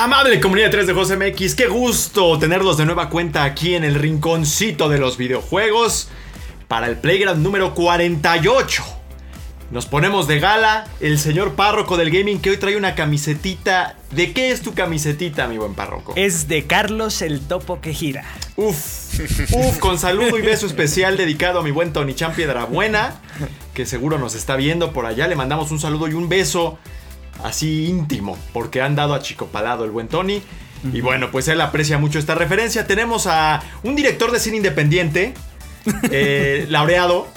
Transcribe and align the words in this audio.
Amable 0.00 0.40
comunidad 0.40 0.68
de 0.68 0.70
3 0.70 0.86
de 0.86 0.92
Juegos 0.94 1.14
MX, 1.14 1.54
qué 1.54 1.66
gusto 1.66 2.38
tenerlos 2.38 2.78
de 2.78 2.86
nueva 2.86 3.10
cuenta 3.10 3.44
aquí 3.44 3.74
en 3.74 3.84
el 3.84 3.96
rinconcito 3.96 4.88
de 4.88 4.96
los 4.96 5.18
videojuegos 5.18 6.08
para 6.68 6.86
el 6.86 6.96
Playground 6.96 7.42
número 7.42 7.74
48. 7.74 8.82
Nos 9.70 9.84
ponemos 9.84 10.26
de 10.26 10.40
gala 10.40 10.86
el 11.00 11.18
señor 11.18 11.52
párroco 11.52 11.98
del 11.98 12.10
gaming 12.10 12.40
que 12.40 12.48
hoy 12.48 12.56
trae 12.56 12.78
una 12.78 12.94
camisetita. 12.94 13.98
¿De 14.10 14.32
qué 14.32 14.52
es 14.52 14.62
tu 14.62 14.72
camisetita, 14.72 15.46
mi 15.48 15.58
buen 15.58 15.74
párroco? 15.74 16.14
Es 16.16 16.48
de 16.48 16.66
Carlos 16.66 17.20
el 17.20 17.40
Topo 17.40 17.82
que 17.82 17.92
gira. 17.92 18.24
Uf, 18.56 19.20
uf, 19.52 19.78
con 19.80 19.98
saludo 19.98 20.38
y 20.38 20.40
beso 20.40 20.64
especial 20.64 21.18
dedicado 21.18 21.60
a 21.60 21.62
mi 21.62 21.72
buen 21.72 21.92
Tony 21.92 22.14
Chan 22.14 22.32
Buena, 22.70 23.20
que 23.74 23.84
seguro 23.84 24.18
nos 24.18 24.34
está 24.34 24.56
viendo 24.56 24.94
por 24.94 25.04
allá. 25.04 25.28
Le 25.28 25.36
mandamos 25.36 25.70
un 25.70 25.78
saludo 25.78 26.08
y 26.08 26.14
un 26.14 26.30
beso 26.30 26.78
así 27.44 27.86
íntimo, 27.86 28.38
porque 28.52 28.82
han 28.82 28.96
dado 28.96 29.14
a 29.14 29.20
Chico 29.20 29.46
Palado 29.46 29.84
el 29.84 29.90
buen 29.90 30.08
Tony. 30.08 30.42
Y 30.92 31.02
bueno, 31.02 31.30
pues 31.30 31.46
él 31.48 31.60
aprecia 31.60 31.98
mucho 31.98 32.18
esta 32.18 32.34
referencia. 32.34 32.86
Tenemos 32.86 33.26
a 33.26 33.62
un 33.82 33.96
director 33.96 34.32
de 34.32 34.40
cine 34.40 34.56
independiente, 34.56 35.34
eh, 36.10 36.64
laureado. 36.70 37.28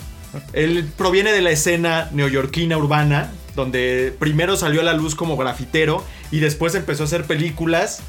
Él 0.53 0.89
proviene 0.97 1.33
de 1.33 1.41
la 1.41 1.51
escena 1.51 2.09
neoyorquina 2.11 2.77
urbana, 2.77 3.31
donde 3.55 4.15
primero 4.17 4.55
salió 4.55 4.79
a 4.81 4.83
la 4.83 4.93
luz 4.93 5.13
como 5.15 5.35
grafitero 5.35 6.03
y 6.31 6.39
después 6.39 6.73
empezó 6.75 7.03
a 7.03 7.05
hacer 7.05 7.25
películas. 7.25 8.01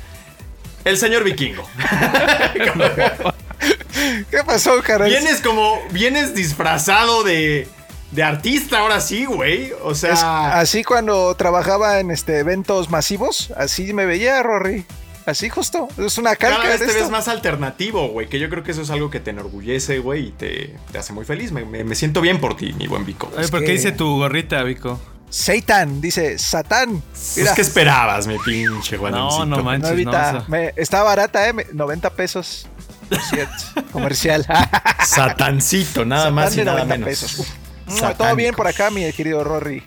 El 0.85 0.99
señor 0.99 1.25
vikingo. 1.25 1.69
¿Qué 4.31 4.45
pasó, 4.45 4.81
caray? 4.83 5.11
Vienes 5.11 5.41
como. 5.41 5.81
Vienes 5.91 6.35
disfrazado 6.35 7.25
de. 7.25 7.67
De 8.15 8.23
artista, 8.23 8.79
ahora 8.79 9.01
sí, 9.01 9.25
güey. 9.25 9.73
O 9.83 9.95
sea. 9.95 10.13
Es 10.13 10.23
así 10.23 10.85
cuando 10.85 11.35
trabajaba 11.35 11.99
en 12.01 12.11
este 12.11 12.39
eventos 12.39 12.91
masivos, 12.91 13.53
así 13.57 13.93
me 13.93 14.07
veía, 14.07 14.43
Rory. 14.43 14.85
Así 15.27 15.49
justo. 15.49 15.89
Es 15.99 16.19
una 16.19 16.37
calca. 16.37 16.59
cada 16.59 16.69
vez 16.69 16.81
de 16.81 16.87
te 16.87 16.93
ves 16.93 17.11
más 17.11 17.29
alternativo, 17.29 18.09
güey. 18.09 18.29
Que 18.29 18.39
yo 18.39 18.51
creo 18.51 18.63
que 18.63 18.73
eso 18.73 18.83
es 18.83 18.91
algo 18.91 19.11
que 19.11 19.21
te 19.21 19.31
enorgullece, 19.31 19.99
güey, 19.99 20.29
y 20.29 20.31
te, 20.33 20.77
te 20.93 20.99
hace 20.99 21.13
muy 21.15 21.25
feliz. 21.25 21.51
Me, 21.51 21.65
me- 21.65 21.83
me 21.83 21.95
siento 21.95 22.21
bien 22.21 22.41
por 22.41 22.57
ti, 22.57 22.73
mi 22.75 22.87
buen 22.87 23.05
Vico. 23.07 23.31
Oye, 23.37 23.49
¿por 23.49 23.61
que- 23.61 23.67
qué 23.67 23.73
dice 23.73 23.93
tu 23.93 24.19
gorrita, 24.19 24.63
Vico? 24.63 25.01
Satan, 25.31 26.01
dice 26.01 26.39
Satán. 26.39 27.03
Es 27.37 27.51
que 27.51 27.63
esperabas, 27.63 28.27
mi 28.29 28.39
pinche 28.39 28.97
No, 28.97 29.01
Juanemcito? 29.01 29.47
no 29.47 29.63
manches, 29.65 30.05
no. 30.05 30.45
me- 30.47 30.73
está 30.77 31.03
barata, 31.03 31.49
¿eh? 31.49 31.53
Me- 31.53 31.67
90 31.73 32.11
pesos. 32.11 32.69
Cierto, 33.31 33.55
comercial. 33.93 34.47
Satancito, 35.05 36.05
nada 36.05 36.25
Satán 36.25 36.35
más 36.35 36.53
y 36.55 36.59
de 36.59 36.65
nada 36.67 36.85
90 36.85 36.95
menos. 37.07 37.09
pesos. 37.09 37.47
Uf. 37.87 38.03
No, 38.03 38.15
todo 38.15 38.35
bien 38.37 38.55
por 38.55 38.67
acá, 38.67 38.91
mi 38.91 39.11
querido 39.13 39.45
Rory. 39.45 39.83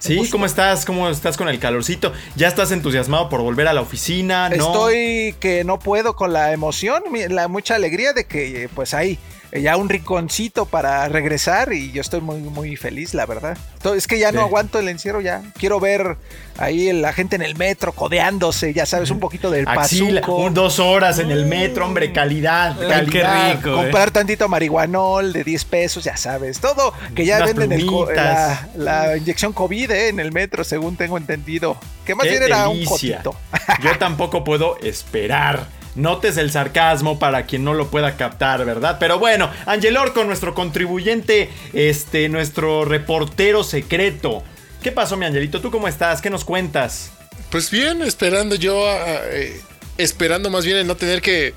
Sí, 0.00 0.30
¿cómo 0.30 0.46
estás? 0.46 0.86
¿Cómo 0.86 1.10
estás 1.10 1.36
con 1.36 1.48
el 1.48 1.58
calorcito? 1.58 2.12
¿Ya 2.34 2.48
estás 2.48 2.72
entusiasmado 2.72 3.28
por 3.28 3.42
volver 3.42 3.68
a 3.68 3.74
la 3.74 3.82
oficina? 3.82 4.48
¿No? 4.48 4.54
Estoy 4.54 5.34
que 5.40 5.62
no 5.62 5.78
puedo 5.78 6.16
con 6.16 6.32
la 6.32 6.52
emoción, 6.52 7.02
la 7.28 7.48
mucha 7.48 7.74
alegría 7.74 8.14
de 8.14 8.24
que 8.24 8.70
pues 8.74 8.94
hay 8.94 9.12
eh, 9.12 9.18
ya 9.52 9.76
un 9.76 9.88
rinconcito 9.88 10.66
para 10.66 11.08
regresar 11.08 11.72
y 11.72 11.90
yo 11.92 12.00
estoy 12.00 12.20
muy 12.20 12.38
muy 12.40 12.76
feliz, 12.76 13.14
la 13.14 13.26
verdad. 13.26 13.56
Es 13.96 14.06
que 14.06 14.18
ya 14.18 14.30
no 14.32 14.40
Sí. 14.40 14.46
aguanto 14.46 14.78
el 14.78 14.88
encierro 14.88 15.20
ya. 15.20 15.42
Quiero 15.58 15.80
ver 15.80 16.16
ahí 16.58 16.92
la 16.92 17.12
gente 17.12 17.36
en 17.36 17.42
el 17.42 17.56
metro 17.56 17.92
codeándose, 17.92 18.72
ya 18.74 18.86
sabes, 18.86 19.10
un 19.10 19.18
poquito 19.18 19.50
del 19.50 19.66
Axila, 19.66 20.20
pazuco. 20.20 20.36
un- 20.44 20.54
dos 20.54 20.78
horas 20.78 21.18
en 21.18 21.30
el 21.30 21.46
metro, 21.46 21.86
hombre, 21.86 22.12
calidad, 22.12 22.76
Ay, 22.82 23.06
qué 23.06 23.20
calidad. 23.22 23.56
rico. 23.56 23.74
comprar 23.76 24.10
tantito 24.10 24.48
marihuanol 24.48 25.32
de 25.32 25.42
10 25.42 25.64
pesos, 25.64 26.04
ya 26.04 26.16
sabes. 26.16 26.60
Todo 26.60 26.92
que 27.16 27.24
ya 27.24 27.36
Unas 27.38 27.54
venden 27.54 27.72
el 27.72 27.86
la, 28.14 28.68
la 28.76 29.16
inyección 29.16 29.52
COVID 29.52 29.90
eh, 29.90 30.08
en 30.08 30.20
el 30.20 30.32
metro, 30.32 30.62
según 30.64 30.96
tengo 30.96 31.16
entendido. 31.16 31.76
Que 32.04 32.14
más 32.14 32.24
Qué 32.24 32.30
bien 32.30 32.42
era 32.44 32.68
un 32.68 32.84
cotito. 32.84 33.34
Yo 33.82 33.98
tampoco 33.98 34.44
puedo 34.44 34.76
esperar. 34.78 35.66
Notes 35.94 36.36
el 36.36 36.50
sarcasmo 36.50 37.18
para 37.18 37.46
quien 37.46 37.64
no 37.64 37.74
lo 37.74 37.90
pueda 37.90 38.16
captar, 38.16 38.64
¿verdad? 38.64 38.96
Pero 39.00 39.18
bueno, 39.18 39.50
Angel 39.66 39.96
Orco, 39.96 40.24
nuestro 40.24 40.54
contribuyente, 40.54 41.50
este, 41.72 42.28
nuestro 42.28 42.84
reportero 42.84 43.64
secreto. 43.64 44.42
¿Qué 44.82 44.92
pasó, 44.92 45.16
mi 45.16 45.26
Angelito? 45.26 45.60
¿Tú 45.60 45.70
cómo 45.70 45.88
estás? 45.88 46.22
¿Qué 46.22 46.30
nos 46.30 46.44
cuentas? 46.44 47.12
Pues 47.50 47.70
bien, 47.70 48.02
esperando 48.02 48.54
yo, 48.54 48.84
eh, 48.88 49.60
esperando 49.98 50.48
más 50.50 50.64
bien 50.64 50.78
en 50.78 50.86
no 50.86 50.96
tener 50.96 51.20
que, 51.20 51.52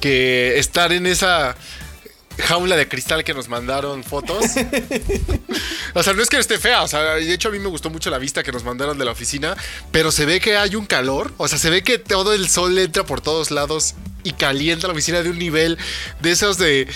que 0.00 0.58
estar 0.58 0.92
en 0.92 1.06
esa 1.06 1.56
jaula 2.38 2.76
de 2.76 2.88
cristal 2.88 3.24
que 3.24 3.34
nos 3.34 3.48
mandaron 3.48 4.04
fotos. 4.04 4.44
o 5.94 6.02
sea, 6.02 6.12
no 6.12 6.22
es 6.22 6.28
que 6.28 6.38
esté 6.38 6.58
fea, 6.58 6.82
o 6.82 6.88
sea, 6.88 7.14
de 7.14 7.32
hecho 7.32 7.48
a 7.48 7.52
mí 7.52 7.58
me 7.58 7.68
gustó 7.68 7.90
mucho 7.90 8.10
la 8.10 8.18
vista 8.18 8.42
que 8.42 8.52
nos 8.52 8.64
mandaron 8.64 8.98
de 8.98 9.04
la 9.04 9.12
oficina, 9.12 9.56
pero 9.90 10.10
se 10.10 10.26
ve 10.26 10.40
que 10.40 10.56
hay 10.56 10.76
un 10.76 10.86
calor, 10.86 11.32
o 11.36 11.48
sea, 11.48 11.58
se 11.58 11.70
ve 11.70 11.82
que 11.82 11.98
todo 11.98 12.34
el 12.34 12.48
sol 12.48 12.78
entra 12.78 13.04
por 13.04 13.20
todos 13.20 13.50
lados 13.50 13.94
y 14.22 14.32
calienta 14.32 14.86
la 14.86 14.92
oficina 14.92 15.22
de 15.22 15.30
un 15.30 15.38
nivel 15.38 15.78
de 16.20 16.30
esos 16.30 16.58
de 16.58 16.88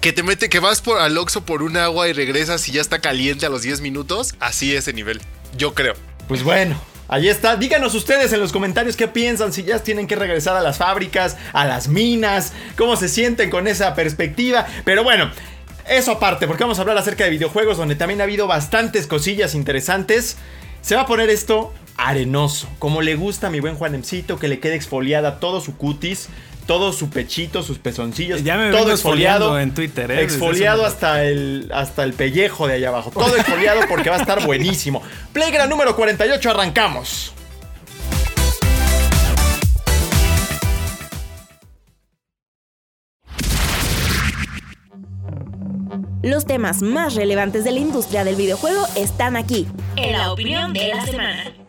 que 0.00 0.12
te 0.12 0.22
mete, 0.22 0.48
que 0.48 0.60
vas 0.60 0.80
por 0.80 0.98
al 0.98 1.18
Oxxo 1.18 1.44
por 1.44 1.62
un 1.62 1.76
agua 1.76 2.08
y 2.08 2.12
regresas 2.12 2.68
y 2.68 2.72
ya 2.72 2.80
está 2.80 3.00
caliente 3.00 3.46
a 3.46 3.48
los 3.48 3.62
10 3.62 3.80
minutos, 3.80 4.34
así 4.38 4.74
ese 4.74 4.92
nivel, 4.92 5.20
yo 5.56 5.74
creo. 5.74 5.94
Pues 6.28 6.42
bueno, 6.42 6.80
ahí 7.08 7.28
está. 7.28 7.56
Díganos 7.56 7.94
ustedes 7.94 8.32
en 8.32 8.40
los 8.40 8.52
comentarios 8.52 8.96
qué 8.96 9.08
piensan, 9.08 9.52
si 9.52 9.64
ya 9.64 9.78
tienen 9.80 10.06
que 10.06 10.16
regresar 10.16 10.56
a 10.56 10.60
las 10.60 10.78
fábricas, 10.78 11.36
a 11.52 11.64
las 11.64 11.88
minas, 11.88 12.52
cómo 12.76 12.96
se 12.96 13.08
sienten 13.08 13.50
con 13.50 13.66
esa 13.66 13.94
perspectiva. 13.94 14.66
Pero 14.84 15.02
bueno, 15.02 15.30
eso 15.88 16.12
aparte, 16.12 16.46
porque 16.46 16.64
vamos 16.64 16.78
a 16.78 16.82
hablar 16.82 16.98
acerca 16.98 17.24
de 17.24 17.30
videojuegos 17.30 17.76
donde 17.76 17.96
también 17.96 18.20
ha 18.20 18.24
habido 18.24 18.46
bastantes 18.46 19.06
cosillas 19.06 19.54
interesantes. 19.54 20.36
Se 20.82 20.94
va 20.94 21.02
a 21.02 21.06
poner 21.06 21.30
esto 21.30 21.72
arenoso, 21.96 22.68
como 22.78 23.02
le 23.02 23.16
gusta 23.16 23.48
a 23.48 23.50
mi 23.50 23.60
buen 23.60 23.74
Juanemcito, 23.74 24.38
que 24.38 24.48
le 24.48 24.60
quede 24.60 24.76
exfoliada 24.76 25.40
todo 25.40 25.60
su 25.60 25.76
cutis. 25.76 26.28
Todo 26.68 26.92
su 26.92 27.08
pechito, 27.08 27.62
sus 27.62 27.78
pezoncillos, 27.78 28.44
Ya 28.44 28.58
me 28.58 28.70
todo 28.70 28.92
exfoliado 28.92 29.58
en 29.58 29.72
Twitter, 29.72 30.10
¿eh? 30.10 30.22
Exfoliado 30.22 30.84
hasta 30.84 31.24
el, 31.24 31.70
hasta 31.72 32.04
el 32.04 32.12
pellejo 32.12 32.66
de 32.66 32.74
allá 32.74 32.88
abajo. 32.88 33.10
Todo 33.10 33.36
exfoliado 33.36 33.80
porque 33.88 34.10
va 34.10 34.16
a 34.16 34.20
estar 34.20 34.44
buenísimo. 34.44 35.00
Playground 35.32 35.70
número 35.70 35.96
48, 35.96 36.50
arrancamos. 36.50 37.32
Los 46.22 46.44
temas 46.44 46.82
más 46.82 47.14
relevantes 47.14 47.64
de 47.64 47.72
la 47.72 47.78
industria 47.78 48.24
del 48.24 48.36
videojuego 48.36 48.84
están 48.94 49.36
aquí. 49.36 49.66
En 49.96 50.12
la 50.12 50.32
opinión 50.32 50.74
de 50.74 50.88
la 50.88 51.06
semana. 51.06 51.67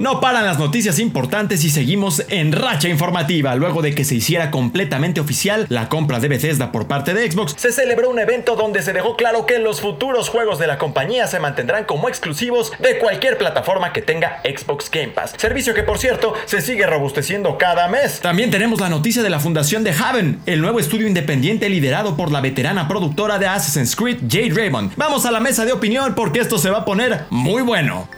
No 0.00 0.18
paran 0.18 0.46
las 0.46 0.58
noticias 0.58 0.98
importantes 0.98 1.62
y 1.62 1.68
seguimos 1.68 2.24
en 2.30 2.52
racha 2.52 2.88
informativa. 2.88 3.54
Luego 3.54 3.82
de 3.82 3.94
que 3.94 4.06
se 4.06 4.14
hiciera 4.14 4.50
completamente 4.50 5.20
oficial 5.20 5.66
la 5.68 5.90
compra 5.90 6.20
de 6.20 6.28
Bethesda 6.28 6.72
por 6.72 6.86
parte 6.86 7.12
de 7.12 7.30
Xbox, 7.30 7.54
se 7.58 7.70
celebró 7.70 8.08
un 8.08 8.18
evento 8.18 8.56
donde 8.56 8.80
se 8.80 8.94
dejó 8.94 9.14
claro 9.14 9.44
que 9.44 9.58
los 9.58 9.82
futuros 9.82 10.30
juegos 10.30 10.58
de 10.58 10.66
la 10.66 10.78
compañía 10.78 11.26
se 11.26 11.38
mantendrán 11.38 11.84
como 11.84 12.08
exclusivos 12.08 12.72
de 12.78 12.98
cualquier 12.98 13.36
plataforma 13.36 13.92
que 13.92 14.00
tenga 14.00 14.40
Xbox 14.42 14.90
Game 14.90 15.08
Pass. 15.08 15.34
Servicio 15.36 15.74
que 15.74 15.82
por 15.82 15.98
cierto 15.98 16.32
se 16.46 16.62
sigue 16.62 16.86
robusteciendo 16.86 17.58
cada 17.58 17.86
mes. 17.88 18.20
También 18.20 18.50
tenemos 18.50 18.80
la 18.80 18.88
noticia 18.88 19.22
de 19.22 19.28
la 19.28 19.38
fundación 19.38 19.84
de 19.84 19.92
Haven, 19.92 20.40
el 20.46 20.62
nuevo 20.62 20.80
estudio 20.80 21.08
independiente 21.08 21.68
liderado 21.68 22.16
por 22.16 22.32
la 22.32 22.40
veterana 22.40 22.88
productora 22.88 23.38
de 23.38 23.48
Assassin's 23.48 23.94
Creed, 23.94 24.20
Jade 24.22 24.54
Raymond. 24.54 24.92
Vamos 24.96 25.26
a 25.26 25.30
la 25.30 25.40
mesa 25.40 25.66
de 25.66 25.72
opinión 25.72 26.14
porque 26.14 26.40
esto 26.40 26.56
se 26.56 26.70
va 26.70 26.78
a 26.78 26.84
poner 26.86 27.26
muy 27.28 27.60
bueno. 27.60 28.08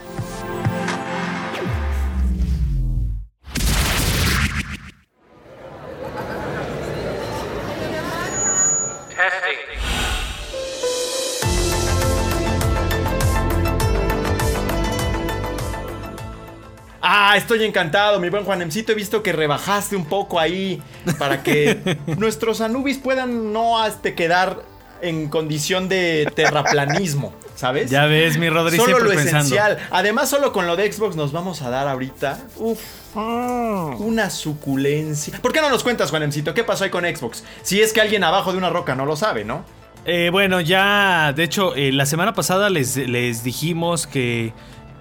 Ah, 17.33 17.39
estoy 17.39 17.65
encantado, 17.65 18.21
mi 18.21 18.29
buen 18.29 18.45
Juanemcito. 18.45 18.93
He 18.93 18.95
visto 18.95 19.23
que 19.23 19.33
rebajaste 19.33 19.97
un 19.97 20.05
poco 20.05 20.39
ahí 20.39 20.83
para 21.19 21.43
que 21.43 21.97
nuestros 22.19 22.61
Anubis 22.61 22.99
puedan 22.99 23.55
no 23.55 23.87
este, 23.87 24.15
quedar 24.15 24.61
en 25.01 25.31
condición 25.31 25.89
de 25.89 26.31
terraplanismo. 26.37 27.33
¿sabes? 27.57 27.91
Ya 27.91 28.05
ves, 28.05 28.37
mi 28.37 28.51
Rodri 28.51 28.77
Solo 28.77 28.99
lo 28.99 29.09
pensando. 29.09 29.39
esencial. 29.39 29.79
Además, 29.91 30.29
solo 30.29 30.53
con 30.53 30.67
lo 30.67 30.77
de 30.77 30.93
Xbox 30.93 31.17
nos 31.17 31.33
vamos 31.33 31.63
a 31.63 31.71
dar 31.71 31.89
ahorita. 31.89 32.39
Uf. 32.57 32.81
Una 33.15 34.29
suculencia. 34.29 35.39
¿Por 35.41 35.55
qué 35.55 35.63
no 35.63 35.71
nos 35.71 35.83
cuentas, 35.83 36.11
Juanemcito? 36.11 36.53
¿Qué 36.53 36.65
pasó 36.65 36.85
ahí 36.85 36.91
con 36.91 37.05
Xbox? 37.05 37.45
Si 37.63 37.81
es 37.81 37.95
que 37.95 38.03
alguien 38.03 38.25
abajo 38.25 38.53
de 38.53 38.59
una 38.59 38.69
roca 38.69 38.95
no 38.95 39.07
lo 39.07 39.17
sabe, 39.17 39.43
¿no? 39.47 39.65
Eh, 40.05 40.29
bueno, 40.31 40.61
ya, 40.61 41.33
de 41.35 41.45
hecho, 41.45 41.75
eh, 41.77 41.93
la 41.93 42.05
semana 42.05 42.35
pasada 42.35 42.69
les, 42.69 42.99
les 42.99 43.43
dijimos 43.43 44.07
que, 44.07 44.53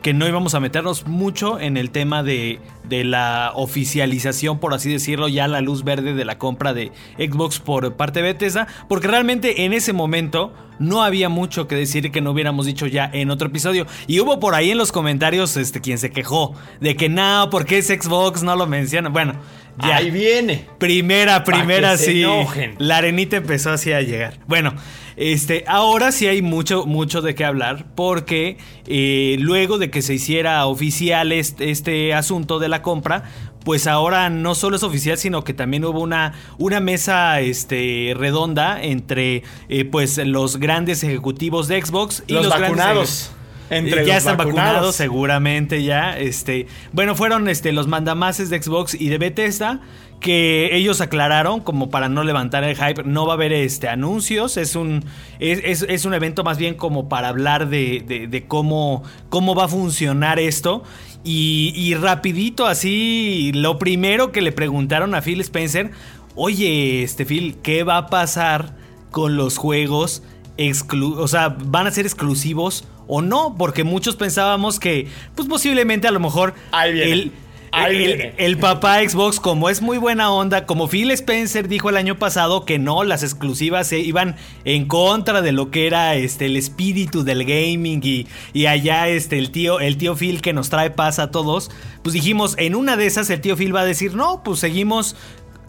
que 0.02 0.14
no 0.14 0.28
íbamos 0.28 0.56
a 0.56 0.60
meternos 0.60 1.08
mucho 1.08 1.60
en 1.60 1.78
el 1.78 1.92
tema 1.92 2.24
de, 2.24 2.60
de 2.88 3.04
la 3.04 3.52
oficialización, 3.56 4.60
por 4.60 4.74
así 4.74 4.92
decirlo, 4.92 5.28
ya 5.28 5.48
la 5.48 5.62
luz 5.62 5.84
verde 5.84 6.14
de 6.14 6.26
la 6.26 6.38
compra 6.38 6.74
de 6.74 6.92
Xbox 7.18 7.60
por 7.60 7.96
parte 7.96 8.22
de 8.22 8.34
Bethesda, 8.34 8.68
porque 8.90 9.08
realmente 9.08 9.66
en 9.66 9.74
ese 9.74 9.94
momento 9.94 10.54
no 10.80 11.04
había 11.04 11.30
mucho 11.30 11.68
que 11.68 11.76
decir 11.76 12.12
que 12.12 12.22
no 12.22 12.32
hubiéramos 12.32 12.66
dicho 12.66 12.88
ya 12.88 13.10
en 13.14 13.30
otro 13.30 13.50
episodio. 13.50 13.86
Y 14.08 14.20
hubo 14.20 14.40
por 14.40 14.56
ahí 14.56 14.72
en 14.72 14.78
los 14.78 14.92
comentarios 14.92 15.56
este, 15.56 15.80
quien 15.80 16.00
se 16.00 16.10
quejó 16.10 16.56
de 16.80 16.96
que 16.96 17.08
no, 17.08 17.50
porque 17.52 17.78
es 17.78 17.88
Xbox, 17.88 18.42
no 18.42 18.56
lo 18.56 18.66
mencionan. 18.66 19.14
Bueno, 19.14 19.36
ya. 19.78 19.98
Ahí 19.98 20.10
viene. 20.10 20.66
Primera, 20.80 21.44
primera, 21.44 21.98
se 21.98 22.12
sí. 22.12 22.24
enojen. 22.24 22.76
La 22.80 22.98
arenita 22.98 23.38
empezó 23.38 23.72
así 23.72 23.94
a 23.94 24.02
llegar. 24.02 24.40
Bueno, 24.48 24.74
este, 25.16 25.64
ahora 25.68 26.12
sí 26.12 26.28
hay 26.28 26.42
mucho, 26.42 26.86
mucho 26.86 27.22
de 27.22 27.36
qué 27.36 27.46
hablar. 27.46 27.86
Porque 27.96 28.58
eh, 28.88 29.38
luego 29.40 29.78
de 29.78 29.90
que 29.90 30.02
se 30.02 30.16
hiciera 30.16 30.66
oficial 30.66 31.32
este, 31.32 31.72
este 31.72 32.14
asunto 32.14 32.60
de 32.60 32.70
la 32.70 32.82
compra. 32.82 33.24
Pues 33.64 33.86
ahora 33.86 34.32
no 34.32 34.56
solo 34.56 34.76
es 34.76 34.82
oficial, 34.82 35.20
sino 35.20 35.44
que 35.44 35.54
también 35.54 35.86
hubo 35.86 36.00
una, 36.00 36.34
una 36.58 36.80
mesa 36.80 37.42
este, 37.42 38.14
redonda 38.18 38.82
entre 38.82 39.44
eh, 39.70 39.86
pues, 39.86 40.18
los 40.18 40.58
grandes 40.58 41.04
ejecutivos 41.04 41.68
de 41.68 41.80
Xbox 41.80 42.24
y 42.26 42.34
los, 42.34 42.46
los, 42.46 42.58
grandes 42.58 42.78
vacunados. 42.78 43.32
Entre 43.72 44.06
ya 44.06 44.14
los 44.16 44.18
están 44.18 44.38
vacunados, 44.38 44.72
vacunados. 44.74 44.96
seguramente 44.96 45.84
ya. 45.84 46.18
Este, 46.18 46.68
bueno, 46.94 47.16
fueron 47.16 47.48
este, 47.50 47.72
los 47.72 47.88
mandamases 47.88 48.50
de 48.50 48.62
Xbox 48.62 48.94
y 49.00 49.10
de 49.10 49.18
Bethesda 49.18 49.82
que 50.20 50.76
ellos 50.76 51.02
aclararon 51.02 51.62
como 51.62 51.90
para 51.90 52.08
no 52.08 52.24
levantar 52.24 52.64
el 52.64 52.76
hype. 52.76 53.04
No 53.06 53.26
va 53.26 53.34
a 53.34 53.36
haber 53.36 53.54
este, 53.54 53.88
anuncios, 53.88 54.56
es 54.58 54.76
un, 54.76 55.04
es, 55.40 55.60
es- 55.64 55.86
es 55.90 56.06
un 56.06 56.14
evento 56.14 56.44
más 56.44 56.60
bien 56.60 56.76
como 56.76 57.10
para 57.10 57.30
hablar 57.30 57.70
de, 57.70 58.04
de- 58.08 58.28
de 58.28 58.46
cómo, 58.46 59.02
cómo 59.30 59.56
va 59.56 59.66
a 59.66 59.68
funcionar 59.68 60.38
esto. 60.40 60.84
Y, 61.24 61.74
y 61.76 61.96
rapidito 61.96 62.68
así, 62.68 63.52
lo 63.56 63.80
primero 63.80 64.32
que 64.32 64.42
le 64.42 64.52
preguntaron 64.52 65.16
a 65.16 65.22
Phil 65.24 65.42
Spencer, 65.42 65.90
oye, 66.36 67.02
este 67.04 67.26
Phil, 67.26 67.56
¿qué 67.64 67.84
va 67.84 67.98
a 67.98 68.08
pasar 68.08 68.76
con 69.12 69.38
los 69.38 69.58
juegos? 69.58 70.22
exclu- 70.58 71.16
o 71.18 71.28
sea, 71.28 71.56
van 71.66 71.88
a 71.88 71.92
ser 71.92 72.06
exclusivos 72.06 72.84
o 73.14 73.22
no, 73.22 73.56
porque 73.58 73.84
muchos 73.84 74.16
pensábamos 74.16 74.80
que, 74.80 75.08
pues 75.36 75.46
posiblemente 75.50 76.08
a 76.08 76.12
lo 76.12 76.22
mejor 76.22 76.54
Ahí 76.72 76.94
viene. 76.94 77.12
el, 77.12 77.32
Ahí 77.74 77.96
el- 77.98 78.06
viene. 78.08 78.34
el 78.38 78.58
papá 78.58 79.00
Xbox, 79.08 79.42
como 79.42 79.70
es 79.70 79.82
muy 79.82 79.98
buena 79.98 80.32
onda, 80.32 80.66
como 80.66 80.88
Phil 80.88 81.12
Spencer 81.12 81.68
dijo 81.68 81.90
el 81.90 81.98
año 81.98 82.18
pasado 82.18 82.64
que 82.64 82.80
no, 82.80 83.04
las 83.04 83.22
exclusivas 83.24 83.88
se 83.88 84.00
iban 84.00 84.38
en 84.64 84.88
contra 84.88 85.42
de 85.42 85.52
lo 85.52 85.72
que 85.72 85.88
era 85.88 86.16
este 86.16 86.46
el 86.46 86.56
espíritu 86.56 87.24
del 87.26 87.44
gaming 87.44 88.00
y, 88.02 88.28
y 88.54 88.68
allá 88.68 89.10
este 89.10 89.38
el 89.38 89.52
tío, 89.52 89.82
el 89.82 89.98
tío 89.98 90.16
Phil 90.16 90.42
que 90.42 90.54
nos 90.54 90.70
trae 90.70 90.90
paz 90.90 91.20
a 91.20 91.32
todos, 91.32 91.70
pues 92.04 92.14
dijimos, 92.14 92.56
en 92.60 92.76
una 92.76 92.96
de 92.96 93.08
esas 93.08 93.30
el 93.30 93.42
tío 93.42 93.58
Phil 93.58 93.76
va 93.76 93.82
a 93.82 93.86
decir, 93.86 94.16
no, 94.16 94.42
pues 94.44 94.60
seguimos 94.60 95.18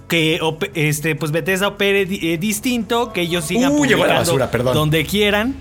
que 0.09 0.39
este 0.75 1.17
pues 1.17 1.33
Bethesda 1.33 1.67
opere 1.69 2.03
eh, 2.03 2.39
distinto, 2.39 3.13
que 3.13 3.23
ellos 3.23 3.45
sigan 3.47 3.73
Uh, 3.73 3.85
llegó 3.85 4.05
la 4.07 4.15
publicando 4.15 4.19
basura, 4.21 4.51
perdón. 4.51 4.75
donde 4.75 5.05
quieran. 5.07 5.57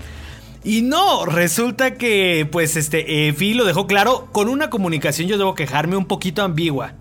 Y 0.64 0.82
no, 0.82 1.26
resulta 1.26 1.94
que 1.94 2.46
pues 2.50 2.76
este 2.76 3.28
eh, 3.28 3.32
Phil 3.32 3.56
lo 3.56 3.64
dejó 3.64 3.86
claro 3.86 4.28
con 4.30 4.48
una 4.48 4.70
comunicación 4.70 5.26
yo 5.26 5.38
debo 5.38 5.54
quejarme 5.54 5.96
un 5.96 6.06
poquito 6.06 6.42
ambigua. 6.42 6.92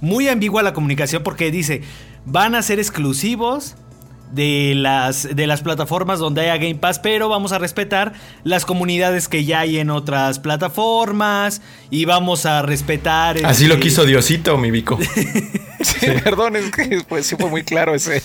Muy 0.00 0.28
ambigua 0.28 0.62
la 0.62 0.74
comunicación 0.74 1.22
porque 1.22 1.50
dice, 1.50 1.82
van 2.24 2.54
a 2.54 2.62
ser 2.62 2.78
exclusivos 2.78 3.76
de 4.32 4.74
las, 4.76 5.34
de 5.34 5.46
las 5.46 5.62
plataformas 5.62 6.18
donde 6.18 6.42
haya 6.42 6.56
Game 6.58 6.76
Pass, 6.76 6.98
pero 6.98 7.28
vamos 7.28 7.52
a 7.52 7.58
respetar 7.58 8.12
las 8.44 8.64
comunidades 8.64 9.26
que 9.26 9.44
ya 9.44 9.60
hay 9.60 9.78
en 9.78 9.90
otras 9.90 10.38
plataformas 10.38 11.62
y 11.90 12.04
vamos 12.04 12.46
a 12.46 12.62
respetar... 12.62 13.44
Así 13.44 13.66
lo 13.66 13.74
este, 13.74 13.84
quiso 13.86 14.04
Diosito, 14.04 14.58
mi 14.58 14.70
Vico. 14.70 14.98
Sí, 15.84 16.06
perdón, 16.24 16.56
es 16.56 16.70
que 16.70 17.02
pues 17.08 17.26
sí 17.26 17.36
fue 17.36 17.48
muy 17.48 17.62
claro 17.62 17.94
ese. 17.94 18.22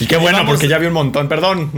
Y 0.00 0.06
qué 0.06 0.16
bueno, 0.16 0.38
Vamos- 0.38 0.52
porque 0.54 0.68
ya 0.68 0.78
vi 0.78 0.86
un 0.86 0.92
montón, 0.92 1.28
perdón. 1.28 1.70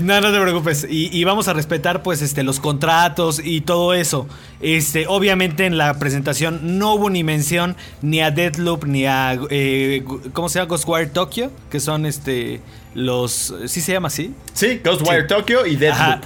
No, 0.00 0.20
no 0.20 0.32
te 0.32 0.40
preocupes. 0.40 0.86
Y, 0.88 1.08
y 1.16 1.24
vamos 1.24 1.48
a 1.48 1.52
respetar, 1.54 2.02
pues, 2.02 2.22
este, 2.22 2.42
los 2.42 2.60
contratos 2.60 3.40
y 3.42 3.62
todo 3.62 3.94
eso. 3.94 4.28
Este, 4.60 5.06
obviamente 5.06 5.66
en 5.66 5.76
la 5.78 5.98
presentación 5.98 6.78
no 6.78 6.94
hubo 6.94 7.10
ni 7.10 7.24
mención 7.24 7.76
ni 8.02 8.20
a 8.20 8.30
Deadloop 8.30 8.84
ni 8.84 9.06
a 9.06 9.38
eh, 9.50 10.04
¿cómo 10.32 10.48
se 10.48 10.58
llama? 10.58 10.68
Ghostwire 10.68 11.06
Tokyo, 11.10 11.50
que 11.70 11.80
son 11.80 12.04
este 12.06 12.60
los 12.94 13.54
¿sí 13.66 13.80
se 13.80 13.92
llama 13.92 14.08
así? 14.08 14.34
Sí, 14.52 14.80
Ghostwire 14.84 15.22
Sí. 15.22 15.28
Tokyo 15.28 15.64
y 15.66 15.82
Ajá. 15.86 16.20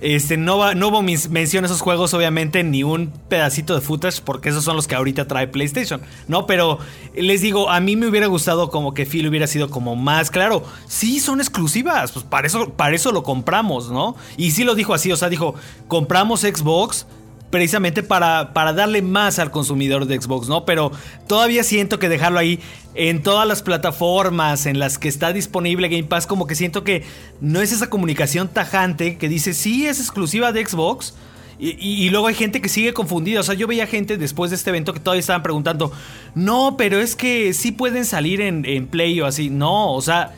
Este, 0.00 0.36
no, 0.36 0.74
no 0.74 0.88
hubo 0.88 1.02
mención 1.02 1.64
a 1.64 1.66
esos 1.66 1.80
juegos, 1.80 2.12
obviamente, 2.14 2.62
ni 2.62 2.82
un 2.82 3.12
pedacito 3.28 3.74
de 3.74 3.80
footage, 3.80 4.20
porque 4.22 4.50
esos 4.50 4.64
son 4.64 4.76
los 4.76 4.86
que 4.86 4.94
ahorita 4.94 5.26
trae 5.26 5.48
PlayStation, 5.48 6.00
¿no? 6.28 6.46
Pero 6.46 6.78
les 7.14 7.40
digo, 7.40 7.70
a 7.70 7.80
mí 7.80 7.96
me 7.96 8.06
hubiera 8.06 8.26
gustado 8.26 8.70
como 8.70 8.92
que 8.92 9.06
Phil 9.06 9.26
hubiera 9.26 9.46
sido 9.46 9.70
como 9.70 9.96
más 9.96 10.30
claro. 10.30 10.62
Sí, 10.86 11.20
son 11.20 11.40
exclusivas, 11.40 12.12
pues 12.12 12.24
para 12.24 12.46
eso, 12.46 12.70
para 12.70 12.94
eso 12.94 13.10
lo 13.12 13.22
compramos, 13.22 13.90
¿no? 13.90 14.16
Y 14.36 14.50
sí 14.50 14.64
lo 14.64 14.74
dijo 14.74 14.92
así, 14.92 15.10
o 15.12 15.16
sea, 15.16 15.28
dijo, 15.28 15.54
compramos 15.88 16.40
Xbox 16.40 17.06
precisamente 17.50 18.02
para, 18.02 18.52
para 18.52 18.72
darle 18.72 19.02
más 19.02 19.38
al 19.38 19.50
consumidor 19.50 20.06
de 20.06 20.20
Xbox, 20.20 20.48
¿no? 20.48 20.64
Pero 20.64 20.90
todavía 21.26 21.62
siento 21.62 21.98
que 21.98 22.08
dejarlo 22.08 22.38
ahí 22.38 22.58
en 22.94 23.22
todas 23.22 23.46
las 23.46 23.62
plataformas 23.62 24.66
en 24.66 24.78
las 24.78 24.98
que 24.98 25.08
está 25.08 25.32
disponible 25.32 25.88
Game 25.88 26.04
Pass, 26.04 26.26
como 26.26 26.46
que 26.46 26.54
siento 26.54 26.82
que 26.84 27.04
no 27.40 27.60
es 27.60 27.72
esa 27.72 27.88
comunicación 27.90 28.48
tajante 28.48 29.16
que 29.16 29.28
dice, 29.28 29.54
sí, 29.54 29.86
es 29.86 30.00
exclusiva 30.00 30.52
de 30.52 30.66
Xbox. 30.66 31.14
Y, 31.58 31.70
y- 31.80 32.10
luego 32.10 32.26
hay 32.26 32.34
gente 32.34 32.60
que 32.60 32.68
sigue 32.68 32.92
confundida. 32.92 33.40
O 33.40 33.42
sea, 33.42 33.54
yo 33.54 33.66
veía 33.66 33.86
gente 33.86 34.18
después 34.18 34.50
de 34.50 34.56
este 34.56 34.68
evento 34.68 34.92
que 34.92 35.00
todavía 35.00 35.20
estaban 35.20 35.42
preguntando, 35.42 35.90
no, 36.34 36.76
pero 36.76 37.00
es 37.00 37.16
que 37.16 37.54
sí 37.54 37.72
pueden 37.72 38.04
salir 38.04 38.42
en, 38.42 38.66
en 38.66 38.86
Play 38.86 39.18
o 39.22 39.26
así. 39.26 39.48
No, 39.48 39.94
o 39.94 40.02
sea, 40.02 40.34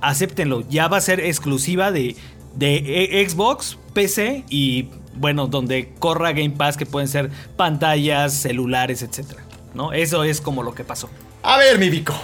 acéptenlo. 0.00 0.64
Ya 0.70 0.88
va 0.88 0.96
a 0.96 1.00
ser 1.02 1.20
exclusiva 1.20 1.92
de, 1.92 2.16
de 2.54 2.76
e- 3.20 3.28
Xbox, 3.28 3.76
PC 3.92 4.44
y, 4.48 4.88
bueno, 5.14 5.46
donde 5.46 5.92
corra 5.98 6.32
Game 6.32 6.50
Pass, 6.50 6.76
que 6.76 6.86
pueden 6.86 7.08
ser 7.08 7.30
pantallas, 7.56 8.32
celulares, 8.34 9.02
etc. 9.02 9.38
¿No? 9.74 9.92
Eso 9.92 10.24
es 10.24 10.40
como 10.40 10.62
lo 10.62 10.74
que 10.74 10.84
pasó. 10.84 11.08
A 11.42 11.58
ver, 11.58 11.78
mi 11.78 11.90
Vico. 11.90 12.14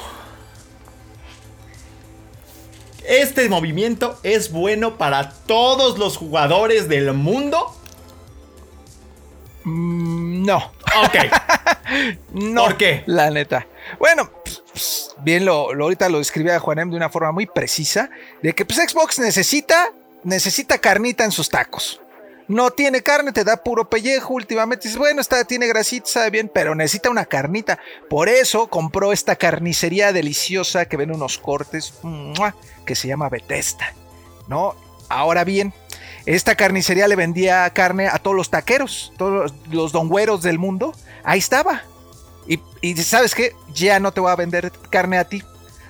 Este 3.06 3.48
movimiento 3.48 4.18
es 4.22 4.52
bueno 4.52 4.98
para 4.98 5.30
todos 5.30 5.98
los 5.98 6.18
jugadores 6.18 6.88
del 6.88 7.12
mundo. 7.14 7.74
Mm, 9.64 10.44
No, 10.44 10.72
Ok. 11.04 11.16
no. 12.32 12.64
¿Por 12.64 12.76
qué? 12.76 13.02
La 13.06 13.30
neta. 13.30 13.66
Bueno, 13.98 14.30
bien 15.22 15.44
lo, 15.44 15.72
lo 15.74 15.84
ahorita 15.84 16.08
lo 16.08 16.18
describía 16.18 16.58
Juanem 16.58 16.90
de 16.90 16.96
una 16.96 17.08
forma 17.08 17.32
muy 17.32 17.46
precisa, 17.46 18.10
de 18.42 18.54
que 18.54 18.64
pues 18.64 18.78
Xbox 18.78 19.18
necesita, 19.18 19.92
necesita 20.24 20.78
carnita 20.78 21.24
en 21.24 21.32
sus 21.32 21.48
tacos. 21.48 22.00
No 22.48 22.70
tiene 22.70 23.02
carne, 23.02 23.32
te 23.32 23.44
da 23.44 23.62
puro 23.62 23.88
pellejo. 23.90 24.34
Últimamente 24.34 24.88
dices, 24.88 24.98
bueno, 24.98 25.20
está, 25.20 25.44
tiene 25.44 25.66
grasita, 25.66 26.06
sabe 26.06 26.30
bien, 26.30 26.50
pero 26.52 26.74
necesita 26.74 27.10
una 27.10 27.26
carnita. 27.26 27.78
Por 28.08 28.30
eso 28.30 28.68
compró 28.68 29.12
esta 29.12 29.36
carnicería 29.36 30.12
deliciosa 30.12 30.86
que 30.86 30.96
ven 30.96 31.14
unos 31.14 31.36
cortes 31.36 31.94
que 32.86 32.94
se 32.94 33.06
llama 33.06 33.28
Bethesda. 33.28 33.92
¿No? 34.46 34.74
Ahora 35.10 35.44
bien, 35.44 35.74
esta 36.24 36.54
carnicería 36.54 37.06
le 37.06 37.16
vendía 37.16 37.68
carne 37.70 38.08
a 38.08 38.18
todos 38.18 38.36
los 38.36 38.50
taqueros, 38.50 39.12
todos 39.18 39.32
los, 39.32 39.68
los 39.70 39.92
dongüeros 39.92 40.42
del 40.42 40.58
mundo. 40.58 40.94
Ahí 41.24 41.38
estaba. 41.38 41.82
Y, 42.46 42.60
y 42.80 42.96
sabes 42.96 43.34
qué, 43.34 43.54
ya 43.74 44.00
no 44.00 44.12
te 44.12 44.20
voy 44.20 44.30
a 44.30 44.36
vender 44.36 44.72
carne 44.88 45.18
a 45.18 45.28
ti. 45.28 45.42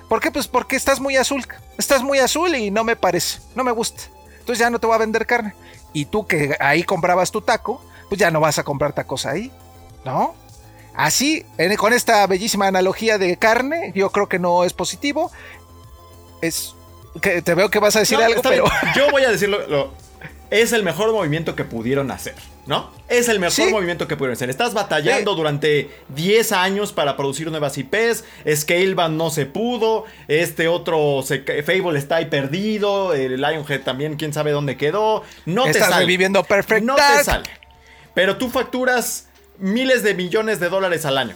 ¿Por 0.09 0.19
qué? 0.19 0.29
Pues 0.29 0.47
porque 0.47 0.75
estás 0.75 0.99
muy 0.99 1.15
azul. 1.15 1.45
Estás 1.77 2.03
muy 2.03 2.19
azul 2.19 2.53
y 2.53 2.69
no 2.69 2.83
me 2.83 2.97
parece, 2.97 3.39
no 3.55 3.63
me 3.63 3.71
gusta. 3.71 4.03
Entonces 4.39 4.59
ya 4.59 4.69
no 4.69 4.79
te 4.79 4.87
voy 4.87 4.95
a 4.95 4.99
vender 4.99 5.25
carne. 5.25 5.53
Y 5.93 6.05
tú 6.05 6.27
que 6.27 6.55
ahí 6.59 6.83
comprabas 6.83 7.31
tu 7.31 7.41
taco, 7.41 7.81
pues 8.09 8.19
ya 8.19 8.31
no 8.31 8.39
vas 8.39 8.59
a 8.59 8.63
comprar 8.63 8.93
tacos 8.93 9.25
ahí, 9.25 9.51
¿no? 10.05 10.35
Así, 10.95 11.45
en- 11.57 11.75
con 11.77 11.93
esta 11.93 12.25
bellísima 12.27 12.67
analogía 12.67 13.17
de 13.17 13.37
carne, 13.37 13.91
yo 13.95 14.11
creo 14.11 14.27
que 14.27 14.39
no 14.39 14.63
es 14.63 14.73
positivo. 14.73 15.31
Es 16.41 16.75
que 17.21 17.41
te 17.41 17.53
veo 17.55 17.69
que 17.69 17.79
vas 17.79 17.95
a 17.95 17.99
decir 17.99 18.17
No, 18.19 18.25
algo, 18.25 18.41
pero 18.41 18.63
bien. 18.65 18.93
Yo 18.95 19.09
voy 19.11 19.23
a 19.23 19.29
decirlo. 19.31 19.65
lo- 19.67 19.93
es 20.51 20.73
el 20.73 20.83
mejor 20.83 21.11
movimiento 21.11 21.55
que 21.55 21.63
pudieron 21.63 22.09
hacer, 22.11 22.33
¿no? 22.65 22.89
Es 23.07 23.27
el 23.29 23.39
mejor 23.39 23.53
Sí. 23.53 23.71
movimiento 23.71 24.07
que 24.07 24.15
pudieron 24.17 24.33
hacer. 24.33 24.49
Estás 24.49 24.73
batallando 24.73 25.35
durante 25.35 25.89
10 26.09 26.51
años 26.51 26.91
para 26.91 27.15
producir 27.15 27.49
nuevas 27.51 27.77
IPs, 27.77 28.23
Scalebound 28.55 29.15
no 29.17 29.29
se 29.29 29.45
pudo, 29.45 30.05
este 30.27 30.67
otro 30.67 31.21
se 31.23 31.39
Fable 31.63 31.99
está 31.99 32.17
ahí 32.17 32.25
perdido, 32.25 33.13
el 33.13 33.37
Lionhead 33.41 33.81
también 33.81 34.15
quién 34.15 34.33
sabe 34.33 34.51
dónde 34.51 34.77
quedó, 34.77 35.23
no 35.45 35.63
te 35.65 35.71
Estás 35.71 35.89
sale. 35.89 36.01
reviviendo 36.01 36.43
Perfect 36.43 36.83
No 36.85 36.95
Dark. 36.95 37.17
te 37.19 37.23
sale. 37.25 37.49
Pero 38.15 38.37
tú 38.37 38.49
facturas 38.49 39.27
miles 39.59 40.03
de 40.03 40.13
millones 40.15 40.59
de 40.59 40.69
dólares 40.69 41.05
al 41.05 41.17
año. 41.17 41.35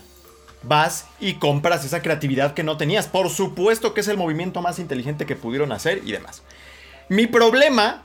Vas 0.64 1.08
y 1.20 1.34
compras 1.36 1.84
esa 1.86 2.02
creatividad 2.02 2.54
que 2.54 2.64
no 2.64 2.78
tenías. 2.78 3.08
Por 3.08 3.30
supuesto 3.30 3.94
que 3.94 4.00
es 4.02 4.08
el 4.08 4.18
movimiento 4.18 4.62
más 4.62 4.80
inteligente 4.80 5.26
que 5.26 5.36
pudieron 5.36 5.72
hacer 5.74 6.02
y 6.06 6.14
demás. 6.14 6.42
Mi 7.10 7.28
problema 7.28 8.04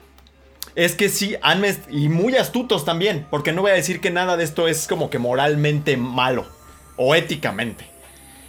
es 0.79 0.95
que 0.95 1.09
sí, 1.09 1.35
han 1.43 1.65
y 1.91 2.09
muy 2.09 2.37
astutos 2.37 2.85
también, 2.85 3.27
porque 3.31 3.51
no 3.51 3.63
voy 3.63 3.73
a 3.73 3.75
decir 3.75 4.01
que 4.01 4.13
nada 4.13 4.37
de 4.37 4.45
esto 4.45 4.69
es 4.69 4.87
como 4.87 5.11
que 5.11 5.19
moralmente 5.19 5.97
malo 5.97 6.47
o 6.95 7.17
éticamente. 7.17 7.85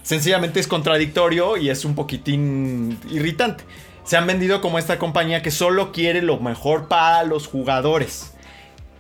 Sencillamente 0.03 0.59
es 0.59 0.67
contradictorio 0.67 1.57
y 1.57 1.71
es 1.71 1.86
un 1.86 1.95
poquitín 1.95 3.00
irritante. 3.09 3.63
Se 4.03 4.15
han 4.15 4.27
vendido 4.27 4.62
como 4.62 4.77
esta 4.77 5.00
compañía 5.00 5.41
que 5.41 5.50
solo 5.50 5.91
quiere 5.91 6.21
lo 6.21 6.39
mejor 6.39 6.88
para 6.88 7.24
los 7.24 7.48
jugadores. 7.48 8.36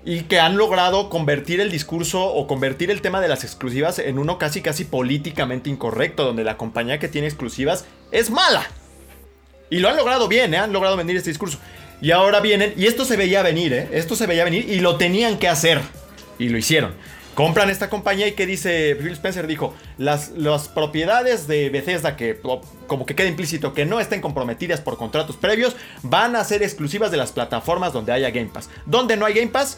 Y 0.03 0.21
que 0.21 0.39
han 0.39 0.57
logrado 0.57 1.11
convertir 1.11 1.61
el 1.61 1.69
discurso 1.69 2.25
o 2.25 2.47
convertir 2.47 2.89
el 2.89 3.01
tema 3.01 3.21
de 3.21 3.27
las 3.27 3.43
exclusivas 3.43 3.99
en 3.99 4.17
uno 4.17 4.39
casi 4.39 4.63
casi 4.63 4.85
políticamente 4.85 5.69
incorrecto, 5.69 6.25
donde 6.25 6.43
la 6.43 6.57
compañía 6.57 6.97
que 6.97 7.07
tiene 7.07 7.27
exclusivas 7.27 7.85
es 8.11 8.31
mala. 8.31 8.65
Y 9.69 9.77
lo 9.79 9.89
han 9.89 9.97
logrado 9.97 10.27
bien, 10.27 10.55
¿eh? 10.55 10.57
han 10.57 10.73
logrado 10.73 10.97
vender 10.97 11.15
este 11.15 11.29
discurso. 11.29 11.59
Y 12.01 12.11
ahora 12.11 12.39
vienen, 12.39 12.73
y 12.77 12.85
esto 12.85 13.03
se 13.03 13.17
veía 13.17 13.41
venir, 13.43 13.73
¿eh? 13.73 13.89
esto 13.91 14.15
se 14.15 14.25
veía 14.25 14.45
venir 14.45 14.69
y 14.69 14.79
lo 14.79 14.95
tenían 14.95 15.37
que 15.37 15.47
hacer. 15.49 15.81
Y 16.37 16.49
lo 16.49 16.57
hicieron. 16.57 16.93
Compran 17.35 17.69
esta 17.69 17.89
compañía 17.89 18.27
y 18.27 18.33
que 18.33 18.45
dice, 18.45 18.95
Phil 18.95 19.11
Spencer 19.13 19.47
dijo, 19.47 19.73
las, 19.97 20.31
las 20.31 20.67
propiedades 20.67 21.47
de 21.47 21.69
Bethesda 21.69 22.15
que 22.17 22.39
como 22.87 23.05
que 23.05 23.15
queda 23.15 23.27
implícito 23.27 23.73
que 23.73 23.85
no 23.85 23.99
estén 23.99 24.19
comprometidas 24.19 24.81
por 24.81 24.97
contratos 24.97 25.37
previos, 25.37 25.75
van 26.01 26.35
a 26.35 26.43
ser 26.43 26.63
exclusivas 26.63 27.11
de 27.11 27.17
las 27.17 27.31
plataformas 27.31 27.93
donde 27.93 28.11
haya 28.11 28.29
Game 28.31 28.49
Pass. 28.53 28.69
¿Dónde 28.85 29.15
no 29.15 29.25
hay 29.25 29.33
Game 29.33 29.47
Pass? 29.47 29.77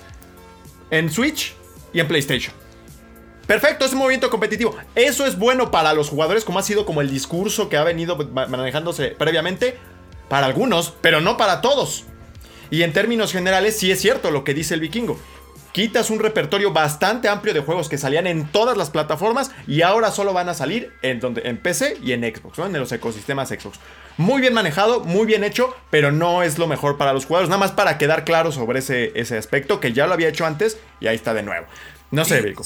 En 0.89 1.11
Switch 1.11 1.53
y 1.93 1.99
en 1.99 2.07
PlayStation. 2.07 2.53
Perfecto, 3.47 3.85
es 3.85 3.93
un 3.93 3.99
movimiento 3.99 4.29
competitivo. 4.29 4.75
Eso 4.95 5.25
es 5.25 5.37
bueno 5.37 5.71
para 5.71 5.93
los 5.93 6.09
jugadores, 6.09 6.45
como 6.45 6.59
ha 6.59 6.63
sido 6.63 6.85
como 6.85 7.01
el 7.01 7.09
discurso 7.11 7.69
que 7.69 7.77
ha 7.77 7.83
venido 7.83 8.15
ma- 8.15 8.47
manejándose 8.47 9.07
previamente. 9.09 9.77
Para 10.29 10.45
algunos, 10.45 10.93
pero 11.01 11.19
no 11.19 11.35
para 11.35 11.59
todos. 11.59 12.05
Y 12.71 12.83
en 12.83 12.93
términos 12.93 13.33
generales, 13.33 13.77
sí 13.77 13.91
es 13.91 14.01
cierto 14.01 14.31
lo 14.31 14.43
que 14.43 14.55
dice 14.55 14.73
el 14.73 14.79
vikingo. 14.79 15.19
Quitas 15.73 16.09
un 16.09 16.19
repertorio 16.19 16.73
bastante 16.73 17.29
amplio 17.29 17.53
de 17.53 17.59
juegos 17.59 17.87
que 17.87 17.97
salían 17.97 18.27
en 18.27 18.47
todas 18.47 18.77
las 18.77 18.89
plataformas 18.89 19.51
y 19.67 19.83
ahora 19.83 20.11
solo 20.11 20.33
van 20.33 20.49
a 20.49 20.53
salir 20.53 20.91
en, 21.01 21.19
donde, 21.19 21.43
en 21.45 21.57
PC 21.57 21.97
y 22.01 22.13
en 22.13 22.23
Xbox, 22.23 22.57
¿no? 22.57 22.65
en 22.65 22.73
los 22.73 22.91
ecosistemas 22.91 23.49
Xbox. 23.49 23.79
Muy 24.17 24.41
bien 24.41 24.53
manejado, 24.53 25.01
muy 25.01 25.25
bien 25.25 25.43
hecho, 25.43 25.75
pero 25.89 26.11
no 26.11 26.43
es 26.43 26.57
lo 26.57 26.67
mejor 26.67 26.97
para 26.97 27.13
los 27.13 27.25
jugadores. 27.25 27.49
Nada 27.49 27.59
más 27.59 27.71
para 27.71 27.97
quedar 27.97 28.25
claro 28.25 28.51
sobre 28.51 28.79
ese, 28.79 29.11
ese 29.15 29.37
aspecto 29.37 29.79
que 29.79 29.93
ya 29.93 30.07
lo 30.07 30.13
había 30.13 30.29
hecho 30.29 30.45
antes 30.45 30.77
y 30.99 31.07
ahí 31.07 31.15
está 31.15 31.33
de 31.33 31.43
nuevo. 31.43 31.67
No 32.09 32.25
sé, 32.25 32.41
Vico. 32.41 32.63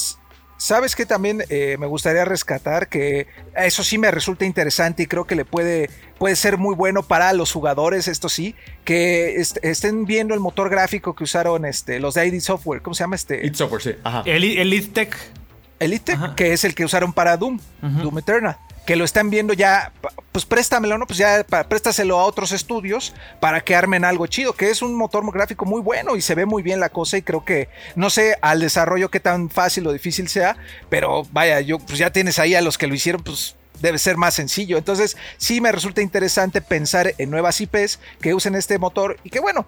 Sabes 0.58 0.96
que 0.96 1.06
también 1.06 1.44
eh, 1.50 1.76
me 1.80 1.86
gustaría 1.86 2.24
rescatar 2.24 2.88
que 2.88 3.28
eso 3.58 3.84
sí 3.84 3.98
me 3.98 4.10
resulta 4.10 4.46
interesante 4.46 5.04
y 5.04 5.06
creo 5.06 5.26
que 5.28 5.36
le 5.36 5.44
puede, 5.44 5.90
puede 6.18 6.36
ser 6.38 6.58
muy 6.58 6.76
bueno 6.76 7.04
para 7.04 7.34
los 7.34 7.52
jugadores, 7.52 8.08
esto 8.08 8.30
sí, 8.30 8.56
que 8.86 9.36
est- 9.42 9.58
estén 9.64 10.06
viendo 10.06 10.34
el 10.34 10.40
motor 10.40 10.70
gráfico 10.70 11.14
que 11.14 11.26
usaron 11.26 11.66
este, 11.66 12.00
los 12.00 12.14
de 12.14 12.26
ID 12.28 12.40
Software, 12.40 12.82
¿cómo 12.82 12.94
se 12.94 13.04
llama 13.04 13.18
este? 13.18 13.46
It's 13.46 13.58
Software, 13.58 13.82
sí. 13.82 13.96
Ajá. 14.04 14.24
Eli- 14.26 14.58
Elite 14.58 14.88
Tech. 14.94 15.16
Elite, 15.78 16.14
Ajá. 16.14 16.36
que 16.38 16.54
es 16.54 16.64
el 16.64 16.74
que 16.74 16.86
usaron 16.86 17.12
para 17.12 17.36
Doom, 17.36 17.60
Doom 17.82 18.18
Eternal. 18.20 18.58
Que 18.86 18.96
lo 18.96 19.04
están 19.04 19.30
viendo 19.30 19.54
ya, 19.54 19.92
pues 20.32 20.46
préstamelo, 20.46 20.98
¿no? 20.98 21.08
Pues 21.08 21.18
ya 21.18 21.44
préstaselo 21.68 22.20
a 22.20 22.25
otros 22.25 22.51
estudios 22.51 23.13
para 23.39 23.62
que 23.62 23.75
armen 23.75 24.06
algo 24.06 24.27
chido, 24.27 24.54
que 24.54 24.70
es 24.70 24.82
un 24.82 24.94
motor 24.96 25.30
gráfico 25.32 25.65
muy 25.65 25.82
bueno 25.82 26.15
y 26.15 26.22
se 26.22 26.36
ve 26.36 26.46
muy 26.46 26.62
bien 26.62 26.80
la 26.80 26.89
cosa 26.89 27.18
y 27.18 27.24
creo 27.24 27.44
que, 27.44 27.68
no 27.96 28.10
sé, 28.10 28.38
al 28.42 28.60
desarrollo 28.60 29.10
qué 29.10 29.20
tan 29.20 29.50
fácil 29.50 29.88
o 29.88 29.94
difícil 29.94 30.27
sea, 30.27 30.58
pero 30.89 31.24
vaya, 31.32 31.62
yo, 31.62 31.80
pues 31.80 31.98
ya 31.98 32.12
tienes 32.12 32.38
ahí 32.38 32.54
a 32.54 32.62
los 32.62 32.77
que 32.77 32.88
lo 32.88 32.94
hicieron, 32.94 33.24
pues 33.24 33.56
debe 33.82 33.98
ser 33.98 34.18
más 34.18 34.34
sencillo. 34.34 34.77
Entonces, 34.77 35.18
sí 35.38 35.62
me 35.62 35.72
resulta 35.72 36.01
interesante 36.01 36.62
pensar 36.62 37.13
en 37.18 37.30
nuevas 37.30 37.60
IPs 37.62 38.00
que 38.22 38.34
usen 38.34 38.56
este 38.56 38.77
motor 38.77 39.18
y 39.24 39.30
que 39.30 39.39
bueno, 39.39 39.65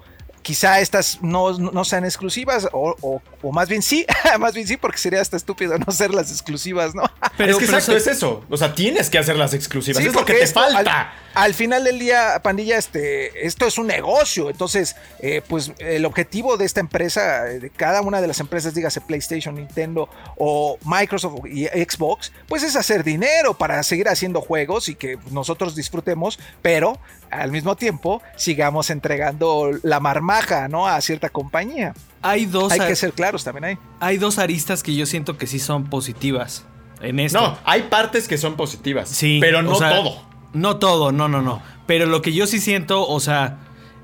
quizá 0.47 0.79
estas 0.79 1.19
no, 1.21 1.51
no 1.59 1.83
sean 1.83 2.05
exclusivas 2.05 2.69
o, 2.71 2.95
o- 3.01 3.21
o 3.41 3.51
más 3.51 3.67
bien 3.67 3.81
sí, 3.81 4.05
más 4.39 4.53
bien 4.53 4.65
sí, 4.65 4.77
porque 4.77 4.97
sería 4.97 5.19
hasta 5.19 5.35
estúpido 5.35 5.77
no 5.77 5.91
ser 5.91 6.13
las 6.13 6.31
exclusivas, 6.31 6.95
¿no? 6.95 7.03
Pero, 7.35 7.51
es 7.51 7.57
que 7.57 7.65
pero 7.65 7.77
exacto, 7.77 7.97
eso- 7.97 8.09
es 8.11 8.17
eso. 8.17 8.45
O 8.49 8.55
sea, 8.55 8.73
tienes 8.73 9.09
que 9.09 9.17
hacer 9.17 9.35
las 9.35 9.53
exclusivas. 9.53 10.01
Sí, 10.01 10.07
es 10.07 10.13
lo 10.13 10.13
que 10.13 10.17
porque 10.19 10.33
te 10.35 10.43
esto, 10.45 10.61
falta. 10.61 11.01
Al, 11.01 11.07
al 11.37 11.53
final 11.53 11.83
del 11.83 11.99
día, 11.99 12.41
pandilla, 12.41 12.79
este, 12.79 13.45
esto 13.45 13.67
es 13.67 13.77
un 13.77 13.85
negocio. 13.85 14.49
Entonces, 14.49 14.95
eh, 15.19 15.43
pues 15.47 15.71
el 15.77 16.03
objetivo 16.05 16.57
de 16.57 16.65
esta 16.65 16.79
empresa, 16.79 17.43
de 17.43 17.69
cada 17.69 18.01
una 18.01 18.21
de 18.21 18.27
las 18.27 18.39
empresas, 18.39 18.73
dígase 18.73 19.01
PlayStation, 19.01 19.53
Nintendo 19.53 20.09
o 20.35 20.79
Microsoft 20.83 21.45
y 21.45 21.65
Xbox, 21.65 22.31
pues 22.47 22.63
es 22.63 22.75
hacer 22.75 23.03
dinero 23.03 23.53
para 23.53 23.83
seguir 23.83 24.07
haciendo 24.09 24.41
juegos 24.41 24.89
y 24.89 24.95
que 24.95 25.19
nosotros 25.29 25.75
disfrutemos, 25.75 26.39
pero 26.63 26.97
al 27.29 27.51
mismo 27.51 27.75
tiempo 27.75 28.19
sigamos 28.35 28.89
entregando 28.89 29.69
la 29.83 29.99
marmaja, 29.99 30.67
¿no? 30.67 30.87
A 30.87 30.99
cierta 31.01 31.29
compañía. 31.29 31.93
Hay 32.23 32.47
dos, 32.47 32.71
Hay 32.71 32.79
que 32.79 32.95
ser 32.95 33.13
claros 33.13 33.43
también 33.43 33.63
ahí. 33.63 33.77
hay 33.99 34.17
dos 34.17 34.39
aristas 34.39 34.81
que 34.81 34.95
yo 34.95 35.05
siento 35.05 35.37
que 35.37 35.45
sí 35.45 35.59
son 35.59 35.87
positivas 35.87 36.65
en 36.99 37.19
esto. 37.19 37.39
No, 37.39 37.59
hay 37.63 37.83
partes 37.83 38.27
que 38.27 38.39
son 38.39 38.55
positivas. 38.55 39.07
Sí. 39.07 39.37
Pero 39.39 39.59
o 39.59 39.61
no 39.61 39.75
sea, 39.75 39.91
todo. 39.91 40.27
No 40.53 40.77
todo, 40.77 41.11
no, 41.11 41.27
no, 41.27 41.41
no. 41.41 41.61
Pero 41.85 42.05
lo 42.05 42.21
que 42.21 42.33
yo 42.33 42.47
sí 42.47 42.59
siento, 42.59 43.07
o 43.07 43.19
sea, 43.19 43.59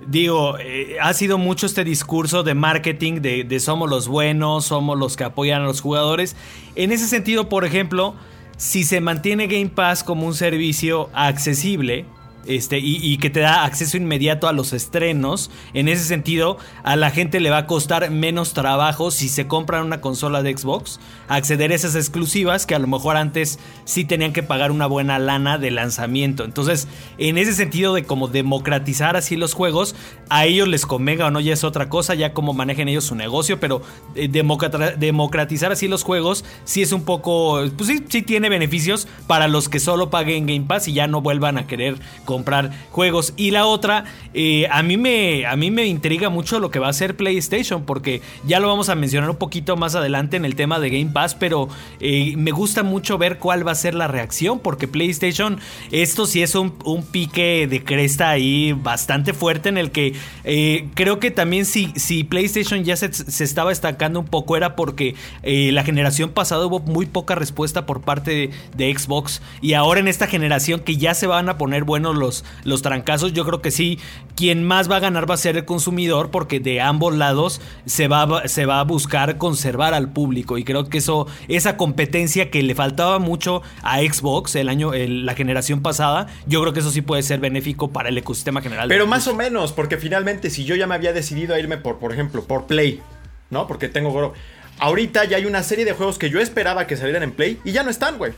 digo, 0.07 0.57
eh, 0.59 0.97
ha 1.01 1.13
sido 1.13 1.37
mucho 1.37 1.65
este 1.65 1.83
discurso 1.83 2.43
de 2.43 2.53
marketing 2.53 3.21
de, 3.21 3.43
de 3.43 3.59
somos 3.59 3.89
los 3.89 4.07
buenos, 4.07 4.65
somos 4.65 4.97
los 4.97 5.15
que 5.17 5.23
apoyan 5.23 5.61
a 5.61 5.65
los 5.65 5.81
jugadores. 5.81 6.35
En 6.75 6.91
ese 6.91 7.07
sentido, 7.07 7.49
por 7.49 7.65
ejemplo, 7.65 8.15
si 8.57 8.83
se 8.83 9.01
mantiene 9.01 9.47
Game 9.47 9.69
Pass 9.69 10.03
como 10.03 10.27
un 10.27 10.35
servicio 10.35 11.09
accesible, 11.13 12.05
este, 12.45 12.79
y, 12.79 13.17
que 13.17 13.29
te 13.29 13.39
da 13.39 13.63
acceso 13.63 13.97
inmediato 13.97 14.47
a 14.47 14.53
los 14.53 14.73
estrenos. 14.73 15.49
En 15.73 15.87
ese 15.87 16.03
sentido, 16.03 16.57
a 16.83 16.95
la 16.95 17.11
gente 17.11 17.39
le 17.39 17.49
va 17.49 17.59
a 17.59 17.67
costar 17.67 18.09
menos 18.11 18.53
trabajo 18.53 19.11
si 19.11 19.29
se 19.29 19.47
compran 19.47 19.85
una 19.85 20.01
consola 20.01 20.43
de 20.43 20.57
Xbox, 20.57 20.99
acceder 21.27 21.71
a 21.71 21.75
esas 21.75 21.95
exclusivas 21.95 22.65
que 22.65 22.75
a 22.75 22.79
lo 22.79 22.87
mejor 22.87 23.17
antes 23.17 23.59
sí 23.85 24.03
tenían 24.05 24.33
que 24.33 24.43
pagar 24.43 24.71
una 24.71 24.87
buena 24.87 25.19
lana 25.19 25.57
de 25.57 25.71
lanzamiento. 25.71 26.43
Entonces, 26.43 26.87
en 27.17 27.37
ese 27.37 27.53
sentido 27.53 27.93
de 27.93 28.03
como 28.03 28.27
democratizar 28.27 29.15
así 29.15 29.35
los 29.35 29.53
juegos, 29.53 29.95
a 30.29 30.45
ellos 30.45 30.67
les 30.67 30.85
convenga 30.85 31.27
o 31.27 31.31
no 31.31 31.39
ya 31.39 31.53
es 31.53 31.63
otra 31.63 31.89
cosa, 31.89 32.13
ya 32.15 32.33
como 32.33 32.53
manejen 32.53 32.87
ellos 32.87 33.05
su 33.05 33.15
negocio, 33.15 33.59
pero 33.59 33.81
eh, 34.15 34.27
democratizar 34.27 35.71
así 35.71 35.87
los 35.87 36.03
juegos 36.03 36.43
sí 36.65 36.81
es 36.81 36.91
un 36.91 37.03
poco, 37.03 37.63
pues 37.77 37.89
sí, 37.89 38.03
sí 38.09 38.21
tiene 38.21 38.49
beneficios 38.49 39.07
para 39.27 39.47
los 39.47 39.69
que 39.69 39.79
solo 39.79 40.09
paguen 40.09 40.45
Game 40.45 40.65
Pass 40.67 40.87
y 40.87 40.93
ya 40.93 41.07
no 41.07 41.21
vuelvan 41.21 41.57
a 41.57 41.67
querer 41.67 41.97
comprar 42.33 42.71
juegos. 42.89 43.33
Y 43.37 43.51
la 43.51 43.67
otra, 43.67 44.05
eh, 44.33 44.67
a, 44.71 44.81
mí 44.81 44.97
me, 44.97 45.45
a 45.45 45.55
mí 45.55 45.69
me 45.69 45.85
intriga 45.85 46.29
mucho 46.29 46.59
lo 46.59 46.71
que 46.71 46.79
va 46.79 46.87
a 46.87 46.89
hacer 46.89 47.15
PlayStation, 47.15 47.83
porque 47.83 48.21
ya 48.43 48.59
lo 48.59 48.67
vamos 48.67 48.89
a 48.89 48.95
mencionar 48.95 49.29
un 49.29 49.35
poquito 49.35 49.77
más 49.77 49.93
adelante 49.93 50.35
en 50.35 50.45
el 50.45 50.55
tema 50.55 50.79
de 50.79 50.89
Game 50.89 51.11
Pass, 51.11 51.35
pero 51.35 51.69
eh, 51.99 52.33
me 52.35 52.49
gusta 52.49 52.81
mucho 52.81 53.19
ver 53.19 53.37
cuál 53.37 53.67
va 53.67 53.71
a 53.71 53.75
ser 53.75 53.93
la 53.93 54.07
reacción, 54.07 54.57
porque 54.57 54.87
PlayStation, 54.87 55.59
esto 55.91 56.25
sí 56.25 56.41
es 56.41 56.55
un, 56.55 56.73
un 56.85 57.03
pique 57.03 57.67
de 57.67 57.83
cresta 57.83 58.31
ahí 58.31 58.73
bastante 58.73 59.33
fuerte 59.33 59.69
en 59.69 59.77
el 59.77 59.91
que 59.91 60.15
eh, 60.43 60.87
creo 60.95 61.19
que 61.19 61.29
también 61.29 61.65
si, 61.65 61.93
si 61.95 62.23
PlayStation 62.23 62.83
ya 62.83 62.95
se, 62.95 63.13
se 63.13 63.43
estaba 63.43 63.71
estancando 63.71 64.19
un 64.19 64.25
poco 64.25 64.57
era 64.57 64.75
porque 64.75 65.15
la 65.43 65.83
generación 65.83 66.31
pasada 66.31 66.65
hubo 66.65 66.79
muy 66.79 67.05
poca 67.05 67.35
respuesta 67.35 67.85
por 67.85 68.01
parte 68.01 68.31
de, 68.31 68.49
de 68.75 68.97
Xbox 68.97 69.41
y 69.61 69.73
ahora 69.73 69.99
en 69.99 70.07
esta 70.07 70.25
generación 70.25 70.79
que 70.79 70.97
ya 70.97 71.13
se 71.13 71.27
van 71.27 71.49
a 71.49 71.57
poner 71.57 71.83
buenos 71.83 72.15
los, 72.15 72.22
los 72.63 72.81
trancazos, 72.81 73.33
yo 73.33 73.45
creo 73.45 73.61
que 73.61 73.71
sí, 73.71 73.99
quien 74.35 74.63
más 74.63 74.89
va 74.89 74.97
a 74.97 74.99
ganar 74.99 75.29
va 75.29 75.33
a 75.33 75.37
ser 75.37 75.57
el 75.57 75.65
consumidor 75.65 76.31
porque 76.31 76.59
de 76.59 76.79
ambos 76.81 77.15
lados 77.15 77.61
se 77.85 78.07
va, 78.07 78.23
a- 78.23 78.47
se 78.47 78.65
va 78.65 78.79
a 78.79 78.83
buscar 78.83 79.37
conservar 79.37 79.93
al 79.93 80.11
público 80.11 80.57
y 80.57 80.63
creo 80.63 80.89
que 80.89 80.99
eso, 80.99 81.27
esa 81.47 81.77
competencia 81.77 82.49
que 82.49 82.63
le 82.63 82.75
faltaba 82.75 83.19
mucho 83.19 83.61
a 83.81 83.99
Xbox 83.99 84.55
el 84.55 84.69
año, 84.69 84.93
el- 84.93 85.25
la 85.25 85.33
generación 85.35 85.81
pasada, 85.81 86.27
yo 86.47 86.61
creo 86.61 86.73
que 86.73 86.79
eso 86.79 86.91
sí 86.91 87.01
puede 87.01 87.23
ser 87.23 87.39
benéfico 87.39 87.91
para 87.91 88.09
el 88.09 88.17
ecosistema 88.17 88.61
general. 88.61 88.87
Pero 88.87 89.07
más 89.07 89.27
o 89.27 89.35
menos, 89.35 89.71
porque 89.73 89.97
finalmente 89.97 90.49
si 90.49 90.63
yo 90.65 90.75
ya 90.75 90.87
me 90.87 90.95
había 90.95 91.13
decidido 91.13 91.53
a 91.55 91.59
irme 91.59 91.77
por, 91.77 91.99
por 91.99 92.11
ejemplo, 92.13 92.43
por 92.45 92.65
Play, 92.67 93.01
¿no? 93.49 93.67
Porque 93.67 93.89
tengo... 93.89 94.11
Go- 94.11 94.33
Ahorita 94.79 95.23
ya 95.25 95.37
hay 95.37 95.45
una 95.45 95.61
serie 95.61 95.85
de 95.85 95.93
juegos 95.93 96.17
que 96.17 96.31
yo 96.31 96.39
esperaba 96.39 96.87
que 96.87 96.97
salieran 96.97 97.21
en 97.23 97.31
Play 97.31 97.59
y 97.63 97.71
ya 97.73 97.83
no 97.83 97.91
están, 97.91 98.17
güey. 98.17 98.33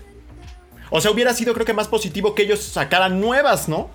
O 0.89 1.01
sea, 1.01 1.11
hubiera 1.11 1.33
sido 1.33 1.53
creo 1.53 1.65
que 1.65 1.73
más 1.73 1.87
positivo 1.87 2.35
que 2.35 2.43
ellos 2.43 2.59
sacaran 2.61 3.19
nuevas, 3.19 3.67
¿no? 3.69 3.89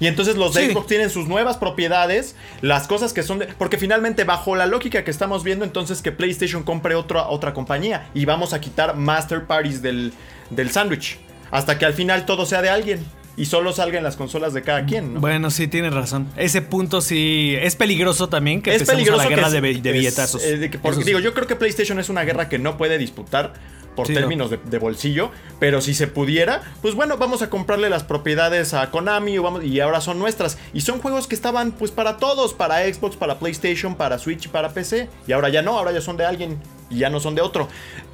Y 0.00 0.06
entonces 0.06 0.36
los 0.36 0.54
de 0.54 0.66
Sí. 0.66 0.72
Xbox 0.72 0.86
tienen 0.86 1.10
sus 1.10 1.26
nuevas 1.26 1.56
propiedades, 1.56 2.36
las 2.60 2.86
cosas 2.86 3.12
que 3.12 3.24
son 3.24 3.40
de... 3.40 3.46
Porque 3.46 3.78
finalmente 3.78 4.22
bajo 4.22 4.54
la 4.54 4.66
lógica 4.66 5.02
que 5.02 5.10
estamos 5.10 5.42
viendo, 5.42 5.64
entonces 5.64 6.02
que 6.02 6.12
PlayStation 6.12 6.62
compre 6.62 6.94
otra, 6.94 7.28
otra 7.28 7.52
compañía 7.52 8.08
y 8.14 8.24
vamos 8.24 8.52
a 8.52 8.60
quitar 8.60 8.94
master 8.96 9.46
parties 9.46 9.82
del, 9.82 10.12
del 10.50 10.70
sándwich. 10.70 11.18
Hasta 11.50 11.78
que 11.78 11.84
al 11.84 11.94
final 11.94 12.26
todo 12.26 12.46
sea 12.46 12.62
de 12.62 12.68
alguien 12.70 13.04
y 13.36 13.46
solo 13.46 13.72
salgan 13.72 14.04
las 14.04 14.14
consolas 14.16 14.52
de 14.52 14.62
cada 14.62 14.84
quien, 14.84 15.14
¿no? 15.14 15.20
Bueno, 15.20 15.50
sí, 15.50 15.66
tienes 15.66 15.92
razón. 15.94 16.28
Ese 16.36 16.62
punto 16.62 17.00
sí 17.00 17.54
es 17.60 17.74
peligroso 17.74 18.28
también 18.28 18.62
que 18.62 18.74
es 18.76 18.84
peligroso 18.84 19.20
a 19.20 19.24
la 19.24 19.30
guerra 19.30 19.46
que 19.50 19.60
de, 19.60 19.70
es- 19.70 19.76
bi- 19.76 19.80
de 19.80 19.90
es- 19.90 19.96
billetazos. 19.96 20.44
eh, 20.44 20.58
de 20.58 20.70
que- 20.70 20.78
porque 20.78 21.02
digo, 21.04 21.18
yo 21.18 21.34
creo 21.34 21.46
que 21.48 21.56
PlayStation 21.56 21.98
es 21.98 22.08
una 22.08 22.22
guerra 22.22 22.48
que 22.48 22.58
no 22.60 22.76
puede 22.76 22.98
disputar 22.98 23.54
por 23.98 24.06
Sí, 24.06 24.12
no. 24.14 24.20
términos 24.20 24.48
de, 24.50 24.58
de 24.58 24.78
bolsillo, 24.78 25.30
pero 25.58 25.80
si 25.80 25.92
se 25.92 26.06
pudiera, 26.06 26.62
pues 26.82 26.94
bueno, 26.94 27.16
vamos 27.18 27.42
a 27.42 27.50
comprarle 27.50 27.90
las 27.90 28.04
propiedades 28.04 28.74
a 28.74 28.90
Konami 28.92 29.36
o 29.38 29.42
vamos, 29.42 29.64
y 29.64 29.80
ahora 29.80 30.00
son 30.00 30.20
nuestras. 30.20 30.56
Y 30.72 30.82
son 30.82 31.00
juegos 31.00 31.26
que 31.26 31.34
estaban 31.34 31.72
pues 31.72 31.90
para 31.90 32.16
todos, 32.18 32.54
para 32.54 32.84
Xbox, 32.84 33.16
para 33.16 33.40
PlayStation, 33.40 33.96
para 33.96 34.18
Switch 34.20 34.44
y 34.46 34.48
para 34.48 34.68
PC. 34.70 35.08
Y 35.26 35.32
ahora 35.32 35.48
ya 35.48 35.62
no, 35.62 35.76
ahora 35.76 35.90
ya 35.90 36.00
son 36.00 36.16
de 36.16 36.24
alguien 36.24 36.58
y 36.90 36.98
ya 36.98 37.10
no 37.10 37.18
son 37.18 37.34
de 37.34 37.42
otro. 37.42 37.66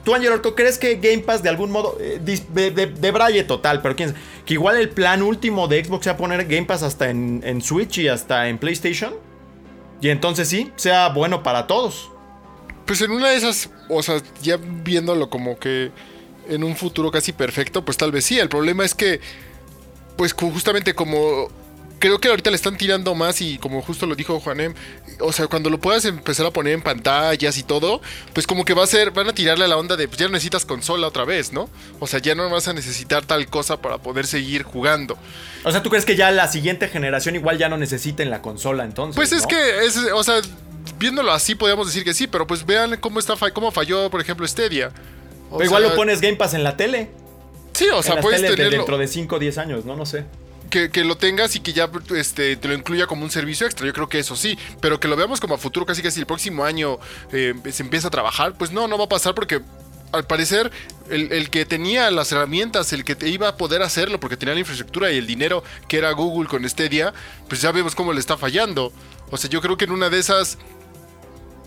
Tú, 0.04 0.14
Angelo 0.14 0.34
Orco, 0.36 0.54
¿crees 0.54 0.78
que 0.78 0.96
Game 0.96 1.18
Pass 1.18 1.42
de 1.42 1.50
algún 1.50 1.70
modo, 1.70 1.96
eh, 2.00 2.18
de, 2.22 2.70
de- 2.70 2.86
de 2.86 3.10
braille 3.10 3.44
total, 3.44 3.82
pero 3.82 3.94
quién 3.94 4.08
sabe, 4.10 4.20
que 4.46 4.54
igual 4.54 4.76
el 4.78 4.88
plan 4.88 5.22
último 5.22 5.68
de 5.68 5.84
Xbox 5.84 6.04
sea 6.04 6.16
poner 6.16 6.46
Game 6.46 6.64
Pass 6.66 6.82
hasta 6.82 7.10
en, 7.10 7.42
en 7.44 7.60
Switch 7.62 7.98
y 7.98 8.08
hasta 8.08 8.48
en 8.48 8.56
PlayStation? 8.58 9.14
Y 10.00 10.08
entonces 10.08 10.48
sí, 10.48 10.72
sea 10.76 11.08
bueno 11.10 11.42
para 11.42 11.66
todos. 11.66 12.10
Pues 12.86 13.00
en 13.00 13.10
una 13.10 13.30
de 13.30 13.36
esas, 13.36 13.70
o 13.88 14.02
sea, 14.02 14.20
ya 14.42 14.58
viéndolo 14.58 15.30
como 15.30 15.58
que 15.58 15.90
en 16.48 16.64
un 16.64 16.76
futuro 16.76 17.10
casi 17.10 17.32
perfecto, 17.32 17.84
pues 17.84 17.96
tal 17.96 18.12
vez 18.12 18.24
sí. 18.24 18.38
El 18.38 18.48
problema 18.48 18.84
es 18.84 18.94
que, 18.94 19.20
pues 20.16 20.32
justamente 20.32 20.94
como 20.94 21.48
creo 22.04 22.18
que 22.18 22.28
ahorita 22.28 22.50
le 22.50 22.56
están 22.56 22.76
tirando 22.76 23.14
más 23.14 23.40
y 23.40 23.56
como 23.56 23.80
justo 23.80 24.04
lo 24.04 24.14
dijo 24.14 24.38
Juanem, 24.38 24.74
o 25.20 25.32
sea, 25.32 25.46
cuando 25.46 25.70
lo 25.70 25.78
puedas 25.78 26.04
empezar 26.04 26.44
a 26.44 26.50
poner 26.50 26.74
en 26.74 26.82
pantallas 26.82 27.56
y 27.56 27.62
todo, 27.62 28.02
pues 28.34 28.46
como 28.46 28.66
que 28.66 28.74
va 28.74 28.84
a 28.84 28.86
ser, 28.86 29.10
van 29.10 29.28
a 29.28 29.32
tirarle 29.32 29.64
a 29.64 29.68
la 29.68 29.78
onda 29.78 29.96
de, 29.96 30.06
pues 30.06 30.18
ya 30.18 30.26
no 30.26 30.32
necesitas 30.32 30.66
consola 30.66 31.08
otra 31.08 31.24
vez, 31.24 31.54
¿no? 31.54 31.70
O 32.00 32.06
sea, 32.06 32.20
ya 32.20 32.34
no 32.34 32.50
vas 32.50 32.68
a 32.68 32.74
necesitar 32.74 33.24
tal 33.24 33.46
cosa 33.46 33.80
para 33.80 33.96
poder 33.96 34.26
seguir 34.26 34.64
jugando. 34.64 35.16
O 35.64 35.72
sea, 35.72 35.82
¿tú 35.82 35.88
crees 35.88 36.04
que 36.04 36.14
ya 36.14 36.30
la 36.30 36.46
siguiente 36.48 36.88
generación 36.88 37.36
igual 37.36 37.56
ya 37.56 37.70
no 37.70 37.78
necesiten 37.78 38.28
la 38.28 38.42
consola 38.42 38.84
entonces? 38.84 39.16
Pues 39.16 39.32
es 39.32 39.42
¿no? 39.42 39.48
que, 39.48 39.86
es, 39.86 39.96
o 39.96 40.22
sea, 40.22 40.42
viéndolo 40.98 41.32
así 41.32 41.54
podríamos 41.54 41.86
decir 41.86 42.04
que 42.04 42.14
sí, 42.14 42.26
pero 42.26 42.46
pues 42.46 42.64
vean 42.64 42.98
cómo 43.00 43.18
está, 43.18 43.34
cómo 43.52 43.70
falló, 43.70 44.10
por 44.10 44.20
ejemplo, 44.20 44.46
Stadia. 44.46 44.92
O 45.50 45.62
igual 45.62 45.82
sea, 45.82 45.90
lo 45.90 45.96
pones 45.96 46.20
Game 46.20 46.36
Pass 46.36 46.54
en 46.54 46.64
la 46.64 46.76
tele. 46.76 47.10
Sí, 47.72 47.86
o 47.92 48.02
sea, 48.02 48.16
en 48.16 48.20
puedes 48.20 48.40
tenerlo. 48.40 48.78
dentro 48.78 48.98
de 48.98 49.08
5 49.08 49.34
o 49.34 49.38
10 49.38 49.58
años, 49.58 49.84
¿no? 49.84 49.96
No 49.96 50.06
sé. 50.06 50.24
que, 50.70 50.90
que 50.90 51.04
lo 51.04 51.16
tengas 51.16 51.54
y 51.56 51.60
que 51.60 51.72
ya 51.72 51.90
este, 52.16 52.56
te 52.56 52.68
lo 52.68 52.74
incluya 52.74 53.06
como 53.06 53.24
un 53.24 53.30
servicio 53.30 53.66
extra. 53.66 53.86
Yo 53.86 53.92
creo 53.92 54.08
que 54.08 54.18
eso 54.18 54.36
sí, 54.36 54.58
pero 54.80 54.98
que 54.98 55.08
lo 55.08 55.16
veamos 55.16 55.40
como 55.40 55.54
a 55.54 55.58
futuro, 55.58 55.86
casi 55.86 56.02
casi 56.02 56.20
el 56.20 56.26
próximo 56.26 56.64
año 56.64 56.98
eh, 57.32 57.54
se 57.70 57.82
empieza 57.82 58.08
a 58.08 58.10
trabajar, 58.10 58.54
pues 58.58 58.72
no, 58.72 58.88
no 58.88 58.98
va 58.98 59.04
a 59.04 59.08
pasar 59.08 59.34
porque 59.34 59.60
al 60.12 60.24
parecer 60.26 60.70
el, 61.10 61.32
el 61.32 61.50
que 61.50 61.66
tenía 61.66 62.10
las 62.10 62.30
herramientas, 62.32 62.92
el 62.92 63.04
que 63.04 63.16
te 63.16 63.28
iba 63.28 63.48
a 63.48 63.56
poder 63.56 63.82
hacerlo 63.82 64.20
porque 64.20 64.36
tenía 64.36 64.54
la 64.54 64.60
infraestructura 64.60 65.10
y 65.10 65.18
el 65.18 65.26
dinero 65.26 65.64
que 65.88 65.98
era 65.98 66.12
Google 66.12 66.48
con 66.48 66.68
Stadia, 66.68 67.12
pues 67.48 67.60
ya 67.60 67.72
vemos 67.72 67.94
cómo 67.94 68.12
le 68.12 68.20
está 68.20 68.36
fallando. 68.36 68.92
O 69.30 69.36
sea, 69.36 69.50
yo 69.50 69.60
creo 69.60 69.76
que 69.76 69.84
en 69.84 69.90
una 69.90 70.10
de 70.10 70.18
esas 70.18 70.58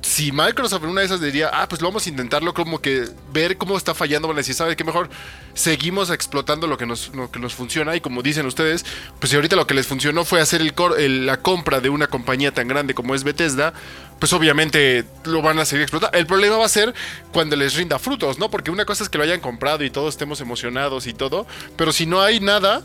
si 0.01 0.31
Microsoft 0.31 0.83
en 0.83 0.89
una 0.89 1.01
de 1.01 1.07
esas 1.07 1.21
diría, 1.21 1.49
ah, 1.51 1.67
pues 1.67 1.81
lo 1.81 1.87
vamos 1.87 2.05
a 2.05 2.09
intentarlo, 2.09 2.53
como 2.53 2.79
que 2.79 3.07
ver 3.33 3.57
cómo 3.57 3.77
está 3.77 3.93
fallando, 3.93 4.27
van 4.27 4.37
a 4.37 4.39
decir, 4.39 4.53
¿sabe 4.53 4.75
qué 4.75 4.83
mejor? 4.83 5.09
Seguimos 5.53 6.09
explotando 6.09 6.67
lo 6.67 6.77
que 6.77 6.85
nos, 6.85 7.13
lo 7.15 7.31
que 7.31 7.39
nos 7.39 7.55
funciona 7.55 7.95
y 7.95 8.01
como 8.01 8.21
dicen 8.21 8.45
ustedes, 8.45 8.85
pues 9.19 9.31
si 9.31 9.35
ahorita 9.35 9.55
lo 9.55 9.67
que 9.67 9.73
les 9.73 9.87
funcionó 9.87 10.23
fue 10.23 10.39
hacer 10.39 10.61
el, 10.61 11.25
la 11.25 11.37
compra 11.37 11.81
de 11.81 11.89
una 11.89 12.07
compañía 12.07 12.53
tan 12.53 12.67
grande 12.67 12.93
como 12.93 13.15
es 13.15 13.23
Bethesda, 13.23 13.73
pues 14.19 14.33
obviamente 14.33 15.05
lo 15.25 15.41
van 15.41 15.59
a 15.59 15.65
seguir 15.65 15.83
explotando. 15.83 16.17
El 16.17 16.27
problema 16.27 16.57
va 16.57 16.65
a 16.65 16.69
ser 16.69 16.93
cuando 17.31 17.55
les 17.55 17.75
rinda 17.75 17.99
frutos, 17.99 18.39
¿no? 18.39 18.49
Porque 18.49 18.71
una 18.71 18.85
cosa 18.85 19.03
es 19.03 19.09
que 19.09 19.17
lo 19.17 19.23
hayan 19.23 19.39
comprado 19.39 19.83
y 19.83 19.89
todos 19.89 20.13
estemos 20.13 20.41
emocionados 20.41 21.07
y 21.07 21.13
todo, 21.13 21.47
pero 21.75 21.91
si 21.91 22.05
no 22.05 22.21
hay 22.21 22.39
nada, 22.39 22.83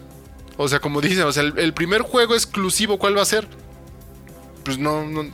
o 0.56 0.68
sea, 0.68 0.80
como 0.80 1.00
dicen, 1.00 1.24
o 1.24 1.32
sea, 1.32 1.42
el, 1.42 1.58
el 1.58 1.72
primer 1.74 2.02
juego 2.02 2.34
exclusivo, 2.34 2.98
¿cuál 2.98 3.16
va 3.16 3.22
a 3.22 3.26
ser? 3.26 3.46
Pues 4.64 4.78
no, 4.78 5.04
no. 5.04 5.30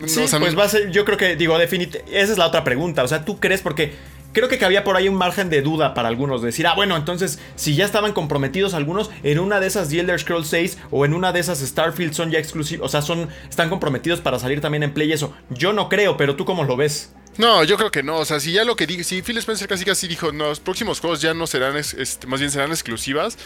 No, 0.00 0.08
Sí, 0.08 0.20
o 0.20 0.28
sea, 0.28 0.38
pues 0.38 0.58
va 0.58 0.64
a 0.64 0.68
ser, 0.68 0.90
yo 0.90 1.04
creo 1.04 1.18
que, 1.18 1.36
digo, 1.36 1.58
definitivamente, 1.58 2.20
esa 2.20 2.32
es 2.32 2.38
la 2.38 2.46
otra 2.46 2.64
pregunta. 2.64 3.02
O 3.02 3.08
sea, 3.08 3.24
¿tú 3.24 3.38
crees? 3.38 3.60
Porque 3.60 3.92
creo 4.32 4.48
que 4.48 4.62
había 4.64 4.84
por 4.84 4.96
ahí 4.96 5.08
un 5.08 5.14
margen 5.14 5.50
de 5.50 5.62
duda 5.62 5.94
para 5.94 6.08
algunos. 6.08 6.40
de 6.42 6.46
Decir, 6.46 6.66
ah, 6.66 6.74
bueno, 6.74 6.96
entonces, 6.96 7.38
si 7.56 7.74
ya 7.74 7.84
estaban 7.84 8.12
comprometidos 8.12 8.74
algunos, 8.74 9.10
en 9.22 9.38
una 9.38 9.60
de 9.60 9.66
esas 9.66 9.88
The 9.88 10.00
Elder 10.00 10.18
Scrolls 10.18 10.48
6 10.48 10.78
o 10.90 11.04
en 11.04 11.14
una 11.14 11.32
de 11.32 11.40
esas 11.40 11.60
Starfield 11.60 12.14
son 12.14 12.30
ya 12.30 12.38
exclusivos, 12.38 12.86
o 12.86 12.88
sea, 12.88 13.02
son, 13.02 13.28
están 13.48 13.68
comprometidos 13.68 14.20
para 14.20 14.38
salir 14.38 14.60
también 14.60 14.82
en 14.82 14.92
Play 14.92 15.10
y 15.10 15.12
eso. 15.12 15.34
Yo 15.50 15.72
no 15.72 15.88
creo, 15.88 16.16
pero 16.16 16.36
tú 16.36 16.44
cómo 16.44 16.64
lo 16.64 16.76
ves. 16.76 17.12
No, 17.38 17.64
yo 17.64 17.76
creo 17.76 17.90
que 17.90 18.02
no. 18.02 18.18
O 18.18 18.24
sea, 18.24 18.40
si 18.40 18.52
ya 18.52 18.64
lo 18.64 18.76
que 18.76 18.86
digo, 18.86 19.02
si 19.04 19.22
Phil 19.22 19.38
Spencer 19.38 19.66
casi 19.66 19.84
casi 19.84 20.06
dijo, 20.06 20.32
no, 20.32 20.48
los 20.48 20.60
próximos 20.60 21.00
juegos 21.00 21.22
ya 21.22 21.32
no 21.32 21.46
serán, 21.46 21.76
este, 21.76 22.26
más 22.26 22.40
bien 22.40 22.50
serán 22.50 22.70
exclusivas, 22.70 23.38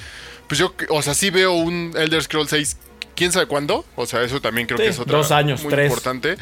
pues 0.48 0.58
yo, 0.58 0.74
o 0.88 1.02
sea, 1.02 1.14
sí 1.14 1.30
veo 1.30 1.52
un 1.52 1.92
Elder 1.96 2.22
Scrolls 2.22 2.50
6, 2.50 2.76
quién 3.16 3.32
sabe 3.32 3.46
cuándo. 3.46 3.84
O 3.96 4.06
sea, 4.06 4.22
eso 4.22 4.40
también 4.40 4.66
creo 4.68 4.78
Sí, 4.78 4.84
que 4.84 4.90
es 4.90 4.98
otra 5.00 5.18
dos 5.18 5.32
años, 5.32 5.62
muy 5.62 5.72
tres. 5.72 5.86
importante. 5.90 6.36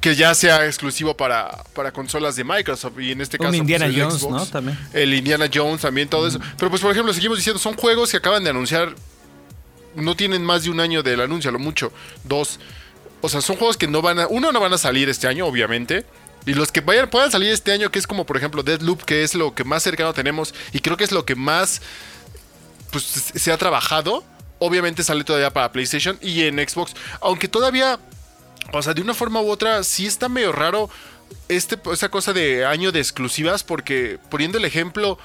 Que 0.00 0.14
ya 0.14 0.34
sea 0.34 0.66
exclusivo 0.66 1.16
para, 1.16 1.64
para 1.74 1.90
consolas 1.92 2.36
de 2.36 2.44
Microsoft 2.44 2.98
y 3.00 3.12
en 3.12 3.20
este 3.20 3.36
Un 3.38 3.46
caso. 3.46 3.56
Indiana 3.56 3.86
el 3.86 4.00
Jones, 4.00 4.14
Xbox, 4.20 4.32
¿no? 4.32 4.46
También. 4.46 4.78
El 4.92 5.12
Indiana 5.14 5.48
Jones 5.52 5.80
también, 5.80 6.08
todo 6.08 6.26
eso. 6.28 6.38
Pero 6.58 6.70
pues, 6.70 6.80
por 6.82 6.92
ejemplo, 6.92 7.12
seguimos 7.12 7.38
diciendo, 7.38 7.58
son 7.58 7.74
juegos 7.74 8.10
que 8.10 8.18
acaban 8.18 8.44
de 8.44 8.50
anunciar. 8.50 8.94
No 9.94 10.14
tienen 10.14 10.44
más 10.44 10.64
de 10.64 10.70
un 10.70 10.80
año 10.80 11.02
del 11.02 11.20
anuncio, 11.22 11.48
a 11.48 11.52
lo 11.52 11.58
mucho. 11.58 11.92
Dos. 12.24 12.60
O 13.22 13.28
sea, 13.30 13.40
son 13.40 13.56
juegos 13.56 13.76
que 13.78 13.88
no 13.88 14.02
van 14.02 14.18
a. 14.20 14.26
Uno, 14.28 14.52
no 14.52 14.60
van 14.60 14.72
a 14.74 14.78
salir 14.78 15.08
este 15.08 15.26
año, 15.26 15.46
obviamente. 15.46 16.04
Y 16.44 16.54
los 16.54 16.70
que 16.70 16.80
vayan, 16.82 17.08
puedan 17.10 17.32
salir 17.32 17.50
este 17.50 17.72
año, 17.72 17.90
que 17.90 17.98
es 17.98 18.06
como 18.06 18.24
por 18.26 18.36
ejemplo 18.36 18.62
Deadloop, 18.62 19.02
que 19.02 19.24
es 19.24 19.34
lo 19.34 19.54
que 19.54 19.64
más 19.64 19.82
cercano 19.82 20.12
tenemos. 20.12 20.54
Y 20.72 20.78
creo 20.80 20.96
que 20.96 21.02
es 21.04 21.10
lo 21.10 21.24
que 21.24 21.34
más 21.34 21.80
pues, 22.92 23.02
se 23.34 23.50
ha 23.50 23.56
trabajado. 23.56 24.22
Obviamente 24.58 25.02
sale 25.02 25.24
todavía 25.24 25.50
para 25.50 25.72
PlayStation 25.72 26.18
y 26.22 26.42
en 26.42 26.56
Xbox. 26.56 26.94
Aunque 27.20 27.48
todavía. 27.48 27.98
O 28.72 28.82
sea, 28.82 28.94
de 28.94 29.02
una 29.02 29.14
forma 29.14 29.40
u 29.40 29.50
otra, 29.50 29.84
sí 29.84 30.06
está 30.06 30.28
medio 30.28 30.52
raro 30.52 30.90
este, 31.48 31.78
esa 31.92 32.08
cosa 32.08 32.32
de 32.32 32.64
año 32.64 32.90
de 32.92 33.00
exclusivas. 33.00 33.62
Porque 33.62 34.18
poniendo 34.30 34.58
el 34.58 34.64
ejemplo. 34.64 35.18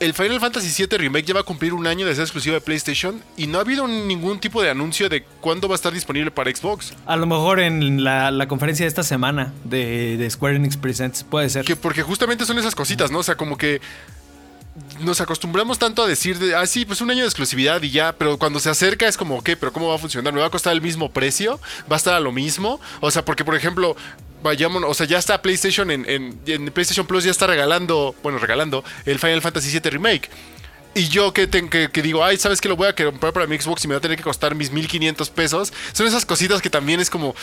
El 0.00 0.14
Final 0.14 0.38
Fantasy 0.38 0.86
VII 0.86 0.96
Remake 0.96 1.26
ya 1.26 1.34
va 1.34 1.40
a 1.40 1.42
cumplir 1.42 1.74
un 1.74 1.84
año 1.88 2.06
de 2.06 2.14
ser 2.14 2.22
exclusivo 2.22 2.54
de 2.54 2.60
PlayStation 2.60 3.20
y 3.36 3.48
no 3.48 3.58
ha 3.58 3.62
habido 3.62 3.88
ningún 3.88 4.38
tipo 4.38 4.62
de 4.62 4.70
anuncio 4.70 5.08
de 5.08 5.24
cuándo 5.40 5.66
va 5.66 5.74
a 5.74 5.76
estar 5.76 5.92
disponible 5.92 6.30
para 6.30 6.54
Xbox. 6.54 6.94
A 7.04 7.16
lo 7.16 7.26
mejor 7.26 7.58
en 7.58 8.04
la, 8.04 8.30
la 8.30 8.46
conferencia 8.46 8.84
de 8.84 8.88
esta 8.88 9.02
semana 9.02 9.52
de, 9.64 10.16
de 10.16 10.30
Square 10.30 10.54
Enix 10.54 10.76
Presents 10.76 11.24
puede 11.24 11.48
ser. 11.48 11.64
Que 11.64 11.74
porque 11.74 12.02
justamente 12.02 12.44
son 12.44 12.58
esas 12.58 12.76
cositas, 12.76 13.10
¿no? 13.10 13.18
O 13.18 13.22
sea, 13.24 13.34
como 13.34 13.58
que 13.58 13.80
nos 15.00 15.20
acostumbramos 15.20 15.78
tanto 15.78 16.02
a 16.02 16.06
decir 16.06 16.38
de, 16.38 16.54
ah, 16.54 16.66
sí, 16.66 16.84
pues 16.84 17.00
un 17.00 17.10
año 17.10 17.20
de 17.20 17.26
exclusividad 17.26 17.82
y 17.82 17.90
ya, 17.90 18.12
pero 18.12 18.38
cuando 18.38 18.60
se 18.60 18.70
acerca 18.70 19.06
es 19.06 19.16
como, 19.16 19.38
ok, 19.38 19.50
pero 19.58 19.72
¿cómo 19.72 19.88
va 19.88 19.94
a 19.94 19.98
funcionar? 19.98 20.32
¿Me 20.32 20.40
va 20.40 20.46
a 20.46 20.50
costar 20.50 20.72
el 20.72 20.80
mismo 20.80 21.10
precio? 21.10 21.60
¿Va 21.90 21.96
a 21.96 21.98
estar 21.98 22.14
a 22.14 22.20
lo 22.20 22.32
mismo? 22.32 22.80
O 23.00 23.10
sea, 23.10 23.24
porque 23.24 23.44
por 23.44 23.54
ejemplo, 23.54 23.96
vayamos, 24.42 24.82
o 24.86 24.94
sea, 24.94 25.06
ya 25.06 25.18
está 25.18 25.40
PlayStation 25.42 25.90
en, 25.90 26.04
en, 26.08 26.70
PlayStation 26.70 27.06
Plus 27.06 27.24
ya 27.24 27.30
está 27.30 27.46
regalando, 27.46 28.14
bueno, 28.22 28.38
regalando 28.38 28.84
el 29.04 29.18
Final 29.18 29.42
Fantasy 29.42 29.70
VII 29.70 29.90
Remake. 29.90 30.30
Y 30.94 31.08
yo 31.08 31.32
que, 31.32 31.48
que, 31.48 31.90
que 31.90 32.02
digo, 32.02 32.24
ay, 32.24 32.38
¿sabes 32.38 32.60
qué? 32.60 32.68
Lo 32.68 32.74
voy 32.74 32.88
a 32.88 32.94
comprar 32.94 33.32
para 33.32 33.46
mi 33.46 33.58
Xbox 33.58 33.84
y 33.84 33.88
me 33.88 33.94
va 33.94 33.98
a 33.98 34.00
tener 34.00 34.16
que 34.16 34.24
costar 34.24 34.54
mis 34.54 34.72
1500 34.72 35.30
pesos. 35.30 35.72
Son 35.92 36.06
esas 36.06 36.26
cositas 36.26 36.60
que 36.60 36.70
también 36.70 36.98
es 36.98 37.08
como, 37.08 37.36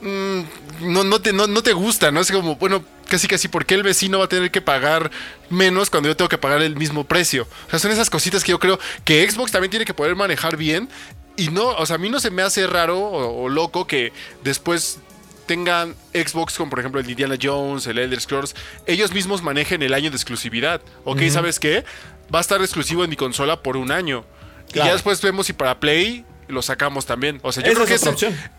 mm, 0.00 0.92
no, 0.92 1.04
no, 1.04 1.20
te, 1.20 1.32
no, 1.32 1.46
no 1.46 1.62
te 1.62 1.72
gusta, 1.72 2.10
¿no? 2.10 2.20
Es 2.20 2.30
como, 2.30 2.56
bueno, 2.56 2.84
casi 3.08 3.28
casi, 3.28 3.48
¿por 3.48 3.66
qué 3.66 3.74
el 3.74 3.82
vecino 3.82 4.18
va 4.18 4.26
a 4.26 4.28
tener 4.28 4.50
que 4.50 4.60
pagar 4.60 5.10
menos 5.48 5.90
cuando 5.90 6.08
yo 6.08 6.16
tengo 6.16 6.28
que 6.28 6.38
pagar 6.38 6.62
el 6.62 6.76
mismo 6.76 7.04
precio? 7.04 7.46
O 7.66 7.70
sea, 7.70 7.78
son 7.78 7.90
esas 7.90 8.10
cositas 8.10 8.44
que 8.44 8.50
yo 8.52 8.58
creo 8.58 8.78
que 9.04 9.28
Xbox 9.28 9.52
también 9.52 9.70
tiene 9.70 9.84
que 9.84 9.94
poder 9.94 10.16
manejar 10.16 10.56
bien. 10.56 10.88
Y 11.36 11.48
no, 11.48 11.68
o 11.68 11.86
sea, 11.86 11.96
a 11.96 11.98
mí 11.98 12.10
no 12.10 12.20
se 12.20 12.30
me 12.30 12.42
hace 12.42 12.66
raro 12.66 12.98
o, 12.98 13.44
o 13.44 13.48
loco 13.48 13.86
que 13.86 14.12
después 14.42 14.98
tengan 15.50 15.96
Xbox 16.14 16.56
como 16.56 16.70
por 16.70 16.78
ejemplo 16.78 17.00
el 17.00 17.10
Indiana 17.10 17.34
Jones, 17.40 17.84
el 17.88 17.98
Elder 17.98 18.20
Scrolls, 18.20 18.54
ellos 18.86 19.12
mismos 19.12 19.42
manejen 19.42 19.82
el 19.82 19.94
año 19.94 20.08
de 20.08 20.16
exclusividad. 20.16 20.80
Ok, 21.04 21.22
¿sabes 21.28 21.58
qué? 21.58 21.84
Va 22.32 22.38
a 22.38 22.40
estar 22.40 22.60
exclusivo 22.60 23.02
en 23.02 23.10
mi 23.10 23.16
consola 23.16 23.60
por 23.60 23.76
un 23.76 23.90
año. 23.90 24.24
Y 24.72 24.76
ya 24.76 24.92
después 24.92 25.20
vemos 25.20 25.46
si 25.46 25.52
para 25.52 25.80
Play 25.80 26.24
lo 26.50 26.62
sacamos 26.62 27.06
también. 27.06 27.40
O 27.42 27.52
sea, 27.52 27.62
yo 27.62 27.72
creo 27.72 27.86
que 27.86 27.94
es 27.94 28.06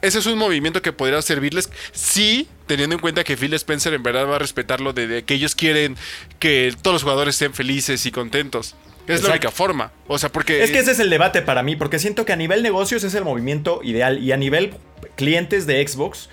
ese, 0.02 0.20
es 0.20 0.26
un 0.26 0.38
movimiento 0.38 0.82
que 0.82 0.94
podría 0.94 1.22
servirles, 1.22 1.70
sí, 1.92 2.48
teniendo 2.68 2.96
en 2.96 3.02
cuenta 3.02 3.24
que 3.24 3.38
Phil 3.38 3.54
Spencer 3.54 3.94
en 3.94 4.04
verdad 4.04 4.28
va 4.28 4.36
a 4.38 4.40
respetarlo 4.40 4.94
de, 4.94 5.08
de 5.08 5.24
que 5.24 5.34
ellos 5.34 5.56
quieren 5.56 5.98
que 6.40 6.74
todos 6.82 6.96
los 6.96 7.04
jugadores 7.04 7.36
estén 7.36 7.54
felices 7.54 8.06
y 8.06 8.12
contentos. 8.12 8.76
Es 9.08 9.24
la 9.24 9.32
única 9.32 9.52
forma. 9.52 9.92
O 10.08 10.18
sea, 10.18 10.32
porque... 10.32 10.64
Es 10.64 10.72
que 10.72 10.80
ese 10.80 10.92
es 10.92 11.00
el 11.00 11.10
debate 11.10 11.42
para 11.42 11.64
mí, 11.64 11.76
porque 11.76 12.00
siento 12.00 12.26
que 12.26 12.34
a 12.34 12.36
nivel 12.36 12.64
negocios 12.64 13.04
es 13.04 13.14
el 13.16 13.24
movimiento 13.24 13.82
ideal 13.84 14.20
y 14.20 14.32
a 14.32 14.38
nivel 14.38 14.76
clientes 15.16 15.68
de 15.68 15.86
Xbox 15.86 16.30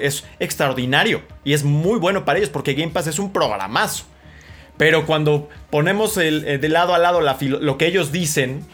es 0.00 0.24
extraordinario 0.38 1.22
y 1.44 1.52
es 1.52 1.64
muy 1.64 1.98
bueno 1.98 2.24
para 2.24 2.38
ellos 2.38 2.50
porque 2.50 2.74
Game 2.74 2.92
Pass 2.92 3.06
es 3.06 3.18
un 3.18 3.32
programazo. 3.32 4.04
Pero 4.76 5.06
cuando 5.06 5.48
ponemos 5.70 6.16
el, 6.16 6.44
eh, 6.46 6.58
de 6.58 6.68
lado 6.68 6.94
a 6.94 6.98
lado 6.98 7.20
la 7.20 7.38
lo 7.40 7.78
que 7.78 7.86
ellos 7.86 8.10
dicen, 8.10 8.66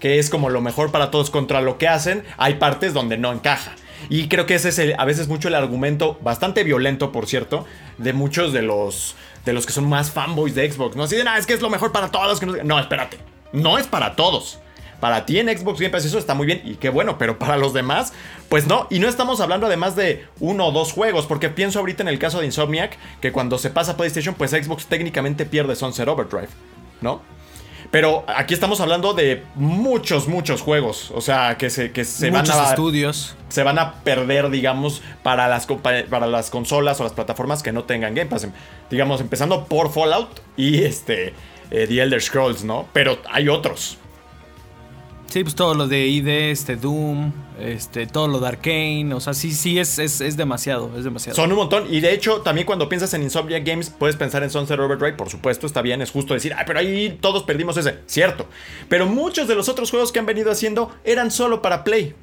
que 0.00 0.18
es 0.18 0.30
como 0.30 0.50
lo 0.50 0.60
mejor 0.60 0.90
para 0.92 1.10
todos 1.10 1.30
contra 1.30 1.60
lo 1.60 1.78
que 1.78 1.88
hacen, 1.88 2.24
hay 2.36 2.54
partes 2.54 2.92
donde 2.94 3.16
no 3.18 3.32
encaja. 3.32 3.72
Y 4.10 4.28
creo 4.28 4.46
que 4.46 4.54
ese 4.56 4.68
es 4.68 4.78
el- 4.78 4.94
a 4.98 5.04
veces 5.04 5.26
mucho 5.28 5.48
el 5.48 5.54
argumento, 5.54 6.18
bastante 6.22 6.64
violento 6.64 7.12
por 7.12 7.26
cierto, 7.26 7.64
de 7.98 8.12
muchos 8.12 8.52
de 8.52 8.62
los, 8.62 9.14
de 9.44 9.52
los 9.52 9.64
que 9.66 9.72
son 9.72 9.88
más 9.88 10.10
fanboys 10.10 10.54
de 10.54 10.70
Xbox. 10.70 10.96
No 10.96 11.04
así 11.04 11.16
de, 11.16 11.24
"Ah, 11.26 11.38
es 11.38 11.46
que 11.46 11.54
es 11.54 11.62
lo 11.62 11.70
mejor 11.70 11.92
para 11.92 12.10
todos. 12.10 12.38
que 12.38 12.46
no, 12.46 12.52
sé". 12.54 12.64
no, 12.64 12.78
espérate, 12.78 13.18
no 13.52 13.78
es 13.78 13.86
para 13.86 14.14
todos. 14.14 14.58
Para 15.00 15.26
ti 15.26 15.38
en 15.38 15.48
Xbox 15.48 15.78
Game 15.78 15.90
Pass 15.90 16.06
eso 16.06 16.18
está 16.18 16.32
muy 16.34 16.46
bien 16.46 16.62
y 16.64 16.76
qué 16.76 16.88
bueno, 16.88 17.18
pero 17.18 17.38
para 17.38 17.58
los 17.58 17.74
demás, 17.74 18.14
pues 18.48 18.66
no. 18.66 18.86
Y 18.90 18.98
no 18.98 19.08
estamos 19.08 19.40
hablando 19.40 19.66
además 19.66 19.94
de 19.94 20.24
uno 20.40 20.66
o 20.66 20.72
dos 20.72 20.92
juegos, 20.92 21.26
porque 21.26 21.50
pienso 21.50 21.80
ahorita 21.80 22.02
en 22.02 22.08
el 22.08 22.18
caso 22.18 22.40
de 22.40 22.46
Insomniac, 22.46 22.96
que 23.20 23.30
cuando 23.30 23.58
se 23.58 23.68
pasa 23.68 23.92
a 23.92 23.96
PlayStation, 23.98 24.34
pues 24.34 24.52
Xbox 24.52 24.86
técnicamente 24.86 25.44
pierde 25.44 25.76
Sunset 25.76 26.08
Overdrive, 26.08 26.48
¿no? 27.02 27.20
Pero 27.90 28.24
aquí 28.26 28.54
estamos 28.54 28.80
hablando 28.80 29.14
de 29.14 29.44
muchos, 29.54 30.28
muchos 30.28 30.60
juegos. 30.60 31.10
O 31.14 31.20
sea, 31.20 31.56
que 31.56 31.70
se, 31.70 31.92
que 31.92 32.04
se 32.04 32.30
van 32.30 32.50
a 32.50 32.70
estudios. 32.70 33.36
se 33.48 33.62
van 33.62 33.78
a 33.78 33.94
perder, 34.02 34.50
digamos, 34.50 35.02
para 35.22 35.48
las, 35.48 35.66
para 35.66 36.26
las 36.26 36.50
consolas 36.50 37.00
o 37.00 37.04
las 37.04 37.12
plataformas 37.12 37.62
que 37.62 37.72
no 37.72 37.84
tengan 37.84 38.14
Game 38.14 38.30
Pass. 38.30 38.48
Digamos, 38.90 39.20
empezando 39.20 39.64
por 39.64 39.92
Fallout 39.92 40.40
y 40.56 40.82
este 40.82 41.34
eh, 41.70 41.86
The 41.88 42.02
Elder 42.02 42.22
Scrolls, 42.22 42.64
¿no? 42.64 42.88
Pero 42.92 43.18
hay 43.30 43.48
otros. 43.48 43.98
Sí, 45.36 45.42
pues 45.42 45.54
todo 45.54 45.74
lo 45.74 45.86
de 45.86 46.06
ID, 46.06 46.28
este 46.50 46.76
Doom, 46.76 47.30
este, 47.60 48.06
todo 48.06 48.26
lo 48.26 48.40
de 48.40 48.48
Arkane, 48.48 49.12
o 49.12 49.20
sea, 49.20 49.34
sí, 49.34 49.52
sí, 49.52 49.78
es, 49.78 49.98
es, 49.98 50.22
es 50.22 50.38
demasiado, 50.38 50.90
es 50.96 51.04
demasiado. 51.04 51.36
Son 51.36 51.50
un 51.52 51.58
montón. 51.58 51.92
Y 51.92 52.00
de 52.00 52.14
hecho, 52.14 52.40
también 52.40 52.66
cuando 52.66 52.88
piensas 52.88 53.12
en 53.12 53.22
Insomniac 53.22 53.62
Games, 53.62 53.90
puedes 53.90 54.16
pensar 54.16 54.42
en 54.44 54.48
Sunset 54.48 54.80
Overdrive. 54.80 55.12
Por 55.12 55.28
supuesto, 55.28 55.66
está 55.66 55.82
bien, 55.82 56.00
es 56.00 56.10
justo 56.10 56.32
decir, 56.32 56.54
ah, 56.56 56.64
pero 56.66 56.78
ahí 56.78 57.18
todos 57.20 57.42
perdimos 57.42 57.76
ese. 57.76 57.98
Cierto. 58.06 58.46
Pero 58.88 59.04
muchos 59.04 59.46
de 59.46 59.54
los 59.54 59.68
otros 59.68 59.90
juegos 59.90 60.10
que 60.10 60.20
han 60.20 60.24
venido 60.24 60.50
haciendo 60.50 60.90
eran 61.04 61.30
solo 61.30 61.60
para 61.60 61.84
Play. 61.84 62.14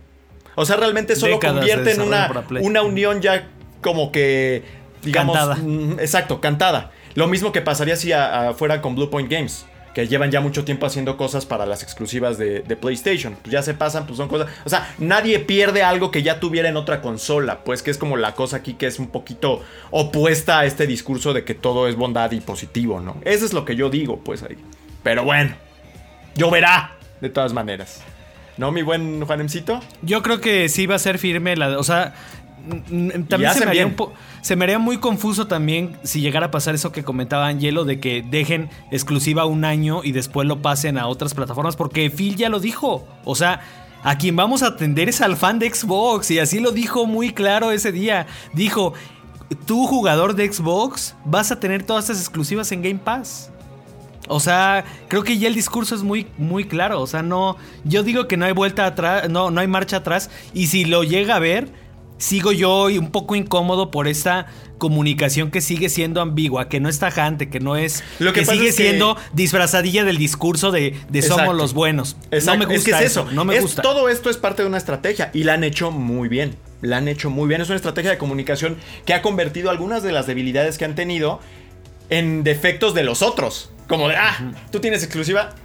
O 0.55 0.65
sea, 0.65 0.77
realmente 0.77 1.15
solo 1.15 1.33
Décadas 1.35 1.57
convierte 1.57 1.91
en 1.91 2.01
una, 2.01 2.45
una 2.61 2.81
unión 2.81 3.21
ya 3.21 3.47
como 3.81 4.11
que, 4.11 4.63
digamos, 5.03 5.37
Cantada. 5.37 5.55
mm, 5.63 5.99
exacto, 5.99 6.41
cantada. 6.41 6.91
Lo 7.13 7.27
mismo 7.27 7.51
que 7.51 7.61
pasaría 7.61 7.95
si 7.95 8.11
a- 8.11 8.49
a- 8.49 8.53
fuera 8.55 8.81
con 8.81 8.95
Blue 8.95 9.11
Point 9.11 9.29
Games. 9.31 9.67
Que 9.93 10.07
llevan 10.07 10.31
ya 10.31 10.41
mucho 10.41 10.65
tiempo 10.65 10.85
haciendo 10.85 11.17
cosas 11.17 11.45
para 11.45 11.65
las 11.65 11.83
exclusivas 11.83 12.37
de, 12.37 12.61
PlayStation. 12.81 13.37
Pues 13.41 13.51
ya 13.51 13.61
se 13.61 13.73
pasan, 13.73 14.05
pues 14.05 14.17
son 14.17 14.27
cosas. 14.27 14.49
O 14.65 14.69
sea, 14.69 14.93
nadie 14.97 15.39
pierde 15.39 15.83
algo 15.83 16.09
que 16.09 16.23
ya 16.23 16.39
tuviera 16.39 16.69
en 16.69 16.77
otra 16.77 17.01
consola. 17.01 17.63
Pues 17.63 17.83
que 17.83 17.91
es 17.91 17.97
como 17.97 18.17
la 18.17 18.33
cosa 18.33 18.57
aquí 18.57 18.73
que 18.73 18.87
es 18.87 18.99
un 18.99 19.07
poquito 19.07 19.61
opuesta 19.91 20.59
a 20.59 20.65
este 20.65 20.87
discurso 20.87 21.33
de 21.33 21.43
que 21.43 21.53
todo 21.53 21.87
es 21.87 21.95
bondad 21.95 22.31
y 22.31 22.39
positivo, 22.39 22.99
¿no? 22.99 23.17
Eso 23.23 23.45
es 23.45 23.53
lo 23.53 23.65
que 23.65 23.75
yo 23.75 23.89
digo, 23.89 24.19
pues 24.19 24.43
ahí. 24.43 24.57
Pero 25.03 25.23
bueno, 25.23 25.55
lloverá 26.35 26.95
de 27.21 27.29
todas 27.29 27.53
maneras. 27.53 28.03
¿No, 28.57 28.71
mi 28.71 28.83
buen 28.83 29.25
Juanemcito? 29.25 29.79
Yo 30.03 30.21
creo 30.21 30.39
que 30.39 30.69
sí 30.69 30.85
va 30.85 30.95
a 30.95 30.99
ser 30.99 31.17
firme 31.17 31.55
la, 31.55 31.79
o 31.79 31.83
sea, 31.83 32.13
también 33.27 33.27
se 33.29 33.47
hacen 33.47 33.59
me, 33.65 33.69
haría 33.69 33.83
bien. 33.83 33.87
un 33.89 33.95
po- 33.95 34.13
se 34.41 34.55
me 34.55 34.63
haría 34.65 34.79
muy 34.79 34.97
confuso 34.97 35.47
también 35.47 35.97
si 36.03 36.21
llegara 36.21 36.47
a 36.47 36.51
pasar 36.51 36.75
eso 36.75 36.91
que 36.91 37.03
comentaba 37.03 37.47
Angelo 37.47 37.85
de 37.85 37.99
que 37.99 38.23
dejen 38.29 38.69
exclusiva 38.91 39.45
un 39.45 39.65
año 39.65 40.01
y 40.03 40.11
después 40.11 40.47
lo 40.47 40.61
pasen 40.61 40.97
a 40.97 41.07
otras 41.07 41.33
plataformas 41.33 41.75
porque 41.75 42.09
Phil 42.09 42.35
ya 42.35 42.49
lo 42.49 42.59
dijo, 42.59 43.05
o 43.25 43.35
sea, 43.35 43.61
a 44.03 44.17
quien 44.17 44.35
vamos 44.35 44.63
a 44.63 44.67
atender 44.67 45.09
es 45.09 45.21
al 45.21 45.35
fan 45.37 45.59
de 45.59 45.73
Xbox 45.73 46.31
y 46.31 46.39
así 46.39 46.59
lo 46.59 46.71
dijo 46.71 47.05
muy 47.05 47.33
claro 47.33 47.71
ese 47.71 47.91
día. 47.91 48.27
Dijo, 48.53 48.93
tú 49.65 49.85
jugador 49.87 50.35
de 50.35 50.51
Xbox 50.51 51.15
vas 51.25 51.51
a 51.51 51.59
tener 51.59 51.83
todas 51.83 52.05
estas 52.05 52.19
exclusivas 52.19 52.71
en 52.71 52.81
Game 52.81 52.99
Pass. 52.99 53.49
O 54.29 54.39
sea, 54.39 54.85
creo 55.09 55.23
que 55.23 55.37
ya 55.37 55.49
el 55.49 55.55
discurso 55.55 55.95
es 55.95 56.01
muy, 56.01 56.27
muy 56.37 56.63
claro. 56.65 57.01
O 57.01 57.07
sea, 57.07 57.21
no. 57.21 57.57
Yo 57.83 58.03
digo 58.03 58.27
que 58.27 58.37
no 58.37 58.45
hay 58.45 58.53
vuelta 58.53 58.85
atrás, 58.85 59.29
no, 59.29 59.51
no 59.51 59.59
hay 59.59 59.67
marcha 59.67 59.97
atrás. 59.97 60.29
Y 60.53 60.67
si 60.67 60.85
lo 60.85 61.03
llega 61.03 61.35
a 61.35 61.39
ver, 61.39 61.67
sigo 62.23 62.53
yo 62.53 62.85
un 62.85 63.11
poco 63.11 63.35
incómodo 63.35 63.91
por 63.91 64.07
esta 64.07 64.45
comunicación 64.77 65.51
que 65.51 65.59
sigue 65.59 65.89
siendo 65.89 66.21
ambigua, 66.21 66.69
que 66.69 66.79
no 66.79 66.87
es 66.87 66.97
tajante, 66.97 67.49
que 67.49 67.59
no 67.59 67.75
es. 67.75 68.01
Lo 68.19 68.31
que 68.31 68.41
que, 68.41 68.45
sigue 68.45 68.69
es 68.69 68.75
que- 68.77 68.83
siendo 68.83 69.17
disfrazadilla 69.33 70.05
del 70.05 70.17
discurso 70.17 70.71
de, 70.71 70.97
de 71.09 71.21
somos 71.21 71.53
los 71.55 71.73
buenos. 71.73 72.15
Exacto. 72.31 72.59
No 72.59 72.65
me 72.67 72.73
gusta 72.73 72.91
es 72.91 72.97
que 72.97 73.05
es 73.05 73.11
eso. 73.11 73.27
No 73.31 73.43
me 73.43 73.59
gusta. 73.59 73.81
Todo 73.81 74.07
esto 74.07 74.29
es 74.29 74.37
parte 74.37 74.61
de 74.61 74.69
una 74.69 74.77
estrategia 74.77 75.31
y 75.33 75.43
la 75.43 75.55
han 75.55 75.65
hecho 75.65 75.91
muy 75.91 76.29
bien. 76.29 76.55
La 76.81 76.97
han 76.97 77.09
hecho 77.09 77.29
muy 77.29 77.49
bien. 77.49 77.59
Es 77.59 77.67
una 77.67 77.75
estrategia 77.75 78.11
de 78.11 78.17
comunicación 78.17 78.77
que 79.05 79.13
ha 79.13 79.21
convertido 79.21 79.69
algunas 79.69 80.01
de 80.01 80.13
las 80.13 80.25
debilidades 80.25 80.77
que 80.77 80.85
han 80.85 80.95
tenido 80.95 81.41
en 82.09 82.43
defectos 82.45 82.93
de 82.93 83.03
los 83.03 83.21
otros. 83.21 83.69
Como 83.87 84.07
de, 84.07 84.15
ah, 84.15 84.53
tú 84.71 84.79
tienes 84.79 85.03
exclusiva. 85.03 85.55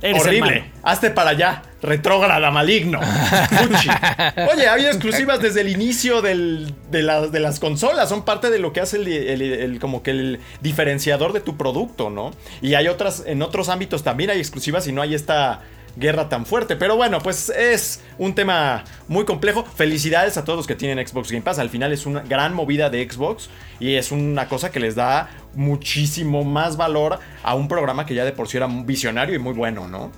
Eres 0.00 0.22
Horrible. 0.22 0.70
Hazte 0.82 1.10
para 1.10 1.30
allá. 1.30 1.62
Retrógrada, 1.82 2.50
maligno. 2.50 3.00
Fuchi. 3.02 3.88
Oye, 4.52 4.66
ha 4.68 4.72
habido 4.74 4.90
exclusivas 4.90 5.40
desde 5.40 5.60
el 5.62 5.68
inicio 5.68 6.22
del- 6.22 6.72
de, 6.90 7.02
la- 7.02 7.26
de 7.26 7.40
las 7.40 7.58
consolas. 7.60 8.08
Son 8.08 8.24
parte 8.24 8.50
de 8.50 8.58
lo 8.58 8.72
que 8.72 8.80
hace 8.80 8.96
el, 8.98 9.08
el- 9.08 9.42
el- 9.42 9.80
como 9.80 10.02
que 10.02 10.10
el 10.12 10.40
diferenciador 10.60 11.32
de 11.32 11.40
tu 11.40 11.56
producto, 11.56 12.10
¿no? 12.10 12.32
Y 12.62 12.74
hay 12.74 12.88
otras, 12.88 13.24
en 13.26 13.42
otros 13.42 13.68
ámbitos 13.68 14.02
también 14.04 14.30
hay 14.30 14.38
exclusivas 14.38 14.86
y 14.86 14.92
no 14.92 15.02
hay 15.02 15.14
esta 15.14 15.60
guerra 15.96 16.28
tan 16.28 16.46
fuerte. 16.46 16.76
Pero 16.76 16.96
bueno, 16.96 17.18
pues 17.20 17.48
es 17.50 18.00
un 18.18 18.34
tema 18.34 18.84
muy 19.08 19.24
complejo. 19.24 19.64
Felicidades 19.64 20.36
a 20.36 20.44
todos 20.44 20.56
los 20.56 20.66
que 20.68 20.76
tienen 20.76 21.04
Xbox 21.06 21.30
Game 21.30 21.42
Pass. 21.42 21.58
Al 21.58 21.70
final 21.70 21.92
es 21.92 22.06
una 22.06 22.20
gran 22.20 22.54
movida 22.54 22.88
de 22.90 23.08
Xbox 23.10 23.50
y 23.80 23.94
es 23.94 24.12
una 24.12 24.46
cosa 24.48 24.70
que 24.70 24.78
les 24.80 24.94
da 24.94 25.28
muchísimo 25.58 26.44
más 26.44 26.76
valor 26.76 27.18
a 27.42 27.54
un 27.54 27.68
programa 27.68 28.06
que 28.06 28.14
ya 28.14 28.24
de 28.24 28.32
por 28.32 28.48
sí 28.48 28.56
era 28.56 28.66
visionario 28.66 29.34
y 29.34 29.38
muy 29.38 29.52
bueno, 29.52 29.88
¿no? 29.88 30.10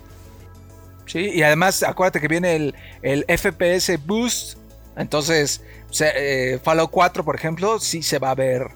Sí, 1.06 1.30
y 1.34 1.42
además 1.42 1.82
acuérdate 1.82 2.20
que 2.20 2.28
viene 2.28 2.54
el, 2.54 2.74
el 3.02 3.24
FPS 3.26 3.98
Boost. 4.06 4.58
Entonces, 4.96 5.62
se- 5.90 6.54
eh, 6.54 6.58
Fallout 6.60 6.90
4, 6.90 7.24
por 7.24 7.34
ejemplo, 7.34 7.80
sí 7.80 8.02
se 8.02 8.18
va 8.18 8.30
a 8.30 8.34
ver. 8.34 8.68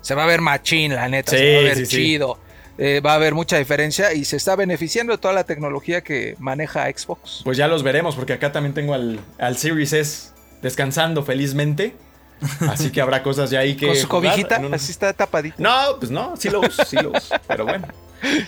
Se 0.00 0.14
va 0.14 0.24
a 0.24 0.26
ver 0.26 0.40
machín, 0.40 0.94
la 0.94 1.08
neta. 1.08 1.32
Sí, 1.32 1.36
se 1.38 1.54
va 1.54 1.60
a 1.60 1.64
ver 1.64 1.76
sí, 1.76 1.86
sí. 1.86 1.96
chido. 1.96 2.38
Eh, 2.78 3.00
va 3.04 3.12
a 3.12 3.14
haber 3.16 3.34
mucha 3.34 3.58
diferencia 3.58 4.14
y 4.14 4.24
se 4.24 4.36
está 4.36 4.56
beneficiando 4.56 5.12
de 5.12 5.18
toda 5.18 5.34
la 5.34 5.44
tecnología 5.44 6.00
que 6.02 6.34
maneja 6.38 6.86
Xbox. 6.90 7.42
Pues 7.44 7.58
ya 7.58 7.68
los 7.68 7.82
veremos, 7.82 8.16
porque 8.16 8.32
acá 8.32 8.50
también 8.52 8.72
tengo 8.74 8.94
al, 8.94 9.20
al 9.38 9.56
Series 9.58 9.92
S 9.92 10.28
descansando 10.62 11.22
felizmente. 11.22 11.94
Así 12.68 12.90
que 12.90 13.00
habrá 13.00 13.22
cosas 13.22 13.50
ya 13.50 13.60
ahí 13.60 13.76
que. 13.76 13.86
Con 13.86 13.96
su 13.96 14.08
cobijita, 14.08 14.58
un- 14.58 14.74
así 14.74 14.90
está 14.92 15.12
tapadita. 15.12 15.56
No, 15.58 15.70
pues 15.98 16.10
no, 16.10 16.34
sí 16.36 16.50
lo 16.50 16.60
uso, 16.60 16.84
sí 16.84 16.96
lo 16.96 17.10
uso. 17.10 17.34
pero 17.48 17.64
bueno. 17.64 17.86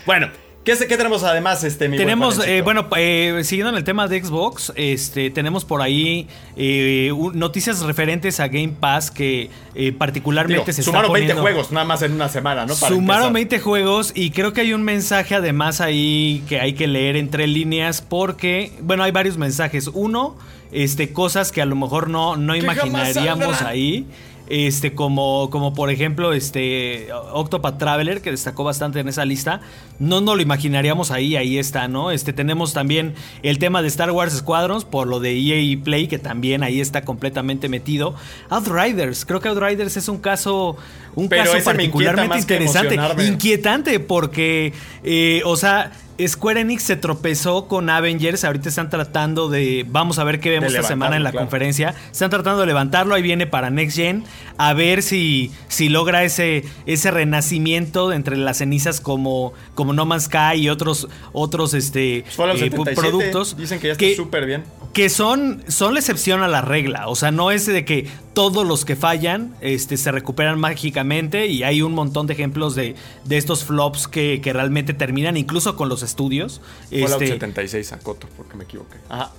Bueno, 0.05 0.29
¿qué, 0.63 0.73
qué 0.87 0.95
tenemos 0.97 1.23
además, 1.23 1.63
este, 1.65 1.89
mi 1.89 1.97
Tenemos, 1.97 2.39
eh, 2.47 2.61
bueno, 2.61 2.87
eh, 2.95 3.41
siguiendo 3.43 3.71
en 3.71 3.75
el 3.77 3.83
tema 3.83 4.07
de 4.07 4.23
Xbox, 4.23 4.71
este, 4.75 5.29
tenemos 5.29 5.65
por 5.65 5.81
ahí 5.81 6.27
eh, 6.55 7.11
un- 7.11 7.37
noticias 7.37 7.81
referentes 7.81 8.39
a 8.39 8.47
Game 8.47 8.73
Pass 8.79 9.11
que 9.11 9.49
eh, 9.75 9.91
particularmente 9.91 10.61
Digo, 10.61 10.65
se 10.65 10.71
está 10.81 10.83
sumaron 10.83 11.11
20 11.11 11.33
poniendo- 11.33 11.41
juegos 11.41 11.71
nada 11.73 11.85
más 11.85 12.01
en 12.03 12.13
una 12.13 12.29
semana, 12.29 12.65
¿no? 12.65 12.73
Para 12.75 12.95
Sumaron 12.95 13.27
empezar. 13.27 13.33
20 13.33 13.59
juegos 13.59 14.11
y 14.15 14.31
creo 14.31 14.53
que 14.53 14.61
hay 14.61 14.73
un 14.73 14.83
mensaje 14.83 15.35
además 15.35 15.81
ahí 15.81 16.43
que 16.47 16.59
hay 16.61 16.73
que 16.73 16.87
leer 16.87 17.17
entre 17.17 17.47
líneas 17.47 18.01
porque, 18.01 18.71
bueno, 18.81 19.03
hay 19.03 19.11
varios 19.11 19.37
mensajes. 19.37 19.87
Uno, 19.93 20.37
este, 20.71 21.11
cosas 21.13 21.51
que 21.51 21.61
a 21.61 21.65
lo 21.65 21.75
mejor 21.75 22.09
no, 22.09 22.35
no 22.37 22.55
imaginaríamos 22.55 23.61
ahí. 23.61 24.05
Este, 24.47 24.93
como, 24.93 25.49
como 25.49 25.73
por 25.73 25.89
ejemplo, 25.89 26.31
este 26.31 27.07
Octopath 27.33 27.79
Traveler, 27.79 28.21
que 28.21 28.29
destacó 28.29 28.63
bastante 28.63 28.99
en 28.99 29.07
esa 29.07 29.25
lista. 29.25 29.61
No 29.97 30.21
nos 30.21 30.35
lo 30.35 30.41
imaginaríamos 30.41 31.09
ahí, 31.09 31.35
ahí 31.35 31.57
está, 31.57 31.87
¿no? 31.87 32.11
Este, 32.11 32.31
tenemos 32.31 32.73
también 32.73 33.15
el 33.41 33.57
tema 33.57 33.81
de 33.81 33.87
Star 33.87 34.11
Wars 34.11 34.33
Squadrons, 34.33 34.85
por 34.85 35.07
lo 35.07 35.19
de 35.19 35.35
EA 35.35 35.79
Play, 35.83 36.07
que 36.07 36.19
también 36.19 36.61
ahí 36.61 36.79
está 36.79 37.01
completamente 37.01 37.69
metido. 37.69 38.13
Outriders, 38.49 39.25
creo 39.25 39.39
que 39.39 39.49
Outriders 39.49 39.97
es 39.97 40.07
un 40.09 40.19
caso, 40.19 40.77
un 41.15 41.27
Pero 41.27 41.51
caso 41.51 41.63
particularmente 41.63 42.37
interesante. 42.37 42.99
Inquietante 43.25 43.99
porque, 43.99 44.73
eh, 45.03 45.41
o 45.43 45.57
sea, 45.57 45.91
Square 46.25 46.61
Enix 46.61 46.83
se 46.83 46.95
tropezó 46.95 47.67
con 47.67 47.89
Avengers. 47.89 48.43
Ahorita 48.43 48.69
están 48.69 48.89
tratando 48.89 49.49
de. 49.49 49.85
Vamos 49.87 50.17
a 50.19 50.23
ver 50.23 50.39
qué 50.39 50.49
vemos 50.49 50.71
De 50.71 50.79
esta 50.79 50.87
semana 50.87 51.17
en 51.17 51.23
la 51.23 51.31
claro. 51.31 51.45
conferencia. 51.45 51.93
Están 52.11 52.29
tratando 52.29 52.61
de 52.61 52.67
levantarlo. 52.67 53.15
Ahí 53.15 53.21
viene 53.21 53.47
para 53.47 53.69
Next 53.69 53.97
Gen. 53.97 54.23
A 54.57 54.73
ver 54.73 55.03
si, 55.03 55.51
si 55.67 55.89
logra 55.89 56.23
ese, 56.23 56.63
ese 56.85 57.11
renacimiento 57.11 58.09
de 58.09 58.15
entre 58.15 58.37
las 58.37 58.57
cenizas 58.57 59.01
como, 59.01 59.53
como 59.73 59.93
No 59.93 60.05
Man's 60.05 60.23
Sky 60.25 60.55
y 60.55 60.69
otros, 60.69 61.09
otros 61.33 61.73
este, 61.73 62.23
Fallout 62.29 62.57
eh, 62.57 62.69
77, 62.69 62.95
productos. 62.95 63.57
Dicen 63.57 63.79
que 63.79 63.87
ya 63.87 63.93
está 63.93 64.05
súper 64.15 64.45
bien. 64.45 64.63
Que 64.93 65.09
son, 65.09 65.63
son 65.67 65.93
la 65.93 65.99
excepción 65.99 66.41
a 66.41 66.47
la 66.47 66.61
regla. 66.61 67.07
O 67.09 67.15
sea, 67.15 67.31
no 67.31 67.51
es 67.51 67.65
de 67.65 67.83
que 67.83 68.07
todos 68.35 68.67
los 68.67 68.85
que 68.85 68.95
fallan 68.95 69.55
este, 69.61 69.97
se 69.97 70.11
recuperan 70.11 70.59
mágicamente. 70.59 71.47
Y 71.47 71.63
hay 71.63 71.81
un 71.81 71.93
montón 71.93 72.27
de 72.27 72.33
ejemplos 72.33 72.75
de, 72.75 72.95
de 73.23 73.37
estos 73.37 73.63
flops 73.63 74.07
que, 74.07 74.41
que 74.41 74.53
realmente 74.53 74.93
terminan 74.93 75.37
incluso 75.37 75.75
con 75.75 75.89
los 75.89 76.03
estudios. 76.03 76.61
Fallout 76.91 77.23
Este, 77.23 77.27
76 77.27 77.93
a 77.93 77.99
Coto, 77.99 78.27
porque 78.37 78.55
me 78.55 78.65
equivoqué. 78.65 78.97
Ajá. 79.09 79.31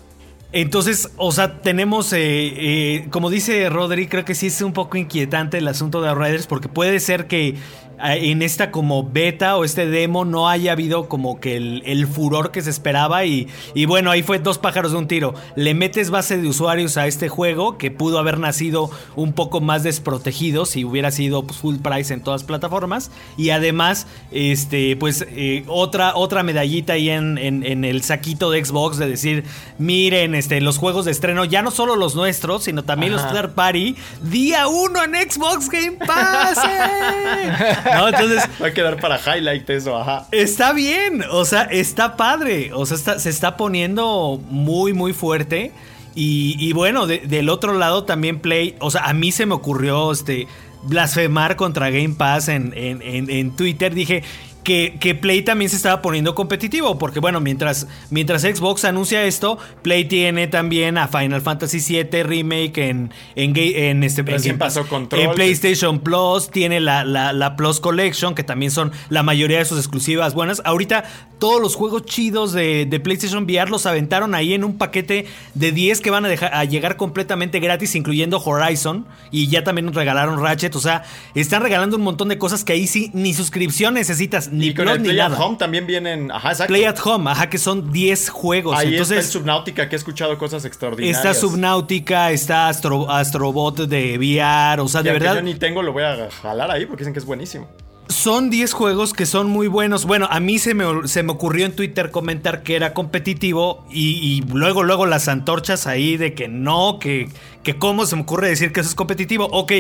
entonces, 0.51 1.11
o 1.17 1.31
sea, 1.31 1.61
tenemos, 1.61 2.13
eh, 2.13 2.19
eh, 2.19 3.07
como 3.11 3.31
dice 3.31 3.69
Rodri, 3.69 4.09
creo 4.09 4.25
que 4.25 4.35
sí 4.35 4.49
es 4.49 4.61
un 4.63 4.73
poco 4.73 4.97
inquietante 4.97 5.59
el 5.59 5.69
asunto 5.69 6.03
de 6.03 6.09
Outriders 6.09 6.49
porque 6.49 6.69
puede 6.69 6.99
ser 6.99 7.29
que, 7.29 7.55
en 8.03 8.43
esta 8.43 8.71
como 8.71 9.03
beta 9.05 9.57
o 9.57 9.65
este 9.65 9.87
demo 9.87 10.25
no 10.25 10.49
haya 10.49 10.73
habido 10.73 11.09
como 11.09 11.41
que 11.41 11.57
el, 11.57 11.83
el 11.87 12.07
furor 12.07 12.51
que 12.51 12.63
se 12.63 12.71
esperaba 12.71 13.25
y, 13.25 13.49
y, 13.75 13.87
bueno, 13.87 14.11
ahí 14.11 14.23
fue 14.23 14.39
dos 14.39 14.59
pájaros 14.59 14.93
de 14.93 14.99
un 14.99 15.09
tiro. 15.09 15.35
Le 15.55 15.75
metes 15.75 16.11
base 16.11 16.37
de 16.37 16.47
usuarios 16.47 16.97
a 16.97 17.07
este 17.07 17.29
juego 17.29 17.79
que 17.79 17.91
pudo 17.91 18.19
haber 18.19 18.39
nacido 18.39 18.91
un 19.15 19.33
poco 19.33 19.61
más 19.61 19.83
desprotegido 19.83 20.67
si 20.67 20.85
hubiera 20.85 21.11
sido 21.11 21.47
pues, 21.47 21.59
full 21.59 21.77
price 21.77 22.13
en 22.13 22.23
todas 22.23 22.45
plataformas 22.45 23.11
y 23.37 23.51
además, 23.51 24.07
este, 24.31 24.97
pues 24.97 25.27
eh, 25.29 25.65
otra, 25.67 26.17
otra 26.17 26.43
medallita 26.43 26.95
ahí 26.95 27.11
en, 27.11 27.39
en, 27.39 27.85
el 27.85 28.03
saquito 28.03 28.51
de 28.51 28.65
Xbox 28.65 28.99
de 28.99 29.09
decir, 29.09 29.45
miren, 29.79 30.35
este, 30.35 30.61
los 30.61 30.79
juegos 30.79 31.05
de 31.05 31.13
estreno, 31.13 31.45
ya 31.45 31.63
no 31.63 31.71
solo 31.71 31.97
los 31.97 32.15
nuestros, 32.15 32.65
sino 32.65 32.85
también 32.85 33.13
los 33.13 33.27
third 33.33 33.55
party, 33.55 33.97
día 34.23 34.67
uno 34.69 35.03
en 35.03 35.15
Xbox 35.31 35.69
Game 35.69 35.99
Pass. 36.05 36.59
¿no? 37.95 38.09
Entonces. 38.09 38.49
Va 38.63 38.69
a 38.69 38.73
quedar 38.73 38.99
para 39.01 39.19
highlight 39.19 39.69
eso, 39.71 39.97
ajá. 39.97 40.27
Está 40.33 40.73
bien, 40.73 41.25
o 41.31 41.45
sea, 41.45 41.63
está 41.63 42.17
padre. 42.17 42.71
O 42.73 42.87
sea, 42.87 43.19
se 43.19 43.31
está 43.31 43.57
poniendo 43.57 44.41
muy, 44.49 44.93
muy 44.93 45.13
fuerte. 45.13 45.73
Y, 46.19 46.73
bueno, 46.73 47.07
del 47.07 47.51
otro 47.51 47.75
lado 47.75 48.05
también 48.05 48.41
Play. 48.41 48.75
O 48.81 48.91
sea, 48.91 49.05
a 49.05 49.13
mí 49.13 49.33
se 49.33 49.45
me 49.45 49.55
ocurrió 49.55 50.11
este 50.13 50.47
blasfemar 50.85 51.57
contra 51.57 51.91
Game 51.91 52.15
Pass 52.17 52.49
en, 52.49 52.73
en, 52.75 53.03
en 53.03 53.55
Twitter. 53.55 53.95
Dije, 53.95 54.23
que, 54.67 55.15
Play 55.21 55.43
también 55.43 55.71
se 55.71 55.77
estaba 55.77 56.03
poniendo 56.03 56.35
competitivo, 56.35 56.99
porque 56.99 57.21
bueno, 57.21 57.41
mientras, 57.41 57.87
mientras 58.11 58.43
Xbox 58.43 58.85
anuncia 58.85 59.25
esto, 59.25 59.59
Play 59.83 60.07
tiene 60.07 60.49
también 60.49 60.99
a 60.99 61.07
Final 61.07 61.41
Fantasy 61.41 61.79
VII 61.79 62.25
Remake 62.25 62.89
en, 62.89 63.13
en, 63.37 63.53
en, 63.57 64.03
este, 64.03 64.25
en, 64.27 64.59
pasó 64.59 64.87
Control, 64.89 65.21
en 65.21 65.31
PlayStation 65.33 66.01
Plus, 66.01 66.51
tiene 66.51 66.81
la, 66.81 67.05
la, 67.05 67.57
Plus 67.57 67.79
Collection, 67.79 68.35
que 68.35 68.43
también 68.43 68.73
son 68.73 68.91
la 69.09 69.23
mayoría 69.23 69.59
de 69.59 69.65
sus 69.65 69.79
exclusivas 69.79 70.35
buenas. 70.35 70.61
Ahorita 70.65 71.05
todos 71.39 71.61
los 71.61 71.77
juegos 71.77 72.05
chidos 72.05 72.53
de, 72.53 73.01
PlayStation 73.05 73.45
VR 73.45 73.71
los 73.71 73.87
aventaron 73.87 74.35
ahí 74.35 74.53
en 74.53 74.65
un 74.65 74.79
paquete 74.79 75.27
de 75.55 75.71
10 75.71 76.01
que 76.01 76.11
van 76.11 76.25
a, 76.25 76.29
dejar, 76.29 76.53
a 76.53 76.65
llegar 76.65 76.97
completamente 76.97 77.61
gratis, 77.61 77.95
incluyendo 77.95 78.43
Horizon, 78.45 79.07
y 79.31 79.47
ya 79.47 79.63
también 79.63 79.87
nos 79.87 79.95
regalaron 79.95 80.43
Ratchet, 80.43 80.75
o 80.75 80.81
sea, 80.81 81.05
están 81.37 81.63
regalando 81.63 81.97
un 81.97 82.03
montón 82.03 82.29
de 82.29 82.39
cosas 82.39 82.65
que 82.65 82.73
ahí 82.73 82.89
sí 82.89 83.11
ni 83.15 83.33
suscripción 83.33 83.95
necesitas 83.95 84.51
ni 84.59 84.75
con 84.75 84.89
el 84.89 85.03
Play 85.03 85.21
at 85.21 85.33
Home 85.39 85.57
también 85.57 85.87
vienen. 85.87 86.31
Ajá, 86.31 86.51
exacto. 86.51 86.73
Play 86.73 86.85
at 86.85 86.99
Home, 87.05 87.31
ajá, 87.31 87.49
que 87.49 87.59
son 87.59 87.93
10 87.93 88.31
juegos. 88.31 88.77
Ahí 88.77 88.93
Entonces, 88.93 89.19
está 89.19 89.27
el 89.27 89.33
Subnautica, 89.33 89.89
que 89.89 89.97
he 89.97 89.99
escuchado 89.99 90.37
cosas 90.39 90.65
extraordinarias. 90.65 91.17
Está 91.17 91.35
Subnautica, 91.35 92.31
está 92.31 92.69
Astrobot 92.69 93.81
de 93.87 94.19
VR, 94.19 94.81
o 94.81 94.89
sea, 94.89 95.03
de 95.03 95.13
verdad. 95.13 95.37
yo 95.37 95.43
ni 95.43 95.55
tengo, 95.55 95.83
lo 95.83 95.93
voy 95.93 96.05
a 96.05 96.31
jalar 96.31 96.71
ahí 96.71 96.87
porque 96.87 97.03
dicen 97.03 97.13
que 97.13 97.19
es 97.19 97.27
buenísimo. 97.27 97.69
Son 98.09 98.51
10 98.51 98.73
juegos 98.73 99.13
que 99.13 99.27
son 99.27 99.49
muy 99.49 99.67
buenos. 99.67 100.05
Bueno, 100.05 100.29
a 100.31 100.39
mí 100.39 100.59
se 100.59 100.75
me, 100.75 101.09
se 101.09 101.23
me 101.23 101.33
ocurrió 101.33 101.67
en 101.67 101.75
Twitter 101.75 102.11
comentar 102.11 102.63
que 102.63 102.77
era 102.77 102.95
competitivo 102.95 103.85
y, 103.91 104.43
luego, 104.53 104.85
luego 104.85 105.07
las 105.07 105.27
antorchas 105.27 105.87
ahí 105.87 106.17
de 106.17 106.33
que 106.33 106.47
no, 106.47 106.99
que, 107.01 107.29
que 107.65 107.77
cómo 107.77 108.07
se 108.07 108.15
me 108.15 108.23
ocurre 108.23 108.49
decir 108.49 108.73
que 108.73 108.81
eso 108.81 108.91
es 108.91 108.95
competitivo. 108.95 109.49
Ok, 109.51 109.73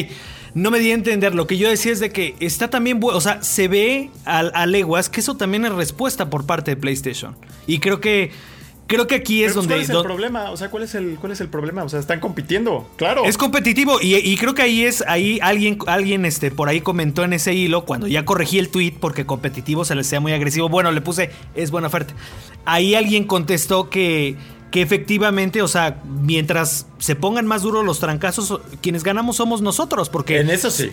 no 0.55 0.71
me 0.71 0.81
di 0.81 0.91
a 0.91 0.95
entender. 0.95 1.35
Lo 1.35 1.47
que 1.47 1.57
yo 1.57 1.69
decía 1.69 1.93
es 1.93 2.01
de 2.01 2.11
que 2.11 2.35
está 2.41 2.69
también 2.69 2.99
bueno. 2.99 3.19
O 3.19 3.21
sea, 3.21 3.43
se 3.43 3.69
ve 3.69 4.11
a, 4.25 4.67
leguas 4.67 5.09
que 5.09 5.21
eso 5.21 5.37
también 5.37 5.65
es 5.65 5.73
respuesta 5.73 6.29
por 6.29 6.47
parte 6.47 6.73
de 6.73 6.77
PlayStation. 6.77 7.37
Y 7.67 7.79
creo 7.79 8.01
que. 8.01 8.33
Creo 8.87 9.07
que 9.07 9.16
aquí 9.16 9.42
es 9.42 9.53
pues, 9.53 9.66
donde. 9.66 9.75
¿Cuál 9.75 9.83
es 9.83 9.90
el 9.90 10.03
problema? 10.03 10.51
O 10.51 10.57
sea, 10.57 10.70
¿cuál 10.70 10.83
es 10.85 10.94
el, 10.94 11.16
¿cuál 11.18 11.33
es 11.33 11.40
el 11.40 11.49
problema? 11.49 11.83
O 11.83 11.88
sea, 11.88 11.99
están 11.99 12.20
compitiendo, 12.20 12.88
claro. 12.96 13.25
Es 13.25 13.37
competitivo. 13.37 13.99
Y, 14.01 14.37
creo 14.37 14.55
que 14.55 14.62
ahí 14.62 14.85
es. 14.85 15.03
Ahí 15.07 15.38
alguien, 15.42 15.79
alguien 15.87 16.25
este, 16.25 16.51
por 16.51 16.68
ahí 16.68 16.81
comentó 16.81 17.25
en 17.25 17.33
ese 17.33 17.53
hilo. 17.53 17.85
Cuando 17.85 18.07
ya 18.07 18.25
corregí 18.25 18.59
el 18.59 18.68
tweet 18.68 18.94
porque 19.01 19.27
competitivo 19.27 19.85
se 19.85 19.94
le 19.94 20.05
sea 20.05 20.20
muy 20.20 20.33
agresivo. 20.33 20.68
Bueno, 20.68 20.92
le 20.92 21.01
puse. 21.01 21.31
Es 21.55 21.70
buena 21.70 21.88
oferta. 21.88 22.14
Ahí 22.64 22.94
alguien 22.94 23.25
contestó 23.25 23.90
que 23.90 24.37
que 24.70 24.83
efectivamente, 24.83 25.62
o 25.62 25.68
sea, 25.68 26.03
mientras 26.05 26.87
se 26.99 27.14
pongan 27.14 27.46
más 27.46 27.62
duros 27.62 27.85
los 27.85 27.99
trancazos, 27.99 28.61
quienes 28.83 29.05
ganamos 29.05 29.37
somos 29.37 29.62
nosotros, 29.62 30.11
porque... 30.11 30.40
En 30.40 30.51
eso 30.51 30.70
sí. 30.70 30.92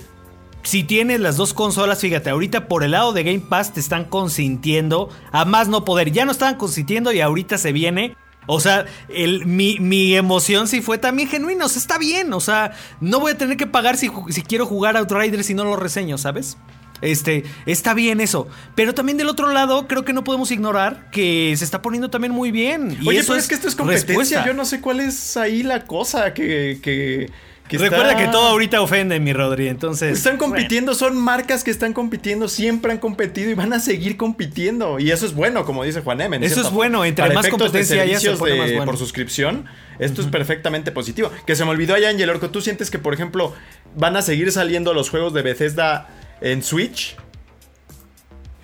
Si 0.63 0.83
tienes 0.83 1.19
las 1.19 1.35
dos 1.37 1.53
consolas, 1.53 1.99
fíjate, 1.99 2.29
ahorita 2.29 2.67
por 2.67 2.83
el 2.83 2.91
lado 2.91 3.11
de 3.13 3.23
Game 3.23 3.41
Pass 3.41 3.73
te 3.73 3.79
están 3.79 4.05
consintiendo 4.05 5.09
a 5.31 5.45
más 5.45 5.67
no 5.67 5.83
poder. 5.83 6.11
Ya 6.11 6.25
no 6.25 6.31
estaban 6.31 6.55
consintiendo 6.55 7.11
y 7.11 7.19
ahorita 7.19 7.57
se 7.57 7.73
viene. 7.73 8.15
O 8.45 8.59
sea, 8.59 8.85
el, 9.09 9.45
mi, 9.45 9.79
mi, 9.79 10.15
emoción 10.15 10.67
sí 10.67 10.81
fue 10.81 10.97
también 10.97 11.29
genuina. 11.29 11.65
O 11.65 11.69
sea, 11.69 11.81
está 11.81 11.97
bien. 11.97 12.33
O 12.33 12.39
sea, 12.39 12.71
no 13.01 13.19
voy 13.19 13.33
a 13.33 13.37
tener 13.37 13.57
que 13.57 13.67
pagar 13.67 13.97
si, 13.97 14.09
si 14.29 14.41
quiero 14.41 14.65
jugar 14.65 14.97
Outriders 14.97 15.45
si 15.45 15.53
no 15.53 15.63
lo 15.63 15.75
reseño, 15.75 16.17
¿sabes? 16.17 16.57
Este, 17.03 17.43
está 17.65 17.93
bien 17.93 18.21
eso. 18.21 18.47
Pero 18.75 18.93
también 18.93 19.17
del 19.17 19.27
otro 19.27 19.51
lado, 19.51 19.87
creo 19.87 20.05
que 20.05 20.13
no 20.13 20.23
podemos 20.23 20.51
ignorar 20.51 21.09
que 21.11 21.53
se 21.57 21.65
está 21.65 21.81
poniendo 21.81 22.09
también 22.09 22.31
muy 22.31 22.51
bien. 22.51 22.97
Y 23.01 23.07
Oye, 23.07 23.19
eso 23.19 23.35
es 23.35 23.47
que 23.47 23.55
esto 23.55 23.67
es 23.67 23.75
competencia. 23.75 24.45
Yo 24.45 24.53
no 24.53 24.65
sé 24.65 24.79
cuál 24.79 25.01
es 25.01 25.37
ahí 25.37 25.63
la 25.63 25.85
cosa 25.85 26.33
que. 26.33 26.79
que... 26.81 27.29
Recuerda 27.77 28.15
que 28.15 28.27
todo 28.27 28.47
ahorita 28.49 28.81
ofende, 28.81 29.19
mi 29.19 29.33
Rodri, 29.33 29.67
entonces... 29.67 30.17
Están 30.17 30.37
compitiendo, 30.37 30.95
son 30.95 31.17
marcas 31.17 31.63
que 31.63 31.71
están 31.71 31.93
compitiendo, 31.93 32.47
siempre 32.47 32.91
han 32.91 32.97
competido 32.97 33.49
y 33.49 33.53
van 33.53 33.73
a 33.73 33.79
seguir 33.79 34.17
compitiendo. 34.17 34.99
Y 34.99 35.11
eso 35.11 35.25
es 35.25 35.33
bueno, 35.33 35.65
como 35.65 35.83
dice 35.83 36.01
Juan 36.01 36.21
M. 36.21 36.45
Eso 36.45 36.61
es 36.61 36.71
bueno, 36.71 37.05
entre 37.05 37.33
más 37.33 37.47
competencia 37.47 38.05
ya 38.05 38.19
se 38.19 38.31
pone 38.31 38.55
más 38.55 38.69
bueno. 38.69 38.85
por 38.85 38.97
suscripción, 38.97 39.65
esto 39.99 40.21
es 40.21 40.27
perfectamente 40.27 40.91
positivo. 40.91 41.31
Que 41.45 41.55
se 41.55 41.65
me 41.65 41.71
olvidó 41.71 41.95
allá, 41.95 42.09
Angel 42.09 42.29
Orco, 42.29 42.49
¿tú 42.49 42.61
sientes 42.61 42.91
que, 42.91 42.99
por 42.99 43.13
ejemplo, 43.13 43.53
van 43.95 44.15
a 44.17 44.21
seguir 44.21 44.51
saliendo 44.51 44.93
los 44.93 45.09
juegos 45.09 45.33
de 45.33 45.41
Bethesda 45.41 46.09
en 46.41 46.63
Switch? 46.63 47.15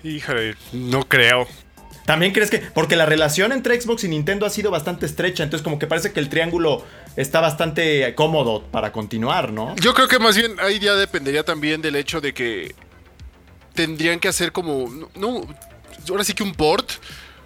Híjole, 0.02 0.54
no 0.72 1.06
creo. 1.06 1.46
¿También 2.10 2.32
crees 2.32 2.50
que.? 2.50 2.58
Porque 2.58 2.96
la 2.96 3.06
relación 3.06 3.52
entre 3.52 3.80
Xbox 3.80 4.02
y 4.02 4.08
Nintendo 4.08 4.44
ha 4.44 4.50
sido 4.50 4.72
bastante 4.72 5.06
estrecha, 5.06 5.44
entonces 5.44 5.62
como 5.62 5.78
que 5.78 5.86
parece 5.86 6.12
que 6.12 6.18
el 6.18 6.28
triángulo 6.28 6.84
está 7.14 7.38
bastante 7.38 8.16
cómodo 8.16 8.64
para 8.64 8.90
continuar, 8.90 9.52
¿no? 9.52 9.76
Yo 9.76 9.94
creo 9.94 10.08
que 10.08 10.18
más 10.18 10.36
bien 10.36 10.56
ahí 10.58 10.80
ya 10.80 10.96
dependería 10.96 11.44
también 11.44 11.80
del 11.80 11.94
hecho 11.94 12.20
de 12.20 12.34
que 12.34 12.74
tendrían 13.74 14.18
que 14.18 14.26
hacer 14.26 14.50
como. 14.50 15.08
No, 15.14 15.42
ahora 16.08 16.24
sí 16.24 16.34
que 16.34 16.42
un 16.42 16.52
port. 16.52 16.90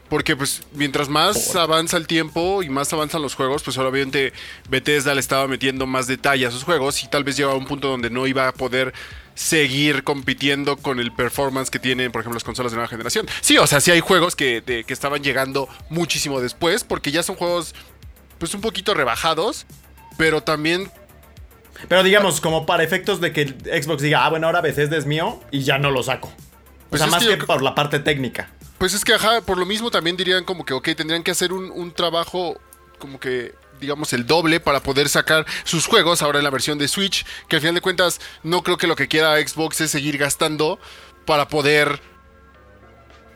Porque 0.08 0.36
pues 0.36 0.62
mientras 0.72 1.08
más 1.08 1.56
avanza 1.56 1.96
el 1.96 2.06
tiempo 2.06 2.62
y 2.62 2.68
más 2.68 2.92
avanzan 2.92 3.22
los 3.22 3.34
juegos, 3.34 3.62
pues 3.62 3.78
obviamente 3.78 4.32
Bethesda 4.68 5.14
le 5.14 5.20
estaba 5.20 5.48
metiendo 5.48 5.86
más 5.86 6.06
detalle 6.06 6.46
a 6.46 6.50
sus 6.50 6.62
juegos 6.62 7.02
y 7.02 7.08
tal 7.08 7.24
vez 7.24 7.36
llegaba 7.36 7.54
a 7.54 7.58
un 7.58 7.66
punto 7.66 7.88
donde 7.88 8.10
no 8.10 8.26
iba 8.26 8.46
a 8.46 8.52
poder 8.52 8.92
seguir 9.34 10.04
compitiendo 10.04 10.76
con 10.76 11.00
el 11.00 11.10
performance 11.10 11.70
que 11.70 11.78
tienen, 11.78 12.12
por 12.12 12.20
ejemplo, 12.20 12.36
las 12.36 12.44
consolas 12.44 12.72
de 12.72 12.76
nueva 12.76 12.88
generación. 12.88 13.26
Sí, 13.40 13.58
o 13.58 13.66
sea, 13.66 13.80
sí 13.80 13.90
hay 13.90 14.00
juegos 14.00 14.36
que, 14.36 14.62
que 14.86 14.92
estaban 14.92 15.22
llegando 15.22 15.68
muchísimo 15.88 16.40
después, 16.40 16.84
porque 16.84 17.10
ya 17.10 17.22
son 17.22 17.34
juegos, 17.34 17.74
pues 18.38 18.54
un 18.54 18.60
poquito 18.60 18.94
rebajados, 18.94 19.66
pero 20.16 20.42
también 20.42 20.90
pero 21.88 22.02
digamos, 22.02 22.40
como 22.40 22.66
para 22.66 22.82
efectos 22.82 23.20
de 23.20 23.32
que 23.32 23.48
Xbox 23.82 24.02
diga, 24.02 24.24
ah, 24.24 24.30
bueno, 24.30 24.46
ahora 24.46 24.60
Bethesda 24.60 24.96
es 24.96 25.06
mío 25.06 25.40
y 25.50 25.62
ya 25.64 25.78
no 25.78 25.90
lo 25.90 26.02
saco. 26.02 26.28
O 26.28 26.90
pues 26.90 27.02
sea, 27.02 27.10
más 27.10 27.24
que, 27.26 27.36
por 27.36 27.62
la 27.62 27.74
parte 27.74 27.98
técnica. 27.98 28.48
Pues 28.84 28.92
es 28.92 29.02
que, 29.02 29.14
ajá, 29.14 29.40
por 29.40 29.56
lo 29.56 29.64
mismo 29.64 29.90
también 29.90 30.14
dirían 30.14 30.44
como 30.44 30.62
que, 30.66 30.74
ok, 30.74 30.90
tendrían 30.94 31.22
que 31.22 31.30
hacer 31.30 31.54
un, 31.54 31.70
un 31.70 31.90
trabajo 31.90 32.60
como 32.98 33.18
que 33.18 33.54
digamos, 33.80 34.12
el 34.12 34.26
doble 34.26 34.60
para 34.60 34.82
poder 34.82 35.08
sacar 35.08 35.46
sus 35.64 35.86
juegos 35.86 36.20
ahora 36.20 36.36
en 36.36 36.44
la 36.44 36.50
versión 36.50 36.76
de 36.76 36.86
Switch, 36.86 37.24
que 37.48 37.56
al 37.56 37.62
final 37.62 37.76
de 37.76 37.80
cuentas 37.80 38.20
no 38.42 38.62
creo 38.62 38.76
que 38.76 38.86
lo 38.86 38.94
que 38.94 39.08
quiera 39.08 39.38
Xbox 39.38 39.80
es 39.80 39.90
seguir 39.90 40.18
gastando 40.18 40.78
para 41.24 41.48
poder 41.48 41.98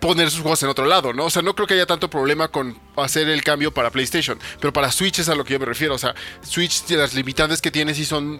poner 0.03 0.31
sus 0.31 0.43
juegos 0.43 0.63
en 0.65 0.69
otro 0.69 0.85
lado, 0.85 1.15
¿no? 1.15 1.25
O 1.25 1.31
sea, 1.31 1.41
no 1.41 1.55
creo 1.55 1.67
que 1.67 1.73
haya 1.73 1.87
tanto 1.87 2.11
problema 2.11 2.49
con 2.49 2.79
hacer 2.97 3.27
el 3.31 3.43
cambio 3.43 3.73
para 3.73 3.91
PlayStation, 3.91 4.39
pero 4.61 4.75
para 4.75 4.93
Switch 4.93 5.19
es 5.19 5.31
a 5.31 5.35
lo 5.35 5.47
que 5.47 5.55
yo 5.55 5.59
me 5.59 5.65
refiero, 5.65 5.95
o 5.95 5.99
sea, 5.99 6.15
Switch 6.43 6.87
las 6.91 7.15
limitantes 7.15 7.63
que 7.63 7.71
tiene 7.71 7.95
sí 7.95 8.05
son 8.05 8.39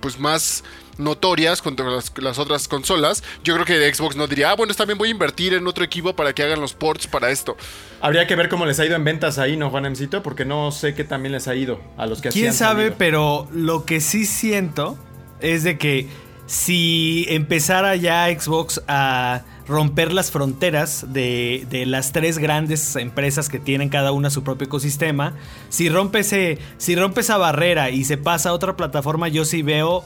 pues 0.00 0.18
más 0.18 0.64
notorias 0.98 1.62
contra 1.62 1.86
las, 1.90 2.38
otras 2.38 2.68
consolas, 2.68 3.22
yo 3.44 3.54
creo 3.54 3.66
que 3.66 3.94
Xbox 3.94 4.16
no 4.16 4.26
diría, 4.26 4.50
ah, 4.50 4.56
bueno, 4.56 4.74
también 4.74 4.98
voy 4.98 5.08
a 5.08 5.12
invertir 5.12 5.54
en 5.54 5.66
otro 5.66 5.84
equipo 5.84 6.14
para 6.14 6.32
que 6.32 6.42
hagan 6.42 6.60
los 6.60 6.74
ports 6.74 7.06
para 7.06 7.30
esto. 7.30 7.56
Habría 8.00 8.26
que 8.26 8.36
ver 8.36 8.48
cómo 8.48 8.66
les 8.66 8.78
ha 8.80 8.86
ido 8.86 8.96
en 8.96 9.04
ventas 9.04 9.38
ahí, 9.38 9.56
¿no, 9.56 9.70
Juanemcito? 9.70 10.22
Porque 10.22 10.44
no 10.44 10.70
sé 10.72 10.94
qué 10.94 11.04
también 11.04 11.32
les 11.32 11.48
ha 11.48 11.54
ido 11.54 11.80
a 11.96 12.06
los 12.06 12.20
que 12.20 12.28
¿Quién 12.30 12.52
sabe? 12.52 12.90
Pero 12.90 13.48
lo 13.52 13.84
que 13.84 14.00
sí 14.00 14.26
siento 14.26 14.98
es 15.40 15.64
de 15.64 15.78
que 15.78 16.08
si 16.46 17.26
empezara 17.28 17.94
ya 17.96 18.26
Xbox 18.28 18.82
a 18.88 19.42
romper 19.68 20.12
las 20.14 20.30
fronteras 20.30 21.12
de, 21.12 21.66
de, 21.68 21.84
las 21.84 22.12
tres 22.12 22.38
grandes 22.38 22.96
empresas 22.96 23.50
que 23.50 23.58
tienen 23.58 23.90
cada 23.90 24.12
una 24.12 24.30
su 24.30 24.42
propio 24.42 24.66
ecosistema. 24.66 25.34
Si 25.68 25.90
rompe, 25.90 26.20
ese, 26.20 26.58
si 26.78 26.96
rompe 26.96 27.20
esa 27.20 27.36
barrera 27.36 27.90
y 27.90 28.04
se 28.04 28.16
pasa 28.16 28.48
a 28.48 28.52
otra 28.54 28.76
plataforma, 28.76 29.28
yo 29.28 29.44
sí 29.44 29.62
veo 29.62 30.02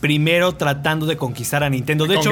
primero 0.00 0.54
tratando 0.54 1.06
de 1.06 1.16
conquistar 1.16 1.62
a 1.64 1.70
Nintendo. 1.70 2.06
De 2.06 2.16
hecho, 2.16 2.30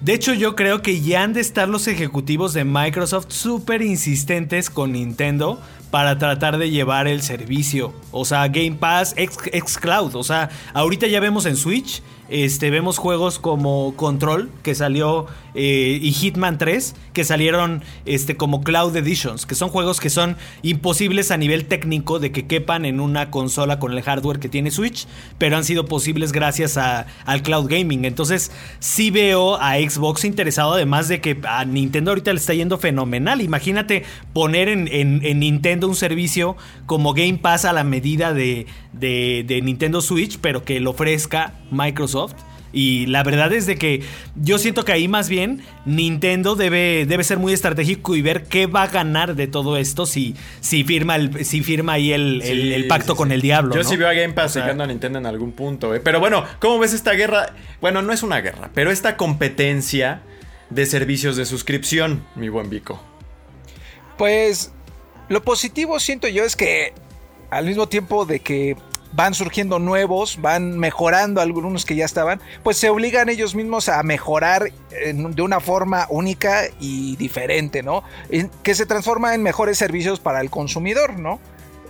De 0.00 0.14
hecho, 0.14 0.32
yo 0.32 0.56
creo 0.56 0.80
que 0.80 1.00
ya 1.00 1.22
han 1.22 1.32
de 1.32 1.40
estar 1.40 1.68
los 1.68 1.86
ejecutivos 1.86 2.54
de 2.54 2.64
Microsoft 2.64 3.26
súper 3.28 3.82
insistentes 3.82 4.70
con 4.70 4.92
Nintendo 4.92 5.60
para 5.90 6.18
tratar 6.18 6.56
de 6.58 6.70
llevar 6.70 7.06
el 7.08 7.22
servicio. 7.22 7.92
O 8.10 8.24
sea, 8.24 8.48
Game 8.48 8.72
Pass, 8.72 9.14
X, 9.16 9.38
Xcloud. 9.66 10.14
O 10.14 10.22
sea, 10.22 10.48
ahorita 10.72 11.06
ya 11.06 11.20
vemos 11.20 11.46
en 11.46 11.56
Switch 11.56 12.02
Este, 12.30 12.70
vemos 12.70 12.96
juegos 12.98 13.38
como 13.40 13.94
Control, 13.96 14.50
que 14.62 14.74
salió, 14.76 15.26
eh, 15.54 15.98
y 16.00 16.12
Hitman 16.12 16.58
3, 16.58 16.94
que 17.12 17.24
salieron 17.24 17.82
este, 18.06 18.36
como 18.36 18.62
Cloud 18.62 18.96
Editions, 18.96 19.46
que 19.46 19.56
son 19.56 19.68
juegos 19.68 19.98
que 19.98 20.10
son 20.10 20.36
imposibles 20.62 21.32
a 21.32 21.36
nivel 21.36 21.66
técnico 21.66 22.20
de 22.20 22.30
que 22.30 22.46
quepan 22.46 22.84
en 22.84 23.00
una 23.00 23.30
consola 23.32 23.80
con 23.80 23.92
el 23.92 24.02
hardware 24.02 24.38
que 24.38 24.48
tiene 24.48 24.70
Switch, 24.70 25.08
pero 25.38 25.56
han 25.56 25.64
sido 25.64 25.86
posibles 25.86 26.30
gracias 26.30 26.76
a- 26.76 27.06
al 27.26 27.42
cloud 27.42 27.68
gaming. 27.68 28.04
Entonces, 28.04 28.52
sí 28.78 29.10
veo 29.10 29.56
a 29.60 29.74
Xbox 29.78 30.24
interesado, 30.24 30.74
además 30.74 31.08
de 31.08 31.20
que 31.20 31.36
a 31.48 31.64
Nintendo 31.64 32.12
ahorita 32.12 32.32
le 32.32 32.38
está 32.38 32.54
yendo 32.54 32.78
fenomenal. 32.78 33.40
Imagínate 33.40 34.04
poner 34.32 34.68
en, 34.68 34.86
en- 34.86 35.20
en 35.24 35.40
Nintendo 35.40 35.88
un 35.88 35.96
servicio 35.96 36.56
como 36.86 37.12
Game 37.12 37.38
Pass 37.38 37.64
a 37.64 37.72
la 37.72 37.82
medida 37.82 38.32
de, 38.32 38.66
de- 38.92 39.44
de 39.46 39.60
Nintendo 39.62 40.00
Switch, 40.00 40.38
pero 40.40 40.64
que 40.64 40.80
lo 40.80 40.90
ofrezca 40.90 41.54
Microsoft. 41.70 42.34
Y 42.72 43.06
la 43.06 43.24
verdad 43.24 43.52
es 43.52 43.66
de 43.66 43.74
que 43.76 44.00
yo 44.36 44.56
siento 44.56 44.84
que 44.84 44.92
ahí 44.92 45.08
más 45.08 45.28
bien 45.28 45.60
Nintendo 45.86 46.54
debe, 46.54 47.04
debe 47.04 47.24
ser 47.24 47.38
muy 47.38 47.52
estratégico 47.52 48.14
y 48.14 48.22
ver 48.22 48.44
qué 48.44 48.66
va 48.68 48.84
a 48.84 48.86
ganar 48.86 49.34
de 49.34 49.48
todo 49.48 49.76
esto 49.76 50.06
si, 50.06 50.36
si, 50.60 50.84
firma, 50.84 51.16
el, 51.16 51.44
si 51.44 51.62
firma 51.62 51.94
ahí 51.94 52.12
el, 52.12 52.40
el- 52.42 52.62
Sí, 52.62 52.72
el 52.74 52.86
pacto 52.86 53.14
sí, 53.14 53.16
con 53.18 53.28
sí. 53.30 53.34
el 53.34 53.40
diablo. 53.40 53.74
Yo 53.74 53.82
¿no? 53.82 53.88
sí 53.88 53.96
veo 53.96 54.06
a 54.08 54.12
Game 54.12 54.34
Pass 54.34 54.52
O 54.52 54.54
sea, 54.54 54.62
llegando 54.62 54.84
a 54.84 54.86
Nintendo 54.86 55.18
en 55.18 55.26
algún 55.26 55.50
punto, 55.50 55.92
¿eh? 55.96 55.98
Pero 56.00 56.20
bueno, 56.20 56.44
¿cómo 56.60 56.78
ves 56.78 56.92
esta 56.92 57.12
guerra? 57.14 57.54
Bueno, 57.80 58.02
no 58.02 58.12
es 58.12 58.22
una 58.22 58.40
guerra, 58.40 58.70
pero 58.72 58.92
esta 58.92 59.16
competencia 59.16 60.22
de 60.70 60.86
servicios 60.86 61.34
de 61.34 61.46
suscripción, 61.46 62.24
mi 62.36 62.48
buen 62.50 62.70
Vico. 62.70 63.02
Pues 64.16 64.72
lo 65.28 65.42
positivo 65.42 65.98
siento 65.98 66.28
yo 66.28 66.44
es 66.44 66.54
que 66.54 66.92
al 67.50 67.66
mismo 67.66 67.88
tiempo 67.88 68.24
de 68.26 68.40
que 68.40 68.76
van 69.12 69.34
surgiendo 69.34 69.80
nuevos, 69.80 70.40
van 70.40 70.78
mejorando 70.78 71.40
algunos 71.40 71.84
que 71.84 71.96
ya 71.96 72.04
estaban, 72.04 72.40
pues 72.62 72.76
se 72.76 72.88
obligan 72.90 73.28
ellos 73.28 73.56
mismos 73.56 73.88
a 73.88 74.00
mejorar 74.04 74.70
en- 74.92 75.34
de 75.34 75.42
una 75.42 75.58
forma 75.58 76.06
única 76.10 76.62
y 76.78 77.16
diferente, 77.16 77.82
¿no? 77.82 78.04
Que 78.62 78.74
se 78.76 78.86
transforma 78.86 79.34
en 79.34 79.42
mejores 79.42 79.78
servicios 79.78 80.20
para 80.20 80.40
el 80.40 80.48
consumidor, 80.48 81.18
¿no? 81.18 81.40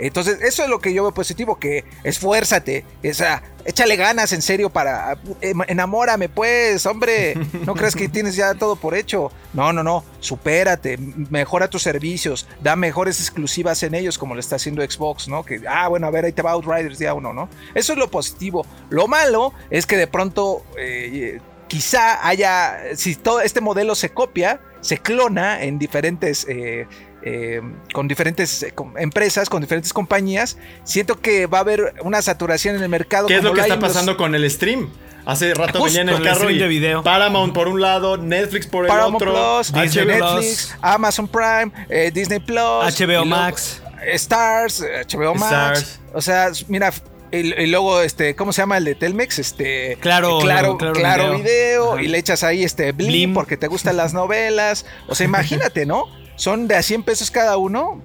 Entonces, 0.00 0.40
eso 0.42 0.62
es 0.64 0.68
lo 0.68 0.78
que 0.80 0.92
yo 0.94 1.02
veo 1.02 1.12
positivo, 1.12 1.58
que 1.58 1.84
esfuérzate, 2.04 2.84
o 3.04 3.66
échale 3.66 3.96
ganas 3.96 4.32
en 4.32 4.40
serio 4.42 4.70
para, 4.70 5.18
em- 5.40 5.60
enamórame 5.68 6.28
pues, 6.28 6.86
hombre, 6.86 7.34
no 7.66 7.74
crees 7.74 7.94
que 7.94 8.08
tienes 8.08 8.34
ya 8.36 8.54
todo 8.54 8.76
por 8.76 8.94
hecho, 8.94 9.30
no, 9.52 9.72
no, 9.72 9.82
no, 9.82 10.02
supérate, 10.20 10.96
mejora 11.30 11.68
tus 11.68 11.82
servicios, 11.82 12.46
da 12.62 12.76
mejores 12.76 13.20
exclusivas 13.20 13.82
en 13.82 13.94
ellos 13.94 14.16
como 14.18 14.34
lo 14.34 14.40
está 14.40 14.56
haciendo 14.56 14.82
Xbox, 14.82 15.28
¿no? 15.28 15.44
Que, 15.44 15.60
ah, 15.68 15.88
bueno, 15.88 16.06
a 16.06 16.10
ver, 16.10 16.24
ahí 16.24 16.32
te 16.32 16.42
va 16.42 16.52
Outriders 16.52 16.98
día 16.98 17.12
uno, 17.14 17.32
¿no? 17.32 17.48
Eso 17.74 17.92
es 17.92 17.98
lo 17.98 18.10
positivo, 18.10 18.64
lo 18.88 19.06
malo 19.06 19.52
es 19.70 19.86
que 19.86 19.96
de 19.96 20.06
pronto... 20.06 20.64
eh, 20.78 21.40
Quizá 21.70 22.26
haya, 22.26 22.78
si 22.96 23.14
todo 23.14 23.40
este 23.42 23.60
modelo 23.60 23.94
se 23.94 24.08
copia, 24.08 24.60
se 24.80 24.98
clona 24.98 25.62
en 25.62 25.78
diferentes 25.78 26.44
eh, 26.48 26.88
eh, 27.22 27.60
con 27.92 28.08
diferentes 28.08 28.62
eh, 28.62 28.72
empresas, 28.98 29.48
con 29.48 29.60
diferentes 29.60 29.92
compañías, 29.92 30.56
siento 30.84 31.20
que 31.20 31.46
va 31.46 31.58
a 31.58 31.60
haber 31.62 31.94
una 32.02 32.22
saturación 32.22 32.76
en 32.76 32.82
el 32.82 32.88
mercado. 32.88 33.26
¿Qué 33.28 33.36
es 33.36 33.42
lo 33.44 33.52
que 33.52 33.60
está 33.60 33.76
los- 33.76 33.84
pasando 33.84 34.16
con 34.16 34.34
el 34.34 34.50
stream? 34.50 34.88
Hace 35.26 35.52
rato 35.52 35.78
Justo, 35.80 35.84
venía 35.84 36.00
en 36.00 36.08
el 36.08 36.22
carro 36.22 36.36
stream 36.40 36.56
y 36.56 36.58
de 36.58 36.66
video. 36.68 37.02
Paramount 37.02 37.52
por 37.52 37.68
un 37.68 37.80
lado, 37.80 38.16
Netflix 38.16 38.66
por 38.66 38.84
el 38.84 38.88
Paramount 38.88 39.16
otro, 39.16 39.32
Plus, 39.34 39.72
Disney 39.82 40.06
Netflix, 40.06 40.66
Plus. 40.68 40.74
Amazon 40.80 41.28
Prime, 41.28 41.70
eh, 41.90 42.10
Disney 42.12 42.40
Plus, 42.40 42.98
HBO 43.00 43.24
Max. 43.26 43.82
Stars, 44.14 44.82
HBO 44.82 45.34
Max. 45.34 45.78
Stars. 45.80 46.00
O 46.14 46.22
sea, 46.22 46.50
mira, 46.68 46.90
y, 47.30 47.66
luego 47.66 48.00
este, 48.00 48.34
¿cómo 48.34 48.52
se 48.52 48.62
llama 48.62 48.78
el 48.78 48.84
de 48.84 48.94
Telmex? 48.94 49.38
Este, 49.38 49.98
Claro, 50.00 50.38
claro, 50.40 50.76
Claro 50.78 50.94
claro 50.94 51.38
Video. 51.38 52.00
y 52.00 52.08
le 52.08 52.18
echas 52.18 52.42
ahí 52.42 52.64
este 52.64 52.90
Blim, 52.92 53.08
Blim. 53.08 53.34
porque 53.34 53.56
te 53.58 53.68
gustan 53.68 53.96
las 53.98 54.14
novelas. 54.14 54.86
O 55.06 55.14
sea, 55.14 55.26
imagínate, 55.26 55.84
¿no? 55.86 56.06
Son 56.40 56.66
de 56.66 56.74
a 56.74 56.82
100 56.82 57.02
pesos 57.02 57.30
cada 57.30 57.58
uno. 57.58 58.00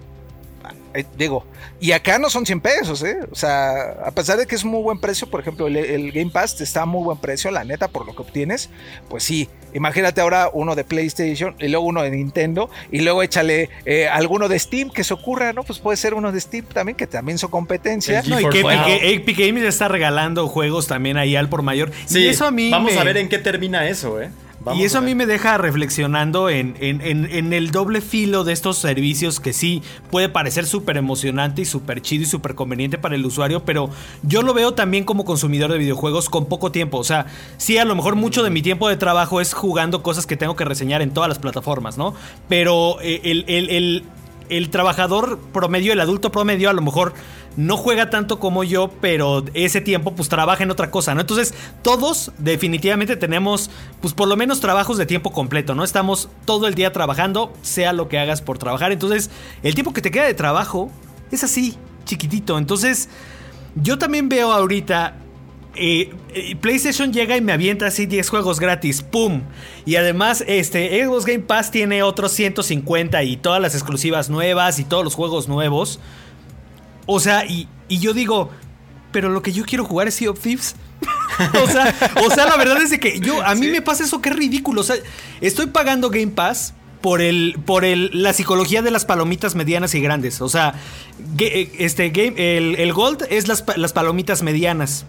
Eh, 0.94 1.06
digo, 1.18 1.46
y 1.80 1.92
acá 1.92 2.20
no 2.20 2.30
son 2.30 2.46
100 2.46 2.60
pesos, 2.62 3.04
¿eh? 3.04 3.18
O 3.32 3.36
sea, 3.36 3.82
a 4.06 4.12
pesar 4.12 4.38
de 4.38 4.46
que 4.46 4.56
es 4.56 4.66
muy 4.66 4.82
buen 4.82 5.00
precio, 5.00 5.30
por 5.30 5.40
ejemplo, 5.40 5.68
el, 5.68 5.76
el 5.78 6.12
Game 6.12 6.32
Pass 6.32 6.60
está 6.62 6.82
a 6.82 6.86
muy 6.86 7.04
buen 7.04 7.18
precio, 7.18 7.50
la 7.52 7.64
neta, 7.64 7.88
por 7.90 8.06
lo 8.06 8.16
que 8.16 8.22
obtienes, 8.22 8.70
pues 9.10 9.24
sí, 9.24 9.48
imagínate 9.74 10.22
ahora 10.22 10.50
uno 10.54 10.74
de 10.76 10.84
PlayStation 10.86 11.54
y 11.60 11.68
luego 11.68 11.86
uno 11.86 12.02
de 12.02 12.12
Nintendo 12.12 12.70
y 12.92 13.02
luego 13.02 13.24
échale 13.24 13.70
eh, 13.86 14.08
alguno 14.08 14.48
de 14.50 14.58
Steam 14.58 14.90
que 14.90 15.04
se 15.04 15.14
ocurra, 15.14 15.52
¿no? 15.54 15.64
Pues 15.64 15.80
puede 15.80 15.98
ser 15.98 16.14
uno 16.14 16.32
de 16.32 16.40
Steam 16.42 16.66
también, 16.66 16.96
que 16.98 17.08
también 17.08 17.38
son 17.38 17.52
competencia. 17.52 18.22
No, 18.26 18.40
y 18.40 18.50
que. 18.50 18.60
Epic, 18.62 19.04
Epic 19.04 19.38
Games 19.38 19.64
ya 19.64 19.70
está 19.70 19.88
regalando 19.90 20.48
juegos 20.48 20.88
también 20.88 21.18
ahí 21.18 21.36
al 21.36 21.50
por 21.50 21.62
mayor. 21.62 21.92
Sí, 22.06 22.20
y 22.24 22.28
eso 22.28 22.46
a 22.46 22.52
mí 22.52 22.70
vamos 22.72 22.94
me- 22.94 23.00
a 23.00 23.04
ver 23.04 23.18
en 23.18 23.28
qué 23.30 23.38
termina 23.38 23.88
eso, 23.88 24.22
¿eh? 24.22 24.30
Vamos 24.66 24.82
y 24.82 24.84
eso 24.86 24.98
a 24.98 25.02
mí 25.02 25.14
me 25.16 25.26
deja 25.28 25.58
reflexionando 25.60 26.50
en, 26.50 26.76
en- 26.80 27.00
en- 27.02 27.26
en 27.32 27.54
el 27.54 27.70
doble 27.72 28.02
filo 28.02 28.44
de 28.44 28.52
estos 28.52 28.78
servicios 28.80 29.40
que 29.40 29.54
sí 29.54 29.84
puede 30.10 30.28
parecer 30.28 30.66
súper 30.66 30.98
emocionante 30.98 31.62
y 31.62 31.66
súper 31.66 32.02
chido 32.02 32.24
y 32.24 32.26
súper 32.26 32.56
conveniente 32.56 32.98
para 32.98 33.14
el 33.16 33.24
usuario, 33.26 33.64
pero 33.64 33.92
yo 34.24 34.42
lo 34.42 34.54
veo 34.56 34.74
también 34.74 35.04
como 35.04 35.24
consumidor 35.24 35.72
de 35.72 35.78
videojuegos 35.78 36.30
con 36.30 36.48
poco 36.48 36.72
tiempo. 36.72 36.98
O 36.98 37.04
sea, 37.04 37.28
sí, 37.58 37.78
a 37.78 37.86
lo 37.86 37.96
mejor 37.96 38.16
mucho 38.16 38.44
de 38.44 38.50
mi 38.50 38.62
tiempo 38.64 38.90
de 38.90 38.98
trabajo 38.98 39.40
es 39.40 39.54
jugando 39.54 40.02
cosas 40.02 40.26
que 40.26 40.36
tengo 40.36 40.56
que 40.56 40.66
reseñar 40.66 41.02
en 41.04 41.12
todas 41.12 41.30
las 41.30 41.38
plataformas, 41.40 41.98
¿no? 41.98 42.16
Pero 42.50 42.98
eh, 43.02 43.22
el, 43.24 43.46
el- 43.48 43.70
el- 43.70 44.04
el 44.50 44.70
trabajador 44.70 45.40
promedio, 45.54 45.94
el 45.94 46.00
adulto 46.00 46.32
promedio, 46.32 46.70
a 46.70 46.74
lo 46.74 46.82
mejor 46.82 47.14
no 47.58 47.78
juega 47.78 48.10
tanto 48.10 48.40
como 48.40 48.64
yo, 48.64 48.92
pero 49.02 49.46
ese 49.54 49.82
tiempo 49.82 50.14
pues 50.14 50.30
trabaja 50.30 50.64
en 50.64 50.72
otra 50.72 50.92
cosa, 50.92 51.16
¿no? 51.16 51.22
Entonces, 51.22 51.54
todos 51.82 52.32
definitivamente 52.38 53.16
tenemos 53.16 53.70
pues 54.02 54.14
por 54.14 54.28
lo 54.28 54.36
menos 54.36 54.60
trabajos 54.60 54.98
de 54.98 55.06
tiempo 55.06 55.32
completo, 55.32 55.76
¿no? 55.76 55.84
Estamos 55.84 56.30
todo 56.46 56.68
el 56.68 56.76
día 56.76 56.92
trabajando, 56.92 57.54
sea 57.62 57.94
lo 57.94 58.10
que 58.10 58.20
hagas 58.20 58.42
por 58.42 58.58
trabajar. 58.58 58.92
Entonces, 58.92 59.30
el 59.64 59.74
tiempo 59.74 59.94
que 59.94 60.02
te 60.02 60.12
queda 60.12 60.26
de 60.26 60.34
trabajo 60.34 60.92
es 61.32 61.44
así, 61.44 61.78
chiquitito. 62.06 62.58
Entonces, 62.58 63.10
yo 63.76 63.98
también 63.98 64.30
veo 64.30 64.52
ahorita 64.52 65.16
eh, 65.76 66.56
PlayStation 66.62 67.12
llega 67.14 67.38
y 67.38 67.42
me 67.42 67.52
avienta 67.52 67.88
así 67.88 68.06
10 68.06 68.30
juegos 68.30 68.60
gratis, 68.60 69.02
¡pum! 69.02 69.42
Y 69.86 69.96
además, 69.96 70.44
este, 70.48 71.04
Xbox 71.04 71.26
Game 71.26 71.40
Pass 71.40 71.72
tiene 71.72 72.04
otros 72.04 72.32
150 72.32 73.24
y 73.24 73.38
todas 73.38 73.62
las 73.62 73.74
exclusivas 73.74 74.30
nuevas 74.30 74.80
y 74.80 74.84
todos 74.84 75.04
los 75.04 75.16
juegos 75.16 75.48
nuevos. 75.48 76.00
O 77.06 77.20
sea, 77.20 77.46
y, 77.46 77.68
y 77.88 78.00
yo 78.00 78.14
digo, 78.14 78.50
pero 79.12 79.30
lo 79.30 79.42
que 79.42 79.54
yo 79.54 79.64
quiero 79.64 79.86
jugar 79.86 80.08
es 80.08 80.16
Sea 80.16 80.30
of 80.30 80.40
Thieves. 80.40 80.76
o, 81.64 81.68
sea, 81.68 81.96
o 82.26 82.30
sea, 82.32 82.46
la 82.46 82.58
verdad 82.58 82.82
es 82.82 82.90
de 82.90 83.00
que 83.00 83.20
yo, 83.20 83.42
a 83.42 83.56
mí 83.56 83.68
me 83.68 83.82
pasa 83.82 84.04
eso 84.04 84.22
que 84.22 84.30
es 84.30 84.36
ridículo. 84.36 84.82
O 84.82 84.84
sea, 84.84 84.96
estoy 85.42 85.68
pagando 85.68 86.10
Game 86.10 86.32
Pass 86.32 86.74
por 87.02 87.22
el, 87.22 87.60
por 87.66 87.86
el, 87.86 88.10
la 88.14 88.34
psicología 88.34 88.82
de 88.82 88.92
las 88.92 89.06
palomitas 89.06 89.56
medianas 89.56 89.94
y 89.94 90.02
grandes. 90.02 90.42
O 90.42 90.50
sea, 90.50 90.74
eh, 91.38 91.72
este 91.78 92.10
game, 92.10 92.34
el, 92.58 92.76
el 92.76 92.94
Gold 92.94 93.28
es 93.30 93.48
las, 93.48 93.64
las 93.78 93.94
palomitas 93.94 94.42
medianas. 94.42 95.06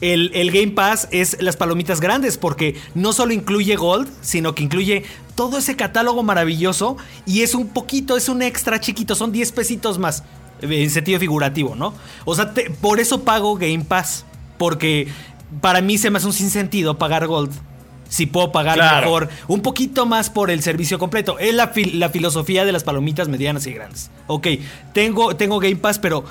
El, 0.00 0.30
el 0.34 0.50
Game 0.52 0.68
Pass 0.72 1.08
es 1.10 1.40
las 1.42 1.56
palomitas 1.56 2.00
grandes 2.00 2.38
porque 2.38 2.76
no 2.94 3.12
solo 3.12 3.32
incluye 3.32 3.74
Gold, 3.76 4.08
sino 4.20 4.54
que 4.54 4.62
incluye 4.62 5.04
todo 5.34 5.58
ese 5.58 5.74
catálogo 5.76 6.22
maravilloso 6.22 6.96
y 7.26 7.42
es 7.42 7.54
un 7.54 7.68
poquito, 7.68 8.16
es 8.16 8.28
un 8.28 8.42
extra 8.42 8.80
chiquito, 8.80 9.14
son 9.14 9.32
10 9.32 9.50
pesitos 9.52 9.98
más 9.98 10.22
en 10.60 10.90
sentido 10.90 11.18
figurativo, 11.20 11.74
¿no? 11.76 11.94
O 12.24 12.34
sea, 12.34 12.52
te- 12.54 12.70
por 12.70 13.00
eso 13.00 13.22
pago 13.24 13.56
Game 13.56 13.84
Pass, 13.84 14.24
porque 14.56 15.08
para 15.60 15.80
mí 15.80 15.98
se 15.98 16.10
me 16.10 16.18
hace 16.18 16.26
un 16.26 16.32
sinsentido 16.32 16.98
pagar 16.98 17.26
Gold. 17.26 17.52
Si 18.08 18.24
puedo 18.26 18.50
pagar 18.52 18.74
Claro. 18.76 19.06
mejor, 19.06 19.28
un 19.48 19.60
poquito 19.60 20.06
más 20.06 20.30
por 20.30 20.50
el 20.50 20.62
servicio 20.62 20.98
completo. 20.98 21.38
Es 21.38 21.52
la, 21.54 21.72
la 21.92 22.08
filosofía 22.08 22.64
de 22.64 22.72
las 22.72 22.82
palomitas 22.82 23.28
medianas 23.28 23.66
y 23.66 23.72
grandes. 23.72 24.10
Ok, 24.28 24.46
tengo, 24.94 25.36
tengo 25.36 25.58
Game 25.60 25.76
Pass, 25.76 25.98
pero 25.98 26.24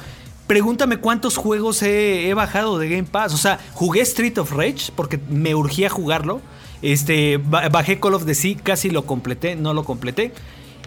pregúntame 0.47 0.97
cuántos 0.97 1.38
juegos 1.38 1.81
he, 1.83 2.33
bajado 2.33 2.79
de 2.79 2.89
Game 2.89 3.03
Pass. 3.03 3.33
O 3.33 3.38
sea, 3.38 3.60
jugué 3.73 4.01
Street 4.01 4.38
of 4.38 4.51
Rage 4.51 4.91
porque 4.95 5.19
me 5.29 5.53
urgía 5.55 5.89
jugarlo. 5.89 6.41
Este, 6.81 7.38
ba- 7.38 7.69
bajé 7.69 7.99
Call 7.99 8.13
of 8.13 8.25
the 8.25 8.36
Sea, 8.36 8.55
casi 8.62 8.89
lo 8.89 9.05
completé, 9.05 9.55
no 9.55 9.73
lo 9.73 9.83
completé. 9.83 10.33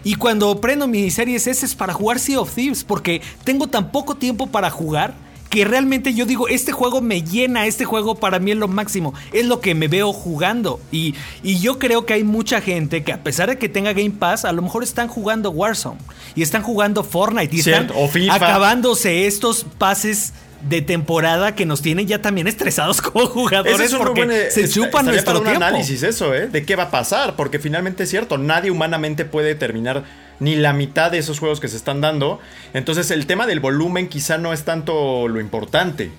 Y 0.03 0.15
cuando 0.15 0.59
prendo 0.59 0.87
mi 0.87 1.11
Series 1.11 1.45
S 1.45 1.65
es 1.65 1.75
para 1.75 1.93
jugar 1.93 2.17
Sea 2.19 2.39
of 2.39 2.53
Thieves, 2.53 2.83
porque 2.83 3.21
tengo 3.43 3.67
tan 3.67 3.91
poco 3.91 4.15
tiempo 4.15 4.47
para 4.47 4.71
jugar 4.71 5.13
que 5.51 5.65
realmente 5.65 6.13
yo 6.13 6.25
digo, 6.25 6.47
este 6.47 6.71
juego 6.71 7.01
me 7.01 7.21
llena, 7.23 7.67
este 7.67 7.83
juego 7.83 8.15
para 8.15 8.39
mí 8.39 8.51
es 8.51 8.57
lo 8.57 8.69
máximo, 8.69 9.13
es 9.33 9.45
lo 9.45 9.59
que 9.59 9.75
me 9.75 9.89
veo 9.89 10.13
jugando. 10.13 10.79
Y, 10.93 11.13
y 11.43 11.59
yo 11.59 11.77
creo 11.77 12.05
que 12.05 12.13
hay 12.13 12.23
mucha 12.23 12.61
gente 12.61 13.03
que 13.03 13.11
a 13.11 13.21
pesar 13.21 13.49
de 13.49 13.57
que 13.57 13.67
tenga 13.67 13.91
Game 13.91 14.11
Pass, 14.11 14.45
a 14.45 14.53
lo 14.53 14.61
mejor 14.61 14.81
están 14.81 15.09
jugando 15.09 15.51
Warzone 15.51 15.99
y 16.35 16.41
están 16.41 16.63
jugando 16.63 17.03
Fortnite 17.03 17.53
y 17.53 17.61
Cierto, 17.61 17.93
están 17.93 18.05
o 18.05 18.07
FIFA. 18.07 18.33
acabándose 18.33 19.27
estos 19.27 19.65
pases 19.77 20.31
de 20.69 20.81
temporada 20.81 21.53
que 21.53 21.65
nos 21.65 21.81
tienen 21.81 22.07
ya 22.07 22.21
también 22.21 22.47
estresados 22.47 23.01
como 23.01 23.25
jugadores 23.27 23.91
es 23.91 23.95
porque 23.95 24.25
buen, 24.25 24.31
eh, 24.31 24.51
se 24.51 24.69
chupan 24.69 25.05
nuestro 25.05 25.25
para 25.25 25.39
un 25.39 25.45
tiempo. 25.45 25.65
análisis 25.65 26.01
eso, 26.03 26.33
¿eh? 26.33 26.47
De 26.47 26.63
qué 26.65 26.77
va 26.77 26.83
a 26.83 26.91
pasar, 26.91 27.35
porque 27.35 27.59
finalmente 27.59 28.03
es 28.03 28.09
cierto, 28.09 28.37
nadie 28.37 28.71
humanamente 28.71 29.25
puede 29.25 29.55
terminar 29.55 30.05
ni 30.41 30.55
la 30.55 30.73
mitad 30.73 31.11
de 31.11 31.19
esos 31.19 31.39
juegos 31.39 31.61
que 31.61 31.69
se 31.69 31.77
están 31.77 32.01
dando. 32.01 32.39
Entonces 32.73 33.11
el 33.11 33.27
tema 33.27 33.47
del 33.47 33.61
volumen 33.61 34.09
quizá 34.09 34.37
no 34.37 34.51
es 34.51 34.65
tanto 34.65 35.29
lo 35.29 35.39
importante. 35.39 36.11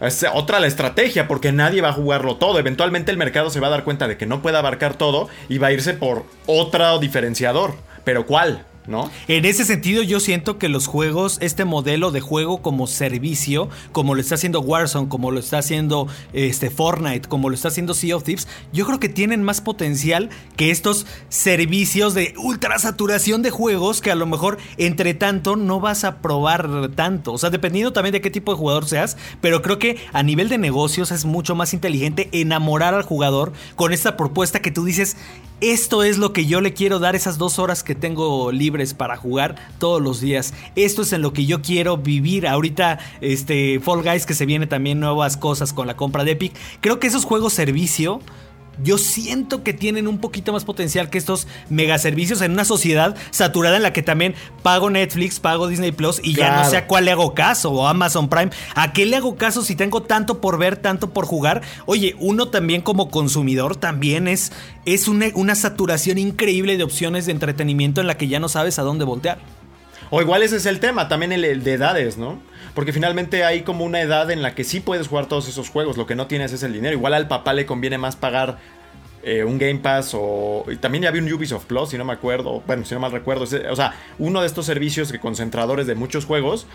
Es 0.00 0.26
otra 0.34 0.60
la 0.60 0.66
estrategia, 0.66 1.26
porque 1.26 1.52
nadie 1.52 1.80
va 1.80 1.88
a 1.88 1.94
jugarlo 1.94 2.36
todo. 2.36 2.58
Eventualmente 2.58 3.12
el 3.12 3.16
mercado 3.16 3.48
se 3.48 3.60
va 3.60 3.68
a 3.68 3.70
dar 3.70 3.84
cuenta 3.84 4.08
de 4.08 4.18
que 4.18 4.26
no 4.26 4.42
puede 4.42 4.58
abarcar 4.58 4.94
todo 4.94 5.28
y 5.48 5.56
va 5.56 5.68
a 5.68 5.72
irse 5.72 5.94
por 5.94 6.26
otro 6.46 6.98
diferenciador. 6.98 7.74
¿Pero 8.04 8.26
cuál? 8.26 8.66
En 9.28 9.44
ese 9.44 9.64
sentido, 9.64 10.02
yo 10.02 10.20
siento 10.20 10.58
que 10.58 10.68
los 10.68 10.86
juegos, 10.86 11.38
este 11.40 11.64
modelo 11.64 12.10
de 12.10 12.20
juego 12.20 12.62
como 12.62 12.86
servicio, 12.86 13.68
como 13.92 14.14
lo 14.14 14.20
está 14.20 14.36
haciendo 14.36 14.60
Warzone, 14.60 15.08
como 15.08 15.30
lo 15.30 15.40
está 15.40 15.58
haciendo 15.58 16.08
este, 16.32 16.70
Fortnite, 16.70 17.28
como 17.28 17.48
lo 17.48 17.54
está 17.54 17.68
haciendo 17.68 17.94
Sea 17.94 18.16
of 18.16 18.24
Thieves, 18.24 18.46
yo 18.72 18.86
creo 18.86 19.00
que 19.00 19.08
tienen 19.08 19.42
más 19.42 19.60
potencial 19.60 20.30
que 20.56 20.70
estos 20.70 21.06
servicios 21.28 22.14
de 22.14 22.34
ultra 22.38 22.78
saturación 22.78 23.42
de 23.42 23.50
juegos 23.50 24.00
que 24.00 24.10
a 24.10 24.14
lo 24.14 24.26
mejor 24.26 24.58
entre 24.78 25.14
tanto 25.14 25.56
no 25.56 25.80
vas 25.80 26.04
a 26.04 26.18
probar 26.18 26.90
tanto. 26.94 27.32
O 27.32 27.38
sea, 27.38 27.50
dependiendo 27.50 27.92
también 27.92 28.12
de 28.12 28.20
qué 28.20 28.30
tipo 28.30 28.52
de 28.52 28.58
jugador 28.58 28.86
seas, 28.86 29.16
pero 29.40 29.62
creo 29.62 29.78
que 29.78 29.96
a 30.12 30.22
nivel 30.22 30.48
de 30.48 30.58
negocios 30.58 31.10
es 31.10 31.24
mucho 31.24 31.54
más 31.54 31.74
inteligente 31.74 32.28
enamorar 32.32 32.94
al 32.94 33.02
jugador 33.02 33.52
con 33.74 33.92
esta 33.92 34.16
propuesta 34.16 34.60
que 34.60 34.70
tú 34.70 34.84
dices, 34.84 35.16
esto 35.60 36.02
es 36.02 36.18
lo 36.18 36.32
que 36.32 36.46
yo 36.46 36.60
le 36.60 36.74
quiero 36.74 36.98
dar 36.98 37.16
esas 37.16 37.38
dos 37.38 37.58
horas 37.58 37.82
que 37.82 37.94
tengo 37.94 38.52
libres 38.52 38.92
para 38.94 39.16
jugar 39.16 39.56
todos 39.78 40.02
los 40.02 40.20
días. 40.20 40.52
Esto 40.74 41.02
es 41.02 41.12
en 41.12 41.22
lo 41.22 41.32
que 41.32 41.46
yo 41.46 41.62
quiero 41.62 41.96
vivir. 41.96 42.46
Ahorita, 42.46 42.98
este, 43.20 43.80
Fall 43.80 44.02
Guys, 44.02 44.26
que 44.26 44.34
se 44.34 44.46
viene 44.46 44.66
también 44.66 45.00
nuevas 45.00 45.36
cosas 45.36 45.72
con 45.72 45.86
la 45.86 45.96
compra 45.96 46.24
de 46.24 46.32
Epic. 46.32 46.54
Creo 46.80 46.98
que 46.98 47.06
esos 47.06 47.24
juegos 47.24 47.54
servicio 47.54 48.20
yo 48.82 48.98
siento 48.98 49.62
que 49.62 49.72
tienen 49.72 50.08
un 50.08 50.18
poquito 50.18 50.52
más 50.52 50.64
potencial 50.64 51.10
que 51.10 51.18
estos 51.18 51.46
megaservicios 51.68 52.40
en 52.42 52.52
una 52.52 52.64
sociedad 52.64 53.16
saturada 53.30 53.76
en 53.76 53.82
la 53.82 53.92
que 53.92 54.02
también 54.02 54.34
pago 54.62 54.90
Netflix, 54.90 55.40
pago 55.40 55.68
Disney 55.68 55.92
Plus 55.92 56.20
y 56.22 56.34
ya 56.34 56.56
no 56.56 56.68
sé 56.68 56.76
a 56.76 56.86
cuál 56.86 57.06
le 57.06 57.12
hago 57.12 57.34
caso 57.34 57.70
o 57.70 57.86
Amazon 57.86 58.28
Prime. 58.28 58.50
¿A 58.74 58.92
qué 58.92 59.06
le 59.06 59.16
hago 59.16 59.36
caso 59.36 59.62
si 59.62 59.76
tengo 59.76 60.02
tanto 60.02 60.40
por 60.40 60.58
ver, 60.58 60.76
tanto 60.76 61.12
por 61.12 61.26
jugar? 61.26 61.62
Oye, 61.86 62.16
uno 62.18 62.48
también 62.48 62.82
como 62.82 63.10
consumidor 63.10 63.76
también 63.76 64.28
es, 64.28 64.52
es 64.84 65.08
una, 65.08 65.26
una 65.34 65.54
saturación 65.54 66.18
increíble 66.18 66.76
de 66.76 66.84
opciones 66.84 67.26
de 67.26 67.32
entretenimiento 67.32 68.00
en 68.00 68.06
la 68.06 68.16
que 68.16 68.28
ya 68.28 68.40
no 68.40 68.48
sabes 68.48 68.78
a 68.78 68.82
dónde 68.82 69.04
voltear. 69.04 69.38
O 70.10 70.20
igual 70.20 70.42
ese 70.42 70.56
es 70.56 70.66
el 70.66 70.80
tema, 70.80 71.08
también 71.08 71.32
el, 71.32 71.64
de 71.64 71.72
edades, 71.72 72.16
¿no? 72.16 72.38
Porque 72.76 72.92
finalmente 72.92 73.42
hay 73.42 73.62
como 73.62 73.86
una 73.86 74.02
edad 74.02 74.30
en 74.30 74.42
la 74.42 74.54
que 74.54 74.62
sí 74.62 74.80
puedes 74.80 75.08
jugar 75.08 75.26
todos 75.26 75.48
esos 75.48 75.70
juegos, 75.70 75.96
lo 75.96 76.06
que 76.06 76.14
no 76.14 76.26
tienes 76.26 76.52
es 76.52 76.62
el 76.62 76.74
dinero. 76.74 76.94
Igual 76.94 77.14
al 77.14 77.26
papá 77.26 77.54
le 77.54 77.64
conviene 77.64 77.96
más 77.96 78.16
pagar 78.16 78.58
eh, 79.22 79.44
un 79.44 79.56
Game 79.56 79.76
Pass 79.76 80.12
o 80.12 80.66
también 80.78 81.04
ya 81.04 81.08
había 81.08 81.22
un 81.22 81.32
Ubisoft 81.32 81.64
Plus, 81.64 81.88
si 81.88 81.96
no 81.96 82.04
me 82.04 82.12
acuerdo, 82.12 82.62
bueno, 82.66 82.84
si 82.84 82.92
no 82.92 83.00
mal 83.00 83.12
recuerdo, 83.12 83.44
o 83.44 83.76
sea, 83.76 83.94
uno 84.18 84.42
de 84.42 84.46
estos 84.46 84.66
servicios 84.66 85.10
que 85.10 85.18
concentradores 85.18 85.86
de 85.86 85.94
muchos 85.94 86.26
juegos, 86.26 86.66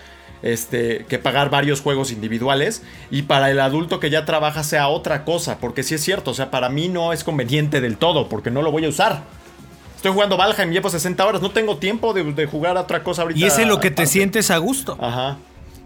este, 0.41 1.06
que 1.08 1.20
pagar 1.20 1.52
varios 1.52 1.82
juegos 1.82 2.12
individuales 2.12 2.82
y 3.12 3.22
para 3.22 3.52
el 3.52 3.60
adulto 3.60 3.99
que 3.99 4.10
ya 4.10 4.26
trabaja 4.26 4.64
sea 4.64 4.88
otra 4.88 5.24
cosa, 5.24 5.60
porque 5.60 5.84
sí 5.84 5.93
es 5.93 6.02
cierto, 6.02 6.32
o 6.32 6.34
sea, 6.34 6.49
para 6.49 6.70
mí 6.70 6.89
no 6.89 7.14
es 7.14 7.24
conveniente 7.24 7.80
del 7.80 7.97
todo, 7.97 8.28
porque 8.28 8.49
no 8.49 8.64
lo 8.64 8.72
voy 8.72 8.86
a 8.86 8.89
usar. 8.89 9.22
Estoy 9.95 10.14
jugando 10.14 10.36
Valheim, 10.36 10.72
llevo 10.72 10.89
60 10.89 11.24
horas, 11.24 11.41
no 11.43 11.52
tengo 11.52 11.78
tiempo 11.78 12.12
de, 12.12 12.47
jugar 12.47 12.76
a 12.76 12.82
otra 12.82 13.04
cosa 13.04 13.22
ahorita. 13.22 13.39
Y 13.39 13.43
es 13.43 13.60
en 13.60 13.70
lo 13.70 13.80
que 13.80 13.91
te 13.91 14.08
sientes 14.08 14.49
a 14.49 14.58
gusto. 14.58 14.97
Ajá. 14.99 15.38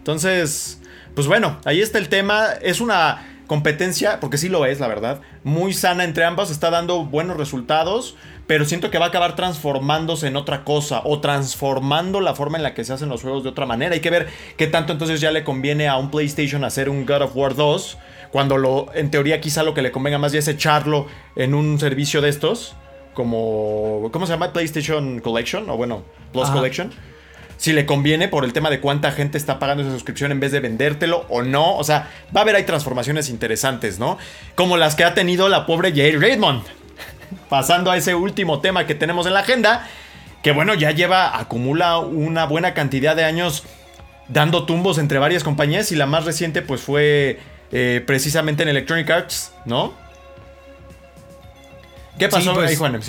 Entonces, 0.06 0.80
pues 1.16 1.26
bueno, 1.26 1.58
ahí 1.66 1.82
está 1.82 1.97
el 1.97 2.10
tema. 2.10 2.49
Es 2.62 2.80
una 2.80 3.26
competencia, 3.47 4.20
porque 4.20 4.38
sí 4.38 4.49
lo 4.49 4.68
es, 4.68 4.80
la 4.80 4.88
verdad, 4.88 5.22
muy 5.43 5.74
sana 5.74 6.03
entre 6.03 6.26
ambas, 6.26 6.51
está 6.51 6.70
dando 6.70 7.06
buenos 7.06 7.38
resultados, 7.38 8.16
pero 8.45 8.66
siento 8.66 8.91
que 8.91 8.99
va 8.99 9.06
a 9.06 9.08
acabar 9.08 9.36
transformándose 9.36 10.28
en 10.28 10.36
otra 10.36 10.64
cosa 10.64 11.01
o 11.06 11.22
transformando 11.22 12.22
la 12.22 12.36
forma 12.36 12.58
en 12.58 12.64
la 12.64 12.76
que 12.76 12.84
se 12.84 12.93
hacen 12.93 13.10
los 13.10 13.24
juegos 13.24 13.41
de 13.41 13.49
otra 13.49 13.66
manera. 13.66 13.95
Hay 13.95 13.99
que 13.99 14.12
ver 14.12 14.28
qué 14.58 14.68
tanto 14.68 14.93
entonces 14.93 15.22
ya 15.22 15.32
le 15.32 15.43
conviene 15.43 15.88
a 15.88 15.97
un 15.97 16.12
PlayStation 16.12 16.64
hacer 16.64 16.88
un 16.88 17.08
God 17.08 17.24
of 17.24 17.36
War 17.36 17.56
2, 17.56 17.97
cuando 18.32 18.60
lo, 18.60 18.93
en 18.93 19.10
teoría 19.10 19.41
quizá 19.41 19.64
lo 19.64 19.74
que 19.74 19.82
le 19.82 19.91
convenga 19.91 20.20
más 20.20 20.34
ya 20.34 20.39
es 20.39 20.47
echarlo 20.47 21.08
en 21.36 21.56
un 21.56 21.80
servicio 21.80 22.22
de 22.22 22.30
estos 22.30 22.76
como. 23.16 24.10
¿Cómo 24.12 24.28
se 24.28 24.34
llama? 24.34 24.53
PlayStation 24.53 25.20
Collection, 25.20 25.68
o 25.68 25.78
bueno, 25.78 26.03
Plus 26.32 26.51
Collection. 26.51 26.91
Si 27.66 27.74
le 27.74 27.88
conviene 27.88 28.28
por 28.28 28.45
el 28.45 28.53
tema 28.53 28.70
de 28.70 28.80
cuánta 28.80 29.11
gente 29.11 29.39
está 29.39 29.57
pagando 29.57 29.82
esa 29.82 29.91
suscripción 29.91 30.32
en 30.32 30.39
vez 30.39 30.51
de 30.51 30.59
vendértelo 30.59 31.26
o 31.30 31.41
no. 31.41 31.76
O 31.78 31.84
sea, 31.84 32.11
va 32.28 32.41
a 32.41 32.43
haber 32.43 32.55
ahí 32.55 32.63
transformaciones 32.63 33.28
interesantes, 33.28 33.97
¿no? 33.97 34.20
Como 34.53 34.78
las 34.78 34.93
que 34.93 35.03
ha 35.03 35.16
tenido 35.16 35.49
la 35.49 35.66
pobre 35.66 35.89
Jade 35.89 36.20
Raymond. 36.20 36.61
Pasando 37.49 37.89
a 37.89 37.97
ese 37.97 38.13
último 38.13 38.61
tema 38.61 38.86
que 38.86 38.93
tenemos 38.93 39.26
en 39.26 39.34
la 39.34 39.39
agenda. 39.39 39.88
Que 40.43 40.51
bueno, 40.51 40.76
ya 40.76 40.91
lleva, 40.91 41.39
acumula 41.39 41.97
una 41.97 42.45
buena 42.45 42.76
cantidad 42.76 43.16
de 43.16 43.24
años 43.24 43.63
dando 44.28 44.68
tumbos 44.68 44.99
entre 44.99 45.18
varias 45.18 45.43
compañías. 45.43 45.91
Y 45.91 45.95
la 45.95 46.05
más 46.05 46.24
reciente, 46.24 46.61
pues 46.61 46.82
fue 46.82 47.39
eh, 47.72 48.03
precisamente 48.05 48.61
en 48.61 48.70
Electronic 48.70 49.09
Arts, 49.09 49.53
¿no? 49.66 49.95
¿Qué 52.18 52.30
pasó 52.30 52.53
pues, 52.53 52.72
ahí, 52.72 52.76
Juan 52.76 52.99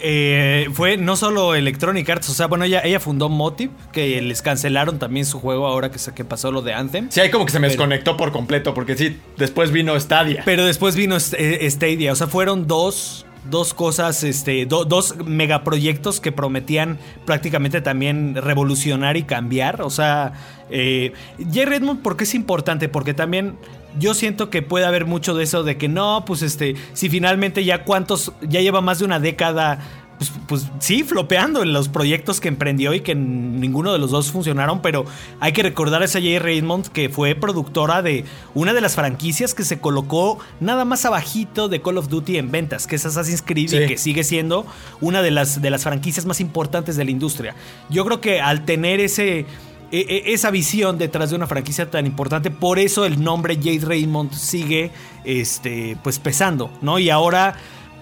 eh, 0.00 0.68
fue 0.72 0.96
no 0.96 1.16
solo 1.16 1.54
Electronic 1.54 2.08
Arts, 2.10 2.30
o 2.30 2.34
sea, 2.34 2.46
bueno, 2.46 2.64
ella, 2.64 2.80
ella 2.84 2.98
fundó 2.98 3.28
Motive, 3.28 3.72
que 3.92 4.20
les 4.20 4.42
cancelaron 4.42 4.98
también 4.98 5.24
su 5.24 5.38
juego 5.38 5.66
ahora 5.66 5.90
que, 5.90 5.98
que 6.14 6.24
pasó 6.24 6.50
lo 6.50 6.62
de 6.62 6.74
Anthem. 6.74 7.08
Sí, 7.10 7.20
ahí 7.20 7.30
como 7.30 7.46
que 7.46 7.52
se 7.52 7.60
me 7.60 7.68
desconectó 7.68 8.16
por 8.16 8.32
completo, 8.32 8.74
porque 8.74 8.96
sí, 8.96 9.20
después 9.36 9.70
vino 9.70 9.98
Stadia. 9.98 10.42
Pero 10.44 10.66
después 10.66 10.96
vino 10.96 11.16
eh, 11.16 11.70
Stadia, 11.70 12.12
o 12.12 12.16
sea, 12.16 12.26
fueron 12.26 12.66
dos 12.66 13.26
dos 13.50 13.74
cosas, 13.74 14.24
este, 14.24 14.66
dos 14.66 15.16
megaproyectos 15.24 16.20
que 16.20 16.32
prometían 16.32 16.98
prácticamente 17.24 17.80
también 17.80 18.34
revolucionar 18.34 19.16
y 19.16 19.22
cambiar. 19.22 19.82
O 19.82 19.90
sea, 19.90 20.32
eh, 20.70 21.12
J. 21.38 21.64
Redmond, 21.64 22.02
¿por 22.02 22.16
qué 22.16 22.24
es 22.24 22.34
importante? 22.34 22.88
Porque 22.88 23.14
también 23.14 23.56
yo 23.98 24.14
siento 24.14 24.50
que 24.50 24.62
puede 24.62 24.86
haber 24.86 25.06
mucho 25.06 25.34
de 25.34 25.44
eso 25.44 25.62
de 25.62 25.76
que 25.76 25.88
no, 25.88 26.24
pues 26.26 26.42
este, 26.42 26.74
si 26.92 27.08
finalmente 27.08 27.64
ya 27.64 27.84
cuántos, 27.84 28.32
ya 28.42 28.60
lleva 28.60 28.80
más 28.80 28.98
de 28.98 29.04
una 29.04 29.20
década 29.20 29.80
pues, 30.18 30.32
pues, 30.48 30.66
sí, 30.78 31.02
flopeando 31.02 31.62
en 31.62 31.72
los 31.74 31.88
proyectos 31.88 32.40
que 32.40 32.48
emprendió 32.48 32.94
y 32.94 33.00
que 33.00 33.14
ninguno 33.14 33.92
de 33.92 33.98
los 33.98 34.10
dos 34.10 34.32
funcionaron, 34.32 34.80
pero 34.80 35.04
hay 35.40 35.52
que 35.52 35.62
recordar 35.62 36.00
a 36.00 36.06
esa 36.06 36.20
Jay 36.20 36.38
Raymond 36.38 36.88
que 36.88 37.10
fue 37.10 37.34
productora 37.34 38.00
de 38.00 38.24
una 38.54 38.72
de 38.72 38.80
las 38.80 38.94
franquicias 38.94 39.52
que 39.52 39.62
se 39.64 39.78
colocó 39.78 40.38
nada 40.58 40.86
más 40.86 41.04
abajito 41.04 41.68
de 41.68 41.82
Call 41.82 41.98
of 41.98 42.08
Duty 42.08 42.38
en 42.38 42.50
ventas, 42.50 42.86
que 42.86 42.96
es 42.96 43.04
Assassin's 43.04 43.42
Creed 43.42 43.72
y 43.72 43.86
que 43.86 43.98
sigue 43.98 44.24
siendo 44.24 44.64
una 45.02 45.20
de 45.20 45.30
las, 45.30 45.60
de 45.60 45.70
las 45.70 45.82
franquicias 45.82 46.24
más 46.24 46.40
importantes 46.40 46.96
de 46.96 47.04
la 47.04 47.10
industria. 47.10 47.54
Yo 47.90 48.04
creo 48.06 48.20
que 48.20 48.40
al 48.40 48.64
tener 48.64 49.00
ese 49.00 49.44
e, 49.92 50.00
e, 50.00 50.32
esa 50.34 50.50
visión 50.50 50.98
detrás 50.98 51.30
de 51.30 51.36
una 51.36 51.46
franquicia 51.46 51.90
tan 51.90 52.06
importante. 52.06 52.50
Por 52.50 52.78
eso 52.78 53.04
el 53.04 53.22
nombre 53.22 53.56
Jade 53.56 53.80
Raymond 53.82 54.32
sigue 54.32 54.90
este, 55.24 55.96
pues 56.02 56.18
pesando, 56.18 56.70
¿no? 56.82 56.98
Y 56.98 57.10
ahora 57.10 57.56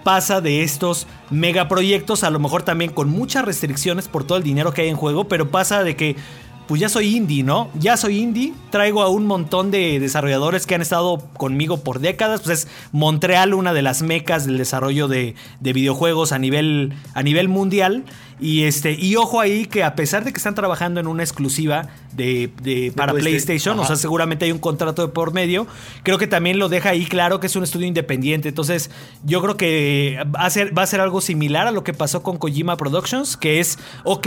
pasa 0.04 0.40
de 0.40 0.62
estos 0.62 1.06
megaproyectos, 1.30 2.24
a 2.24 2.30
lo 2.30 2.38
mejor 2.38 2.62
también 2.62 2.92
con 2.92 3.08
muchas 3.08 3.44
restricciones 3.44 4.06
por 4.06 4.24
todo 4.24 4.38
el 4.38 4.44
dinero 4.44 4.72
que 4.72 4.82
hay 4.82 4.88
en 4.88 4.96
juego, 4.96 5.28
pero 5.28 5.50
pasa 5.50 5.82
de 5.82 5.96
que 5.96 6.16
pues 6.66 6.80
ya 6.80 6.88
soy 6.88 7.16
indie, 7.16 7.42
¿no? 7.42 7.68
Ya 7.78 7.96
soy 7.96 8.18
indie, 8.18 8.54
traigo 8.70 9.02
a 9.02 9.08
un 9.08 9.26
montón 9.26 9.70
de 9.70 10.00
desarrolladores 10.00 10.66
que 10.66 10.74
han 10.74 10.80
estado 10.80 11.18
conmigo 11.36 11.82
por 11.82 12.00
décadas, 12.00 12.40
pues 12.40 12.60
es 12.60 12.68
Montreal 12.92 13.52
una 13.52 13.74
de 13.74 13.82
las 13.82 14.02
mecas 14.02 14.46
del 14.46 14.56
desarrollo 14.56 15.08
de, 15.08 15.34
de 15.60 15.72
videojuegos 15.72 16.32
a 16.32 16.38
nivel, 16.38 16.94
a 17.12 17.22
nivel 17.22 17.48
mundial. 17.48 18.04
Y, 18.40 18.64
este, 18.64 18.92
y 18.92 19.16
ojo 19.16 19.40
ahí 19.40 19.66
que 19.66 19.84
a 19.84 19.94
pesar 19.94 20.24
de 20.24 20.32
que 20.32 20.38
están 20.38 20.54
trabajando 20.54 21.00
en 21.00 21.06
una 21.06 21.22
exclusiva 21.22 21.88
de, 22.16 22.92
para 22.96 23.12
PlayStation, 23.12 23.78
o 23.78 23.84
sea, 23.84 23.96
seguramente 23.96 24.44
hay 24.44 24.52
un 24.52 24.58
contrato 24.58 25.06
de 25.06 25.08
por 25.08 25.32
medio, 25.32 25.66
creo 26.02 26.18
que 26.18 26.26
también 26.26 26.58
lo 26.58 26.68
deja 26.68 26.90
ahí 26.90 27.06
claro 27.06 27.40
que 27.40 27.46
es 27.46 27.56
un 27.56 27.62
estudio 27.62 27.86
independiente. 27.86 28.48
Entonces, 28.48 28.90
yo 29.24 29.40
creo 29.42 29.56
que 29.56 30.24
va 30.34 30.40
a 30.40 30.50
ser, 30.50 30.76
va 30.76 30.82
a 30.82 30.86
ser 30.86 31.00
algo 31.00 31.20
similar 31.20 31.66
a 31.66 31.70
lo 31.70 31.84
que 31.84 31.92
pasó 31.92 32.22
con 32.22 32.38
Kojima 32.38 32.76
Productions, 32.76 33.36
que 33.36 33.60
es, 33.60 33.78
ok, 34.04 34.26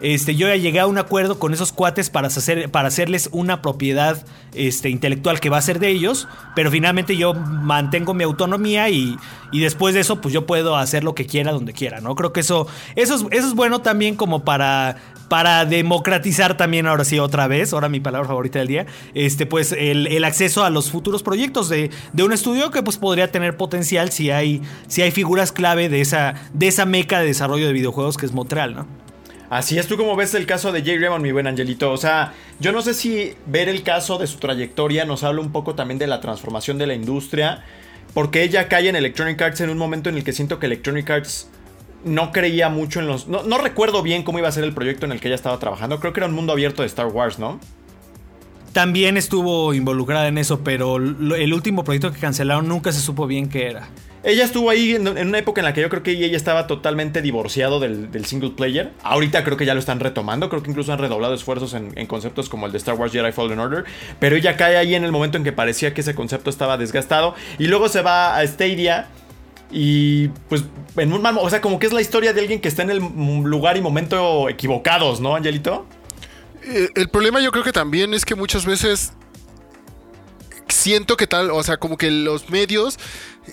este, 0.00 0.36
yo 0.36 0.48
ya 0.48 0.56
llegué 0.56 0.80
a 0.80 0.86
un 0.86 0.98
acuerdo 0.98 1.38
con 1.38 1.52
esos 1.52 1.72
cuates 1.72 2.10
para, 2.10 2.28
hacer, 2.28 2.70
para 2.70 2.88
hacerles 2.88 3.28
una 3.32 3.62
propiedad 3.62 4.24
este, 4.54 4.90
intelectual 4.90 5.40
que 5.40 5.50
va 5.50 5.58
a 5.58 5.62
ser 5.62 5.80
de 5.80 5.88
ellos, 5.88 6.28
pero 6.54 6.70
finalmente 6.70 7.16
yo 7.16 7.34
mantengo 7.34 8.14
mi 8.14 8.24
autonomía 8.24 8.88
y, 8.90 9.16
y 9.52 9.60
después 9.60 9.94
de 9.94 10.00
eso, 10.00 10.20
pues 10.20 10.32
yo 10.32 10.46
puedo 10.46 10.76
hacer 10.76 11.04
lo 11.04 11.14
que 11.14 11.26
quiera 11.26 11.52
donde 11.52 11.72
quiera, 11.72 12.00
¿no? 12.00 12.14
Creo 12.14 12.32
que 12.32 12.40
eso, 12.40 12.66
eso 12.96 13.14
es 13.14 13.38
eso 13.38 13.48
es 13.48 13.54
bueno 13.54 13.80
también 13.80 14.16
como 14.16 14.44
para, 14.44 14.96
para 15.28 15.64
democratizar 15.64 16.56
también 16.56 16.86
ahora 16.86 17.04
sí 17.04 17.18
otra 17.18 17.46
vez, 17.48 17.72
ahora 17.72 17.88
mi 17.88 18.00
palabra 18.00 18.28
favorita 18.28 18.58
del 18.58 18.68
día, 18.68 18.86
este 19.14 19.46
pues 19.46 19.72
el, 19.72 20.24
acceso 20.24 20.64
a 20.64 20.70
los 20.70 20.90
futuros 20.90 21.22
proyectos 21.22 21.68
de, 21.68 21.90
un 22.18 22.32
estudio 22.32 22.70
que 22.70 22.82
pues 22.82 22.96
podría 22.98 23.30
tener 23.30 23.56
potencial 23.56 24.10
si 24.10 24.30
hay, 24.30 24.62
si 24.86 25.02
hay 25.02 25.10
figuras 25.10 25.52
clave 25.52 25.88
de 25.88 26.00
esa, 26.00 26.34
de 26.52 26.68
esa 26.68 26.86
meca 26.86 27.20
de 27.20 27.26
desarrollo 27.26 27.66
de 27.66 27.72
videojuegos 27.72 28.16
que 28.16 28.26
es 28.26 28.32
Montreal, 28.32 28.74
¿no? 28.74 28.86
Así 29.50 29.78
es, 29.78 29.86
tú 29.86 29.96
como 29.96 30.14
ves 30.14 30.34
el 30.34 30.44
caso 30.44 30.72
de 30.72 30.82
Jay 30.82 30.98
Raymond, 30.98 31.22
mi 31.24 31.32
buen 31.32 31.46
Angelito. 31.46 31.90
O 31.90 31.96
sea, 31.96 32.34
yo 32.60 32.70
no 32.70 32.82
sé 32.82 32.92
si 32.92 33.34
ver 33.46 33.70
el 33.70 33.82
caso 33.82 34.18
de 34.18 34.26
su 34.26 34.36
trayectoria 34.36 35.06
nos 35.06 35.24
habla 35.24 35.40
un 35.40 35.52
poco 35.52 35.74
también 35.74 35.98
de 35.98 36.06
la 36.06 36.20
transformación 36.20 36.76
de 36.76 36.86
la 36.86 36.92
industria. 36.92 37.64
Porque 38.14 38.42
ella 38.42 38.68
cae 38.68 38.88
en 38.88 38.96
Electronic 38.96 39.40
Arts 39.40 39.60
en 39.60 39.70
un 39.70 39.78
momento 39.78 40.08
en 40.08 40.16
el 40.16 40.24
que 40.24 40.32
siento 40.32 40.58
que 40.58 40.66
Electronic 40.66 41.08
Arts 41.10 41.48
no 42.04 42.30
creía 42.32 42.68
mucho 42.68 43.00
en 43.00 43.06
los... 43.06 43.26
No, 43.28 43.58
recuerdo 43.58 44.02
bien 44.02 44.22
cómo 44.22 44.38
iba 44.38 44.48
a 44.48 44.52
ser 44.52 44.64
el 44.64 44.72
proyecto 44.72 45.06
en 45.06 45.12
el 45.12 45.20
que 45.20 45.28
ella 45.28 45.34
estaba 45.34 45.58
trabajando. 45.58 45.98
Creo 46.00 46.12
que 46.12 46.20
era 46.20 46.26
un 46.28 46.34
mundo 46.34 46.52
abierto 46.52 46.82
de 46.82 46.86
Star 46.88 47.06
Wars, 47.06 47.38
¿no? 47.38 47.58
también 48.72 49.16
estuvo 49.16 49.74
involucrada 49.74 50.28
en 50.28 50.38
eso, 50.38 50.60
pero 50.62 50.98
lo- 51.00 51.34
el 51.34 51.52
último 51.52 51.82
proyecto 51.82 52.12
que 52.12 52.20
cancelaron 52.20 52.68
nunca 52.68 52.92
se 52.92 53.00
supo 53.00 53.26
bien 53.26 53.48
qué 53.48 53.66
era. 53.66 53.88
Ella 54.22 54.44
estuvo 54.44 54.68
ahí 54.70 54.94
en, 54.94 55.06
en 55.08 55.28
una 55.28 55.38
época 55.38 55.60
en 55.60 55.64
la 55.64 55.72
que 55.72 55.80
yo 55.80 55.88
creo 55.88 56.02
que 56.02 56.10
ella 56.12 56.36
estaba 56.36 56.66
totalmente 56.68 57.22
divorciado 57.22 57.80
del, 57.80 58.12
del 58.12 58.24
single 58.26 58.50
player. 58.50 58.92
Ahorita 59.02 59.42
creo 59.42 59.56
que 59.56 59.64
ya 59.64 59.74
lo 59.74 59.80
están 59.80 59.98
retomando. 60.00 60.48
Creo 60.48 60.62
que 60.62 60.70
incluso 60.70 60.92
han 60.92 60.98
redoblado 60.98 61.34
esfuerzos 61.34 61.72
en, 61.74 61.92
en 61.96 62.06
conceptos 62.06 62.48
como 62.48 62.66
el 62.66 62.72
de 62.72 62.78
Star 62.78 62.94
Wars 62.94 63.10
Jedi 63.12 63.32
Fallen 63.32 63.58
Order. 63.58 63.84
Pero 64.20 64.36
ella 64.36 64.56
cae 64.56 64.76
ahí 64.76 64.94
en 64.94 65.02
el 65.04 65.12
momento 65.12 65.38
en 65.38 65.44
que 65.44 65.52
parecía 65.52 65.94
que 65.94 66.02
ese 66.02 66.14
concepto 66.14 66.50
estaba 66.50 66.76
desgastado. 66.76 67.34
Y 67.58 67.66
luego 67.68 67.88
se 67.88 68.02
va 68.02 68.36
a 68.36 68.46
Stadia. 68.46 69.08
Y 69.70 70.28
pues 70.48 70.64
en 70.96 71.12
un 71.12 71.24
O 71.26 71.50
sea, 71.50 71.60
como 71.60 71.78
que 71.78 71.86
es 71.86 71.92
la 71.92 72.00
historia 72.00 72.32
de 72.32 72.40
alguien 72.40 72.60
que 72.60 72.68
está 72.68 72.82
en 72.82 72.90
el 72.90 72.98
lugar 72.98 73.76
y 73.76 73.80
momento 73.80 74.48
equivocados, 74.48 75.20
¿no, 75.20 75.34
Angelito? 75.34 75.86
Eh, 76.62 76.88
el 76.94 77.08
problema 77.08 77.40
yo 77.40 77.52
creo 77.52 77.64
que 77.64 77.72
también 77.72 78.14
es 78.14 78.24
que 78.24 78.34
muchas 78.34 78.64
veces 78.64 79.12
siento 80.68 81.16
que 81.16 81.26
tal, 81.26 81.50
o 81.50 81.62
sea, 81.62 81.76
como 81.76 81.96
que 81.96 82.10
los 82.10 82.50
medios 82.50 82.98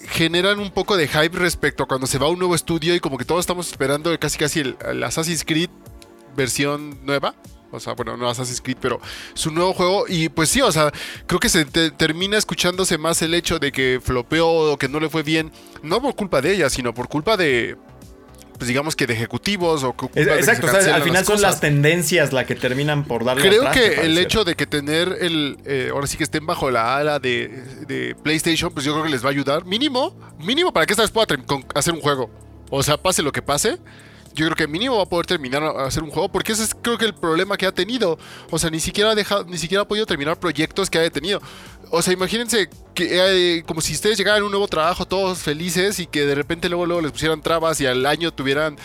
generan 0.09 0.59
un 0.59 0.71
poco 0.71 0.97
de 0.97 1.07
hype 1.07 1.37
respecto 1.37 1.83
a 1.83 1.87
cuando 1.87 2.07
se 2.07 2.17
va 2.17 2.27
a 2.27 2.29
un 2.29 2.39
nuevo 2.39 2.55
estudio 2.55 2.93
y 2.95 2.99
como 2.99 3.17
que 3.17 3.25
todos 3.25 3.41
estamos 3.41 3.67
esperando 3.67 4.17
casi 4.19 4.37
casi 4.37 4.59
el 4.59 5.03
Assassin's 5.03 5.43
Creed 5.45 5.69
versión 6.35 6.99
nueva. 7.05 7.35
O 7.71 7.79
sea, 7.79 7.93
bueno, 7.93 8.15
no 8.15 8.29
Assassin's 8.29 8.61
Creed, 8.61 8.77
pero 8.79 9.01
su 9.33 9.51
nuevo 9.51 9.73
juego. 9.73 10.05
Y 10.07 10.29
pues 10.29 10.49
sí, 10.49 10.61
o 10.61 10.71
sea, 10.71 10.91
creo 11.27 11.39
que 11.39 11.49
se 11.49 11.65
te- 11.65 11.91
termina 11.91 12.37
escuchándose 12.37 12.97
más 12.97 13.21
el 13.21 13.33
hecho 13.33 13.59
de 13.59 13.71
que 13.71 13.99
flopeó 14.01 14.47
o 14.47 14.77
que 14.77 14.87
no 14.87 14.99
le 14.99 15.09
fue 15.09 15.23
bien. 15.23 15.51
No 15.83 16.01
por 16.01 16.15
culpa 16.15 16.41
de 16.41 16.53
ella, 16.53 16.69
sino 16.69 16.93
por 16.93 17.07
culpa 17.09 17.35
de. 17.37 17.75
Pues 18.57 18.69
digamos 18.69 18.95
que 18.95 19.05
de 19.05 19.13
ejecutivos 19.13 19.83
o 19.83 19.93
exacto, 20.15 20.67
o 20.67 20.69
sea, 20.69 20.95
al 20.95 21.01
final 21.03 21.13
las 21.19 21.25
son 21.27 21.41
las 21.41 21.59
tendencias 21.59 22.31
las 22.31 22.45
que 22.45 22.55
terminan 22.55 23.03
por 23.03 23.25
darle 23.25 23.41
Creo 23.49 23.69
que 23.71 23.95
el 24.05 24.17
hecho 24.17 24.45
de 24.45 24.55
que 24.55 24.65
tener 24.65 25.17
el. 25.19 25.57
eh, 25.65 25.89
ahora 25.91 26.07
sí 26.07 26.15
que 26.15 26.23
estén 26.23 26.45
bajo 26.45 26.71
la 26.71 26.95
ala 26.95 27.19
de, 27.19 27.49
de 27.85 28.15
PlayStation, 28.23 28.73
pues 28.73 28.85
yo 28.85 28.93
creo 28.93 29.03
que 29.03 29.09
les 29.09 29.21
va 29.25 29.27
a 29.27 29.31
ayudar. 29.31 29.65
Mínimo, 29.65 30.17
mínimo 30.39 30.71
para 30.71 30.85
que 30.85 30.93
esta 30.93 31.03
vez 31.03 31.11
pueda 31.11 31.27
hacer 31.73 31.93
un 31.93 31.99
juego. 31.99 32.31
O 32.69 32.81
sea, 32.81 32.95
pase 32.95 33.21
lo 33.21 33.33
que 33.33 33.41
pase. 33.41 33.77
Yo 34.35 34.45
creo 34.45 34.55
que 34.55 34.67
mínimo 34.67 34.97
va 34.97 35.03
a 35.03 35.05
poder 35.05 35.25
terminar 35.25 35.63
a 35.63 35.85
hacer 35.85 36.03
un 36.03 36.11
juego. 36.11 36.29
Porque 36.29 36.51
ese 36.51 36.63
es 36.63 36.75
creo 36.75 36.97
que 36.97 37.05
el 37.05 37.15
problema 37.15 37.57
que 37.57 37.65
ha 37.65 37.71
tenido. 37.71 38.19
O 38.51 38.59
sea, 38.59 38.69
ni 38.69 38.79
siquiera 38.79 39.11
ha 39.11 39.15
dejado, 39.15 39.45
ni 39.45 39.57
siquiera 39.57 39.83
ha 39.83 39.87
podido 39.87 40.05
terminar 40.05 40.39
proyectos 40.39 40.89
que 40.89 40.99
haya 40.99 41.09
tenido. 41.09 41.41
O 41.89 42.01
sea, 42.01 42.13
imagínense 42.13 42.69
que 42.93 43.57
eh, 43.57 43.63
como 43.65 43.81
si 43.81 43.93
ustedes 43.93 44.17
llegaran 44.17 44.41
a 44.41 44.45
un 44.45 44.51
nuevo 44.51 44.67
trabajo 44.67 45.05
todos 45.05 45.39
felices 45.39 45.99
y 45.99 46.05
que 46.05 46.25
de 46.25 46.35
repente 46.35 46.67
luego, 46.67 46.85
luego 46.85 47.01
les 47.01 47.11
pusieran 47.11 47.41
trabas 47.41 47.79
y 47.79 47.85
al 47.85 48.05
año 48.05 48.31
tuvieran 48.31 48.77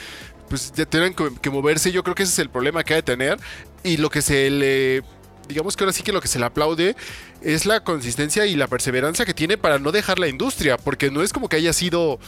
pues 0.49 0.73
ya 0.73 0.87
que 0.87 1.51
moverse. 1.51 1.93
Yo 1.93 2.03
creo 2.03 2.15
que 2.15 2.25
ese 2.25 2.33
es 2.33 2.39
el 2.39 2.51
problema 2.51 2.85
que 2.85 2.95
ha 2.95 2.97
de 2.97 3.03
tener. 3.03 3.39
Y 3.83 3.97
lo 3.97 4.11
que 4.11 4.23
se 4.23 4.51
le. 4.51 5.03
Digamos 5.49 5.77
que 5.77 5.83
ahora 5.83 5.93
sí 5.93 6.05
que 6.05 6.13
lo 6.13 6.21
que 6.21 6.29
se 6.29 6.39
le 6.39 6.45
aplaude 6.45 6.95
es 7.43 7.67
la 7.67 7.83
consistencia 7.83 8.47
y 8.47 8.55
la 8.55 8.69
perseverancia 8.69 9.25
que 9.25 9.35
tiene 9.35 9.59
para 9.59 9.81
no 9.81 9.91
dejar 9.91 10.21
la 10.21 10.29
industria. 10.29 10.77
Porque 10.77 11.11
no 11.11 11.23
es 11.23 11.33
como 11.33 11.49
que 11.49 11.57
haya 11.57 11.73
sido 11.73 12.21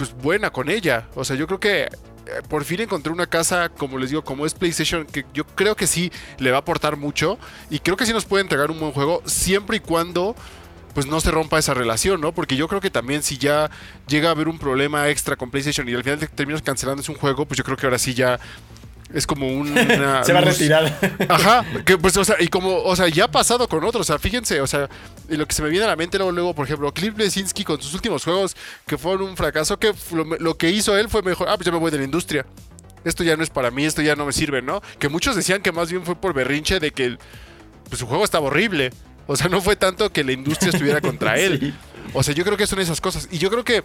pues 0.00 0.14
buena 0.14 0.48
con 0.48 0.70
ella. 0.70 1.08
O 1.14 1.24
sea, 1.26 1.36
yo 1.36 1.46
creo 1.46 1.60
que 1.60 1.82
eh, 1.82 1.88
por 2.48 2.64
fin 2.64 2.80
encontré 2.80 3.12
una 3.12 3.26
casa, 3.26 3.68
como 3.68 3.98
les 3.98 4.08
digo, 4.08 4.24
como 4.24 4.46
es 4.46 4.54
PlayStation, 4.54 5.04
que 5.04 5.26
yo 5.34 5.44
creo 5.44 5.76
que 5.76 5.86
sí 5.86 6.10
le 6.38 6.50
va 6.50 6.56
a 6.56 6.60
aportar 6.60 6.96
mucho. 6.96 7.38
Y 7.68 7.80
creo 7.80 7.98
que 7.98 8.06
sí 8.06 8.14
nos 8.14 8.24
puede 8.24 8.40
entregar 8.40 8.70
un 8.70 8.80
buen 8.80 8.92
juego 8.92 9.22
siempre 9.26 9.76
y 9.76 9.80
cuando 9.80 10.34
pues 10.94 11.04
no 11.06 11.20
se 11.20 11.30
rompa 11.30 11.58
esa 11.58 11.74
relación, 11.74 12.18
¿no? 12.22 12.32
Porque 12.32 12.56
yo 12.56 12.66
creo 12.66 12.80
que 12.80 12.90
también 12.90 13.22
si 13.22 13.36
ya 13.36 13.70
llega 14.08 14.30
a 14.30 14.32
haber 14.32 14.48
un 14.48 14.58
problema 14.58 15.06
extra 15.10 15.36
con 15.36 15.50
PlayStation 15.50 15.86
y 15.86 15.92
al 15.92 16.02
final 16.02 16.18
te 16.18 16.28
terminas 16.28 16.62
cancelando 16.62 17.02
un 17.06 17.16
juego, 17.16 17.44
pues 17.44 17.58
yo 17.58 17.64
creo 17.64 17.76
que 17.76 17.84
ahora 17.84 17.98
sí 17.98 18.14
ya 18.14 18.40
es 19.12 19.26
como 19.26 19.48
una 19.48 20.22
Se 20.24 20.32
va 20.32 20.38
a 20.38 20.42
retirar. 20.42 20.98
Ajá, 21.28 21.64
que 21.84 21.98
pues, 21.98 22.16
o 22.16 22.24
sea, 22.24 22.36
y 22.40 22.48
como, 22.48 22.76
o 22.82 22.94
sea, 22.96 23.08
ya 23.08 23.24
ha 23.24 23.30
pasado 23.30 23.68
con 23.68 23.82
otros, 23.84 24.02
o 24.02 24.04
sea, 24.04 24.18
fíjense, 24.18 24.60
o 24.60 24.66
sea, 24.66 24.88
y 25.28 25.36
lo 25.36 25.46
que 25.46 25.54
se 25.54 25.62
me 25.62 25.68
viene 25.68 25.84
a 25.84 25.88
la 25.88 25.96
mente 25.96 26.18
luego, 26.18 26.32
luego 26.32 26.54
por 26.54 26.66
ejemplo, 26.66 26.92
Cliff 26.92 27.16
Lesinski 27.16 27.64
con 27.64 27.80
sus 27.82 27.94
últimos 27.94 28.24
juegos 28.24 28.56
que 28.86 28.96
fueron 28.98 29.28
un 29.28 29.36
fracaso, 29.36 29.78
que 29.78 29.92
lo, 30.12 30.24
lo 30.24 30.56
que 30.56 30.70
hizo 30.70 30.96
él 30.96 31.08
fue 31.08 31.22
mejor, 31.22 31.48
ah, 31.48 31.56
pues 31.56 31.66
ya 31.66 31.72
me 31.72 31.78
voy 31.78 31.90
de 31.90 31.98
la 31.98 32.04
industria. 32.04 32.46
Esto 33.04 33.24
ya 33.24 33.34
no 33.36 33.42
es 33.42 33.48
para 33.50 33.70
mí, 33.70 33.84
esto 33.86 34.02
ya 34.02 34.14
no 34.14 34.26
me 34.26 34.32
sirve, 34.32 34.60
¿no? 34.60 34.82
Que 34.98 35.08
muchos 35.08 35.34
decían 35.34 35.62
que 35.62 35.72
más 35.72 35.90
bien 35.90 36.04
fue 36.04 36.16
por 36.16 36.34
berrinche 36.34 36.80
de 36.80 36.90
que 36.90 37.16
pues, 37.88 37.98
su 37.98 38.06
juego 38.06 38.24
estaba 38.24 38.46
horrible. 38.48 38.90
O 39.26 39.36
sea, 39.36 39.48
no 39.48 39.60
fue 39.62 39.74
tanto 39.76 40.12
que 40.12 40.22
la 40.22 40.32
industria 40.32 40.70
estuviera 40.70 41.00
contra 41.02 41.38
él. 41.38 41.58
Sí. 41.60 41.74
O 42.12 42.22
sea, 42.22 42.34
yo 42.34 42.44
creo 42.44 42.56
que 42.58 42.66
son 42.66 42.78
esas 42.78 43.00
cosas. 43.00 43.26
Y 43.30 43.38
yo 43.38 43.48
creo 43.50 43.64
que, 43.64 43.82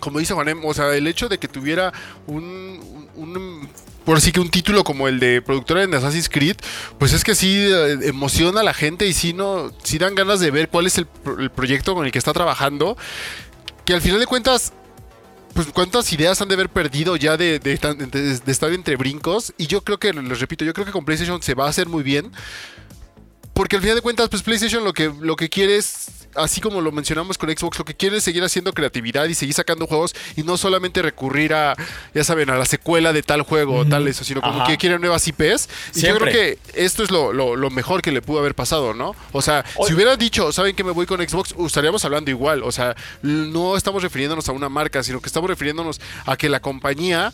como 0.00 0.18
dice 0.18 0.34
Juanem, 0.34 0.62
o 0.64 0.74
sea, 0.74 0.94
el 0.94 1.06
hecho 1.06 1.28
de 1.30 1.38
que 1.38 1.48
tuviera 1.48 1.92
un, 2.26 3.08
un- 3.16 3.36
un- 3.36 3.68
por 4.04 4.16
así 4.18 4.32
que 4.32 4.40
un 4.40 4.50
título 4.50 4.84
como 4.84 5.08
el 5.08 5.18
de 5.18 5.40
productora 5.42 5.82
en 5.82 5.94
Assassin's 5.94 6.28
Creed, 6.28 6.56
pues 6.98 7.12
es 7.12 7.24
que 7.24 7.34
sí 7.34 7.56
eh, 7.58 7.98
emociona 8.02 8.60
a 8.60 8.62
la 8.62 8.74
gente 8.74 9.06
y 9.06 9.12
sí, 9.12 9.32
no, 9.32 9.72
sí 9.82 9.98
dan 9.98 10.14
ganas 10.14 10.40
de 10.40 10.50
ver 10.50 10.68
cuál 10.68 10.86
es 10.86 10.98
el, 10.98 11.06
el 11.38 11.50
proyecto 11.50 11.94
con 11.94 12.04
el 12.06 12.12
que 12.12 12.18
está 12.18 12.32
trabajando. 12.32 12.96
Que 13.84 13.94
al 13.94 14.00
final 14.00 14.18
de 14.20 14.26
cuentas, 14.26 14.72
pues 15.54 15.68
cuántas 15.68 16.12
ideas 16.12 16.40
han 16.40 16.48
de 16.48 16.54
haber 16.54 16.68
perdido 16.68 17.16
ya 17.16 17.36
de- 17.36 17.58
de 17.58 17.72
estar 17.72 18.72
entre 18.72 18.96
brincos. 18.96 19.52
Y 19.56 19.66
yo 19.66 19.82
creo 19.82 19.98
que, 19.98 20.12
les 20.12 20.40
repito, 20.40 20.64
yo 20.64 20.72
creo 20.74 20.86
que 20.86 20.92
con 20.92 21.04
PlayStation 21.04 21.42
se 21.42 21.54
va 21.54 21.66
a 21.66 21.68
hacer 21.70 21.88
muy 21.88 22.02
bien. 22.02 22.30
Porque 23.52 23.76
al 23.76 23.82
final 23.82 23.96
de 23.96 24.02
cuentas, 24.02 24.28
pues 24.28 24.42
PlayStation 24.42 24.82
lo 24.84 24.92
que, 24.92 25.12
lo 25.20 25.36
que 25.36 25.48
quiere 25.48 25.76
es, 25.76 26.23
así 26.36 26.60
como 26.60 26.80
lo 26.80 26.92
mencionamos 26.92 27.38
con 27.38 27.50
Xbox, 27.50 27.78
lo 27.78 27.84
que 27.84 27.94
quiere 27.94 28.16
es 28.18 28.24
seguir 28.24 28.42
haciendo 28.44 28.72
creatividad 28.72 29.26
y 29.26 29.34
seguir 29.34 29.54
sacando 29.54 29.86
juegos 29.86 30.14
y 30.36 30.42
no 30.42 30.56
solamente 30.56 31.02
recurrir 31.02 31.54
a, 31.54 31.74
ya 32.14 32.24
saben, 32.24 32.50
a 32.50 32.56
la 32.56 32.64
secuela 32.64 33.12
de 33.12 33.22
tal 33.22 33.42
juego 33.42 33.76
o 33.78 33.84
tal 33.86 34.06
eso, 34.08 34.24
sino 34.24 34.40
como 34.40 34.60
Ajá. 34.62 34.66
que 34.70 34.78
quieren 34.78 35.00
nuevas 35.00 35.26
IPs. 35.28 35.68
Y 35.94 36.00
yo 36.02 36.16
creo 36.16 36.32
que 36.32 36.58
esto 36.74 37.02
es 37.02 37.10
lo, 37.10 37.32
lo- 37.32 37.56
lo 37.56 37.70
mejor 37.70 38.02
que 38.02 38.12
le 38.12 38.22
pudo 38.22 38.38
haber 38.40 38.54
pasado, 38.54 38.94
¿no? 38.94 39.14
O 39.32 39.42
sea, 39.42 39.64
Oye. 39.76 39.88
si 39.88 39.94
hubiera 39.94 40.16
dicho, 40.16 40.52
¿saben 40.52 40.74
que 40.76 40.84
me 40.84 40.90
voy 40.92 41.06
con 41.06 41.20
Xbox? 41.26 41.54
Estaríamos 41.66 42.04
hablando 42.04 42.30
igual. 42.30 42.62
O 42.62 42.72
sea, 42.72 42.94
no 43.22 43.76
estamos 43.76 44.02
refiriéndonos 44.02 44.48
a 44.48 44.52
una 44.52 44.68
marca, 44.68 45.02
sino 45.02 45.20
que 45.20 45.26
estamos 45.26 45.48
refiriéndonos 45.48 46.00
a 46.26 46.36
que 46.36 46.48
la 46.48 46.60
compañía 46.60 47.32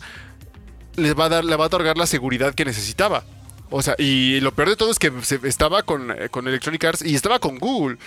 les 0.95 1.17
va 1.17 1.25
a 1.25 1.29
dar, 1.29 1.45
le 1.45 1.55
va 1.55 1.63
a 1.63 1.67
otorgar 1.67 1.97
la 1.97 2.05
seguridad 2.05 2.53
que 2.53 2.65
necesitaba. 2.65 3.23
O 3.69 3.81
sea, 3.81 3.95
y 3.97 4.41
lo 4.41 4.51
peor 4.53 4.69
de 4.69 4.75
todo 4.75 4.91
es 4.91 4.99
que 4.99 5.11
se- 5.23 5.39
estaba 5.43 5.83
con, 5.83 6.11
eh, 6.11 6.27
con 6.29 6.47
Electronic 6.47 6.83
Arts 6.83 7.01
y 7.05 7.15
estaba 7.15 7.39
con 7.39 7.57
Google. 7.57 7.97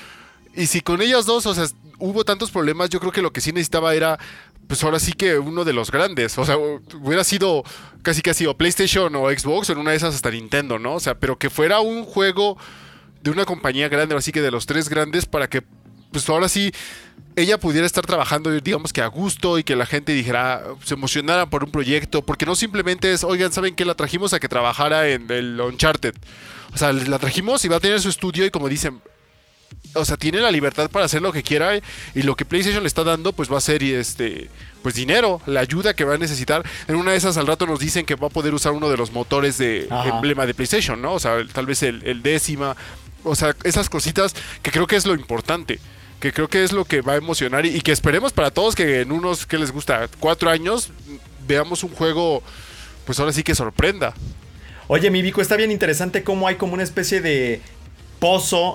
Y 0.56 0.66
si 0.66 0.80
con 0.80 1.02
ellas 1.02 1.26
dos, 1.26 1.46
o 1.46 1.54
sea, 1.54 1.66
hubo 1.98 2.24
tantos 2.24 2.50
problemas, 2.50 2.90
yo 2.90 3.00
creo 3.00 3.12
que 3.12 3.22
lo 3.22 3.32
que 3.32 3.40
sí 3.40 3.52
necesitaba 3.52 3.94
era, 3.94 4.18
pues 4.66 4.82
ahora 4.84 4.98
sí 4.98 5.12
que 5.12 5.38
uno 5.38 5.64
de 5.64 5.72
los 5.72 5.90
grandes. 5.90 6.38
O 6.38 6.44
sea, 6.44 6.56
hubiera 6.56 7.24
sido 7.24 7.64
casi 8.02 8.22
casi 8.22 8.46
o 8.46 8.56
PlayStation 8.56 9.14
o 9.16 9.30
Xbox 9.30 9.70
o 9.70 9.72
en 9.72 9.78
una 9.78 9.90
de 9.92 9.96
esas 9.96 10.14
hasta 10.14 10.30
Nintendo, 10.30 10.78
¿no? 10.78 10.94
O 10.94 11.00
sea, 11.00 11.14
pero 11.14 11.38
que 11.38 11.50
fuera 11.50 11.80
un 11.80 12.04
juego 12.04 12.56
de 13.22 13.30
una 13.30 13.44
compañía 13.44 13.88
grande, 13.88 14.14
así 14.14 14.32
que 14.32 14.42
de 14.42 14.50
los 14.50 14.66
tres 14.66 14.88
grandes, 14.88 15.24
para 15.26 15.48
que, 15.48 15.62
pues 16.12 16.28
ahora 16.28 16.48
sí, 16.48 16.72
ella 17.36 17.58
pudiera 17.58 17.86
estar 17.86 18.04
trabajando, 18.06 18.50
digamos 18.50 18.92
que 18.92 19.00
a 19.00 19.06
gusto 19.06 19.58
y 19.58 19.64
que 19.64 19.76
la 19.76 19.86
gente 19.86 20.12
dijera, 20.12 20.62
se 20.84 20.94
emocionara 20.94 21.48
por 21.48 21.64
un 21.64 21.70
proyecto, 21.70 22.22
porque 22.22 22.46
no 22.46 22.54
simplemente 22.54 23.12
es, 23.12 23.24
oigan, 23.24 23.50
¿saben 23.50 23.74
qué? 23.74 23.84
La 23.84 23.94
trajimos 23.94 24.34
a 24.34 24.40
que 24.40 24.48
trabajara 24.48 25.08
en 25.08 25.30
el 25.30 25.60
Uncharted. 25.60 26.14
O 26.74 26.78
sea, 26.78 26.92
la 26.92 27.18
trajimos 27.18 27.64
y 27.64 27.68
va 27.68 27.76
a 27.76 27.80
tener 27.80 28.00
su 28.00 28.08
estudio 28.08 28.44
y 28.44 28.50
como 28.50 28.68
dicen, 28.68 29.00
o 29.94 30.04
sea, 30.04 30.16
tiene 30.16 30.40
la 30.40 30.50
libertad 30.50 30.90
para 30.90 31.06
hacer 31.06 31.22
lo 31.22 31.32
que 31.32 31.42
quiera 31.42 31.76
y 32.14 32.22
lo 32.22 32.36
que 32.36 32.44
PlayStation 32.44 32.82
le 32.82 32.88
está 32.88 33.04
dando, 33.04 33.32
pues 33.32 33.52
va 33.52 33.58
a 33.58 33.60
ser 33.60 33.82
este, 33.82 34.48
pues 34.82 34.94
dinero, 34.94 35.40
la 35.46 35.60
ayuda 35.60 35.94
que 35.94 36.04
va 36.04 36.14
a 36.14 36.18
necesitar. 36.18 36.64
En 36.88 36.96
una 36.96 37.12
de 37.12 37.16
esas 37.16 37.36
al 37.36 37.46
rato 37.46 37.66
nos 37.66 37.80
dicen 37.80 38.04
que 38.04 38.14
va 38.14 38.26
a 38.26 38.30
poder 38.30 38.54
usar 38.54 38.72
uno 38.72 38.88
de 38.88 38.96
los 38.96 39.12
motores 39.12 39.58
de 39.58 39.86
Ajá. 39.90 40.08
emblema 40.16 40.46
de 40.46 40.54
PlayStation, 40.54 41.00
¿no? 41.00 41.14
O 41.14 41.20
sea, 41.20 41.38
tal 41.52 41.66
vez 41.66 41.82
el, 41.82 42.02
el 42.04 42.22
décima, 42.22 42.76
o 43.22 43.34
sea, 43.34 43.54
esas 43.64 43.88
cositas 43.88 44.34
que 44.62 44.70
creo 44.70 44.86
que 44.86 44.96
es 44.96 45.06
lo 45.06 45.14
importante. 45.14 45.78
Que 46.20 46.32
creo 46.32 46.48
que 46.48 46.64
es 46.64 46.72
lo 46.72 46.86
que 46.86 47.02
va 47.02 47.14
a 47.14 47.16
emocionar 47.16 47.66
y, 47.66 47.76
y 47.76 47.80
que 47.82 47.92
esperemos 47.92 48.32
para 48.32 48.50
todos 48.50 48.74
que 48.74 49.02
en 49.02 49.12
unos, 49.12 49.44
que 49.46 49.58
les 49.58 49.72
gusta? 49.72 50.08
Cuatro 50.20 50.48
años 50.48 50.90
veamos 51.46 51.82
un 51.82 51.90
juego, 51.90 52.42
pues 53.04 53.18
ahora 53.20 53.32
sí 53.32 53.42
que 53.42 53.54
sorprenda. 53.54 54.14
Oye, 54.86 55.10
mi 55.10 55.22
Vico, 55.22 55.40
está 55.40 55.56
bien 55.56 55.70
interesante 55.70 56.22
cómo 56.22 56.46
hay 56.46 56.56
como 56.56 56.74
una 56.74 56.82
especie 56.82 57.20
de 57.20 57.60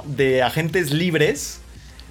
de 0.05 0.43
agentes 0.43 0.91
libres. 0.91 1.59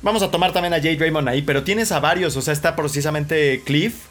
Vamos 0.02 0.22
a 0.24 0.30
tomar 0.32 0.52
también 0.52 0.74
a 0.74 0.78
Jade 0.78 0.96
Raymond 0.98 1.28
ahí, 1.28 1.42
pero 1.42 1.62
tienes 1.62 1.92
a 1.92 2.00
varios. 2.00 2.36
O 2.36 2.42
sea, 2.42 2.52
está 2.52 2.74
precisamente 2.74 3.62
Cliff. 3.64 4.06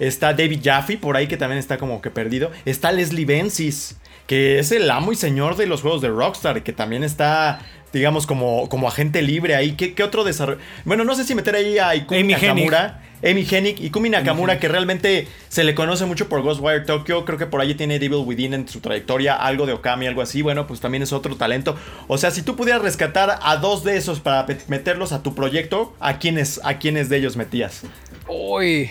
Está 0.00 0.34
David 0.34 0.60
Jaffe 0.64 0.98
por 0.98 1.16
ahí 1.16 1.28
que 1.28 1.36
también 1.36 1.60
está 1.60 1.78
como 1.78 2.02
que 2.02 2.10
perdido. 2.10 2.50
Está 2.64 2.90
Leslie 2.90 3.24
Benzies, 3.24 3.96
que 4.26 4.58
es 4.58 4.72
el 4.72 4.90
amo 4.90 5.12
y 5.12 5.16
señor 5.16 5.54
de 5.54 5.66
los 5.66 5.80
juegos 5.80 6.02
de 6.02 6.08
Rockstar, 6.08 6.64
que 6.64 6.72
también 6.72 7.04
está, 7.04 7.60
digamos, 7.96 8.26
como, 8.26 8.68
como 8.68 8.88
agente 8.88 9.22
libre 9.22 9.54
ahí. 9.54 9.72
¿Qué, 9.72 9.94
qué 9.94 10.02
otro 10.02 10.24
desarrollo? 10.24 10.58
Bueno, 10.84 11.04
no 11.04 11.14
sé 11.14 11.24
si 11.24 11.34
meter 11.34 11.54
ahí 11.56 11.78
a 11.78 11.94
Ikumi 11.94 12.20
Amy 12.20 12.32
Nakamura. 12.32 13.02
Amy 13.24 13.46
Hennig 13.50 13.82
y 13.82 13.90
Kumi 13.90 14.10
Nakamura, 14.10 14.58
que 14.58 14.68
realmente 14.68 15.26
se 15.48 15.64
le 15.64 15.74
conoce 15.74 16.04
mucho 16.04 16.28
por 16.28 16.42
Ghostwire 16.42 16.84
Tokyo. 16.84 17.24
Creo 17.24 17.38
que 17.38 17.46
por 17.46 17.60
ahí 17.60 17.74
tiene 17.74 17.98
Devil 17.98 18.22
Within 18.24 18.54
en 18.54 18.68
su 18.68 18.80
trayectoria, 18.80 19.34
algo 19.34 19.66
de 19.66 19.72
Okami, 19.72 20.06
algo 20.06 20.20
así. 20.20 20.42
Bueno, 20.42 20.66
pues 20.66 20.80
también 20.80 21.02
es 21.02 21.12
otro 21.12 21.34
talento. 21.36 21.76
O 22.08 22.18
sea, 22.18 22.30
si 22.30 22.42
tú 22.42 22.56
pudieras 22.56 22.82
rescatar 22.82 23.38
a 23.42 23.56
dos 23.56 23.84
de 23.84 23.96
esos 23.96 24.20
para 24.20 24.46
meterlos 24.68 25.12
a 25.12 25.22
tu 25.22 25.34
proyecto, 25.34 25.94
¿a 25.98 26.18
quiénes, 26.18 26.60
a 26.62 26.78
quiénes 26.78 27.08
de 27.08 27.16
ellos 27.16 27.36
metías? 27.36 27.82
Uy. 28.28 28.90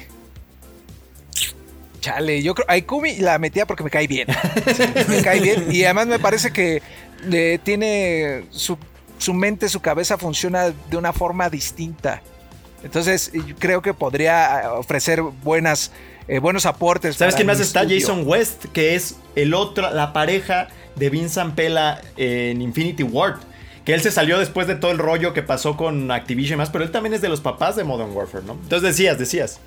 Chale, 2.02 2.42
yo 2.42 2.56
creo. 2.56 2.66
A 2.68 2.78
Ikumi 2.78 3.18
la 3.18 3.38
metía 3.38 3.66
porque 3.66 3.84
me 3.84 3.90
cae 3.90 4.08
bien. 4.08 4.28
Sí, 4.76 4.84
me 5.08 5.22
cae 5.22 5.40
bien. 5.40 5.68
Y 5.72 5.84
además 5.84 6.08
me 6.08 6.20
parece 6.20 6.52
que 6.52 6.82
eh, 7.32 7.60
tiene 7.64 8.46
su, 8.50 8.78
su 9.18 9.34
mente, 9.34 9.70
su 9.70 9.80
cabeza 9.80 10.18
funciona 10.18 10.74
de 10.90 10.98
una 10.98 11.14
forma 11.14 11.50
distinta. 11.50 12.22
Entonces, 12.84 13.32
yo 13.34 13.56
creo 13.58 13.82
que 13.82 13.94
podría 13.94 14.62
eh, 14.62 14.68
ofrecer 14.68 15.22
buenas, 15.22 15.92
eh, 16.28 16.40
buenos 16.40 16.66
aportes. 16.66 17.16
¿Sabes 17.16 17.36
quién 17.36 17.48
más 17.48 17.60
está? 17.60 17.82
estudio. 17.82 18.00
Jason 18.00 18.24
West, 18.28 18.66
que 18.74 18.96
es 18.96 19.16
el 19.36 19.54
otro, 19.54 19.92
la 19.92 20.14
pareja 20.14 20.68
de 20.96 21.10
Vincent 21.10 21.56
Pela 21.56 22.02
en 22.16 22.62
Infinity 22.62 23.04
Ward. 23.04 23.40
Que 23.86 23.94
él 23.94 24.02
se 24.02 24.12
salió 24.12 24.40
después 24.40 24.66
de 24.68 24.76
todo 24.76 24.92
el 24.92 24.98
rollo 24.98 25.34
que 25.34 25.44
pasó 25.44 25.78
con 25.78 26.10
Activision 26.10 26.58
y 26.58 26.60
más, 26.60 26.72
pero 26.72 26.84
él 26.84 26.92
también 26.92 27.14
es 27.14 27.22
de 27.22 27.30
los 27.30 27.42
papás 27.42 27.76
de 27.76 27.84
Modern 27.84 28.12
Warfare, 28.16 28.44
¿no? 28.44 28.54
Entonces 28.54 28.82
decías, 28.82 29.20
decías. 29.20 29.60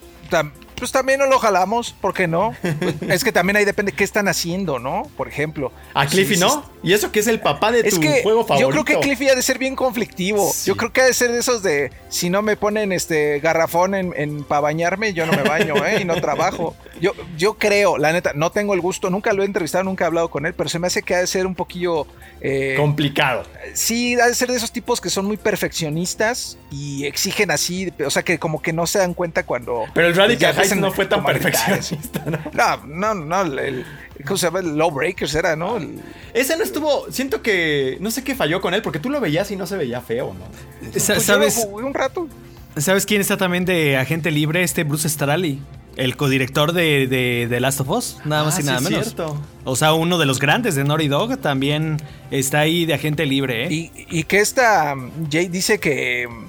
Pues 0.78 0.92
también 0.92 1.18
no 1.18 1.26
lo 1.26 1.38
jalamos, 1.38 1.92
¿por 1.92 2.14
qué 2.14 2.26
no? 2.26 2.54
Pues, 2.60 2.94
es 3.08 3.24
que 3.24 3.32
también 3.32 3.56
ahí 3.56 3.64
depende 3.64 3.92
qué 3.92 4.04
están 4.04 4.28
haciendo, 4.28 4.78
¿no? 4.78 5.02
Por 5.16 5.28
ejemplo. 5.28 5.72
A 5.94 6.06
Cliffy 6.06 6.36
no. 6.36 6.64
Y 6.82 6.92
eso 6.92 7.10
que 7.10 7.20
es 7.20 7.26
el 7.26 7.40
papá 7.40 7.72
de 7.72 7.80
Es 7.80 7.94
tu 7.94 8.00
que 8.00 8.22
juego 8.22 8.46
favorito. 8.46 8.68
yo 8.70 8.84
creo 8.84 8.84
que 8.84 9.00
Cliffy 9.06 9.28
ha 9.28 9.34
de 9.34 9.42
ser 9.42 9.58
bien 9.58 9.74
conflictivo. 9.74 10.50
Sí. 10.52 10.68
Yo 10.68 10.76
creo 10.76 10.92
que 10.92 11.00
ha 11.00 11.06
de 11.06 11.14
ser 11.14 11.32
de 11.32 11.40
esos 11.40 11.62
de 11.62 11.90
si 12.08 12.30
no 12.30 12.40
me 12.42 12.56
ponen 12.56 12.92
este 12.92 13.40
garrafón 13.40 13.94
en, 13.94 14.44
para 14.44 14.60
bañarme, 14.60 15.12
yo 15.12 15.26
no 15.26 15.32
me 15.32 15.42
baño, 15.42 15.74
¿eh? 15.84 15.98
Y 16.00 16.04
no 16.04 16.20
trabajo. 16.20 16.76
Yo, 17.00 17.12
yo 17.36 17.54
creo, 17.54 17.98
la 17.98 18.12
neta, 18.12 18.32
no 18.34 18.50
tengo 18.50 18.74
el 18.74 18.80
gusto, 18.80 19.10
nunca 19.10 19.32
lo 19.32 19.42
he 19.42 19.46
entrevistado, 19.46 19.84
nunca 19.84 20.04
he 20.04 20.06
hablado 20.06 20.30
con 20.30 20.46
él, 20.46 20.54
pero 20.54 20.68
se 20.68 20.78
me 20.78 20.86
hace 20.88 21.02
que 21.02 21.14
ha 21.14 21.18
de 21.20 21.26
ser 21.26 21.46
un 21.46 21.54
poquillo. 21.54 22.06
eh, 22.40 22.74
Complicado. 22.76 23.44
sí, 23.74 24.14
ha 24.20 24.26
de 24.26 24.34
ser 24.34 24.50
de 24.50 24.56
esos 24.56 24.70
tipos 24.72 25.00
que 25.00 25.10
son 25.10 25.24
muy 25.26 25.36
perfeccionistas 25.82 26.58
y 26.70 27.06
exigen 27.06 27.50
así, 27.50 27.92
o 28.04 28.10
sea 28.10 28.22
que 28.22 28.38
como 28.38 28.60
que 28.62 28.72
no 28.72 28.86
se 28.86 28.98
dan 28.98 29.14
cuenta 29.14 29.44
cuando. 29.44 29.84
Pero 29.94 30.08
el 30.08 30.14
Radical 30.14 30.54
Empiezan 30.72 30.80
no 30.80 30.92
fue 30.92 31.06
tan 31.06 31.24
perfeccionista, 31.24 32.24
¿no? 32.26 32.38
No, 32.86 33.14
no, 33.14 33.42
no, 33.44 33.58
el, 33.60 33.84
¿cómo 34.26 34.36
se 34.36 34.46
llama? 34.46 34.60
El 34.60 34.76
Lawbreakers 34.76 35.34
era, 35.34 35.56
¿no? 35.56 35.76
El- 35.76 36.00
Ese 36.34 36.56
no 36.56 36.62
estuvo. 36.64 37.06
Siento 37.10 37.42
que. 37.42 37.96
No 38.00 38.10
sé 38.10 38.22
qué 38.24 38.34
falló 38.34 38.60
con 38.60 38.74
él, 38.74 38.82
porque 38.82 38.98
tú 38.98 39.10
lo 39.10 39.20
veías 39.20 39.50
y 39.50 39.56
no 39.56 39.66
se 39.66 39.76
veía 39.76 40.00
feo, 40.00 40.34
¿no? 40.34 40.90
Pues 40.92 41.06
yo 41.08 41.14
lo 41.14 41.20
¿Sabes, 41.20 41.54
jugué 41.56 41.84
un 41.84 41.94
rato. 41.94 42.28
¿Sabes 42.76 43.06
quién 43.06 43.20
está 43.20 43.36
también 43.36 43.64
de 43.64 43.96
agente 43.96 44.30
libre? 44.30 44.62
Este 44.62 44.84
Bruce 44.84 45.08
Straley. 45.08 45.60
El 45.96 46.16
codirector 46.16 46.72
de, 46.74 47.08
de, 47.08 47.48
de 47.50 47.58
Last 47.60 47.80
of 47.80 47.88
Us, 47.90 48.18
nada 48.24 48.44
más 48.44 48.56
Ah, 48.58 48.60
y 48.60 48.64
nada 48.64 48.78
sí, 48.78 48.84
menos. 48.84 49.04
cierto. 49.06 49.42
O 49.64 49.74
sea, 49.74 49.94
uno 49.94 50.16
de 50.16 50.26
los 50.26 50.38
grandes 50.38 50.76
de 50.76 50.84
Naughty 50.84 51.08
Dog 51.08 51.38
también 51.38 51.96
está 52.30 52.60
ahí 52.60 52.86
de 52.86 52.94
agente 52.94 53.26
libre, 53.26 53.64
¿eh? 53.64 53.72
Y, 53.72 53.90
y 54.08 54.22
que 54.22 54.38
esta 54.38 54.94
um, 54.94 55.10
Jay 55.28 55.48
dice 55.48 55.80
que 55.80 56.28
um, 56.28 56.46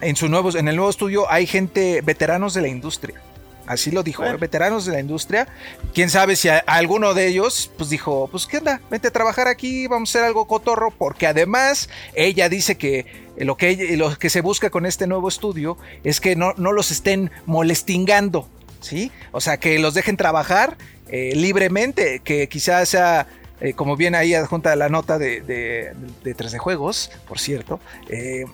en 0.00 0.16
su 0.16 0.30
nuevo, 0.30 0.56
en 0.56 0.66
el 0.66 0.76
nuevo 0.76 0.88
estudio 0.90 1.30
hay 1.30 1.46
gente, 1.46 2.00
veteranos 2.00 2.54
de 2.54 2.62
la 2.62 2.68
industria. 2.68 3.20
Así 3.70 3.90
lo 3.92 4.02
dijo, 4.02 4.22
Bueno. 4.22 4.38
veteranos 4.38 4.84
de 4.84 4.92
la 4.92 5.00
industria. 5.00 5.46
Quién 5.94 6.10
sabe 6.10 6.34
si 6.34 6.48
a- 6.48 6.58
alguno 6.66 7.14
de 7.14 7.28
ellos, 7.28 7.70
pues 7.78 7.88
dijo, 7.88 8.28
pues 8.30 8.46
qué 8.46 8.58
onda, 8.58 8.80
vente 8.90 9.08
a 9.08 9.10
trabajar 9.12 9.46
aquí, 9.46 9.86
vamos 9.86 10.08
a 10.08 10.18
hacer 10.18 10.26
algo 10.26 10.46
cotorro, 10.48 10.90
porque 10.90 11.26
además 11.28 11.88
ella 12.14 12.48
dice 12.48 12.76
que 12.76 13.06
lo 13.36 13.56
que, 13.56 13.68
ella- 13.68 13.96
lo 13.96 14.18
que 14.18 14.28
se 14.28 14.40
busca 14.40 14.70
con 14.70 14.86
este 14.86 15.06
nuevo 15.06 15.28
estudio 15.28 15.78
es 16.02 16.20
que 16.20 16.34
no, 16.34 16.52
no 16.56 16.72
los 16.72 16.90
estén 16.90 17.30
molestingando, 17.46 18.48
¿sí? 18.80 19.12
O 19.30 19.40
sea, 19.40 19.58
que 19.60 19.78
los 19.78 19.94
dejen 19.94 20.16
trabajar 20.16 20.76
eh, 21.12 21.32
libremente, 21.36 22.20
que 22.24 22.48
quizás 22.48 22.88
sea 22.88 23.26
eh, 23.60 23.74
como 23.74 23.94
viene 23.96 24.16
ahí 24.16 24.32
adjunta 24.34 24.74
la 24.74 24.88
nota 24.88 25.18
de, 25.18 25.42
de, 25.42 25.92
de 26.24 26.34
3D 26.36 26.56
Juegos, 26.58 27.10
por 27.28 27.38
cierto, 27.38 27.78
eh, 28.08 28.46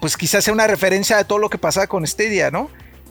pues 0.00 0.16
quizás 0.16 0.42
sea 0.44 0.52
una 0.52 0.66
referencia 0.66 1.18
a 1.18 1.24
todo 1.24 1.38
lo 1.38 1.48
que 1.48 1.56
pasaba 1.58 1.86
con 1.86 2.06
Stadia, 2.06 2.50
¿no? 2.50 2.68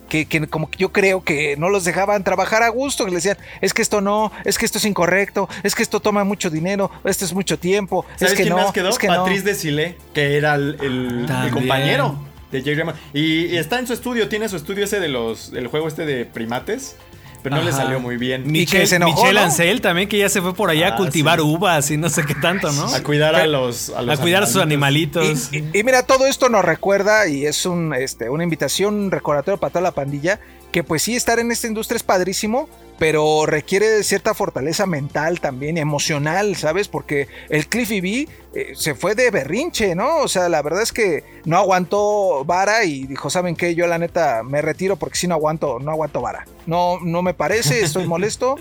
Que, 0.09 0.25
que 0.25 0.47
como 0.47 0.69
que 0.69 0.77
yo 0.79 0.91
creo 0.91 1.23
que 1.23 1.55
no 1.57 1.69
los 1.69 1.85
dejaban 1.85 2.23
trabajar 2.23 2.63
a 2.63 2.69
gusto, 2.69 3.05
que 3.05 3.11
le 3.11 3.17
decían, 3.17 3.37
es 3.61 3.73
que 3.73 3.81
esto 3.81 4.01
no, 4.01 4.31
es 4.43 4.57
que 4.57 4.65
esto 4.65 4.79
es 4.79 4.85
incorrecto, 4.85 5.47
es 5.63 5.75
que 5.75 5.83
esto 5.83 5.99
toma 5.99 6.23
mucho 6.23 6.49
dinero, 6.49 6.89
esto 7.05 7.23
es 7.25 7.33
mucho 7.33 7.57
tiempo, 7.59 8.05
¿Sabes 8.17 8.33
es 8.33 8.37
que 8.37 8.43
quién 8.43 8.55
no, 8.55 8.63
más 8.63 8.71
quedó? 8.73 8.89
es 8.89 8.97
que 8.97 9.07
Patrice 9.07 9.39
no. 9.43 9.45
Desilets, 9.45 9.95
que 10.13 10.35
era 10.37 10.55
el, 10.55 10.77
el- 10.81 11.19
el 11.21 11.25
También. 11.27 11.53
compañero 11.53 12.19
de 12.51 12.63
Jay 12.63 12.73
Raymond. 12.73 12.97
Y, 13.13 13.45
y 13.45 13.57
está 13.57 13.77
en 13.79 13.85
su 13.87 13.93
estudio, 13.93 14.27
tiene 14.27 14.49
su 14.49 14.55
estudio 14.55 14.83
ese 14.85 14.99
de 14.99 15.07
los. 15.07 15.53
el 15.53 15.67
juego 15.67 15.87
este 15.87 16.05
de 16.07 16.25
primates. 16.25 16.95
Pero 17.41 17.55
no 17.55 17.61
le 17.63 17.71
salió 17.71 17.99
muy 17.99 18.17
bien. 18.17 18.43
Mi- 18.45 18.59
Michelle, 18.59 18.85
se 18.87 18.97
enojó, 18.97 19.21
Michelle 19.21 19.39
¿no? 19.39 19.45
Ancel 19.45 19.81
también, 19.81 20.09
que 20.09 20.17
ya 20.17 20.27
se 20.29 20.41
fue 20.41 20.53
por 20.53 20.69
allá 20.69 20.89
Ah, 20.89 20.93
a 20.93 20.97
cultivar 20.97 21.39
sí. 21.39 21.45
uvas 21.45 21.89
y 21.91 21.97
no 21.97 22.09
sé 22.09 22.25
qué 22.25 22.35
tanto, 22.35 22.71
¿no? 22.73 22.85
A 22.93 23.01
cuidar 23.01 23.35
a 23.35 23.47
los. 23.47 23.89
A, 23.89 24.17
cuidar 24.17 24.43
a 24.43 24.45
sus 24.47 24.61
animalitos. 24.61 25.49
Y, 25.53 25.57
y- 25.59 25.69
y 25.79 25.83
mira, 25.83 26.03
todo 26.03 26.25
esto 26.25 26.49
nos 26.49 26.65
recuerda 26.65 27.27
y 27.27 27.45
es 27.45 27.65
un, 27.65 27.93
este, 27.93 28.29
una 28.29 28.43
invitación, 28.43 28.93
un 28.95 29.11
recordatorio 29.11 29.57
para 29.59 29.71
toda 29.71 29.81
la 29.83 29.91
pandilla, 29.91 30.39
que 30.71 30.83
pues 30.83 31.01
sí, 31.03 31.15
estar 31.15 31.39
en 31.39 31.51
esta 31.51 31.67
industria 31.67 31.97
es 31.97 32.03
padrísimo, 32.03 32.69
pero 32.99 33.45
requiere 33.45 34.03
cierta 34.03 34.33
fortaleza 34.33 34.85
mental 34.85 35.39
también 35.39 35.77
emocional, 35.77 36.55
¿sabes? 36.55 36.87
Porque 36.87 37.27
el 37.49 37.67
Cliffy 37.67 38.01
B 38.01 38.27
eh, 38.53 38.73
se 38.75 38.93
fue 38.93 39.15
de 39.15 39.31
berrinche, 39.31 39.95
¿no? 39.95 40.17
O 40.17 40.27
sea, 40.27 40.49
la 40.49 40.61
verdad 40.61 40.83
es 40.83 40.91
que 40.91 41.23
no 41.45 41.57
aguantó 41.57 42.43
vara 42.45 42.83
y 42.83 43.07
dijo, 43.07 43.29
¿saben 43.29 43.55
qué? 43.55 43.73
Yo 43.73 43.87
la 43.87 43.97
neta 43.97 44.43
me 44.43 44.61
retiro 44.61 44.97
porque 44.97 45.17
si 45.17 45.27
no 45.27 45.35
aguanto, 45.35 45.79
no 45.79 45.91
aguanto 45.91 46.21
vara. 46.21 46.45
No, 46.65 46.99
no 46.99 47.21
me 47.21 47.33
parece, 47.33 47.81
estoy 47.81 48.05
molesto. 48.07 48.57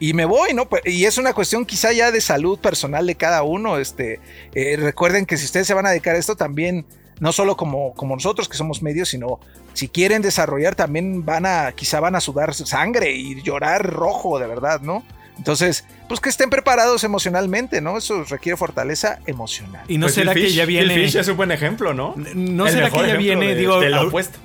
Y 0.00 0.14
me 0.14 0.24
voy, 0.24 0.52
¿no? 0.52 0.68
Pues, 0.68 0.82
Y 0.84 1.04
es 1.04 1.16
una 1.16 1.32
cuestión 1.32 1.64
quizá 1.64 1.92
ya 1.92 2.10
de 2.10 2.20
salud 2.20 2.58
personal 2.58 3.06
de 3.06 3.14
cada 3.14 3.44
uno. 3.44 3.78
Este, 3.78 4.18
eh, 4.52 4.76
recuerden 4.76 5.26
que 5.26 5.36
si 5.36 5.44
ustedes 5.44 5.68
se 5.68 5.74
van 5.74 5.86
a 5.86 5.90
dedicar 5.90 6.16
a 6.16 6.18
esto 6.18 6.34
también, 6.34 6.84
no 7.20 7.32
solo 7.32 7.56
como, 7.56 7.94
como 7.94 8.14
nosotros 8.16 8.48
que 8.48 8.56
somos 8.56 8.82
medios, 8.82 9.08
sino 9.10 9.38
si 9.74 9.88
quieren 9.88 10.22
desarrollar 10.22 10.74
también 10.74 11.24
van 11.24 11.46
a, 11.46 11.72
quizá 11.72 12.00
van 12.00 12.14
a 12.16 12.20
sudar 12.20 12.52
sangre 12.54 13.12
y 13.12 13.40
llorar 13.42 13.86
rojo, 13.90 14.38
de 14.38 14.46
verdad, 14.46 14.80
¿no? 14.80 15.02
Entonces, 15.38 15.84
pues 16.08 16.20
que 16.20 16.28
estén 16.28 16.50
preparados 16.50 17.04
emocionalmente, 17.04 17.80
¿no? 17.80 17.96
Eso 17.96 18.22
requiere 18.24 18.56
fortaleza 18.56 19.18
emocional. 19.26 19.82
Y 19.88 19.96
no 19.96 20.04
Pues 20.06 20.14
será 20.14 20.32
Phil 20.34 20.42
que 20.42 20.48
Fish- 20.50 20.54
ya 20.56 20.66
Phil 20.66 20.86
viene. 20.88 20.94
Fish 21.06 21.16
es 21.16 21.28
un 21.28 21.36
buen 21.38 21.50
ejemplo, 21.52 21.94
¿no? 21.94 22.14
No 22.34 22.66
El 22.66 22.72
será 22.72 22.90
que 22.90 23.06
ya 23.06 23.16
viene, 23.16 23.46
de- 23.48 23.54
digo, 23.56 23.80
de 23.80 23.88
lo 23.88 24.08
opuesto. 24.08 24.38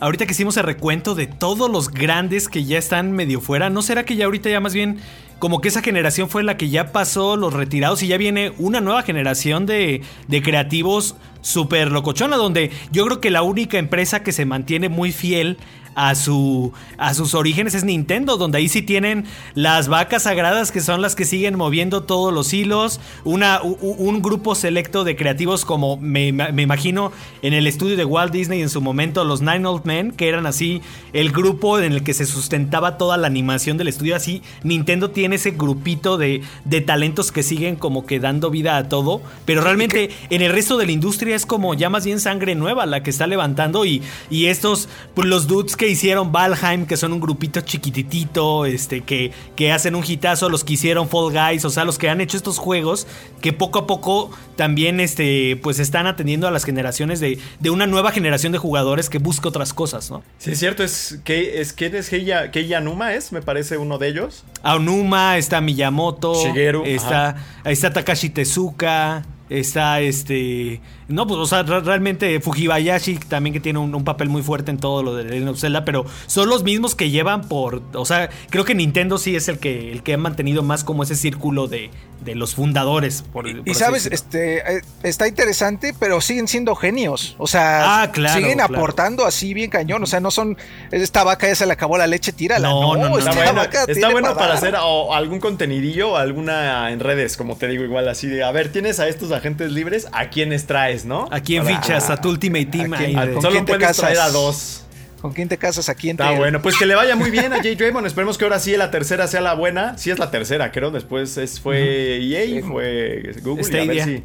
Ahorita 0.00 0.26
que 0.26 0.32
hicimos 0.32 0.56
el 0.58 0.64
recuento 0.64 1.14
de 1.14 1.26
todos 1.26 1.70
los 1.70 1.88
grandes 1.90 2.48
que 2.48 2.64
ya 2.64 2.76
están 2.78 3.12
medio 3.12 3.40
fuera, 3.40 3.70
¿no 3.70 3.80
será 3.80 4.04
que 4.04 4.16
ya 4.16 4.26
ahorita 4.26 4.50
ya 4.50 4.60
más 4.60 4.74
bien 4.74 4.98
como 5.38 5.60
que 5.60 5.68
esa 5.68 5.82
generación 5.82 6.28
fue 6.28 6.42
la 6.42 6.56
que 6.56 6.70
ya 6.70 6.92
pasó 6.92 7.36
los 7.36 7.52
retirados 7.52 8.02
y 8.02 8.08
ya 8.08 8.16
viene 8.16 8.52
una 8.58 8.80
nueva 8.80 9.02
generación 9.02 9.66
de, 9.66 10.02
de 10.28 10.42
creativos 10.42 11.16
súper 11.42 11.92
locochona, 11.92 12.36
donde 12.36 12.70
yo 12.90 13.04
creo 13.04 13.20
que 13.20 13.30
la 13.30 13.42
única 13.42 13.78
empresa 13.78 14.22
que 14.22 14.32
se 14.32 14.46
mantiene 14.46 14.88
muy 14.88 15.12
fiel 15.12 15.58
a, 15.94 16.14
su, 16.14 16.72
a 16.98 17.14
sus 17.14 17.34
orígenes. 17.34 17.74
Es 17.74 17.84
Nintendo, 17.84 18.36
donde 18.36 18.58
ahí 18.58 18.68
sí 18.68 18.82
tienen 18.82 19.26
las 19.54 19.88
vacas 19.88 20.24
sagradas 20.24 20.72
que 20.72 20.80
son 20.80 21.02
las 21.02 21.14
que 21.14 21.24
siguen 21.24 21.56
moviendo 21.56 22.02
todos 22.02 22.32
los 22.32 22.52
hilos, 22.52 23.00
una, 23.24 23.60
u- 23.62 23.76
un 23.80 24.22
grupo 24.22 24.54
selecto 24.54 25.04
de 25.04 25.16
creativos 25.16 25.64
como 25.64 25.96
me, 25.96 26.32
me 26.32 26.62
imagino 26.62 27.12
en 27.42 27.52
el 27.54 27.66
estudio 27.66 27.96
de 27.96 28.04
Walt 28.04 28.32
Disney 28.32 28.62
en 28.62 28.70
su 28.70 28.80
momento, 28.80 29.24
los 29.24 29.40
Nine 29.40 29.66
Old 29.66 29.84
Men, 29.84 30.12
que 30.12 30.28
eran 30.28 30.46
así 30.46 30.82
el 31.12 31.30
grupo 31.32 31.78
en 31.78 31.92
el 31.92 32.02
que 32.02 32.14
se 32.14 32.26
sustentaba 32.26 32.98
toda 32.98 33.16
la 33.16 33.26
animación 33.26 33.76
del 33.76 33.88
estudio, 33.88 34.16
así 34.16 34.42
Nintendo 34.62 35.10
tiene 35.10 35.36
ese 35.36 35.52
grupito 35.52 36.16
de, 36.18 36.42
de 36.64 36.80
talentos 36.80 37.32
que 37.32 37.42
siguen 37.42 37.76
como 37.76 38.06
que 38.06 38.20
dando 38.20 38.50
vida 38.50 38.76
a 38.76 38.88
todo, 38.88 39.22
pero 39.44 39.60
realmente 39.60 40.10
en 40.30 40.42
el 40.42 40.52
resto 40.52 40.76
de 40.76 40.86
la 40.86 40.92
industria 40.92 41.36
es 41.36 41.46
como 41.46 41.74
ya 41.74 41.90
más 41.90 42.04
bien 42.04 42.20
sangre 42.20 42.54
nueva 42.54 42.86
la 42.86 43.02
que 43.02 43.10
está 43.10 43.26
levantando 43.26 43.84
y, 43.84 44.02
y 44.30 44.46
estos, 44.46 44.88
pues, 45.14 45.28
los 45.28 45.46
dudes 45.46 45.76
que 45.76 45.83
hicieron 45.88 46.32
Valheim, 46.32 46.86
que 46.86 46.96
son 46.96 47.12
un 47.12 47.20
grupito 47.20 47.60
chiquititito, 47.60 48.66
este, 48.66 49.02
que, 49.02 49.32
que 49.56 49.72
hacen 49.72 49.94
un 49.94 50.04
hitazo, 50.06 50.48
los 50.48 50.64
que 50.64 50.74
hicieron 50.74 51.08
Fall 51.08 51.32
Guys, 51.32 51.64
o 51.64 51.70
sea, 51.70 51.84
los 51.84 51.98
que 51.98 52.08
han 52.08 52.20
hecho 52.20 52.36
estos 52.36 52.58
juegos, 52.58 53.06
que 53.40 53.52
poco 53.52 53.80
a 53.80 53.86
poco 53.86 54.30
también, 54.56 55.00
este, 55.00 55.58
pues 55.62 55.78
están 55.78 56.06
atendiendo 56.06 56.46
a 56.46 56.50
las 56.50 56.64
generaciones 56.64 57.20
de, 57.20 57.38
de 57.60 57.70
una 57.70 57.86
nueva 57.86 58.12
generación 58.12 58.52
de 58.52 58.58
jugadores 58.58 59.10
que 59.10 59.18
busca 59.18 59.48
otras 59.48 59.72
cosas, 59.72 60.10
¿no? 60.10 60.22
Sí, 60.38 60.52
es 60.52 60.58
cierto, 60.58 60.82
es 60.84 61.20
que 61.24 61.60
es 61.60 61.72
que 61.72 61.86
es 61.86 62.08
Keiya, 62.08 62.50
Keiya 62.50 62.80
Numa 62.80 63.14
es, 63.14 63.32
me 63.32 63.42
parece 63.42 63.76
uno 63.76 63.98
de 63.98 64.08
ellos. 64.08 64.44
Aonuma, 64.62 65.38
está 65.38 65.60
Miyamoto, 65.60 66.34
Shigeru, 66.34 66.84
está, 66.84 67.36
está 67.64 67.92
Takashi 67.92 68.30
Tezuka, 68.30 69.24
está 69.48 70.00
este. 70.00 70.80
No, 71.08 71.26
pues, 71.26 71.38
o 71.38 71.46
sea, 71.46 71.62
re- 71.62 71.80
realmente 71.80 72.40
Fujibayashi 72.40 73.16
también 73.16 73.52
que 73.52 73.60
tiene 73.60 73.78
un, 73.78 73.94
un 73.94 74.04
papel 74.04 74.28
muy 74.28 74.42
fuerte 74.42 74.70
en 74.70 74.78
todo 74.78 75.02
lo 75.02 75.14
de 75.14 75.24
Legend 75.24 75.48
of 75.50 75.60
Zelda, 75.60 75.84
pero 75.84 76.04
son 76.26 76.48
los 76.48 76.62
mismos 76.64 76.94
que 76.94 77.10
llevan 77.10 77.48
por. 77.48 77.82
O 77.94 78.04
sea, 78.06 78.30
creo 78.50 78.64
que 78.64 78.74
Nintendo 78.74 79.18
sí 79.18 79.36
es 79.36 79.48
el 79.48 79.58
que, 79.58 79.92
el 79.92 80.02
que 80.02 80.14
ha 80.14 80.18
mantenido 80.18 80.62
más 80.62 80.82
como 80.84 81.02
ese 81.02 81.14
círculo 81.16 81.68
de, 81.68 81.90
de 82.24 82.34
los 82.34 82.54
fundadores. 82.54 83.22
Por, 83.32 83.44
por 83.56 83.68
Y 83.68 83.74
sabes, 83.74 84.04
decirlo. 84.04 84.14
este 84.16 84.78
eh, 84.78 84.82
está 85.02 85.28
interesante, 85.28 85.94
pero 85.98 86.20
siguen 86.20 86.48
siendo 86.48 86.74
genios. 86.74 87.36
O 87.38 87.46
sea, 87.46 88.02
Ah, 88.02 88.10
claro, 88.12 88.34
siguen 88.40 88.58
claro. 88.58 88.74
aportando 88.74 89.26
así 89.26 89.52
bien 89.52 89.70
cañón. 89.70 90.02
O 90.02 90.06
sea, 90.06 90.20
no 90.20 90.30
son 90.30 90.56
esta 90.90 91.22
vaca 91.24 91.46
ya 91.48 91.54
se 91.54 91.66
le 91.66 91.72
acabó 91.72 91.98
la 91.98 92.06
leche, 92.06 92.32
tírala. 92.32 92.68
No, 92.68 92.96
No, 92.96 93.08
no, 93.10 93.18
esta 93.18 93.30
Está 93.30 93.42
bueno, 93.44 93.60
vaca 93.60 93.80
está 93.80 93.92
tiene 93.92 94.12
bueno 94.12 94.34
para 94.34 94.54
hacer 94.54 94.74
o 94.80 95.12
algún 95.14 95.40
contenidillo 95.40 96.12
o 96.12 96.16
alguna 96.16 96.90
en 96.92 97.00
redes, 97.00 97.36
como 97.36 97.56
te 97.56 97.68
digo, 97.68 97.84
igual 97.84 98.08
así 98.08 98.26
de, 98.26 98.42
a 98.44 98.52
ver, 98.52 98.70
tienes 98.70 99.00
a 99.00 99.08
estos 99.08 99.32
agentes 99.32 99.72
libres, 99.72 100.06
¿a 100.12 100.28
quiénes 100.30 100.66
traes, 100.66 100.93
no? 101.04 101.28
¿A 101.30 101.40
quién 101.40 101.64
Para- 101.64 101.80
fichas? 101.82 102.10
A 102.10 102.20
tu 102.20 102.30
Ultimate 102.30 102.66
Team. 102.66 102.92
¿A 102.94 102.96
quién? 102.98 103.18
ahí 103.18 103.30
¿A 103.30 103.32
con 103.32 103.42
Solo 103.42 103.52
quién 103.52 103.64
te 103.64 103.72
puedes 103.72 103.86
casas? 103.88 104.00
traer 104.04 104.18
a 104.18 104.28
dos. 104.30 104.80
¿Con 105.20 105.32
quién 105.32 105.48
te 105.48 105.56
casas 105.56 105.88
aquí 105.88 106.10
entre 106.10 106.26
Está 106.26 106.38
bueno, 106.38 106.60
pues 106.60 106.76
que 106.76 106.84
le 106.84 106.94
vaya 106.94 107.16
muy 107.16 107.30
bien 107.30 107.52
a 107.54 107.56
Jay 107.62 107.74
Draymond. 107.74 108.06
Esperemos 108.06 108.36
que 108.36 108.44
ahora 108.44 108.58
sí 108.58 108.76
la 108.76 108.90
tercera 108.90 109.26
sea 109.26 109.40
la 109.40 109.54
buena. 109.54 109.96
Sí 109.96 110.10
es 110.10 110.18
la 110.18 110.30
tercera, 110.30 110.70
creo. 110.70 110.90
Después 110.90 111.36
es, 111.38 111.58
fue 111.60 112.18
EA, 112.22 112.62
fue 112.62 113.32
Google. 113.42 113.64
Y, 113.72 113.78
a 113.78 113.84
ver 113.86 114.04
si- 114.04 114.22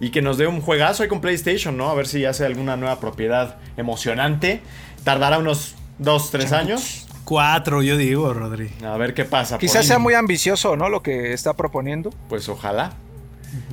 y 0.00 0.10
que 0.10 0.22
nos 0.22 0.38
dé 0.38 0.46
un 0.48 0.60
juegazo 0.60 1.02
ahí 1.04 1.08
con 1.08 1.20
PlayStation, 1.20 1.76
¿no? 1.76 1.88
A 1.90 1.94
ver 1.94 2.08
si 2.08 2.24
hace 2.24 2.44
alguna 2.44 2.76
nueva 2.76 2.98
propiedad 2.98 3.58
emocionante. 3.76 4.60
Tardará 5.04 5.38
unos 5.38 5.74
dos, 5.98 6.30
tres 6.32 6.52
años. 6.52 7.06
Cuatro, 7.24 7.80
yo 7.82 7.96
digo, 7.96 8.32
Rodri. 8.34 8.70
A 8.84 8.96
ver 8.96 9.14
qué 9.14 9.24
pasa. 9.24 9.56
Quizás 9.58 9.86
sea 9.86 10.00
muy 10.00 10.14
ambicioso, 10.14 10.74
¿no? 10.74 10.88
Lo 10.88 11.00
que 11.02 11.32
está 11.32 11.52
proponiendo. 11.54 12.10
Pues 12.28 12.48
ojalá. 12.48 12.94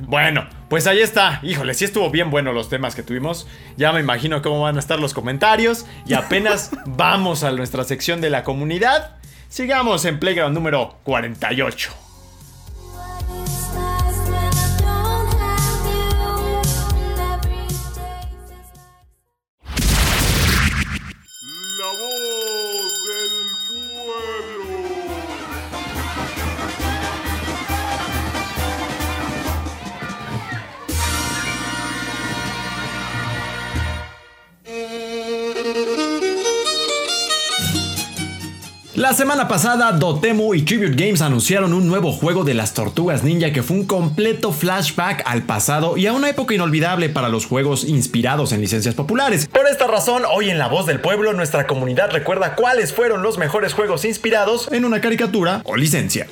Bueno, 0.00 0.46
pues 0.68 0.86
ahí 0.86 1.00
está. 1.00 1.40
Híjole, 1.42 1.74
sí 1.74 1.84
estuvo 1.84 2.10
bien 2.10 2.30
bueno 2.30 2.52
los 2.52 2.68
temas 2.68 2.94
que 2.94 3.02
tuvimos. 3.02 3.46
Ya 3.76 3.92
me 3.92 4.00
imagino 4.00 4.42
cómo 4.42 4.62
van 4.62 4.76
a 4.76 4.80
estar 4.80 4.98
los 4.98 5.14
comentarios. 5.14 5.86
Y 6.06 6.14
apenas 6.14 6.70
vamos 6.86 7.44
a 7.44 7.52
nuestra 7.52 7.84
sección 7.84 8.20
de 8.20 8.30
la 8.30 8.44
comunidad. 8.44 9.16
Sigamos 9.48 10.04
en 10.04 10.18
Playground 10.18 10.54
número 10.54 10.98
48. 11.04 12.07
Semana 39.18 39.48
pasada, 39.48 39.90
Dotemu 39.90 40.54
y 40.54 40.62
Tribute 40.62 40.94
Games 40.94 41.22
anunciaron 41.22 41.74
un 41.74 41.88
nuevo 41.88 42.12
juego 42.12 42.44
de 42.44 42.54
las 42.54 42.72
tortugas 42.72 43.24
ninja 43.24 43.52
que 43.52 43.64
fue 43.64 43.78
un 43.78 43.84
completo 43.84 44.52
flashback 44.52 45.24
al 45.26 45.42
pasado 45.42 45.96
y 45.96 46.06
a 46.06 46.12
una 46.12 46.30
época 46.30 46.54
inolvidable 46.54 47.08
para 47.08 47.28
los 47.28 47.44
juegos 47.44 47.82
inspirados 47.82 48.52
en 48.52 48.60
licencias 48.60 48.94
populares. 48.94 49.48
Por 49.48 49.66
esta 49.66 49.88
razón, 49.88 50.22
hoy 50.32 50.50
en 50.50 50.58
La 50.58 50.68
Voz 50.68 50.86
del 50.86 51.00
Pueblo, 51.00 51.32
nuestra 51.32 51.66
comunidad 51.66 52.12
recuerda 52.12 52.54
cuáles 52.54 52.92
fueron 52.92 53.22
los 53.22 53.38
mejores 53.38 53.74
juegos 53.74 54.04
inspirados 54.04 54.70
en 54.70 54.84
una 54.84 55.00
caricatura 55.00 55.62
o 55.64 55.74
licencia. 55.74 56.28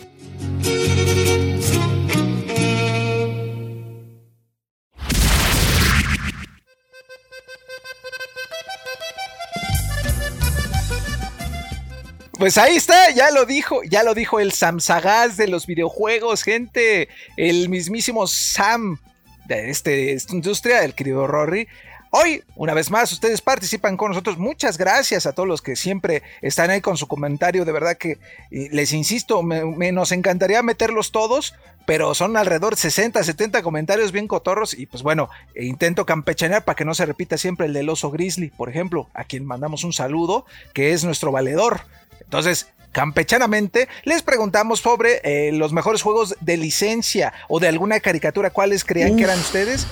Pues 12.39 12.59
ahí 12.59 12.77
está, 12.77 13.11
ya 13.13 13.31
lo 13.31 13.47
dijo, 13.47 13.83
ya 13.85 14.03
lo 14.03 14.13
dijo 14.15 14.41
el 14.41 14.53
Sam 14.53 14.79
Sagaz 14.81 15.37
de 15.39 15.49
los 15.49 15.67
videojuegos, 15.67 16.43
gente. 16.43 17.09
El 17.37 17.71
mismísimo 17.71 18.27
Sam 18.27 18.99
de 19.47 19.71
este, 19.71 20.13
esta 20.13 20.35
industria, 20.35 20.85
el 20.85 20.95
querido 20.95 21.27
Rory. 21.27 21.67
Hoy, 22.11 22.45
una 22.55 22.73
vez 22.75 22.91
más, 22.91 23.11
ustedes 23.13 23.41
participan 23.41 23.97
con 23.97 24.11
nosotros. 24.11 24.37
Muchas 24.39 24.77
gracias 24.77 25.25
a 25.27 25.33
todos 25.33 25.49
los 25.49 25.63
que 25.63 25.77
siempre 25.77 26.23
están 26.43 26.69
ahí 26.71 26.81
con 26.83 26.97
su 26.99 27.07
comentario. 27.07 27.65
De 27.65 27.73
verdad 27.73 27.97
que 27.97 28.19
les 28.51 28.93
insisto, 28.93 29.43
me, 29.43 29.65
me- 29.65 29.93
nos 29.93 30.13
encantaría 30.13 30.63
meterlos 30.63 31.13
todos, 31.13 31.55
pero 31.87 32.15
son 32.15 32.37
alrededor 32.37 32.75
de 32.75 32.81
60, 32.83 33.23
70 33.25 33.63
comentarios 33.63 34.13
bien 34.13 34.29
cotorros. 34.29 34.75
Y 34.75 34.87
pues 34.87 35.03
bueno, 35.03 35.31
eh, 35.55 35.65
intento 35.65 36.05
campechanear 36.07 36.65
para 36.65 36.77
que 36.77 36.85
no 36.85 36.95
se 36.95 37.07
repita 37.07 37.39
siempre 37.39 37.67
el 37.67 37.73
del 37.73 37.89
oso 37.89 38.11
grizzly, 38.11 38.51
por 38.51 38.69
ejemplo, 38.69 39.09
a 39.15 39.25
quien 39.25 39.45
mandamos 39.47 39.85
un 39.85 39.93
saludo, 39.95 40.45
que 40.75 40.93
es 40.93 41.03
nuestro 41.03 41.33
valedor. 41.33 41.81
Entonces, 42.27 42.69
campechanamente, 42.93 43.89
les 44.05 44.23
preguntamos 44.23 44.81
sobre 44.81 45.21
eh, 45.25 45.53
los 45.53 45.73
mejores 45.73 46.03
juegos 46.03 46.35
de 46.41 46.57
licencia 46.57 47.33
o 47.49 47.59
de 47.61 47.69
alguna 47.69 48.01
caricatura, 48.01 48.51
cuáles 48.51 48.85
creían 48.85 49.17
que 49.17 49.25
eran 49.25 49.39
ustedes. 49.41 49.87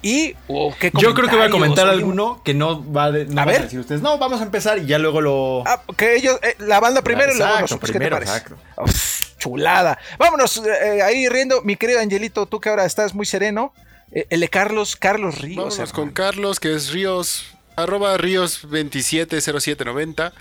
Y 0.00 0.36
oh, 0.46 0.72
qué 0.78 0.92
Yo 0.94 1.12
creo 1.12 1.28
que 1.28 1.34
voy 1.34 1.46
a 1.46 1.50
comentar 1.50 1.86
oye, 1.88 1.96
alguno 1.96 2.40
que 2.44 2.54
no 2.54 2.90
va 2.92 3.10
de, 3.10 3.24
no 3.26 3.42
A 3.42 3.44
ver. 3.44 3.62
decir 3.62 3.80
ustedes. 3.80 4.00
No, 4.00 4.16
vamos 4.18 4.40
a 4.40 4.44
empezar 4.44 4.78
y 4.78 4.86
ya 4.86 4.96
luego 4.98 5.20
lo. 5.20 5.64
Ah, 5.66 5.82
que 5.96 6.14
ellos, 6.14 6.38
eh, 6.42 6.54
la 6.58 6.78
banda 6.78 7.02
primero 7.02 7.32
y 7.32 7.36
luego 7.36 7.44
Exacto, 7.52 7.62
nosotros, 7.62 7.90
¿qué 7.90 7.92
te 7.94 7.98
primero, 7.98 8.16
parece? 8.16 8.32
exacto. 8.36 8.56
Uf, 8.80 9.36
chulada. 9.38 9.98
Vámonos 10.18 10.62
eh, 10.64 11.02
ahí 11.02 11.28
riendo, 11.28 11.62
mi 11.62 11.74
querido 11.74 11.98
Angelito, 11.98 12.46
tú 12.46 12.60
que 12.60 12.68
ahora 12.68 12.84
estás 12.84 13.12
muy 13.12 13.26
sereno. 13.26 13.72
eh, 14.12 14.26
el 14.30 14.38
de 14.38 14.48
Carlos, 14.48 14.94
Carlos 14.94 15.40
Ríos. 15.40 15.56
Vámonos 15.56 15.78
hermano. 15.80 15.94
con 15.94 16.10
Carlos, 16.12 16.60
que 16.60 16.76
es 16.76 16.92
Ríos, 16.92 17.46
arroba 17.74 18.16
Ríos 18.18 18.60
270790, 18.62 20.32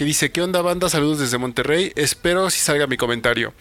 que 0.00 0.06
dice, 0.06 0.32
¿qué 0.32 0.40
onda 0.40 0.62
banda? 0.62 0.88
Saludos 0.88 1.18
desde 1.18 1.36
Monterrey, 1.36 1.92
espero 1.94 2.48
si 2.48 2.58
salga 2.58 2.86
mi 2.86 2.96
comentario. 2.96 3.52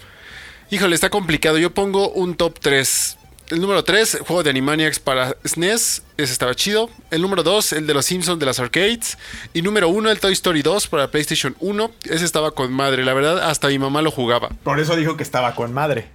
Híjole, 0.71 0.95
está 0.95 1.09
complicado, 1.09 1.57
yo 1.57 1.73
pongo 1.73 2.11
un 2.11 2.33
top 2.35 2.57
3. 2.61 3.17
El 3.49 3.59
número 3.59 3.83
3, 3.83 4.19
juego 4.25 4.41
de 4.41 4.49
Animaniacs 4.51 4.99
para 4.99 5.35
SNES, 5.43 6.01
ese 6.15 6.31
estaba 6.31 6.55
chido. 6.55 6.89
El 7.11 7.21
número 7.23 7.43
2, 7.43 7.73
el 7.73 7.87
de 7.87 7.93
los 7.93 8.05
Simpsons 8.05 8.39
de 8.39 8.45
las 8.45 8.57
arcades. 8.61 9.17
Y 9.53 9.63
número 9.63 9.89
1, 9.89 10.09
el 10.11 10.19
Toy 10.21 10.31
Story 10.31 10.61
2 10.61 10.87
para 10.87 11.11
PlayStation 11.11 11.57
1, 11.59 11.91
ese 12.05 12.23
estaba 12.23 12.51
con 12.51 12.71
madre, 12.71 13.03
la 13.03 13.13
verdad, 13.13 13.39
hasta 13.49 13.67
mi 13.67 13.77
mamá 13.77 14.01
lo 14.01 14.09
jugaba. 14.09 14.47
Por 14.63 14.79
eso 14.79 14.95
dijo 14.95 15.17
que 15.17 15.23
estaba 15.23 15.55
con 15.55 15.73
madre. 15.73 16.07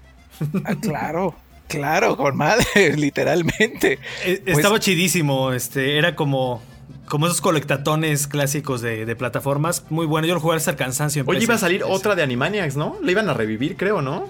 Ah, 0.65 0.75
claro, 0.81 1.37
claro, 1.69 2.17
con 2.17 2.35
madre, 2.39 2.65
literalmente. 2.97 3.99
Eh, 4.25 4.41
Pues- 4.43 4.57
Estaba 4.57 4.81
chidísimo, 4.81 5.53
este, 5.53 5.99
era 5.99 6.17
como, 6.17 6.63
como 7.09 7.27
esos 7.27 7.41
colectatones 7.41 8.27
clásicos 8.27 8.81
de, 8.81 9.05
de 9.07 9.17
plataformas. 9.17 9.85
Muy 9.91 10.07
bueno, 10.07 10.27
yo 10.27 10.35
lo 10.35 10.41
jugué 10.41 10.57
hasta 10.57 10.71
el 10.73 10.77
cansancio. 10.77 11.23
en 11.23 11.29
Oye, 11.29 11.39
PC. 11.39 11.45
iba 11.45 11.55
a 11.55 11.59
salir 11.59 11.81
Sí. 11.83 11.87
otra 11.91 12.15
de 12.15 12.23
Animaniacs, 12.23 12.77
¿no? 12.77 12.97
La 13.03 13.11
iban 13.11 13.29
a 13.29 13.35
revivir, 13.35 13.77
creo, 13.77 14.01
¿no? 14.03 14.29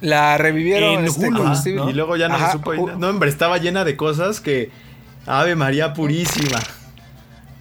La 0.00 0.38
revivieron 0.38 1.00
En 1.00 1.04
este, 1.06 1.26
Hulu, 1.28 1.90
Y 1.90 1.92
luego 1.92 2.16
ya 2.16 2.28
no 2.28 2.36
Ajá, 2.36 2.46
se 2.46 2.52
supo. 2.52 2.74
No, 2.74 3.08
hombre, 3.08 3.28
estaba 3.28 3.58
llena 3.58 3.84
de 3.84 3.96
cosas 3.96 4.40
que. 4.40 4.70
Ave 5.26 5.56
María 5.56 5.92
Purísima. 5.92 6.60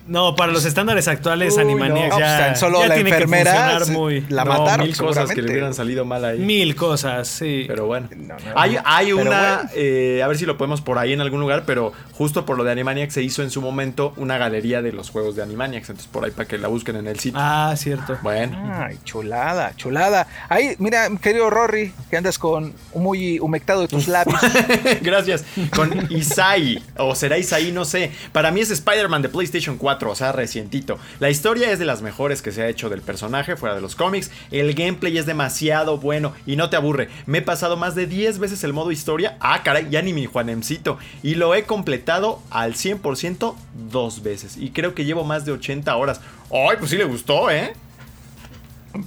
No, 0.07 0.35
para 0.35 0.51
los 0.51 0.65
estándares 0.65 1.07
actuales, 1.07 1.55
Uy, 1.55 1.61
Animaniacs 1.61 2.09
no, 2.13 2.19
ya, 2.19 2.25
pues, 2.37 2.47
tan 2.47 2.55
solo 2.55 2.79
ya 2.81 2.87
la 2.87 2.95
tiene 2.95 3.09
que 3.09 3.15
enfermera 3.17 3.79
muy... 3.89 4.21
la 4.29 4.45
No, 4.45 4.51
mataron, 4.51 4.85
Mil 4.87 4.97
cosas 4.97 5.29
que 5.31 5.41
le 5.41 5.51
hubieran 5.51 5.73
salido 5.73 6.05
mal 6.05 6.23
ahí. 6.25 6.39
Mil 6.39 6.75
cosas, 6.75 7.27
sí. 7.27 7.65
Pero 7.67 7.85
bueno. 7.87 8.07
No, 8.15 8.35
no, 8.35 8.35
hay 8.55 8.75
no. 8.75 8.81
hay 8.85 9.05
Pero 9.07 9.21
una. 9.21 9.55
bueno. 9.57 9.69
eh, 9.75 10.21
a 10.23 10.27
ver 10.27 10.37
si 10.37 10.45
lo 10.45 10.57
podemos 10.57 10.81
por 10.81 10.97
ahí 10.97 11.13
en 11.13 11.21
algún 11.21 11.39
lugar. 11.41 11.63
Pero 11.65 11.91
justo 12.13 12.45
por 12.45 12.57
lo 12.57 12.63
de 12.63 12.71
Animaniacs 12.71 13.13
se 13.13 13.21
hizo 13.23 13.43
en 13.43 13.49
su 13.51 13.61
momento 13.61 14.13
una 14.17 14.37
galería 14.37 14.81
de 14.81 14.91
los 14.93 15.09
juegos 15.09 15.35
de 15.35 15.43
Animaniacs. 15.43 15.89
Entonces 15.89 16.09
por 16.11 16.23
ahí 16.25 16.31
para 16.31 16.47
que 16.47 16.57
la 16.57 16.67
busquen 16.69 16.95
en 16.95 17.07
el 17.07 17.19
sitio. 17.19 17.39
Ah, 17.41 17.73
cierto. 17.77 18.17
Bueno. 18.21 18.57
Ay, 18.87 18.97
chulada, 19.03 19.73
chulada. 19.75 20.27
Ahí, 20.49 20.75
mira, 20.79 21.09
querido 21.21 21.49
Rory, 21.49 21.93
que 22.09 22.17
andas 22.17 22.39
con 22.39 22.73
muy 22.95 23.39
humectado 23.39 23.81
de 23.81 23.87
tus 23.87 24.07
labios. 24.07 24.39
Gracias. 25.01 25.43
Con 25.75 26.07
Isai, 26.11 26.81
o 26.97 27.15
será 27.15 27.37
Isai, 27.37 27.71
no 27.71 27.83
sé. 27.85 28.11
Para 28.31 28.51
mí 28.51 28.61
es 28.61 28.71
Spider-Man 28.71 29.21
de 29.21 29.29
PlayStation 29.29 29.77
4, 29.77 29.96
o 30.05 30.15
sea, 30.15 30.31
recientito. 30.31 30.99
La 31.19 31.29
historia 31.29 31.71
es 31.71 31.79
de 31.79 31.85
las 31.85 32.01
mejores 32.01 32.41
que 32.41 32.51
se 32.51 32.61
ha 32.61 32.69
hecho 32.69 32.89
del 32.89 33.01
personaje, 33.01 33.55
fuera 33.55 33.75
de 33.75 33.81
los 33.81 33.95
cómics. 33.95 34.31
El 34.51 34.73
gameplay 34.73 35.17
es 35.17 35.25
demasiado 35.25 35.97
bueno 35.97 36.33
y 36.45 36.55
no 36.55 36.69
te 36.69 36.75
aburre. 36.75 37.09
Me 37.25 37.39
he 37.39 37.41
pasado 37.41 37.77
más 37.77 37.95
de 37.95 38.07
10 38.07 38.39
veces 38.39 38.63
el 38.63 38.73
modo 38.73 38.91
historia. 38.91 39.37
Ah, 39.39 39.63
caray, 39.63 39.87
ya 39.89 40.01
ni 40.01 40.13
mi 40.13 40.25
Juanemcito. 40.25 40.97
Y 41.23 41.35
lo 41.35 41.55
he 41.55 41.63
completado 41.63 42.41
al 42.49 42.75
100% 42.75 43.55
dos 43.91 44.23
veces. 44.23 44.57
Y 44.57 44.71
creo 44.71 44.93
que 44.93 45.05
llevo 45.05 45.23
más 45.23 45.45
de 45.45 45.51
80 45.51 45.95
horas. 45.95 46.21
Ay, 46.51 46.77
pues 46.79 46.91
sí 46.91 46.97
le 46.97 47.05
gustó, 47.05 47.49
¿eh? 47.49 47.73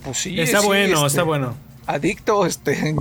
Pues 0.05 0.19
sí, 0.19 0.41
Está 0.41 0.61
sí, 0.61 0.67
bueno, 0.67 0.97
este, 0.97 1.07
está 1.07 1.23
bueno. 1.23 1.57
Adicto, 1.87 2.47
este, 2.47 2.95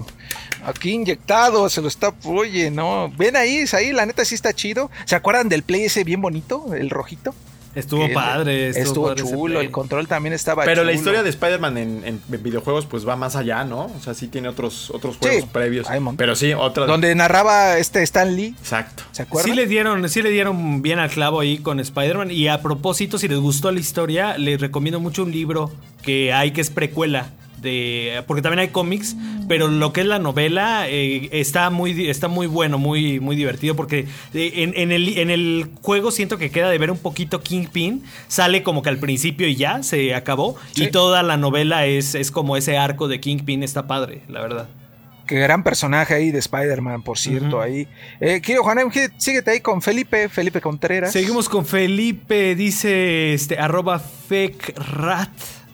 aquí 0.66 0.92
inyectado, 0.92 1.70
se 1.70 1.82
lo 1.82 1.88
está, 1.88 2.14
oye, 2.24 2.72
no, 2.72 3.12
ven 3.16 3.36
ahí, 3.36 3.66
ahí, 3.74 3.92
la 3.92 4.06
neta 4.06 4.26
sí 4.26 4.36
está 4.36 4.54
chido. 4.54 4.90
¿Se 5.06 5.16
acuerdan 5.16 5.50
del 5.50 5.64
play 5.64 5.84
ese 5.84 6.04
bien 6.04 6.22
bonito, 6.22 6.74
el 6.74 6.90
rojito? 6.90 7.36
Estuvo 7.76 8.08
Que 8.08 8.14
padre. 8.14 8.70
Estuvo, 8.70 8.84
Estuvo 8.84 9.08
padre 9.08 9.24
chulo, 9.24 9.62
el 9.62 9.72
control 9.72 10.08
también 10.08 10.34
estaba 10.34 10.64
Pero 10.64 10.84
la 10.84 10.92
historia 10.92 11.24
de 11.24 11.30
Spider-Man 11.30 11.78
en, 11.78 12.04
en 12.06 12.22
videojuegos 12.44 12.86
pues 12.86 13.08
va 13.08 13.16
más 13.16 13.36
allá, 13.36 13.64
¿no? 13.64 13.86
O 13.86 14.00
sea, 14.04 14.14
sí 14.14 14.28
tiene 14.28 14.48
otros, 14.48 14.90
otros 14.90 15.18
juegos 15.18 15.42
Sí, 15.42 15.50
previos. 15.52 15.88
Pero 16.18 16.36
sí, 16.36 16.54
otra. 16.54 16.86
Donde 16.86 17.14
narraba 17.16 17.78
este 17.78 18.02
Stan 18.04 18.36
Lee, 18.36 18.56
Exacto. 18.60 19.04
¿se 19.12 19.24
acuerdan? 19.24 19.52
Sí 19.52 19.56
le 19.56 19.68
dieron, 19.68 20.08
sí 20.10 20.22
le 20.22 20.30
dieron 20.30 20.82
bien 20.82 21.00
al 21.00 21.10
clavo 21.10 21.40
ahí 21.40 21.60
con 21.60 21.80
Spider-Man. 21.80 22.32
Y 22.32 22.48
a 22.48 22.62
propósito, 22.62 23.18
si 23.18 23.28
les 23.28 23.40
gustó 23.40 23.72
la 23.72 23.80
historia, 23.80 24.38
les 24.38 24.60
recomiendo 24.60 25.00
mucho 25.00 25.24
un 25.24 25.32
libro 25.32 25.72
que 26.02 26.34
hay 26.34 26.52
que 26.52 26.62
es 26.62 26.70
precuela. 26.70 27.30
De, 27.62 28.24
porque 28.28 28.42
también 28.42 28.60
hay 28.60 28.70
cómics, 28.70 29.16
pero 29.48 29.68
lo 29.68 29.92
que 29.92 30.02
es 30.02 30.08
la 30.08 30.20
novela 30.20 30.88
eh, 30.88 31.30
está, 31.32 31.70
muy, 31.70 32.10
está 32.10 32.28
muy 32.28 32.48
bueno, 32.48 32.78
muy, 32.78 33.20
muy 33.20 33.36
divertido. 33.36 33.76
Porque 33.76 34.08
eh, 34.34 34.52
en, 34.56 34.74
en 34.76 34.92
el, 34.92 35.18
en 35.18 35.30
el 35.30 35.70
juego 35.82 36.12
siento 36.12 36.38
que 36.38 36.52
queda 36.52 36.70
de 36.70 36.78
ver 36.78 36.92
un 36.92 37.00
poquito 37.00 37.42
Kingpin. 37.42 38.04
Sale 38.28 38.64
como 38.64 38.82
que 38.82 38.90
al 38.90 39.00
principio 39.00 39.48
y 39.48 39.56
ya 39.56 39.84
se 39.84 40.16
acabó. 40.16 40.56
Sí. 40.74 40.86
Y 40.86 40.92
toda 40.92 41.24
la 41.24 41.38
novela 41.38 41.86
es, 41.86 42.16
es 42.16 42.32
como 42.32 42.58
ese 42.58 42.78
arco 42.78 43.08
de 43.08 43.20
Kingpin. 43.20 43.64
Está 43.64 43.88
padre, 43.88 44.22
la 44.28 44.42
verdad. 44.42 44.70
Qué 45.30 45.38
gran 45.38 45.64
personaje 45.64 46.16
ahí 46.16 46.32
de 46.32 46.40
Spider-Man, 46.40 47.04
por 47.04 47.20
cierto, 47.20 47.62
ahí. 47.62 47.88
Eh, 48.20 48.42
quiero, 48.44 48.64
Juan, 48.64 48.80
síguete 49.18 49.52
ahí 49.52 49.60
con 49.60 49.80
Felipe, 49.80 50.28
Felipe 50.28 50.60
Contreras. 50.60 51.12
Seguimos 51.12 51.48
con 51.48 51.68
Felipe, 51.68 52.56
dice 52.56 53.36
este, 53.36 53.60
arroba 53.60 54.02
rat. 54.76 55.30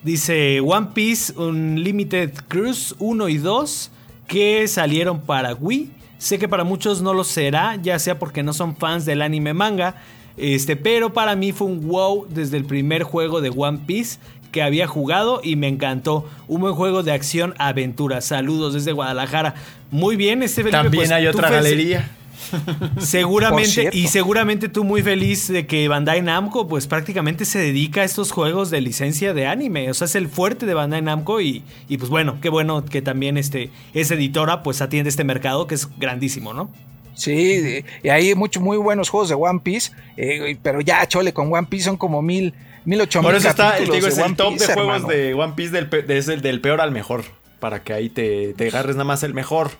Dice 0.06 0.60
One 0.60 0.90
Piece 0.94 1.32
Unlimited 1.36 2.30
Cruise 2.46 2.94
1 3.00 3.28
y 3.28 3.38
2 3.38 3.90
que 4.28 4.68
salieron 4.68 5.20
para 5.22 5.52
Wii. 5.54 5.90
Sé 6.16 6.38
que 6.38 6.46
para 6.46 6.62
muchos 6.62 7.02
no 7.02 7.12
lo 7.12 7.24
será, 7.24 7.74
ya 7.74 7.98
sea 7.98 8.16
porque 8.16 8.44
no 8.44 8.52
son 8.52 8.76
fans 8.76 9.04
del 9.04 9.20
anime 9.20 9.52
manga, 9.52 9.96
este, 10.36 10.76
pero 10.76 11.12
para 11.12 11.34
mí 11.34 11.50
fue 11.50 11.66
un 11.66 11.88
wow 11.88 12.24
desde 12.30 12.56
el 12.56 12.64
primer 12.64 13.02
juego 13.02 13.40
de 13.40 13.50
One 13.50 13.80
Piece 13.84 14.20
que 14.52 14.62
había 14.62 14.86
jugado 14.86 15.40
y 15.42 15.56
me 15.56 15.66
encantó. 15.66 16.24
Un 16.46 16.60
buen 16.60 16.74
juego 16.74 17.02
de 17.02 17.10
acción 17.10 17.54
aventura. 17.58 18.20
Saludos 18.20 18.74
desde 18.74 18.92
Guadalajara. 18.92 19.56
Muy 19.90 20.14
bien, 20.14 20.40
este 20.44 20.62
Felipe, 20.62 20.70
También 20.70 21.02
pues, 21.02 21.10
hay 21.10 21.26
otra 21.26 21.50
galería. 21.50 22.08
Seguramente, 22.98 23.90
y 23.92 24.08
seguramente 24.08 24.68
tú 24.68 24.84
muy 24.84 25.02
feliz 25.02 25.48
de 25.48 25.66
que 25.66 25.88
Bandai 25.88 26.22
Namco, 26.22 26.68
pues 26.68 26.86
prácticamente 26.86 27.44
se 27.44 27.58
dedica 27.58 28.02
a 28.02 28.04
estos 28.04 28.32
juegos 28.32 28.70
de 28.70 28.80
licencia 28.80 29.34
de 29.34 29.46
anime. 29.46 29.90
O 29.90 29.94
sea, 29.94 30.06
es 30.06 30.14
el 30.14 30.28
fuerte 30.28 30.66
de 30.66 30.74
Bandai 30.74 31.02
Namco 31.02 31.40
y, 31.40 31.62
y 31.88 31.98
pues 31.98 32.10
bueno, 32.10 32.38
qué 32.40 32.48
bueno 32.48 32.84
que 32.84 33.02
también 33.02 33.36
este, 33.36 33.70
es 33.94 34.10
editora, 34.10 34.62
pues 34.62 34.80
atiende 34.80 35.10
este 35.10 35.24
mercado 35.24 35.66
que 35.66 35.74
es 35.74 35.88
grandísimo, 35.98 36.52
¿no? 36.54 36.70
Sí, 37.14 37.82
y 38.02 38.08
hay 38.10 38.34
muchos 38.34 38.62
muy 38.62 38.76
buenos 38.76 39.08
juegos 39.08 39.30
de 39.30 39.34
One 39.34 39.60
Piece, 39.60 39.92
eh, 40.18 40.58
pero 40.62 40.82
ya, 40.82 41.06
chole, 41.08 41.32
con 41.32 41.52
One 41.52 41.66
Piece 41.68 41.86
son 41.86 41.96
como 41.96 42.20
mil, 42.20 42.52
mil 42.84 43.00
ocho 43.00 43.22
Por 43.22 43.34
eso 43.34 43.48
está, 43.48 43.78
el, 43.78 43.88
digo, 43.88 44.06
es 44.06 44.18
el 44.18 44.36
top 44.36 44.58
de 44.58 44.66
juegos 44.66 45.08
de 45.08 45.32
One 45.32 45.54
Piece 45.56 45.72
del, 45.72 45.88
es 46.10 46.28
el 46.28 46.42
del 46.42 46.60
peor 46.60 46.82
al 46.82 46.92
mejor, 46.92 47.24
para 47.58 47.82
que 47.82 47.94
ahí 47.94 48.10
te, 48.10 48.52
te 48.52 48.68
agarres 48.68 48.96
nada 48.96 49.06
más 49.06 49.22
el 49.22 49.32
mejor. 49.32 49.70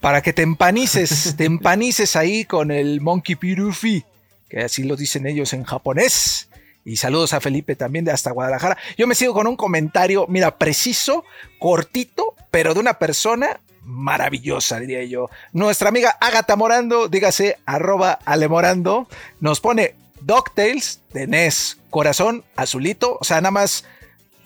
Para 0.00 0.22
que 0.22 0.32
te 0.32 0.42
empanices, 0.42 1.34
te 1.36 1.44
empanices 1.44 2.16
ahí 2.16 2.44
con 2.44 2.70
el 2.70 3.00
Monkey 3.00 3.34
Pirufi, 3.34 4.04
que 4.48 4.60
así 4.60 4.84
lo 4.84 4.96
dicen 4.96 5.26
ellos 5.26 5.52
en 5.52 5.64
japonés. 5.64 6.48
Y 6.84 6.96
saludos 6.96 7.32
a 7.32 7.40
Felipe 7.40 7.74
también 7.74 8.04
de 8.04 8.12
hasta 8.12 8.30
Guadalajara. 8.30 8.78
Yo 8.96 9.08
me 9.08 9.16
sigo 9.16 9.34
con 9.34 9.48
un 9.48 9.56
comentario, 9.56 10.26
mira, 10.28 10.56
preciso, 10.56 11.24
cortito, 11.58 12.34
pero 12.52 12.74
de 12.74 12.80
una 12.80 12.94
persona 12.94 13.60
maravillosa, 13.82 14.78
diría 14.78 15.04
yo. 15.04 15.28
Nuestra 15.52 15.88
amiga 15.88 16.16
Agatha 16.20 16.54
Morando, 16.56 17.08
dígase 17.08 17.58
arroba 17.66 18.18
alemorando, 18.24 19.08
nos 19.40 19.60
pone 19.60 19.94
DuckTales 20.20 21.00
de 21.12 21.26
NES, 21.26 21.78
corazón 21.90 22.44
azulito, 22.56 23.18
o 23.20 23.24
sea, 23.24 23.40
nada 23.40 23.52
más 23.52 23.84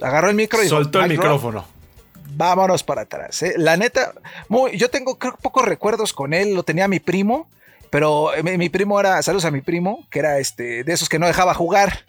agarró 0.00 0.28
el 0.28 0.36
micro 0.36 0.62
y 0.62 0.68
soltó 0.68 1.02
el 1.02 1.10
micrófono. 1.10 1.66
Vámonos 2.32 2.82
para 2.82 3.02
atrás. 3.02 3.42
¿eh? 3.42 3.54
La 3.56 3.76
neta, 3.76 4.12
muy, 4.48 4.76
yo 4.76 4.90
tengo 4.90 5.18
pocos 5.18 5.64
recuerdos 5.64 6.12
con 6.12 6.34
él, 6.34 6.54
lo 6.54 6.62
tenía 6.62 6.88
mi 6.88 7.00
primo, 7.00 7.48
pero 7.90 8.30
mi, 8.42 8.56
mi, 8.56 8.68
primo 8.68 9.00
era, 9.00 9.22
saludos 9.22 9.44
a 9.44 9.50
mi 9.50 9.60
primo, 9.60 10.06
que 10.10 10.20
era 10.20 10.38
este, 10.38 10.84
de 10.84 10.92
esos 10.92 11.08
que 11.08 11.18
no 11.18 11.26
dejaba 11.26 11.54
jugar. 11.54 12.04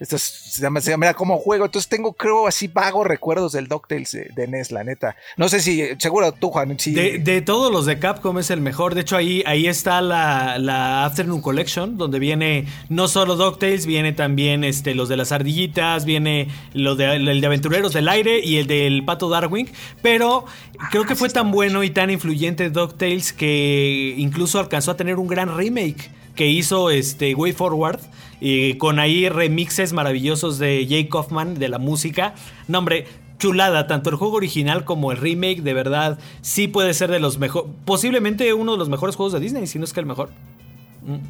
Esto 0.00 0.16
se 0.18 0.62
llama, 0.62 0.80
se 0.80 0.90
llama 0.90 1.12
como 1.14 1.38
juego. 1.38 1.64
Entonces 1.64 1.88
tengo, 1.88 2.12
creo, 2.12 2.46
así 2.46 2.68
vagos 2.68 3.06
recuerdos 3.06 3.52
del 3.52 3.66
DuckTales 3.66 4.12
de, 4.12 4.30
de 4.34 4.46
NES, 4.46 4.70
la 4.70 4.84
neta. 4.84 5.16
No 5.36 5.48
sé 5.48 5.60
si, 5.60 5.82
seguro 5.98 6.32
tú, 6.32 6.50
Juan. 6.50 6.76
De, 6.76 7.42
todos 7.44 7.72
los 7.72 7.86
de 7.86 7.98
Capcom 7.98 8.38
es 8.38 8.50
el 8.50 8.60
mejor. 8.60 8.94
De 8.94 9.00
hecho, 9.00 9.16
ahí, 9.16 9.42
ahí 9.46 9.66
está 9.66 10.00
la, 10.00 10.58
la 10.58 11.04
Afternoon 11.04 11.40
Collection, 11.40 11.98
donde 11.98 12.18
viene 12.18 12.66
no 12.88 13.08
solo 13.08 13.36
DuckTales, 13.36 13.86
viene 13.86 14.12
también 14.12 14.64
este, 14.64 14.94
los 14.94 15.08
de 15.08 15.16
las 15.16 15.32
ardillitas, 15.32 16.04
viene 16.04 16.48
lo 16.74 16.94
de, 16.94 17.16
el 17.16 17.40
de 17.40 17.46
Aventureros 17.46 17.92
del 17.92 18.08
Aire 18.08 18.40
y 18.44 18.58
el 18.58 18.66
del 18.66 19.04
Pato 19.04 19.28
Darwin. 19.28 19.68
Pero 20.02 20.44
creo 20.90 21.04
que 21.04 21.16
fue 21.16 21.28
tan 21.28 21.50
bueno 21.50 21.82
y 21.82 21.90
tan 21.90 22.10
influyente 22.10 22.70
DuckTales 22.70 23.32
que 23.32 24.14
incluso 24.16 24.60
alcanzó 24.60 24.92
a 24.92 24.96
tener 24.96 25.16
un 25.16 25.26
gran 25.26 25.56
remake 25.56 26.10
que 26.38 26.46
hizo 26.46 26.90
este 26.90 27.34
Way 27.34 27.52
Forward 27.52 27.98
y 28.38 28.74
con 28.74 29.00
ahí 29.00 29.28
remixes 29.28 29.92
maravillosos 29.92 30.60
de 30.60 30.86
Jake 30.86 31.08
Kaufman 31.08 31.58
de 31.58 31.68
la 31.68 31.78
música. 31.78 32.34
No, 32.68 32.78
hombre, 32.78 33.08
chulada, 33.38 33.88
tanto 33.88 34.08
el 34.10 34.14
juego 34.14 34.36
original 34.36 34.84
como 34.84 35.10
el 35.10 35.18
remake, 35.18 35.62
de 35.62 35.74
verdad, 35.74 36.20
sí 36.40 36.68
puede 36.68 36.94
ser 36.94 37.10
de 37.10 37.18
los 37.18 37.38
mejores, 37.38 37.72
posiblemente 37.84 38.54
uno 38.54 38.70
de 38.70 38.78
los 38.78 38.88
mejores 38.88 39.16
juegos 39.16 39.32
de 39.32 39.40
Disney, 39.40 39.66
si 39.66 39.80
no 39.80 39.84
es 39.84 39.92
que 39.92 39.98
el 39.98 40.06
mejor. 40.06 40.30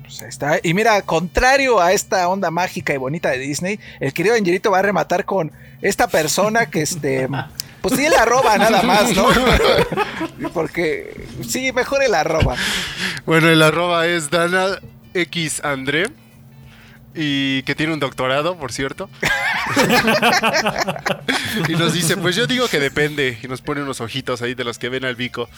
Pues 0.03 0.21
está. 0.21 0.61
Y 0.63 0.75
mira, 0.75 1.01
contrario 1.01 1.81
a 1.81 1.93
esta 1.93 2.29
onda 2.29 2.51
mágica 2.51 2.93
y 2.93 2.99
bonita 2.99 3.31
de 3.31 3.39
Disney, 3.39 3.81
el 4.01 4.13
querido 4.13 4.35
Angelito 4.35 4.71
va 4.71 4.81
a 4.81 4.83
rematar 4.83 5.25
con 5.25 5.53
esta 5.81 6.07
persona 6.07 6.67
que 6.67 6.83
este. 6.83 7.29
Pues 7.81 7.95
sí, 7.95 8.09
la 8.09 8.23
arroba 8.23 8.59
nada 8.59 8.83
más, 8.83 9.15
¿no? 9.15 9.29
Porque 10.53 11.29
sí, 11.47 11.71
mejor 11.71 12.03
el 12.03 12.13
arroba. 12.13 12.57
Bueno, 13.25 13.49
el 13.49 13.63
arroba 13.63 14.05
es 14.09 14.31
Dana 14.31 14.81
X 15.15 15.63
André 15.65 16.11
y 17.15 17.63
que 17.63 17.75
tiene 17.75 17.93
un 17.93 18.01
doctorado, 18.01 18.57
por 18.57 18.73
cierto. 18.73 19.11
y 21.69 21.73
nos 21.73 21.93
dice, 21.93 22.17
pues 22.17 22.37
yo 22.37 22.47
digo 22.47 22.69
que 22.69 22.79
depende. 22.79 23.39
Y 23.43 23.49
nos 23.49 23.61
pone 23.61 23.83
unos 23.83 24.01
ojitos 24.01 24.41
ahí 24.41 24.55
de 24.55 24.65
los 24.65 24.79
que 24.79 24.89
ven 24.89 25.05
al 25.05 25.17
bico. 25.17 25.49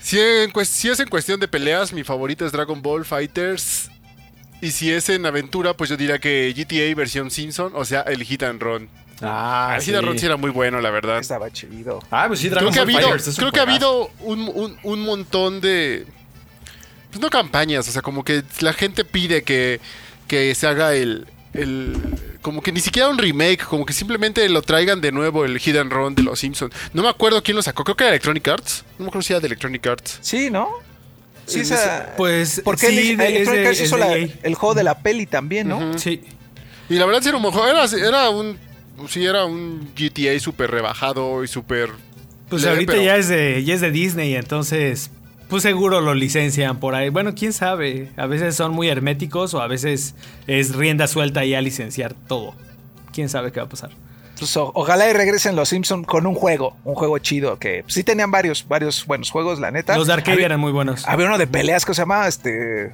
Si, 0.00 0.18
es 0.18 1.00
en 1.00 1.08
cuestión 1.08 1.40
de 1.40 1.48
peleas, 1.48 1.92
mi 1.92 2.04
favorito 2.04 2.44
es 2.46 2.52
Dragon 2.52 2.82
Ball 2.82 3.04
Fighters. 3.04 3.90
Y 4.60 4.70
si 4.70 4.90
es 4.90 5.08
en 5.08 5.26
aventura, 5.26 5.74
pues 5.74 5.90
yo 5.90 5.96
diría 5.96 6.18
que 6.18 6.52
GTA 6.56 6.94
versión 6.96 7.30
Simpson, 7.30 7.72
o 7.74 7.84
sea, 7.84 8.00
el 8.02 8.24
Hit 8.24 8.42
and 8.42 8.60
Run. 8.60 8.88
Ah, 9.22 9.74
el 9.76 9.82
Hit 9.82 9.94
and 9.94 10.06
Run 10.06 10.18
sí 10.18 10.26
era 10.26 10.36
muy 10.36 10.50
bueno, 10.50 10.80
la 10.80 10.90
verdad. 10.90 11.18
Estaba 11.18 11.50
chido. 11.50 12.02
Ah, 12.10 12.24
pues 12.28 12.40
sí, 12.40 12.48
Dragon 12.48 12.74
Ball 12.74 12.92
Fighters. 12.92 13.36
Creo 13.36 13.52
que 13.52 13.60
ha 13.60 13.64
habido 13.64 14.10
un, 14.20 14.76
un 14.82 15.00
montón 15.02 15.60
de... 15.60 16.06
Pues 17.16 17.22
no 17.22 17.30
campañas, 17.30 17.88
o 17.88 17.92
sea, 17.92 18.02
como 18.02 18.24
que 18.24 18.42
la 18.60 18.74
gente 18.74 19.02
pide 19.02 19.42
que 19.42 19.80
que 20.28 20.54
se 20.54 20.66
haga 20.66 20.92
el, 20.94 21.26
el, 21.54 21.96
como 22.42 22.60
que 22.60 22.72
ni 22.72 22.80
siquiera 22.80 23.08
un 23.08 23.16
remake, 23.16 23.64
como 23.64 23.86
que 23.86 23.94
simplemente 23.94 24.46
lo 24.50 24.60
traigan 24.60 25.00
de 25.00 25.12
nuevo 25.12 25.46
el 25.46 25.58
Hidden 25.58 25.88
Run 25.88 26.14
de 26.14 26.22
los 26.24 26.40
Simpsons. 26.40 26.74
No 26.92 27.02
me 27.02 27.08
acuerdo 27.08 27.42
quién 27.42 27.56
lo 27.56 27.62
sacó, 27.62 27.84
creo 27.84 27.96
que 27.96 28.04
era 28.04 28.10
Electronic 28.10 28.46
Arts. 28.48 28.84
No 28.98 29.04
me 29.04 29.08
acuerdo 29.08 29.22
si 29.22 29.32
era 29.32 29.40
de 29.40 29.46
Electronic 29.46 29.86
Arts. 29.86 30.18
Sí, 30.20 30.50
¿no? 30.50 30.68
Sí, 31.46 31.62
pues 32.18 32.60
porque 32.62 32.88
sí, 32.88 33.12
Electronic 33.12 33.66
Arts 33.66 33.80
hizo 33.80 33.96
el 34.42 34.54
juego 34.56 34.74
de 34.74 34.84
la 34.84 34.98
peli 34.98 35.24
también, 35.24 35.68
¿no? 35.68 35.98
Sí. 35.98 36.22
Y 36.90 36.96
la 36.96 37.06
verdad 37.06 37.22
sí 37.22 37.30
era 37.30 37.38
un 37.38 37.46
era, 37.46 37.84
era 37.84 38.28
un 38.28 38.58
sí 39.08 39.24
era 39.24 39.46
un 39.46 39.90
GTA 39.96 40.38
súper 40.38 40.70
rebajado 40.70 41.42
y 41.44 41.48
súper 41.48 41.92
pues 42.50 42.66
ahorita 42.66 42.96
ya 42.96 43.16
es 43.16 43.28
de 43.28 43.64
ya 43.64 43.72
es 43.72 43.80
de 43.80 43.90
Disney, 43.90 44.34
entonces 44.34 45.10
pues 45.48 45.62
seguro 45.62 46.00
lo 46.00 46.14
licencian 46.14 46.78
por 46.78 46.94
ahí. 46.94 47.08
Bueno, 47.08 47.34
quién 47.34 47.52
sabe. 47.52 48.10
A 48.16 48.26
veces 48.26 48.56
son 48.56 48.72
muy 48.72 48.88
herméticos 48.88 49.54
o 49.54 49.60
a 49.60 49.66
veces 49.66 50.14
es 50.46 50.74
rienda 50.74 51.06
suelta 51.06 51.44
y 51.44 51.54
a 51.54 51.60
licenciar 51.60 52.14
todo. 52.14 52.54
Quién 53.12 53.28
sabe 53.28 53.52
qué 53.52 53.60
va 53.60 53.66
a 53.66 53.68
pasar. 53.68 53.90
Pues 54.38 54.54
ojalá 54.56 55.08
y 55.08 55.14
regresen 55.14 55.56
los 55.56 55.70
Simpsons 55.70 56.06
con 56.06 56.26
un 56.26 56.34
juego, 56.34 56.76
un 56.84 56.94
juego 56.94 57.18
chido, 57.18 57.58
que 57.58 57.84
sí 57.86 58.04
tenían 58.04 58.30
varios, 58.30 58.68
varios 58.68 59.06
buenos 59.06 59.30
juegos, 59.30 59.60
la 59.60 59.70
neta. 59.70 59.96
Los 59.96 60.08
de 60.08 60.12
arcade 60.12 60.44
eran 60.44 60.60
muy 60.60 60.72
buenos. 60.72 61.08
Había 61.08 61.26
uno 61.26 61.38
de 61.38 61.46
peleas 61.46 61.86
que 61.86 61.94
se 61.94 62.02
llamaba 62.02 62.28
este 62.28 62.90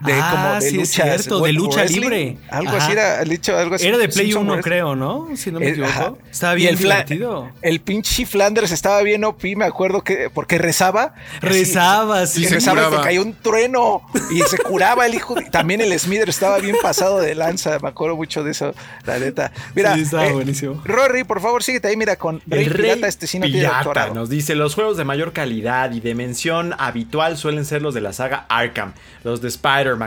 de 0.00 0.12
ah, 0.14 0.30
como 0.30 0.60
de 0.60 0.72
lucha, 0.72 1.04
de 1.04 1.52
lucha 1.52 1.84
libre. 1.84 2.38
Algo 2.50 2.72
así 2.76 2.92
era, 2.92 3.22
dicho, 3.24 3.56
algo 3.56 3.74
así. 3.74 3.86
Era 3.86 3.98
de 3.98 4.08
Play 4.08 4.32
1, 4.32 4.60
creo, 4.60 4.96
¿no? 4.96 5.28
Si 5.36 5.50
no 5.50 5.60
me 5.60 5.70
equivoco. 5.70 6.18
Estaba 6.30 6.54
bien 6.54 6.70
el 6.70 6.78
divertido. 6.78 7.50
El 7.62 7.80
pinche 7.80 8.26
Flanders 8.26 8.72
estaba 8.72 9.02
bien 9.02 9.24
OP, 9.24 9.44
me 9.56 9.64
acuerdo 9.64 10.02
que 10.02 10.30
porque 10.30 10.58
rezaba. 10.58 11.14
Rezaba, 11.40 12.26
sí. 12.26 12.44
Y 12.44 12.46
rezaba 12.48 12.88
y 13.00 13.02
cayó 13.02 13.22
un 13.22 13.34
trueno 13.34 14.02
y 14.30 14.40
se 14.42 14.58
curaba 14.58 15.06
el 15.06 15.14
hijo. 15.14 15.34
También 15.50 15.80
el 15.80 15.98
Smither 15.98 16.28
estaba 16.28 16.58
bien 16.58 16.76
pasado 16.82 17.20
de 17.20 17.34
lanza, 17.34 17.78
me 17.80 17.88
acuerdo 17.88 18.16
mucho 18.16 18.44
de 18.44 18.52
eso, 18.52 18.74
la 19.04 19.18
neta. 19.18 19.52
Mira, 19.74 19.94
sí, 19.94 20.02
estaba 20.02 20.26
eh, 20.26 20.32
buenísimo. 20.32 20.80
Rory, 20.84 21.24
por 21.24 21.40
favor, 21.40 21.62
síguete 21.62 21.88
ahí, 21.88 21.96
mira, 21.96 22.16
con 22.16 22.42
el 22.50 22.66
Rey 22.66 22.88
Pirata, 22.88 23.08
este 23.08 23.26
sí 23.26 23.38
no 23.38 23.46
Pirata, 23.46 24.10
Nos 24.10 24.28
dice, 24.28 24.54
los 24.54 24.74
juegos 24.74 24.96
de 24.96 25.04
mayor 25.04 25.32
calidad 25.32 25.92
y 25.92 26.00
de 26.00 26.14
mención 26.14 26.74
habitual 26.78 27.36
suelen 27.36 27.64
ser 27.64 27.82
los 27.82 27.94
de 27.94 28.00
la 28.00 28.12
saga 28.12 28.46
Arkham, 28.48 28.92
los 29.24 29.40
de 29.40 29.48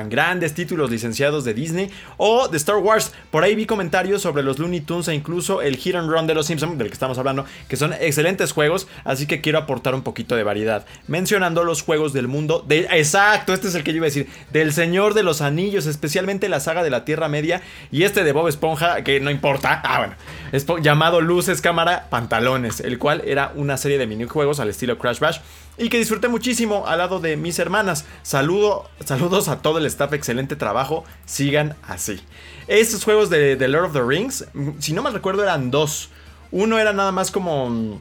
Grandes 0.09 0.53
títulos 0.53 0.89
licenciados 0.89 1.43
de 1.43 1.53
Disney 1.53 1.89
o 2.17 2.47
de 2.47 2.57
Star 2.57 2.77
Wars. 2.77 3.13
Por 3.29 3.43
ahí 3.43 3.55
vi 3.55 3.65
comentarios 3.65 4.21
sobre 4.21 4.43
los 4.43 4.59
Looney 4.59 4.81
Tunes 4.81 5.07
e 5.07 5.15
incluso 5.15 5.61
el 5.61 5.77
Hit 5.77 5.95
Run 5.95 6.27
de 6.27 6.33
los 6.33 6.45
Simpsons, 6.45 6.77
del 6.77 6.87
que 6.87 6.93
estamos 6.93 7.17
hablando, 7.17 7.45
que 7.67 7.77
son 7.77 7.93
excelentes 7.93 8.51
juegos, 8.51 8.87
así 9.03 9.25
que 9.25 9.41
quiero 9.41 9.59
aportar 9.59 9.95
un 9.95 10.03
poquito 10.03 10.35
de 10.35 10.43
variedad. 10.43 10.85
Mencionando 11.07 11.63
los 11.63 11.81
juegos 11.81 12.13
del 12.13 12.27
mundo. 12.27 12.65
Exacto, 12.69 13.53
este 13.53 13.67
es 13.67 13.75
el 13.75 13.83
que 13.83 13.91
yo 13.91 13.97
iba 13.97 14.05
a 14.05 14.09
decir, 14.09 14.27
del 14.51 14.73
Señor 14.73 15.13
de 15.13 15.23
los 15.23 15.41
Anillos, 15.41 15.85
especialmente 15.85 16.49
la 16.49 16.59
saga 16.59 16.83
de 16.83 16.89
la 16.89 17.05
Tierra 17.05 17.27
Media 17.27 17.61
y 17.91 18.03
este 18.03 18.23
de 18.23 18.31
Bob 18.31 18.47
Esponja, 18.47 19.03
que 19.03 19.19
no 19.19 19.31
importa, 19.31 19.81
ah 19.83 19.99
bueno, 19.99 20.81
llamado 20.81 21.21
Luces, 21.21 21.61
Cámara, 21.61 22.07
Pantalones, 22.09 22.79
el 22.79 22.97
cual 22.97 23.21
era 23.25 23.51
una 23.55 23.77
serie 23.77 23.97
de 23.97 24.07
minijuegos 24.07 24.59
al 24.59 24.69
estilo 24.69 24.97
Crash 24.97 25.19
Bash 25.19 25.39
y 25.81 25.89
que 25.89 25.97
disfruté 25.97 26.27
muchísimo 26.27 26.85
al 26.87 26.99
lado 26.99 27.19
de 27.19 27.35
mis 27.35 27.57
hermanas. 27.57 28.05
Saludo, 28.21 28.87
saludos 29.03 29.47
a 29.47 29.61
todo 29.61 29.79
el 29.79 29.87
staff, 29.87 30.13
excelente 30.13 30.55
trabajo, 30.55 31.03
sigan 31.25 31.75
así. 31.87 32.21
Estos 32.67 33.03
juegos 33.03 33.31
de, 33.31 33.55
Lord 33.67 33.85
of 33.85 33.93
the 33.93 34.03
Rings, 34.03 34.45
si 34.77 34.93
no 34.93 35.01
me 35.01 35.09
recuerdo, 35.09 35.41
eran 35.41 35.71
dos. 35.71 36.09
Uno 36.51 36.77
era 36.77 36.93
nada 36.93 37.11
más 37.11 37.31
como 37.31 37.99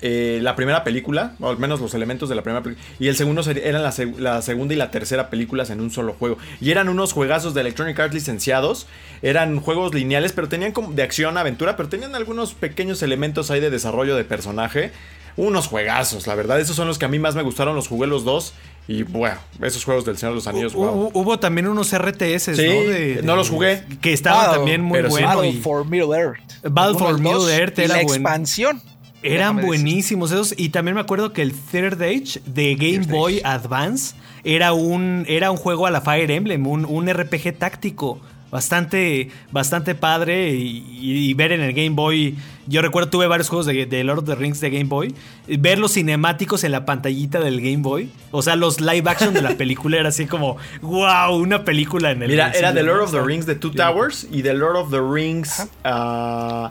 eh, 0.00 0.38
la 0.40 0.56
primera 0.56 0.82
película, 0.82 1.34
o 1.40 1.50
al 1.50 1.58
menos 1.58 1.78
los 1.80 1.92
elementos 1.92 2.30
de 2.30 2.36
la 2.36 2.42
primera 2.42 2.62
película, 2.62 2.86
y 2.98 3.08
el 3.08 3.16
segundo 3.16 3.42
eran 3.50 3.82
la, 3.82 3.92
la 4.18 4.40
segunda 4.40 4.72
y 4.72 4.76
la 4.78 4.90
tercera 4.90 5.28
películas 5.28 5.68
en 5.68 5.82
un 5.82 5.90
solo 5.90 6.14
juego. 6.14 6.38
Y 6.58 6.70
eran 6.70 6.88
unos 6.88 7.12
juegazos 7.12 7.52
de 7.52 7.60
Electronic 7.60 8.00
Arts 8.00 8.14
licenciados, 8.14 8.86
eran 9.20 9.60
juegos 9.60 9.92
lineales, 9.92 10.32
pero 10.32 10.48
tenían 10.48 10.72
como 10.72 10.92
de 10.92 11.02
acción, 11.02 11.36
aventura, 11.36 11.76
pero 11.76 11.90
tenían 11.90 12.14
algunos 12.14 12.54
pequeños 12.54 13.02
elementos 13.02 13.50
ahí 13.50 13.60
de 13.60 13.68
desarrollo 13.68 14.16
de 14.16 14.24
personaje. 14.24 14.92
Unos 15.36 15.66
juegazos, 15.66 16.26
la 16.26 16.34
verdad, 16.36 16.60
esos 16.60 16.76
son 16.76 16.86
los 16.86 16.98
que 16.98 17.04
a 17.06 17.08
mí 17.08 17.18
más 17.18 17.34
me 17.34 17.42
gustaron, 17.42 17.74
los 17.74 17.88
jugué 17.88 18.06
los 18.06 18.24
dos. 18.24 18.54
Y 18.86 19.02
bueno, 19.02 19.36
esos 19.62 19.84
juegos 19.84 20.04
del 20.04 20.16
Señor 20.18 20.32
de 20.32 20.36
los 20.36 20.46
Anillos, 20.46 20.74
wow. 20.74 20.90
Hubo, 20.90 21.10
hubo 21.14 21.38
también 21.40 21.66
unos 21.66 21.92
RTS, 21.96 22.54
Sí, 22.54 22.62
¿no? 22.66 22.90
De- 22.92 23.20
no 23.24 23.34
los 23.34 23.48
jugué. 23.50 23.82
Que 24.00 24.12
estaban 24.12 24.40
Battle, 24.40 24.56
también 24.58 24.82
muy 24.82 25.00
buenos. 25.02 25.20
Battle 25.34 25.48
y 25.48 25.52
for 25.60 25.86
Middle 25.86 26.16
Earth. 26.16 26.38
Battle 26.62 26.98
for 26.98 27.18
Middle 27.18 27.52
Earth 27.52 27.78
era 27.78 27.96
la 27.96 28.02
buen- 28.02 28.20
expansión. 28.20 28.82
Eran 29.22 29.56
Déjame 29.56 29.62
decir. 29.62 29.66
buenísimos 29.68 30.32
esos. 30.32 30.54
Y 30.58 30.68
también 30.68 30.94
me 30.96 31.00
acuerdo 31.00 31.32
que 31.32 31.40
el 31.40 31.54
Third 31.54 32.00
Age 32.02 32.40
de 32.44 32.74
Game 32.74 33.06
Third 33.06 33.10
Boy 33.10 33.34
Age. 33.38 33.46
Advance 33.46 34.14
era 34.44 34.74
un, 34.74 35.24
era 35.28 35.50
un 35.50 35.56
juego 35.56 35.86
a 35.86 35.90
la 35.90 36.02
Fire 36.02 36.30
Emblem, 36.30 36.66
un, 36.66 36.84
un 36.84 37.08
RPG 37.10 37.56
táctico. 37.58 38.20
Bastante, 38.54 39.30
bastante 39.50 39.96
padre 39.96 40.50
y, 40.50 40.86
y- 40.92 41.28
y 41.30 41.34
ver 41.34 41.50
en 41.50 41.60
el 41.60 41.72
Game 41.72 41.90
Boy. 41.90 42.36
Yo 42.68 42.82
recuerdo, 42.82 43.10
tuve 43.10 43.26
varios 43.26 43.48
juegos 43.48 43.66
de, 43.66 43.84
de 43.84 44.04
Lord 44.04 44.20
of 44.20 44.24
the 44.26 44.36
Rings 44.36 44.60
de 44.60 44.70
Game 44.70 44.84
Boy. 44.84 45.12
Ver 45.48 45.76
los 45.80 45.94
cinemáticos 45.94 46.62
en 46.62 46.70
la 46.70 46.84
pantallita 46.86 47.40
del 47.40 47.60
Game 47.60 47.78
Boy. 47.82 48.10
O 48.30 48.42
sea, 48.42 48.54
los 48.54 48.80
live 48.80 49.10
action 49.10 49.34
de 49.34 49.42
la 49.42 49.50
película 49.56 49.98
era 49.98 50.10
así 50.10 50.26
como, 50.26 50.56
wow, 50.82 51.34
una 51.36 51.64
película 51.64 52.12
en 52.12 52.22
el 52.22 52.28
Mira, 52.28 52.52
era 52.52 52.72
The 52.72 52.84
Lord 52.84 53.00
of 53.02 53.10
the 53.10 53.22
Rings 53.22 53.44
de 53.44 53.56
Two 53.56 53.72
Towers 53.72 54.28
y 54.30 54.44
The 54.44 54.54
Lord 54.54 54.76
of 54.76 54.90
the 54.92 55.00
Rings. 55.00 55.66
ah, 55.82 56.70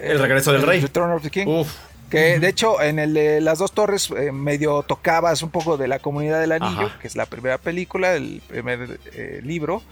el 0.00 0.20
regreso 0.20 0.52
del 0.52 0.60
El 0.60 0.66
rey. 0.68 0.80
Return 0.82 1.10
of 1.10 1.22
the 1.22 1.30
King. 1.30 1.46
Uf. 1.48 1.68
Que 2.10 2.38
de 2.38 2.48
hecho 2.48 2.80
en 2.80 3.00
el 3.00 3.12
de 3.12 3.40
las 3.40 3.58
dos 3.58 3.72
torres 3.72 4.08
eh, 4.16 4.30
medio 4.30 4.84
tocabas 4.84 5.42
un 5.42 5.50
poco 5.50 5.76
de 5.76 5.88
la 5.88 5.98
comunidad 5.98 6.40
del 6.40 6.52
anillo, 6.52 6.86
Ajá. 6.86 6.98
que 7.00 7.08
es 7.08 7.16
la 7.16 7.26
primera 7.26 7.58
película, 7.58 8.14
el 8.14 8.40
primer 8.46 9.00
eh, 9.14 9.40
libro. 9.42 9.82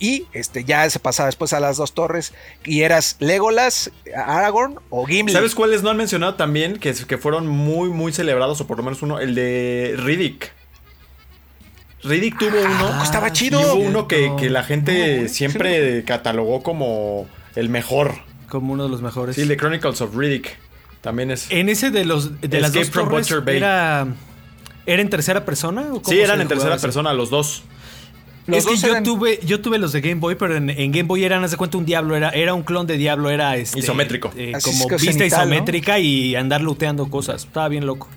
Y 0.00 0.24
este 0.32 0.64
ya 0.64 0.88
se 0.88 0.98
pasaba 0.98 1.26
después 1.26 1.52
a 1.52 1.60
las 1.60 1.76
dos 1.76 1.92
torres 1.92 2.32
y 2.64 2.80
eras 2.80 3.16
Legolas, 3.20 3.90
Aragorn 4.16 4.80
o 4.88 5.04
Gimli. 5.04 5.32
¿Sabes 5.32 5.54
cuáles 5.54 5.82
no 5.82 5.90
han 5.90 5.98
mencionado 5.98 6.34
también? 6.34 6.78
Que, 6.78 6.94
que 6.94 7.18
fueron 7.18 7.46
muy, 7.46 7.90
muy 7.90 8.10
celebrados, 8.12 8.60
o 8.62 8.66
por 8.66 8.78
lo 8.78 8.82
menos 8.82 9.02
uno, 9.02 9.20
el 9.20 9.34
de 9.34 9.94
Riddick. 9.98 10.52
Riddick 12.02 12.38
tuvo 12.38 12.60
uno. 12.62 13.02
estaba 13.02 13.28
y 13.28 13.32
chido. 13.32 13.60
hubo 13.60 13.74
uno 13.74 14.08
que, 14.08 14.32
que 14.38 14.48
la 14.48 14.62
gente 14.62 15.22
No, 15.22 15.28
siempre 15.28 16.02
catalogó 16.04 16.62
como 16.62 17.28
el 17.54 17.68
mejor. 17.68 18.14
Como 18.48 18.72
uno 18.72 18.84
de 18.84 18.88
los 18.88 19.02
mejores. 19.02 19.36
Sí, 19.36 19.44
de 19.44 19.56
Chronicles 19.56 20.00
of 20.00 20.16
Riddick. 20.16 20.56
También 21.02 21.30
es. 21.30 21.46
En 21.50 21.68
ese 21.68 21.90
de 21.90 22.04
los 22.06 22.40
de 22.40 22.60
las 22.60 22.72
dos 22.72 22.88
from 22.90 23.08
torres 23.10 23.26
Butcher 23.28 23.42
Bay. 23.42 23.58
era 23.58 24.06
¿Era 24.86 25.02
en 25.02 25.10
tercera 25.10 25.44
persona? 25.44 25.82
o 25.82 26.00
cómo 26.00 26.04
Sí, 26.08 26.20
eran 26.20 26.40
en 26.40 26.48
tercera 26.48 26.76
eso? 26.76 26.82
persona 26.82 27.12
los 27.12 27.28
dos. 27.30 27.62
Los 28.46 28.58
es 28.58 28.66
que 28.66 28.76
yo 28.76 28.88
eran- 28.92 29.04
tuve, 29.04 29.38
yo 29.44 29.60
tuve 29.60 29.78
los 29.78 29.92
de 29.92 30.00
Game 30.00 30.16
Boy, 30.20 30.34
pero 30.34 30.56
en, 30.56 30.70
en 30.70 30.90
Game 30.92 31.04
Boy 31.04 31.24
eran, 31.24 31.44
haz 31.44 31.50
de 31.52 31.56
cuenta, 31.56 31.78
un 31.78 31.84
diablo, 31.86 32.16
era, 32.16 32.30
era 32.30 32.54
un 32.54 32.62
clon 32.62 32.86
de 32.86 32.96
diablo, 32.96 33.30
era 33.30 33.56
este, 33.56 33.78
Isométrico. 33.78 34.32
eh, 34.36 34.52
como 34.62 34.76
es 34.82 34.86
que 34.86 34.96
vista 34.96 35.12
cenital, 35.12 35.48
¿no? 35.48 35.54
isométrica 35.54 35.98
y 35.98 36.34
andar 36.34 36.60
looteando 36.62 37.08
cosas. 37.10 37.44
Estaba 37.44 37.68
bien 37.68 37.86
loco. 37.86 38.08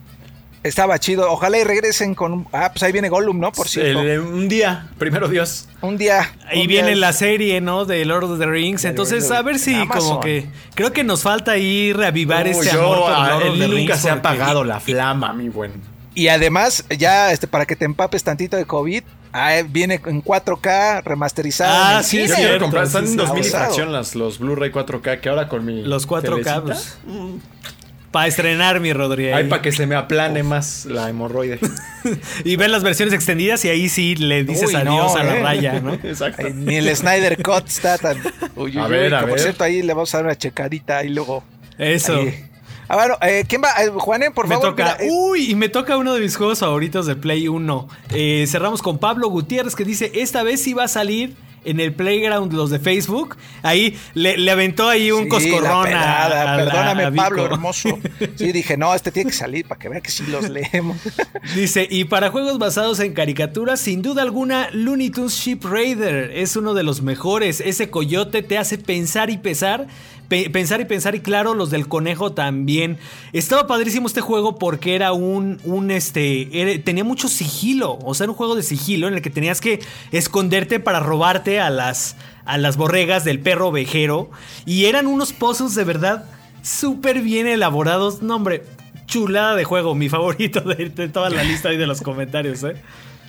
Estaba 0.63 0.97
chido. 0.97 1.29
Ojalá 1.29 1.59
y 1.59 1.65
regresen 1.65 2.15
con. 2.15 2.31
un- 2.31 2.47
Ah, 2.53 2.71
pues 2.71 2.83
ahí 2.83 2.93
viene 2.93 3.09
Gollum, 3.09 3.37
¿no? 3.37 3.51
Por 3.51 3.67
cierto. 3.67 3.99
El- 4.01 4.21
un 4.21 4.47
día, 4.47 4.87
primero 4.97 5.27
Dios. 5.27 5.67
Un 5.81 5.97
día. 5.97 6.31
Ahí 6.47 6.61
un 6.61 6.67
viene 6.67 6.91
día- 6.91 6.95
la 6.99 7.11
serie, 7.11 7.59
¿no? 7.59 7.83
De 7.83 8.05
Lord 8.05 8.23
of 8.23 8.39
the 8.39 8.45
Rings. 8.45 8.85
Entonces, 8.85 9.29
a 9.29 9.41
ver 9.41 9.59
si 9.59 9.75
Amazon. 9.75 10.07
como 10.07 10.19
que... 10.21 10.45
Creo 10.73 10.93
que 10.93 11.03
nos 11.03 11.21
falta 11.21 11.51
ahí 11.51 11.91
reavivar 11.91 12.45
Uy, 12.45 12.51
este 12.51 12.71
yo, 12.73 12.81
amor 12.81 12.97
por 13.01 13.11
a 13.11 13.27
Lord 13.31 13.35
of 13.35 13.43
él 13.55 13.59
the 13.59 13.67
nunca 13.67 13.75
Rings. 13.75 13.99
se 13.99 14.09
ha 14.09 14.13
apagado 14.13 14.63
la 14.63 14.79
flama, 14.79 15.33
mi 15.33 15.49
buen. 15.49 15.73
Y 16.15 16.27
además, 16.27 16.85
ya 16.97 17.31
este, 17.31 17.47
para 17.47 17.65
que 17.65 17.75
te 17.75 17.85
empapes 17.85 18.23
tantito 18.23 18.55
de 18.55 18.65
COVID, 18.65 19.03
ah, 19.31 19.61
viene 19.67 19.99
en 20.05 20.23
4K 20.23 21.03
remasterizado. 21.03 21.97
Ah, 21.97 22.03
sí. 22.03 22.27
Yo 22.27 22.35
quiero 22.35 22.59
comprar, 22.59 22.85
están 22.85 23.05
en 23.05 23.11
sí. 23.11 23.15
2000 23.15 23.35
y 23.35 23.39
Abusado. 23.39 23.63
fracción 23.65 23.91
las, 23.91 24.15
los 24.15 24.39
Blu-ray 24.39 24.71
4K, 24.71 25.19
que 25.21 25.29
ahora 25.29 25.47
con 25.47 25.65
mi. 25.65 25.83
Los 25.83 26.07
4K, 26.07 26.21
telecita, 26.21 26.61
pues, 26.63 26.97
Para 28.11 28.27
estrenar, 28.27 28.79
mi 28.79 28.93
Rodri. 28.93 29.27
Ay, 29.27 29.33
ahí. 29.43 29.49
para 29.49 29.63
que 29.63 29.71
se 29.71 29.87
me 29.87 29.95
aplane 29.95 30.43
más 30.43 30.85
la 30.85 31.09
hemorroide. 31.09 31.59
Y 32.43 32.57
ver 32.57 32.69
las 32.69 32.83
versiones 32.83 33.13
extendidas 33.13 33.63
y 33.63 33.69
ahí 33.69 33.87
sí 33.87 34.15
le 34.15 34.43
dices 34.43 34.67
Uy, 34.67 34.75
adiós 34.75 35.13
no, 35.13 35.15
a 35.15 35.23
la 35.23 35.37
eh. 35.37 35.41
raya, 35.41 35.79
¿no? 35.79 35.93
Exacto. 36.03 36.43
Ay, 36.45 36.53
ni 36.53 36.75
el 36.75 36.93
Snyder 36.95 37.41
Cut 37.41 37.65
está 37.67 37.97
tan. 37.97 38.17
Uy, 38.55 38.71
uy, 38.71 38.77
A 38.77 38.87
ver, 38.87 39.15
a 39.15 39.21
por 39.21 39.29
ver. 39.31 39.39
cierto, 39.39 39.63
ahí 39.63 39.81
le 39.81 39.93
vamos 39.93 40.13
a 40.13 40.17
dar 40.17 40.25
una 40.25 40.35
checadita 40.35 41.03
y 41.05 41.09
luego. 41.09 41.43
Eso. 41.77 42.17
ahí. 42.17 42.49
Ah, 42.93 42.95
bueno, 42.95 43.17
eh, 43.21 43.43
¿quién 43.47 43.61
va? 43.63 43.69
Eh, 43.83 43.89
Juanen, 43.89 44.33
por 44.33 44.47
me 44.47 44.55
favor. 44.55 44.69
toca. 44.71 44.97
mira, 44.99 45.05
eh, 45.05 45.09
Uy, 45.11 45.49
y 45.51 45.55
me 45.55 45.67
toca 45.69 45.97
uno 45.97 46.13
de 46.13 46.21
mis 46.21 46.35
juegos 46.37 46.59
favoritos 46.59 47.07
de 47.07 47.15
Play 47.15 47.47
1. 47.47 47.87
Eh, 48.11 48.45
cerramos 48.47 48.81
con 48.83 48.99
Pablo 48.99 49.29
Gutiérrez 49.29 49.75
que 49.75 49.83
dice: 49.83 50.11
Esta 50.13 50.43
vez 50.43 50.61
sí 50.61 50.73
va 50.73 50.83
a 50.83 50.87
salir 50.87 51.35
en 51.65 51.79
el 51.79 51.93
Playground 51.93 52.51
los 52.53 52.69
de 52.69 52.77
Facebook. 52.77 53.37
Ahí 53.61 53.97
le, 54.13 54.37
le 54.37 54.51
aventó 54.51 54.89
ahí 54.89 55.11
un 55.11 55.23
sí, 55.23 55.29
coscorrón 55.29 55.89
la 55.89 56.53
a- 56.53 56.57
Perdóname, 56.57 57.03
a. 57.05 57.11
Pablo, 57.11 57.45
hermoso. 57.45 57.97
Sí, 58.35 58.51
dije, 58.51 58.75
no, 58.77 58.93
este 58.93 59.11
tiene 59.11 59.31
que 59.31 59.35
salir 59.37 59.65
para 59.67 59.79
que 59.79 59.87
vea 59.89 60.01
que 60.01 60.11
sí 60.11 60.23
los 60.27 60.49
leemos. 60.49 60.97
Dice, 61.55 61.87
y 61.89 62.03
para 62.03 62.29
juegos 62.31 62.57
basados 62.59 62.99
en 62.99 63.13
caricaturas, 63.13 63.79
sin 63.79 64.01
duda 64.01 64.21
alguna, 64.21 64.69
Looney 64.71 65.09
Tunes 65.09 65.33
Ship 65.33 65.59
Raider 65.63 66.31
es 66.35 66.55
uno 66.57 66.73
de 66.73 66.83
los 66.83 67.01
mejores. 67.01 67.59
Ese 67.61 67.89
coyote 67.89 68.43
te 68.43 68.57
hace 68.57 68.77
pensar 68.77 69.29
y 69.29 69.37
pesar. 69.37 69.87
Pe- 70.27 70.49
pensar 70.49 70.81
y 70.81 70.85
pensar, 70.85 71.15
y 71.15 71.19
claro, 71.19 71.53
los 71.53 71.69
del 71.69 71.87
conejo 71.87 72.31
también. 72.31 72.97
Estaba 73.33 73.67
padrísimo 73.67 74.07
este 74.07 74.21
juego 74.21 74.57
porque 74.57 74.95
era 74.95 75.13
un, 75.13 75.59
un 75.63 75.91
este, 75.91 76.81
tenía 76.83 77.03
mucho 77.03 77.27
sigilo. 77.27 77.99
O 78.03 78.13
sea, 78.13 78.25
era 78.25 78.31
un 78.31 78.37
juego 78.37 78.55
de 78.55 78.63
sigilo 78.63 79.07
en 79.07 79.13
el 79.13 79.21
que 79.21 79.29
tenías 79.29 79.61
que 79.61 79.79
esconderte 80.11 80.79
para 80.79 80.99
robarte 80.99 81.59
a 81.59 81.69
las, 81.69 82.15
a 82.45 82.57
las 82.57 82.77
borregas 82.77 83.23
del 83.23 83.39
perro 83.39 83.69
ovejero. 83.69 84.29
Y 84.65 84.85
eran 84.85 85.07
unos 85.07 85.33
puzzles 85.33 85.75
de 85.75 85.83
verdad 85.83 86.25
súper 86.61 87.21
bien 87.21 87.47
elaborados. 87.47 88.21
No, 88.21 88.35
hombre, 88.35 88.63
chulada 89.05 89.55
de 89.55 89.63
juego, 89.63 89.95
mi 89.95 90.09
favorito 90.09 90.61
de, 90.61 90.89
toda 91.09 91.29
la 91.29 91.43
lista 91.43 91.69
ahí 91.69 91.77
de 91.77 91.87
los 91.87 92.01
comentarios, 92.01 92.63
¿eh? 92.63 92.75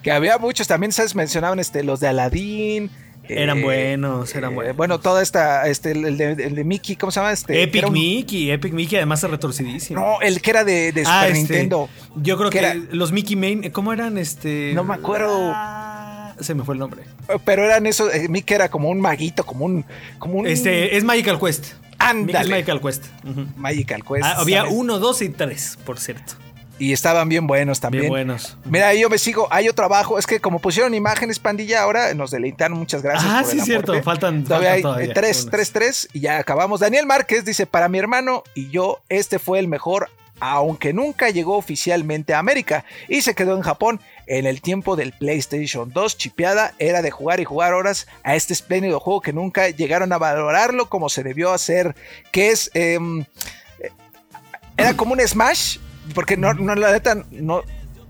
Que 0.03 0.13
había 0.13 0.37
muchos 0.39 0.69
también, 0.69 0.93
¿sabes? 0.93 1.15
Mencionaban 1.15 1.59
este, 1.59 1.83
los 1.83 1.99
de 2.01 2.09
Aladdin. 2.09 2.91
Eran 3.29 3.63
buenos, 3.63 4.35
eran 4.35 4.53
eh, 4.53 4.55
buenos. 4.55 4.77
Bueno, 4.77 5.01
toda 5.01 5.23
esta, 5.23 5.67
este, 5.69 5.93
el 5.93 6.17
de, 6.17 6.33
el 6.33 6.55
de 6.55 6.65
Mickey, 6.65 6.97
¿cómo 6.97 7.11
se 7.11 7.21
llama? 7.21 7.33
Este, 7.33 7.63
Epic 7.63 7.87
un- 7.87 7.93
Mickey, 7.93 8.51
Epic 8.51 8.73
Mickey 8.73 8.97
además 8.97 9.23
es 9.25 9.31
retorcidísimo. 9.31 10.01
No, 10.01 10.21
el 10.21 10.43
que 10.43 10.51
era 10.51 10.65
de, 10.65 10.93
de 10.93 11.03
Ah, 11.07 11.23
Super 11.23 11.27
este, 11.37 11.39
Nintendo. 11.39 11.89
Yo 12.17 12.37
creo 12.37 12.51
que, 12.51 12.59
era- 12.59 12.75
los 12.93 13.13
Mickey 13.13 13.37
Main, 13.37 13.71
¿cómo 13.71 13.93
eran 13.93 14.19
este? 14.19 14.73
No 14.75 14.85
me 14.85 14.95
acuerdo. 14.95 15.53
Ah, 15.55 16.35
se 16.41 16.55
me 16.55 16.65
fue 16.65 16.75
el 16.75 16.81
nombre. 16.81 17.03
Pero 17.45 17.65
eran 17.65 17.87
esos, 17.87 18.13
eh, 18.15 18.29
Mickey 18.29 18.55
era 18.55 18.69
como 18.69 18.89
un 18.91 19.01
maguito, 19.01 19.45
como 19.45 19.65
un, 19.65 19.85
como 20.19 20.35
un 20.35 20.47
Este, 20.47 20.97
es 20.97 21.05
Magical 21.05 21.39
Quest. 21.41 21.75
Ándale. 21.99 22.41
Es 22.41 22.51
Magical 22.51 22.81
Quest. 22.81 23.05
Ujú. 23.25 23.47
Magical 23.57 24.03
Quest. 24.05 24.25
Ah, 24.25 24.35
había 24.39 24.59
¿sabes? 24.63 24.75
uno, 24.75 24.99
dos 24.99 25.23
y 25.23 25.29
tres, 25.31 25.79
por 25.87 25.99
cierto. 25.99 26.35
Y 26.79 26.93
estaban 26.93 27.29
bien 27.29 27.47
buenos 27.47 27.79
también. 27.81 28.03
Bien 28.03 28.13
buenos. 28.13 28.57
Mira, 28.65 28.93
yo 28.95 29.09
me 29.09 29.19
sigo. 29.19 29.47
Hay 29.51 29.69
otro 29.69 29.85
abajo. 29.85 30.19
Es 30.19 30.27
que 30.27 30.41
como 30.41 30.59
pusieron 30.59 30.93
imágenes, 30.95 31.39
pandilla, 31.39 31.83
ahora 31.83 32.15
nos 32.15 32.31
deleitaron. 32.31 32.79
Muchas 32.79 33.03
gracias. 33.03 33.31
Ah, 33.31 33.43
por 33.43 33.51
sí, 33.51 33.59
el 33.59 33.65
cierto. 33.65 34.03
Faltan, 34.03 34.45
Todavía 34.45 34.71
faltan 34.71 34.77
hay 34.77 34.83
todavía 34.83 35.11
eh, 35.11 35.15
tres, 35.15 35.47
tres, 35.51 35.73
tres. 35.73 36.09
Y 36.13 36.21
ya 36.21 36.39
acabamos. 36.39 36.81
Daniel 36.81 37.07
Márquez 37.07 37.45
dice: 37.45 37.67
Para 37.67 37.89
mi 37.89 37.99
hermano 37.99 38.43
y 38.55 38.71
yo, 38.71 39.01
este 39.09 39.39
fue 39.39 39.61
el 39.61 39.69
mejor, 39.69 40.11
aunque 40.41 40.93
nunca 40.93 41.31
llegó 41.31 41.57
oficialmente 41.57 42.35
a 42.35 42.41
América 42.41 42.85
y 43.09 43.23
se 43.23 43.35
quedó 43.35 43.57
en 43.57 43.63
Japón. 43.63 44.01
En 44.27 44.47
el 44.47 44.63
tiempo 44.63 44.97
del 44.97 45.13
PlayStation 45.13 45.93
2, 45.93 46.17
chipeada 46.17 46.73
era 46.79 47.03
de 47.03 47.11
jugar 47.11 47.41
y 47.41 47.45
jugar 47.45 47.75
horas 47.75 48.07
a 48.23 48.35
este 48.35 48.55
espléndido 48.55 48.99
juego 48.99 49.21
que 49.21 49.35
nunca 49.35 49.69
llegaron 49.69 50.15
a 50.15 50.19
valorarlo 50.19 50.89
como 50.89 51.11
se 51.11 51.23
debió 51.23 51.53
hacer, 51.53 51.95
que 52.33 52.49
es 52.49 52.71
em, 52.73 53.27
era 54.77 54.97
como 54.97 55.13
un 55.13 55.21
Smash, 55.21 55.79
porque 56.15 56.37
no, 56.37 56.55
no 56.55 56.75
la 56.75 56.93
neta, 56.93 57.25
no 57.31 57.63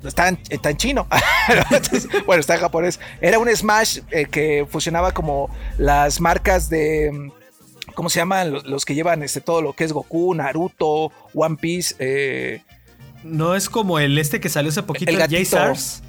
está 0.04 0.28
en, 0.28 0.38
está 0.50 0.70
en 0.70 0.76
chino. 0.76 1.06
Entonces, 1.70 2.08
bueno, 2.26 2.40
está 2.40 2.54
en 2.54 2.60
japonés. 2.60 3.00
Era 3.20 3.38
un 3.38 3.48
Smash 3.54 4.00
eh, 4.10 4.26
que 4.26 4.66
fusionaba 4.68 5.12
como 5.12 5.48
las 5.78 6.20
marcas 6.20 6.68
de. 6.68 7.10
mm, 7.12 7.30
¿Cómo 7.94 8.10
se 8.10 8.18
llaman? 8.18 8.50
Los, 8.52 8.64
los 8.64 8.84
que 8.84 8.94
llevan 8.94 9.22
este, 9.22 9.40
todo 9.40 9.62
lo 9.62 9.72
que 9.72 9.84
es 9.84 9.92
Goku, 9.92 10.34
Naruto, 10.34 11.12
One 11.32 11.56
Piece. 11.60 11.94
eh, 12.00 12.60
No 13.22 13.54
es 13.54 13.68
como 13.68 13.98
el 13.98 14.18
este 14.18 14.40
que 14.40 14.48
salió 14.48 14.70
hace 14.70 14.82
poquito, 14.82 15.10
El. 15.12 15.18
J-Stars. 15.20 16.02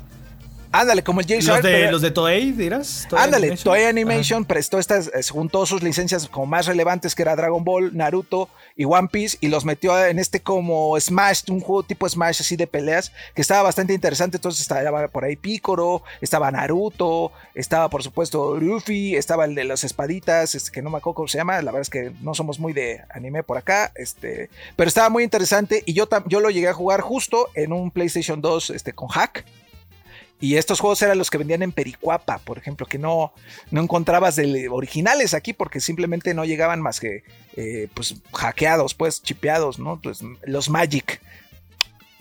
Ándale, 0.75 1.03
como 1.03 1.21
el 1.21 1.25
Jason. 1.25 1.55
Los 1.55 1.63
de, 1.63 1.91
los 1.91 2.01
de 2.01 2.11
Toei, 2.11 2.51
dirás. 2.51 3.07
Toei 3.09 3.23
Ándale, 3.23 3.47
Animation. 3.47 3.63
Toei 3.63 3.85
Animation 3.85 4.45
prestó 4.45 4.77
estas, 4.77 5.07
eh, 5.07 5.21
juntó 5.31 5.65
sus 5.65 5.81
licencias 5.81 6.27
como 6.27 6.47
más 6.47 6.65
relevantes 6.65 7.15
que 7.15 7.21
era 7.21 7.33
Dragon 7.37 7.63
Ball, 7.63 7.95
Naruto 7.95 8.49
y 8.75 8.83
One 8.83 9.07
Piece 9.09 9.37
y 9.39 9.47
los 9.47 9.63
metió 9.63 9.97
en 10.05 10.19
este 10.19 10.41
como 10.41 10.99
Smash, 10.99 11.43
un 11.49 11.61
juego 11.61 11.83
tipo 11.83 12.09
Smash 12.09 12.41
así 12.41 12.57
de 12.57 12.67
peleas 12.67 13.13
que 13.33 13.41
estaba 13.41 13.63
bastante 13.63 13.93
interesante. 13.93 14.35
Entonces 14.35 14.61
estaba 14.61 15.07
por 15.07 15.23
ahí 15.23 15.37
Piccolo, 15.37 16.03
estaba 16.19 16.51
Naruto, 16.51 17.31
estaba 17.53 17.89
por 17.89 18.03
supuesto 18.03 18.57
Luffy, 18.57 19.15
estaba 19.15 19.45
el 19.45 19.55
de 19.55 19.63
las 19.63 19.85
espaditas, 19.85 20.55
este, 20.55 20.71
que 20.71 20.81
no 20.81 20.89
me 20.89 20.97
acuerdo 20.97 21.15
cómo 21.15 21.27
se 21.29 21.37
llama. 21.37 21.61
La 21.61 21.71
verdad 21.71 21.83
es 21.83 21.89
que 21.89 22.11
no 22.21 22.33
somos 22.33 22.59
muy 22.59 22.73
de 22.73 23.01
anime 23.11 23.43
por 23.43 23.57
acá, 23.57 23.93
este, 23.95 24.49
pero 24.75 24.89
estaba 24.89 25.09
muy 25.09 25.23
interesante 25.23 25.83
y 25.85 25.93
yo, 25.93 26.09
yo 26.27 26.41
lo 26.41 26.49
llegué 26.49 26.67
a 26.67 26.73
jugar 26.73 26.99
justo 26.99 27.49
en 27.53 27.71
un 27.71 27.91
PlayStation 27.91 28.41
2 28.41 28.71
este, 28.71 28.91
con 28.91 29.07
hack. 29.07 29.45
Y 30.39 30.57
estos 30.57 30.79
juegos 30.79 31.01
eran 31.01 31.17
los 31.17 31.29
que 31.29 31.37
vendían 31.37 31.63
en 31.63 31.71
Pericuapa, 31.71 32.39
por 32.39 32.57
ejemplo, 32.57 32.85
que 32.85 32.97
no, 32.97 33.33
no 33.71 33.81
encontrabas 33.81 34.35
de 34.35 34.67
originales 34.69 35.33
aquí 35.33 35.53
porque 35.53 35.79
simplemente 35.79 36.33
no 36.33 36.43
llegaban 36.43 36.81
más 36.81 36.99
que 36.99 37.23
eh, 37.55 37.87
pues 37.93 38.15
hackeados, 38.33 38.93
pues 38.93 39.21
chipeados, 39.21 39.79
¿no? 39.79 39.99
Pues 40.01 40.19
los 40.43 40.69
Magic. 40.69 41.21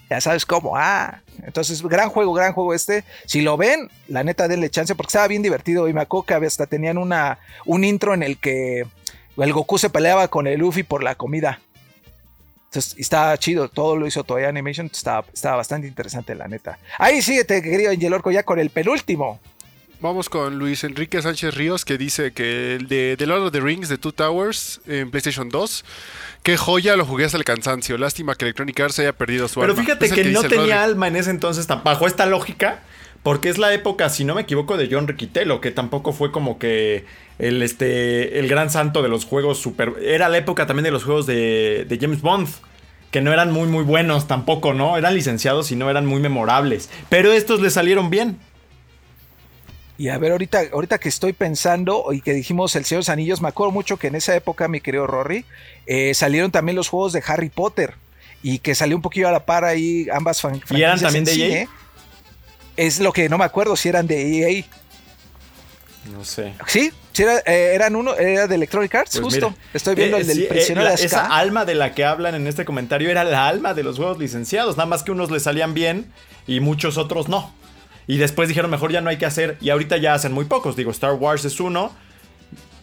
Ya 0.08 0.20
sabes 0.20 0.46
cómo. 0.46 0.76
Ah, 0.76 1.22
entonces 1.42 1.82
gran 1.82 2.08
juego, 2.08 2.32
gran 2.34 2.52
juego 2.52 2.72
este. 2.72 3.04
Si 3.26 3.40
lo 3.40 3.56
ven, 3.56 3.90
la 4.06 4.22
neta 4.22 4.46
denle 4.46 4.70
chance 4.70 4.94
porque 4.94 5.08
estaba 5.08 5.26
bien 5.26 5.42
divertido 5.42 5.88
y 5.88 5.92
me 5.92 6.02
acuerdo 6.02 6.46
hasta 6.46 6.66
tenían 6.66 6.98
una, 6.98 7.40
un 7.64 7.82
intro 7.82 8.14
en 8.14 8.22
el 8.22 8.38
que 8.38 8.86
el 9.36 9.52
Goku 9.52 9.78
se 9.78 9.90
peleaba 9.90 10.28
con 10.28 10.46
el 10.46 10.60
Luffy 10.60 10.84
por 10.84 11.02
la 11.02 11.16
comida. 11.16 11.60
Entonces, 12.74 12.98
estaba 12.98 13.38
chido, 13.38 13.68
todo 13.68 13.96
lo 13.96 14.04
hizo 14.04 14.24
Toei 14.24 14.46
Animation, 14.46 14.90
estaba, 14.92 15.24
estaba 15.32 15.58
bastante 15.58 15.86
interesante 15.86 16.34
la 16.34 16.48
neta. 16.48 16.76
Ahí 16.98 17.22
síguete, 17.22 17.62
querido 17.62 17.92
Angel 17.92 18.12
Orco, 18.12 18.32
ya 18.32 18.42
con 18.42 18.58
el 18.58 18.70
penúltimo. 18.70 19.40
Vamos 20.00 20.28
con 20.28 20.58
Luis 20.58 20.82
Enrique 20.82 21.22
Sánchez 21.22 21.54
Ríos 21.54 21.84
que 21.84 21.96
dice 21.96 22.32
que 22.32 22.74
el 22.74 22.88
de 22.88 23.14
The 23.16 23.26
Lord 23.26 23.42
of 23.44 23.52
the 23.52 23.60
Rings 23.60 23.88
de 23.88 23.96
Two 23.96 24.10
Towers 24.10 24.80
en 24.88 25.12
PlayStation 25.12 25.48
2, 25.50 25.84
qué 26.42 26.56
joya, 26.56 26.96
lo 26.96 27.06
jugué 27.06 27.26
hasta 27.26 27.38
el 27.38 27.44
cansancio. 27.44 27.96
Lástima 27.96 28.34
que 28.34 28.44
Electronic 28.44 28.80
Arts 28.80 28.98
haya 28.98 29.12
perdido 29.12 29.46
su 29.46 29.60
Pero 29.60 29.72
alma. 29.72 29.84
fíjate 29.84 30.06
Es 30.06 30.12
el 30.12 30.16
que, 30.24 30.30
no 30.30 30.42
tenía 30.42 30.58
Rodri. 30.58 30.72
alma 30.72 31.06
en 31.06 31.14
ese 31.14 31.30
entonces, 31.30 31.68
bajo 31.68 32.08
esta 32.08 32.26
lógica, 32.26 32.82
porque 33.24 33.48
es 33.48 33.58
la 33.58 33.74
época, 33.74 34.08
si 34.10 34.22
no 34.24 34.36
me 34.36 34.42
equivoco, 34.42 34.76
de 34.76 34.88
John 34.88 35.08
Riquitelo, 35.08 35.60
que 35.60 35.72
tampoco 35.72 36.12
fue 36.12 36.30
como 36.30 36.58
que 36.60 37.04
el, 37.40 37.62
este, 37.62 38.38
el 38.38 38.46
gran 38.46 38.70
santo 38.70 39.02
de 39.02 39.08
los 39.08 39.24
juegos 39.24 39.58
super... 39.58 39.94
Era 40.00 40.28
la 40.28 40.38
época 40.38 40.66
también 40.66 40.84
de 40.84 40.92
los 40.92 41.02
juegos 41.02 41.26
de, 41.26 41.86
de 41.88 41.98
James 41.98 42.20
Bond, 42.20 42.48
que 43.10 43.20
no 43.20 43.32
eran 43.32 43.50
muy, 43.50 43.66
muy 43.66 43.82
buenos 43.82 44.28
tampoco, 44.28 44.74
¿no? 44.74 44.96
Eran 44.96 45.14
licenciados 45.14 45.72
y 45.72 45.76
no 45.76 45.88
eran 45.90 46.04
muy 46.06 46.20
memorables. 46.20 46.90
Pero 47.08 47.32
estos 47.32 47.60
le 47.60 47.70
salieron 47.70 48.10
bien. 48.10 48.38
Y 49.96 50.08
a 50.08 50.18
ver, 50.18 50.32
ahorita, 50.32 50.60
ahorita 50.72 50.98
que 50.98 51.08
estoy 51.08 51.32
pensando 51.32 52.06
y 52.12 52.20
que 52.20 52.32
dijimos 52.32 52.74
El 52.74 52.84
Señor 52.84 52.98
de 52.98 53.02
los 53.04 53.08
Anillos, 53.10 53.40
me 53.40 53.48
acuerdo 53.48 53.70
mucho 53.70 53.96
que 53.96 54.08
en 54.08 54.16
esa 54.16 54.34
época, 54.34 54.66
mi 54.66 54.80
querido 54.80 55.06
Rory, 55.06 55.44
eh, 55.86 56.12
salieron 56.14 56.50
también 56.50 56.74
los 56.76 56.88
juegos 56.88 57.12
de 57.12 57.22
Harry 57.26 57.48
Potter 57.48 57.94
y 58.42 58.58
que 58.58 58.74
salió 58.74 58.96
un 58.96 59.02
poquillo 59.02 59.28
a 59.28 59.32
la 59.32 59.46
par 59.46 59.64
ahí 59.64 60.08
ambas 60.12 60.40
fan- 60.40 60.60
¿Y 60.70 60.82
eran 60.82 60.98
franquicias 60.98 61.02
también 61.02 61.24
de 61.24 61.30
cine. 61.32 61.68
Es 62.76 63.00
lo 63.00 63.12
que 63.12 63.28
no 63.28 63.38
me 63.38 63.44
acuerdo 63.44 63.76
si 63.76 63.88
eran 63.88 64.06
de 64.06 64.38
EA. 64.58 64.64
No 66.12 66.24
sé. 66.24 66.52
Sí, 66.66 66.92
sí 67.12 67.22
era- 67.22 67.38
eh, 67.46 67.72
eran 67.74 67.96
uno, 67.96 68.14
era 68.14 68.46
de 68.46 68.54
Electronic 68.56 68.94
Arts, 68.94 69.12
Pues 69.12 69.24
justo. 69.34 69.50
mira, 69.50 69.62
Estoy 69.72 69.94
viendo 69.94 70.16
eh, 70.18 70.20
el 70.20 70.26
del 70.26 70.36
sí, 70.36 70.44
eh, 70.44 70.48
prisionero 70.48 70.88
la- 70.90 70.94
de 70.96 71.04
Esa 71.06 71.26
alma 71.36 71.64
de 71.64 71.74
la 71.74 71.94
que 71.94 72.04
hablan 72.04 72.34
en 72.34 72.46
este 72.46 72.64
comentario 72.66 73.10
era 73.10 73.24
la 73.24 73.48
alma 73.48 73.72
de 73.72 73.82
los 73.84 73.96
juegos 73.96 74.18
licenciados. 74.18 74.76
Nada 74.76 74.86
más 74.86 75.02
que 75.02 75.12
unos 75.12 75.30
le 75.30 75.40
salían 75.40 75.72
bien 75.72 76.12
y 76.46 76.60
muchos 76.60 76.98
otros 76.98 77.28
no. 77.28 77.54
Y 78.06 78.18
después 78.18 78.48
dijeron, 78.48 78.70
mejor 78.70 78.92
ya 78.92 79.00
no 79.00 79.08
hay 79.08 79.16
que 79.16 79.24
hacer. 79.24 79.56
Y 79.62 79.70
ahorita 79.70 79.96
ya 79.96 80.12
hacen 80.12 80.32
muy 80.32 80.44
pocos. 80.44 80.76
Digo, 80.76 80.90
Star 80.90 81.12
Wars 81.14 81.46
es 81.46 81.58
uno. 81.58 81.90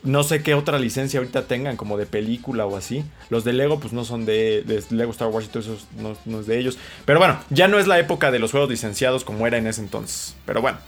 No 0.04 0.24
sé 0.24 0.42
qué 0.42 0.56
otra 0.56 0.80
licencia 0.80 1.20
ahorita 1.20 1.44
tengan, 1.46 1.78
como 1.78 1.96
de 1.98 2.06
película 2.08 2.66
o 2.66 2.76
así. 2.76 3.04
Los 3.30 3.44
de 3.44 3.54
Lego, 3.54 3.80
pues 3.80 3.94
no 3.94 4.04
son 4.04 4.26
de, 4.26 4.64
de 4.64 4.84
Lego 4.90 5.12
Star 5.12 5.28
Wars 5.28 5.46
y 5.46 5.50
todo 5.50 5.60
eso 5.62 5.78
no, 6.00 6.18
no 6.26 6.40
es 6.40 6.48
de 6.48 6.58
ellos. 6.58 6.78
Pero 7.06 7.20
bueno, 7.20 7.40
ya 7.52 7.68
no 7.68 7.78
es 7.78 7.86
la 7.86 8.00
época 8.00 8.32
de 8.32 8.40
los 8.40 8.50
juegos 8.52 8.70
licenciados 8.70 9.24
como 9.24 9.46
era 9.46 9.58
en 9.60 9.68
ese 9.68 9.82
entonces. 9.82 10.36
Pero 10.46 10.60
bueno, 10.62 10.80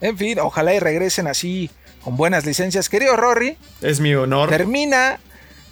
En 0.00 0.16
fin, 0.18 0.38
ojalá 0.38 0.74
y 0.74 0.78
regresen 0.80 1.26
así 1.26 1.70
con 2.02 2.16
buenas 2.16 2.46
licencias. 2.46 2.88
Querido 2.88 3.16
Rory, 3.16 3.56
es 3.82 4.00
mi 4.00 4.14
honor. 4.14 4.48
termina, 4.48 5.18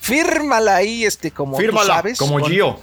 fírmala 0.01 0.77
ahí, 0.77 1.05
este, 1.05 1.31
como 1.31 1.57
Fírmala, 1.57 1.87
tú 1.87 1.93
sabes. 1.95 2.19
como 2.19 2.41
con- 2.41 2.51
Gio. 2.51 2.81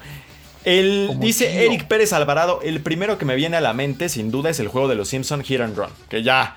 El, 0.63 1.05
Como 1.07 1.21
dice. 1.23 1.65
Eric 1.65 1.85
Pérez 1.87 2.13
Alvarado, 2.13 2.59
el 2.63 2.81
primero 2.81 3.17
que 3.17 3.25
me 3.25 3.35
viene 3.35 3.57
a 3.57 3.61
la 3.61 3.73
mente 3.73 4.09
sin 4.09 4.29
duda 4.29 4.51
es 4.51 4.59
el 4.59 4.67
juego 4.67 4.87
de 4.87 4.93
los 4.95 5.09
Simpson 5.09 5.43
Hit 5.43 5.59
and 5.59 5.75
Run, 5.75 5.89
que 6.07 6.21
ya 6.21 6.55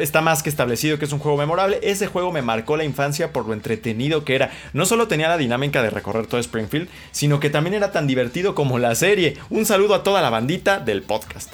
está 0.00 0.20
más 0.20 0.42
que 0.42 0.48
establecido 0.48 0.98
que 0.98 1.04
es 1.04 1.12
un 1.12 1.18
juego 1.18 1.36
memorable. 1.36 1.78
Ese 1.82 2.06
juego 2.06 2.32
me 2.32 2.42
marcó 2.42 2.76
la 2.76 2.84
infancia 2.84 3.32
por 3.32 3.46
lo 3.46 3.52
entretenido 3.52 4.24
que 4.24 4.34
era. 4.34 4.50
No 4.72 4.86
solo 4.86 5.08
tenía 5.08 5.28
la 5.28 5.38
dinámica 5.38 5.82
de 5.82 5.90
recorrer 5.90 6.26
todo 6.26 6.40
Springfield, 6.40 6.88
sino 7.10 7.40
que 7.40 7.50
también 7.50 7.74
era 7.74 7.92
tan 7.92 8.06
divertido 8.06 8.54
como 8.54 8.78
la 8.78 8.94
serie. 8.94 9.36
Un 9.50 9.66
saludo 9.66 9.94
a 9.94 10.02
toda 10.02 10.22
la 10.22 10.30
bandita 10.30 10.78
del 10.78 11.02
podcast. 11.02 11.52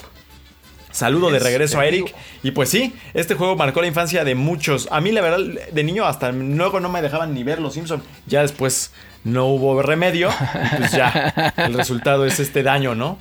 Saludo 0.95 1.31
de 1.31 1.39
Es, 1.39 1.43
regreso 1.43 1.81
a 1.81 1.87
Eric. 1.87 2.15
Y 2.45 2.53
pues 2.53 2.69
sí, 2.69 2.95
este 3.15 3.35
juego 3.35 3.57
marcó 3.57 3.81
la 3.81 3.89
infancia 3.89 4.25
de 4.25 4.37
muchos. 4.37 4.87
A 4.93 5.01
mí, 5.01 5.11
la 5.11 5.23
verdad, 5.23 5.41
de 5.73 5.85
niño 5.85 6.05
hasta 6.05 6.31
luego 6.31 6.79
no 6.79 6.89
me 6.89 7.03
dejaban 7.03 7.35
ni 7.35 7.43
ver 7.43 7.61
los 7.61 7.75
Simpsons. 7.75 8.05
Ya 8.27 8.43
después 8.43 8.93
no 9.25 9.47
hubo 9.47 9.81
remedio. 9.83 10.29
Y 10.73 10.77
pues 10.77 10.93
ya, 10.93 11.53
el 11.57 11.75
resultado 11.75 12.25
es 12.27 12.39
este 12.41 12.63
daño, 12.63 12.95
¿no? 12.95 13.19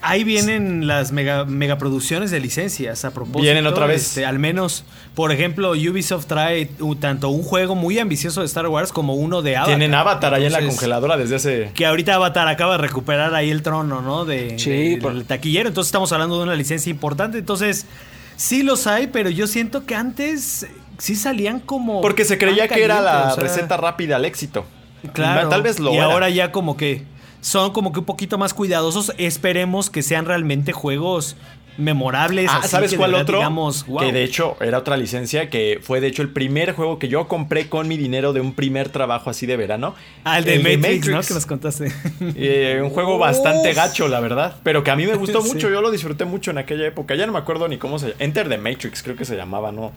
Ahí 0.00 0.22
vienen 0.22 0.86
las 0.86 1.10
mega, 1.10 1.44
megaproducciones 1.44 2.30
de 2.30 2.38
licencias 2.38 3.04
a 3.04 3.10
propósito. 3.10 3.42
Vienen 3.42 3.66
otra 3.66 3.86
vez. 3.86 4.02
este, 4.08 4.24
al 4.24 4.38
menos, 4.38 4.84
por 5.14 5.32
ejemplo, 5.32 5.72
Ubisoft 5.72 6.26
trae 6.26 6.70
tanto 7.00 7.30
un 7.30 7.42
juego 7.42 7.74
muy 7.74 7.98
ambicioso 7.98 8.40
de 8.40 8.46
Star 8.46 8.68
Wars 8.68 8.92
como 8.92 9.14
uno 9.14 9.42
de 9.42 9.56
Avatar. 9.56 9.76
Tienen 9.76 9.94
Avatar 9.94 10.34
ahí 10.34 10.44
en 10.46 10.52
la 10.52 10.58
Entonces, 10.58 10.78
congeladora 10.80 11.16
desde 11.16 11.34
hace. 11.36 11.70
Que 11.74 11.84
ahorita 11.84 12.14
Avatar 12.14 12.46
acaba 12.46 12.76
de 12.76 12.78
recuperar 12.82 13.34
ahí 13.34 13.50
el 13.50 13.62
trono, 13.62 14.00
¿no? 14.00 14.24
De, 14.24 14.56
Sí, 14.58 14.70
de- 14.90 14.96
por- 14.98 15.14
del 15.14 15.24
taquillero. 15.24 15.68
Entonces 15.68 15.88
estamos 15.88 16.12
hablando 16.12 16.36
de 16.38 16.44
una 16.44 16.54
licencia 16.54 16.90
importante. 16.90 17.38
Entonces, 17.38 17.86
sí 18.36 18.62
los 18.62 18.86
hay, 18.86 19.08
pero 19.08 19.30
yo 19.30 19.48
siento 19.48 19.84
que 19.84 19.96
antes 19.96 20.64
sí 20.98 21.16
salían 21.16 21.58
como. 21.58 22.00
Porque 22.02 22.24
se 22.24 22.38
creía 22.38 22.68
que 22.68 22.84
era 22.84 23.00
la 23.00 23.10
caliente, 23.10 23.32
o 23.32 23.34
sea, 23.34 23.42
receta 23.42 23.76
rápida 23.76 24.14
al 24.14 24.24
éxito. 24.24 24.64
Claro. 25.12 25.48
Tal 25.48 25.62
vez 25.62 25.78
lo 25.78 25.92
Y 25.92 25.96
era. 25.96 26.04
ahora 26.06 26.28
ya 26.30 26.52
como 26.52 26.76
que 26.76 27.02
son 27.40 27.72
como 27.72 27.92
que 27.92 28.00
un 28.00 28.04
poquito 28.06 28.36
más 28.38 28.52
cuidadosos. 28.54 29.12
Esperemos 29.18 29.90
que 29.90 30.02
sean 30.02 30.24
realmente 30.24 30.72
juegos 30.72 31.36
memorables. 31.76 32.50
Ah, 32.50 32.58
así 32.58 32.68
¿sabes 32.70 32.90
que 32.90 32.96
cuál 32.96 33.12
verdad 33.12 33.22
otro? 33.22 33.38
digamos, 33.38 33.86
wow. 33.86 34.00
Que 34.00 34.10
de 34.12 34.24
hecho 34.24 34.56
era 34.60 34.78
otra 34.78 34.96
licencia 34.96 35.48
que 35.48 35.78
fue 35.80 36.00
de 36.00 36.08
hecho 36.08 36.22
el 36.22 36.30
primer 36.30 36.72
juego 36.72 36.98
que 36.98 37.06
yo 37.06 37.28
compré 37.28 37.68
con 37.68 37.86
mi 37.86 37.96
dinero 37.96 38.32
de 38.32 38.40
un 38.40 38.52
primer 38.54 38.88
trabajo 38.88 39.30
así 39.30 39.46
de 39.46 39.56
verano. 39.56 39.94
Ah, 40.24 40.38
el 40.38 40.44
de 40.44 40.58
Matrix, 40.58 41.08
¿no? 41.08 41.20
Que 41.20 41.34
nos 41.34 41.46
contaste. 41.46 41.92
Eh, 42.34 42.80
un 42.82 42.90
juego 42.90 43.16
bastante 43.18 43.72
gacho, 43.74 44.08
la 44.08 44.18
verdad. 44.18 44.56
Pero 44.64 44.82
que 44.82 44.90
a 44.90 44.96
mí 44.96 45.06
me 45.06 45.14
gustó 45.14 45.40
Sí. 45.42 45.52
mucho. 45.54 45.70
Yo 45.70 45.80
lo 45.80 45.92
disfruté 45.92 46.24
mucho 46.24 46.50
en 46.50 46.58
aquella 46.58 46.84
época. 46.86 47.14
Ya 47.14 47.26
no 47.26 47.32
me 47.32 47.38
acuerdo 47.38 47.68
ni 47.68 47.78
cómo 47.78 48.00
se 48.00 48.08
llama. 48.08 48.16
Enter 48.18 48.48
the 48.48 48.58
Matrix, 48.58 49.02
creo 49.04 49.14
que 49.14 49.24
se 49.24 49.36
llamaba, 49.36 49.70
¿no? 49.70 49.92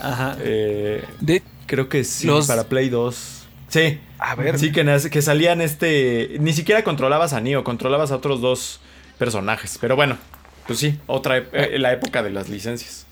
Ajá. 0.00 0.36
Eh, 0.40 1.02
De- 1.20 1.42
creo 1.66 1.88
que 1.88 2.04
sí, 2.04 2.28
Los- 2.28 2.46
para 2.46 2.64
Play 2.64 2.88
2. 2.88 3.35
Sí. 3.68 4.00
A 4.18 4.34
ver. 4.34 4.58
Sí, 4.58 4.72
que, 4.72 4.84
que 5.10 5.22
salían 5.22 5.60
este. 5.60 6.36
Ni 6.40 6.52
siquiera 6.52 6.84
controlabas 6.84 7.32
a 7.32 7.40
Neo, 7.40 7.64
controlabas 7.64 8.10
a 8.10 8.16
otros 8.16 8.40
dos 8.40 8.80
personajes. 9.18 9.78
Pero 9.80 9.96
bueno, 9.96 10.18
pues 10.66 10.78
sí, 10.78 10.98
otra 11.06 11.38
eh, 11.38 11.78
la 11.78 11.92
época 11.92 12.22
de 12.22 12.30
las 12.30 12.48
licencias. 12.48 13.06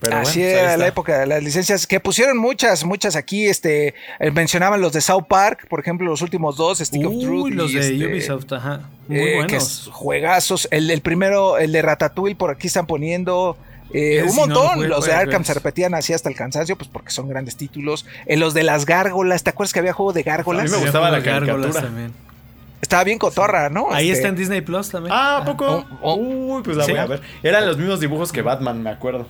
Pero 0.00 0.16
Así 0.16 0.40
bueno, 0.40 0.54
pues 0.54 0.62
era 0.64 0.76
la 0.78 0.86
época 0.86 1.18
de 1.18 1.26
las 1.26 1.42
licencias, 1.42 1.86
que 1.86 2.00
pusieron 2.00 2.38
muchas, 2.38 2.84
muchas 2.84 3.16
aquí, 3.16 3.46
este, 3.46 3.94
eh, 4.18 4.30
mencionaban 4.30 4.80
los 4.80 4.94
de 4.94 5.02
South 5.02 5.26
Park, 5.28 5.66
por 5.68 5.78
ejemplo, 5.78 6.08
los 6.08 6.22
últimos 6.22 6.56
dos, 6.56 6.78
Stick 6.78 7.06
of 7.06 7.18
Truth. 7.20 7.44
Uy, 7.44 7.50
los 7.50 7.70
y 7.70 7.74
de 7.74 7.80
este, 7.80 8.06
Ubisoft, 8.06 8.50
ajá. 8.50 8.88
Muy 9.08 9.18
eh, 9.18 9.24
que 9.24 9.36
buenos. 9.36 9.62
es 9.62 9.88
juegazos. 9.92 10.68
El 10.70 10.88
del 10.88 11.02
primero, 11.02 11.58
el 11.58 11.72
de 11.72 11.82
Ratatouille, 11.82 12.34
por 12.34 12.48
aquí 12.50 12.68
están 12.68 12.86
poniendo. 12.86 13.58
Eh, 13.92 14.22
un 14.24 14.30
sí 14.30 14.40
no 14.40 14.46
lo 14.46 14.54
montón, 14.64 14.88
los 14.88 15.06
de 15.06 15.12
Arkham 15.12 15.44
se 15.44 15.54
repetían 15.54 15.94
así 15.94 16.12
hasta 16.12 16.28
el 16.28 16.36
cansancio, 16.36 16.76
pues 16.76 16.88
porque 16.92 17.10
son 17.10 17.28
grandes 17.28 17.56
títulos. 17.56 18.06
En 18.26 18.40
los 18.40 18.54
de 18.54 18.62
las 18.62 18.86
gárgolas, 18.86 19.42
¿te 19.42 19.50
acuerdas 19.50 19.72
que 19.72 19.78
había 19.80 19.92
juego 19.92 20.12
de 20.12 20.22
gárgolas? 20.22 20.62
A 20.62 20.64
mí 20.64 20.70
me 20.70 20.78
gustaba 20.84 21.10
la 21.10 21.22
caricatura. 21.22 21.72
también. 21.72 22.12
Estaba 22.80 23.04
bien 23.04 23.18
cotorra, 23.18 23.68
¿no? 23.68 23.92
Ahí 23.92 24.06
Este, 24.06 24.18
está 24.20 24.28
en 24.28 24.36
Disney 24.36 24.60
Plus 24.62 24.88
también. 24.90 25.14
Ah, 25.14 25.38
¿a 25.38 25.44
poco? 25.44 25.84
Oh, 26.00 26.14
oh. 26.14 26.16
Uy, 26.16 26.62
pues 26.62 26.76
la 26.78 26.84
Sí. 26.84 26.92
voy 26.92 27.00
a 27.00 27.06
ver. 27.06 27.20
Eran 27.42 27.66
los 27.66 27.76
mismos 27.76 28.00
dibujos 28.00 28.32
que 28.32 28.40
Batman, 28.42 28.82
me 28.82 28.90
acuerdo. 28.90 29.26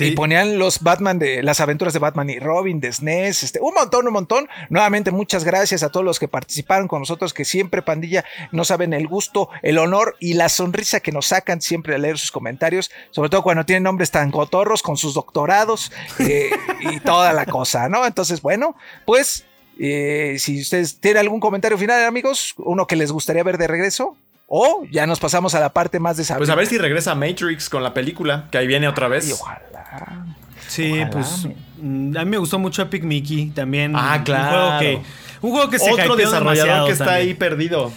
Y 0.00 0.12
ponían 0.12 0.58
los 0.58 0.80
Batman 0.80 1.18
de 1.18 1.42
las 1.42 1.60
aventuras 1.60 1.92
de 1.94 1.98
Batman 1.98 2.30
y 2.30 2.38
Robin, 2.38 2.80
de 2.80 2.92
SNES, 2.92 3.42
este, 3.42 3.60
un 3.60 3.74
montón, 3.74 4.06
un 4.06 4.12
montón. 4.12 4.48
Nuevamente, 4.68 5.10
muchas 5.10 5.44
gracias 5.44 5.82
a 5.82 5.90
todos 5.90 6.04
los 6.04 6.18
que 6.18 6.28
participaron 6.28 6.88
con 6.88 7.00
nosotros, 7.00 7.34
que 7.34 7.44
siempre, 7.44 7.82
pandilla, 7.82 8.24
no 8.52 8.64
saben 8.64 8.92
el 8.92 9.06
gusto, 9.06 9.48
el 9.62 9.78
honor 9.78 10.16
y 10.20 10.34
la 10.34 10.48
sonrisa 10.48 11.00
que 11.00 11.12
nos 11.12 11.26
sacan 11.26 11.60
siempre 11.60 11.94
al 11.94 12.02
leer 12.02 12.18
sus 12.18 12.30
comentarios, 12.30 12.90
sobre 13.10 13.30
todo 13.30 13.42
cuando 13.42 13.64
tienen 13.64 13.82
nombres 13.82 14.10
tan 14.10 14.30
cotorros 14.30 14.82
con 14.82 14.96
sus 14.96 15.14
doctorados 15.14 15.92
eh, 16.18 16.50
y 16.80 17.00
toda 17.00 17.32
la 17.32 17.46
cosa, 17.46 17.88
¿no? 17.88 18.06
Entonces, 18.06 18.42
bueno, 18.42 18.76
pues, 19.04 19.44
eh, 19.78 20.36
si 20.38 20.60
ustedes 20.60 21.00
tienen 21.00 21.20
algún 21.20 21.40
comentario 21.40 21.78
final, 21.78 22.04
amigos, 22.04 22.54
uno 22.58 22.86
que 22.86 22.96
les 22.96 23.12
gustaría 23.12 23.42
ver 23.42 23.58
de 23.58 23.68
regreso. 23.68 24.16
O 24.50 24.84
ya 24.90 25.06
nos 25.06 25.20
pasamos 25.20 25.54
a 25.54 25.60
la 25.60 25.68
parte 25.68 26.00
más 26.00 26.16
de 26.16 26.24
saber. 26.24 26.38
Pues 26.40 26.48
a 26.50 26.54
ver 26.54 26.66
si 26.66 26.78
regresa 26.78 27.14
Matrix 27.14 27.68
con 27.68 27.82
la 27.82 27.92
película, 27.92 28.46
que 28.50 28.56
ahí 28.56 28.66
viene 28.66 28.88
otra 28.88 29.06
vez. 29.06 29.30
Ojalá. 29.38 30.24
Sí, 30.66 30.92
Ojalá, 30.92 31.10
pues 31.10 31.46
men. 31.82 32.10
mm, 32.12 32.16
a 32.16 32.24
mí 32.24 32.30
me 32.30 32.38
gustó 32.38 32.58
mucho 32.58 32.80
Epic 32.82 33.04
Mickey 33.04 33.50
también. 33.50 33.92
Ah, 33.94 34.22
claro. 34.24 34.56
Un 34.60 34.68
juego 34.68 34.80
que, 34.80 35.00
un 35.42 35.50
juego 35.52 35.70
que 35.70 35.78
se 35.78 35.92
Otro 35.92 36.16
desarrollador 36.16 36.86
que 36.86 36.92
está 36.92 37.04
también. 37.04 37.28
ahí 37.28 37.34
perdido. 37.34 37.92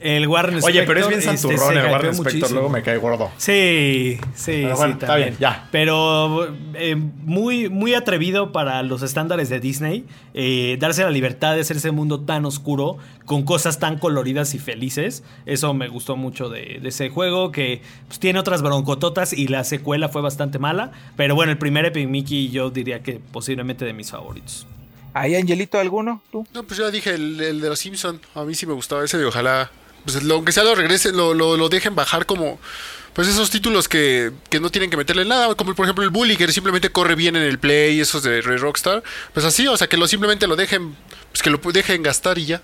El 0.00 0.26
Warren 0.26 0.62
Oye, 0.62 0.82
pero 0.82 1.00
es 1.00 1.08
bien 1.08 1.20
este, 1.20 1.36
santurrón 1.36 1.74
se 1.74 1.80
el 1.80 1.86
Warren 1.86 2.12
Spector, 2.12 2.32
muchísimo. 2.32 2.48
luego 2.50 2.68
me 2.68 2.82
cae 2.82 2.96
gordo. 2.98 3.30
Sí, 3.38 4.18
sí, 4.34 4.64
está 4.64 5.16
bien, 5.16 5.36
ya. 5.38 5.68
Pero 5.72 6.54
eh, 6.74 6.96
muy, 6.96 7.68
muy 7.68 7.94
atrevido 7.94 8.52
para 8.52 8.82
los 8.82 9.02
estándares 9.02 9.48
de 9.48 9.60
Disney, 9.60 10.04
eh, 10.34 10.76
darse 10.78 11.02
la 11.02 11.10
libertad 11.10 11.54
de 11.54 11.60
hacer 11.62 11.78
ese 11.78 11.90
mundo 11.90 12.20
tan 12.20 12.44
oscuro, 12.44 12.98
con 13.24 13.44
cosas 13.44 13.78
tan 13.78 13.98
coloridas 13.98 14.54
y 14.54 14.58
felices. 14.58 15.24
Eso 15.46 15.74
me 15.74 15.88
gustó 15.88 16.16
mucho 16.16 16.48
de, 16.48 16.78
de 16.80 16.88
ese 16.88 17.08
juego, 17.08 17.52
que 17.52 17.82
pues, 18.08 18.18
tiene 18.18 18.38
otras 18.38 18.62
broncototas 18.62 19.32
y 19.32 19.48
la 19.48 19.64
secuela 19.64 20.08
fue 20.08 20.22
bastante 20.22 20.58
mala. 20.58 20.92
Pero 21.16 21.34
bueno, 21.34 21.52
el 21.52 21.58
primer 21.58 21.84
Epic 21.84 22.08
Mickey 22.08 22.50
yo 22.50 22.70
diría 22.70 23.02
que 23.02 23.20
posiblemente 23.32 23.84
de 23.84 23.92
mis 23.92 24.10
favoritos. 24.10 24.66
¿Hay 25.14 25.34
Angelito 25.34 25.78
alguno? 25.78 26.20
¿Tú? 26.30 26.46
No, 26.52 26.62
pues 26.62 26.78
ya 26.78 26.90
dije, 26.90 27.14
el, 27.14 27.40
el 27.40 27.60
de 27.62 27.68
los 27.70 27.78
Simpson 27.78 28.20
A 28.34 28.44
mí 28.44 28.54
sí 28.54 28.66
me 28.66 28.74
gustaba 28.74 29.02
ese 29.02 29.16
de 29.16 29.24
ojalá. 29.24 29.70
Pues 30.06 30.22
lo, 30.22 30.36
aunque 30.36 30.52
sea 30.52 30.62
lo 30.62 30.76
regresen, 30.76 31.16
lo, 31.16 31.34
lo, 31.34 31.56
lo 31.56 31.68
dejen 31.68 31.96
bajar 31.96 32.26
como. 32.26 32.60
Pues 33.12 33.28
esos 33.28 33.50
títulos 33.50 33.88
que, 33.88 34.30
que 34.50 34.60
no 34.60 34.70
tienen 34.70 34.88
que 34.88 34.96
meterle 34.96 35.24
nada, 35.24 35.54
como 35.54 35.74
por 35.74 35.86
ejemplo 35.86 36.04
el 36.04 36.10
Bully, 36.10 36.36
que 36.36 36.46
simplemente 36.52 36.90
corre 36.90 37.14
bien 37.14 37.34
en 37.34 37.42
el 37.42 37.58
play, 37.58 37.98
esos 37.98 38.22
de 38.22 38.40
Ray 38.42 38.58
Rockstar. 38.58 39.02
Pues 39.32 39.44
así, 39.44 39.66
o 39.66 39.76
sea, 39.76 39.88
que 39.88 39.96
lo 39.96 40.06
simplemente 40.06 40.46
lo 40.46 40.54
dejen, 40.54 40.94
pues 41.30 41.42
que 41.42 41.50
lo 41.50 41.58
dejen 41.72 42.02
gastar 42.02 42.38
y 42.38 42.44
ya. 42.46 42.62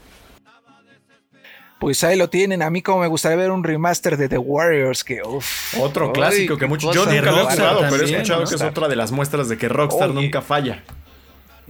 Pues 1.80 2.04
ahí 2.04 2.16
lo 2.16 2.30
tienen. 2.30 2.62
A 2.62 2.70
mí 2.70 2.80
como 2.80 3.00
me 3.00 3.08
gustaría 3.08 3.36
ver 3.36 3.50
un 3.50 3.64
remaster 3.64 4.16
de 4.16 4.28
The 4.28 4.38
Warriors 4.38 5.02
que 5.02 5.20
uff. 5.24 5.74
Otro 5.80 6.12
clásico 6.12 6.56
que 6.56 6.66
muchos. 6.66 6.94
Yo 6.94 7.06
nunca 7.06 7.22
lo 7.22 7.40
he 7.40 7.56
jugado, 7.56 7.80
pero 7.90 8.04
he 8.04 8.12
escuchado 8.12 8.42
¿no? 8.42 8.48
que 8.48 8.54
es 8.54 8.62
otra 8.62 8.86
de 8.86 8.94
las 8.94 9.10
muestras 9.10 9.48
de 9.48 9.58
que 9.58 9.68
Rockstar 9.68 10.10
Oye. 10.10 10.22
nunca 10.22 10.42
falla. 10.42 10.84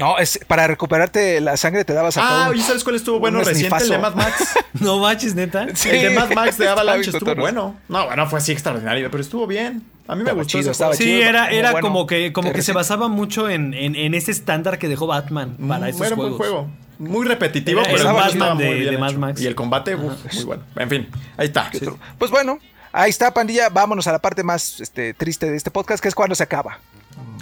No, 0.03 0.19
es 0.19 0.41
para 0.47 0.67
recuperarte 0.67 1.41
la 1.41 1.57
sangre 1.57 1.85
te 1.85 1.93
dabas 1.93 2.17
a 2.17 2.23
Ah, 2.25 2.45
todo. 2.47 2.55
¿y 2.55 2.61
sabes 2.61 2.83
cuál 2.83 2.97
estuvo 2.97 3.21
bueno 3.21 3.39
reciente? 3.43 3.77
El 3.85 3.89
de. 3.89 3.99
Mad 3.99 4.15
Max. 4.15 4.55
No 4.81 4.99
manches, 4.99 5.35
neta. 5.37 5.67
Sí. 5.75 5.91
El 5.91 6.03
de 6.03 6.11
Mad 6.11 6.31
Max 6.33 6.59
de 6.59 6.69
Avalanche 6.71 7.11
estuvo 7.11 7.35
bueno. 7.37 7.77
No, 7.89 8.07
bueno, 8.07 8.27
fue 8.29 8.39
así 8.41 8.51
extraordinario, 8.53 9.11
pero 9.11 9.23
estuvo 9.23 9.47
bien. 9.47 9.83
A 10.09 10.17
mí 10.17 10.23
me 10.25 10.31
Estaba 10.31 10.43
gustó 10.43 10.59
chido, 10.59 10.71
estaba. 10.73 10.95
Sí, 10.95 11.05
chido, 11.05 11.23
era, 11.23 11.45
como 11.47 11.57
era 11.59 11.71
bueno, 11.73 11.87
como 11.87 12.07
que, 12.09 12.33
como 12.33 12.53
que 12.53 12.63
se 12.63 12.73
basaba 12.81 13.07
mucho 13.09 13.49
en, 13.49 13.75
en, 13.75 13.95
en 13.95 14.15
ese 14.15 14.33
estándar 14.33 14.79
que 14.79 14.89
dejó 14.89 15.07
Batman 15.07 15.57
para 15.69 15.87
Mm, 15.87 15.89
esos 15.91 16.01
era 16.07 16.15
un 16.17 16.21
buen 16.23 16.35
juego. 16.35 16.69
Muy 16.99 17.27
repetitivo, 17.27 17.81
Era- 17.81 17.91
pero 17.93 18.09
el 18.09 18.15
Batman 18.15 18.29
estaba 18.33 18.55
de- 18.57 18.65
muy 18.67 18.75
bien 18.81 18.91
de 18.91 18.99
Mad. 18.99 19.13
Max. 19.15 19.41
Y 19.41 19.47
el 19.47 19.55
combate, 19.55 19.95
uf, 19.95 20.13
muy 20.35 20.45
bueno. 20.45 20.63
En 20.77 20.89
fin, 20.91 21.09
ahí 21.37 21.47
está. 21.47 21.71
Pues 22.19 22.31
bueno, 22.33 22.59
ahí 22.93 23.11
está, 23.11 23.33
pandilla. 23.33 23.69
Vámonos 23.69 24.07
a 24.09 24.13
la 24.13 24.19
parte 24.19 24.43
más 24.43 24.81
este, 24.81 25.15
triste 25.15 25.49
de 25.51 25.57
este 25.57 25.71
podcast, 25.71 26.03
que 26.03 26.09
es 26.09 26.15
cuando 26.17 26.35
se 26.35 26.43
acaba. 26.43 26.79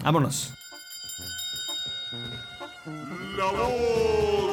Vámonos. 0.02 0.52
não 3.40 3.48
é 3.48 4.49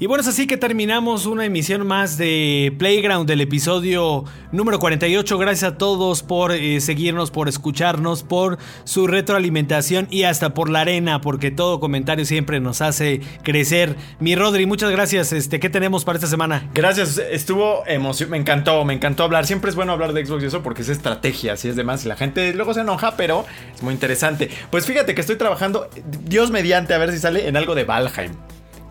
Y 0.00 0.06
bueno, 0.06 0.22
es 0.22 0.28
así 0.28 0.46
que 0.46 0.56
terminamos 0.56 1.26
una 1.26 1.44
emisión 1.44 1.84
más 1.84 2.16
de 2.18 2.72
Playground 2.78 3.26
del 3.26 3.40
episodio 3.40 4.24
número 4.52 4.78
48. 4.78 5.38
Gracias 5.38 5.72
a 5.72 5.76
todos 5.76 6.22
por 6.22 6.52
eh, 6.52 6.80
seguirnos, 6.80 7.32
por 7.32 7.48
escucharnos, 7.48 8.22
por 8.22 8.58
su 8.84 9.08
retroalimentación 9.08 10.06
y 10.08 10.22
hasta 10.22 10.54
por 10.54 10.70
la 10.70 10.82
arena, 10.82 11.20
porque 11.20 11.50
todo 11.50 11.80
comentario 11.80 12.24
siempre 12.24 12.60
nos 12.60 12.80
hace 12.80 13.22
crecer. 13.42 13.96
Mi 14.20 14.36
Rodri, 14.36 14.66
muchas 14.66 14.92
gracias. 14.92 15.32
Este, 15.32 15.58
¿Qué 15.58 15.68
tenemos 15.68 16.04
para 16.04 16.18
esta 16.18 16.28
semana? 16.28 16.70
Gracias, 16.74 17.18
estuvo 17.18 17.84
emoción, 17.88 18.30
me 18.30 18.36
encantó, 18.36 18.84
me 18.84 18.94
encantó 18.94 19.24
hablar. 19.24 19.46
Siempre 19.46 19.68
es 19.68 19.74
bueno 19.74 19.90
hablar 19.90 20.12
de 20.12 20.24
Xbox 20.24 20.44
y 20.44 20.46
eso 20.46 20.62
porque 20.62 20.82
es 20.82 20.90
estrategia, 20.90 21.54
así 21.54 21.70
es 21.70 21.74
demás. 21.74 22.04
La 22.04 22.14
gente 22.14 22.54
luego 22.54 22.72
se 22.72 22.82
enoja, 22.82 23.16
pero 23.16 23.44
es 23.74 23.82
muy 23.82 23.94
interesante. 23.94 24.48
Pues 24.70 24.86
fíjate 24.86 25.16
que 25.16 25.22
estoy 25.22 25.34
trabajando, 25.34 25.88
Dios 26.22 26.52
mediante, 26.52 26.94
a 26.94 26.98
ver 26.98 27.10
si 27.10 27.18
sale 27.18 27.48
en 27.48 27.56
algo 27.56 27.74
de 27.74 27.82
Valheim, 27.82 28.30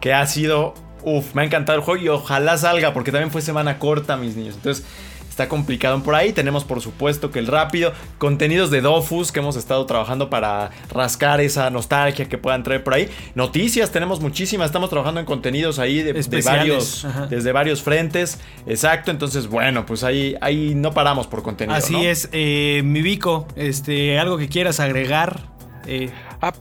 que 0.01 0.13
ha 0.13 0.27
sido, 0.27 0.73
uff, 1.03 1.33
me 1.33 1.41
ha 1.41 1.45
encantado 1.45 1.77
el 1.77 1.83
juego 1.83 2.03
y 2.03 2.09
ojalá 2.09 2.57
salga 2.57 2.93
porque 2.93 3.11
también 3.11 3.31
fue 3.31 3.41
semana 3.41 3.79
corta, 3.79 4.17
mis 4.17 4.35
niños. 4.35 4.55
Entonces 4.55 4.85
está 5.29 5.47
complicado 5.47 6.01
por 6.01 6.15
ahí. 6.15 6.33
Tenemos 6.33 6.63
por 6.63 6.81
supuesto 6.81 7.29
que 7.29 7.37
el 7.37 7.45
rápido, 7.45 7.93
contenidos 8.17 8.71
de 8.71 8.81
Dofus 8.81 9.31
que 9.31 9.39
hemos 9.39 9.55
estado 9.55 9.85
trabajando 9.85 10.31
para 10.31 10.71
rascar 10.89 11.41
esa 11.41 11.69
nostalgia 11.69 12.27
que 12.27 12.39
puedan 12.39 12.63
traer 12.63 12.83
por 12.83 12.95
ahí. 12.95 13.07
Noticias, 13.35 13.91
tenemos 13.91 14.19
muchísimas, 14.19 14.65
estamos 14.65 14.89
trabajando 14.89 15.19
en 15.19 15.27
contenidos 15.27 15.77
ahí 15.77 16.01
de, 16.01 16.13
varios, 16.43 17.05
ajá. 17.05 17.27
desde 17.27 17.51
varios 17.51 17.83
frentes. 17.83 18.39
Exacto, 18.65 19.11
entonces 19.11 19.47
bueno, 19.47 19.85
pues 19.85 20.03
ahí, 20.03 20.35
ahí 20.41 20.73
no 20.73 20.93
paramos 20.93 21.27
por 21.27 21.43
contenido. 21.43 21.77
Así 21.77 21.93
¿no? 21.93 21.99
es, 22.03 22.29
eh, 22.31 22.81
mi 22.83 23.03
Vico, 23.03 23.47
este, 23.55 24.17
algo 24.17 24.37
que 24.39 24.49
quieras 24.49 24.79
agregar. 24.79 25.55
Eh, 25.85 26.09
Ah, 26.41 26.53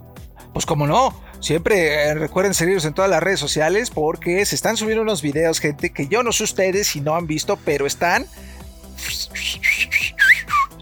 pues 0.52 0.64
como 0.64 0.86
no. 0.86 1.14
Siempre 1.46 2.08
eh, 2.08 2.14
recuerden 2.14 2.54
seguirnos 2.54 2.84
en 2.86 2.92
todas 2.92 3.08
las 3.08 3.22
redes 3.22 3.38
sociales 3.38 3.90
porque 3.90 4.44
se 4.44 4.56
están 4.56 4.76
subiendo 4.76 5.02
unos 5.02 5.22
videos, 5.22 5.60
gente, 5.60 5.90
que 5.90 6.08
yo 6.08 6.24
no 6.24 6.32
sé 6.32 6.42
ustedes 6.42 6.88
si 6.88 7.00
no 7.00 7.14
han 7.14 7.28
visto, 7.28 7.56
pero 7.64 7.86
están 7.86 8.26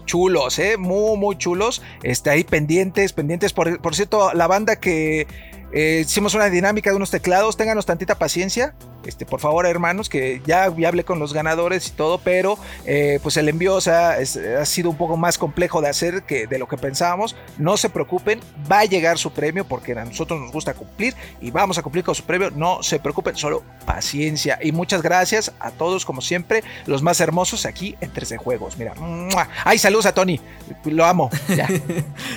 chulos, 0.07 0.57
¿eh? 0.57 0.77
Muy, 0.77 1.19
muy 1.19 1.37
chulos. 1.37 1.83
Este, 2.01 2.31
ahí 2.31 2.43
pendientes, 2.43 3.13
pendientes. 3.13 3.53
Por, 3.53 3.79
por 3.79 3.93
cierto, 3.93 4.33
la 4.33 4.47
banda 4.47 4.77
que 4.77 5.27
eh, 5.71 6.01
hicimos 6.03 6.33
una 6.33 6.49
dinámica 6.49 6.89
de 6.89 6.95
unos 6.95 7.11
teclados, 7.11 7.57
ténganos 7.57 7.85
tantita 7.85 8.17
paciencia. 8.17 8.73
Este, 9.05 9.25
por 9.25 9.39
favor, 9.39 9.65
hermanos, 9.65 10.09
que 10.09 10.41
ya, 10.45 10.73
ya 10.75 10.87
hablé 10.87 11.03
con 11.03 11.19
los 11.19 11.33
ganadores 11.33 11.87
y 11.87 11.91
todo, 11.91 12.17
pero 12.19 12.57
eh, 12.85 13.19
pues 13.21 13.37
el 13.37 13.49
envío 13.49 13.75
o 13.75 13.81
sea, 13.81 14.17
ha 14.59 14.65
sido 14.65 14.89
un 14.89 14.97
poco 14.97 15.17
más 15.17 15.37
complejo 15.37 15.81
de 15.81 15.89
hacer 15.89 16.23
que 16.23 16.47
de 16.47 16.59
lo 16.59 16.67
que 16.67 16.77
pensábamos. 16.77 17.35
No 17.57 17.77
se 17.77 17.89
preocupen, 17.89 18.39
va 18.71 18.79
a 18.79 18.85
llegar 18.85 19.17
su 19.17 19.31
premio 19.31 19.65
porque 19.65 19.93
a 19.93 20.05
nosotros 20.05 20.39
nos 20.39 20.51
gusta 20.51 20.73
cumplir 20.73 21.13
y 21.41 21.51
vamos 21.51 21.77
a 21.77 21.83
cumplir 21.83 22.03
con 22.03 22.15
su 22.15 22.23
premio. 22.23 22.51
No 22.51 22.83
se 22.83 22.99
preocupen, 22.99 23.35
solo 23.35 23.63
paciencia. 23.85 24.59
Y 24.61 24.71
muchas 24.71 25.01
gracias 25.01 25.51
a 25.59 25.71
todos, 25.71 26.05
como 26.05 26.21
siempre, 26.21 26.63
los 26.85 27.01
más 27.01 27.19
hermosos 27.19 27.65
aquí 27.65 27.95
en 28.01 28.11
3D 28.11 28.37
Juegos. 28.37 28.77
Mira, 28.77 28.93
¡mua! 28.95 29.47
ay, 29.63 29.77
saludos 29.77 30.05
a 30.05 30.13
Tony, 30.13 30.39
lo 30.85 31.05
amo. 31.05 31.29
Ya. 31.55 31.67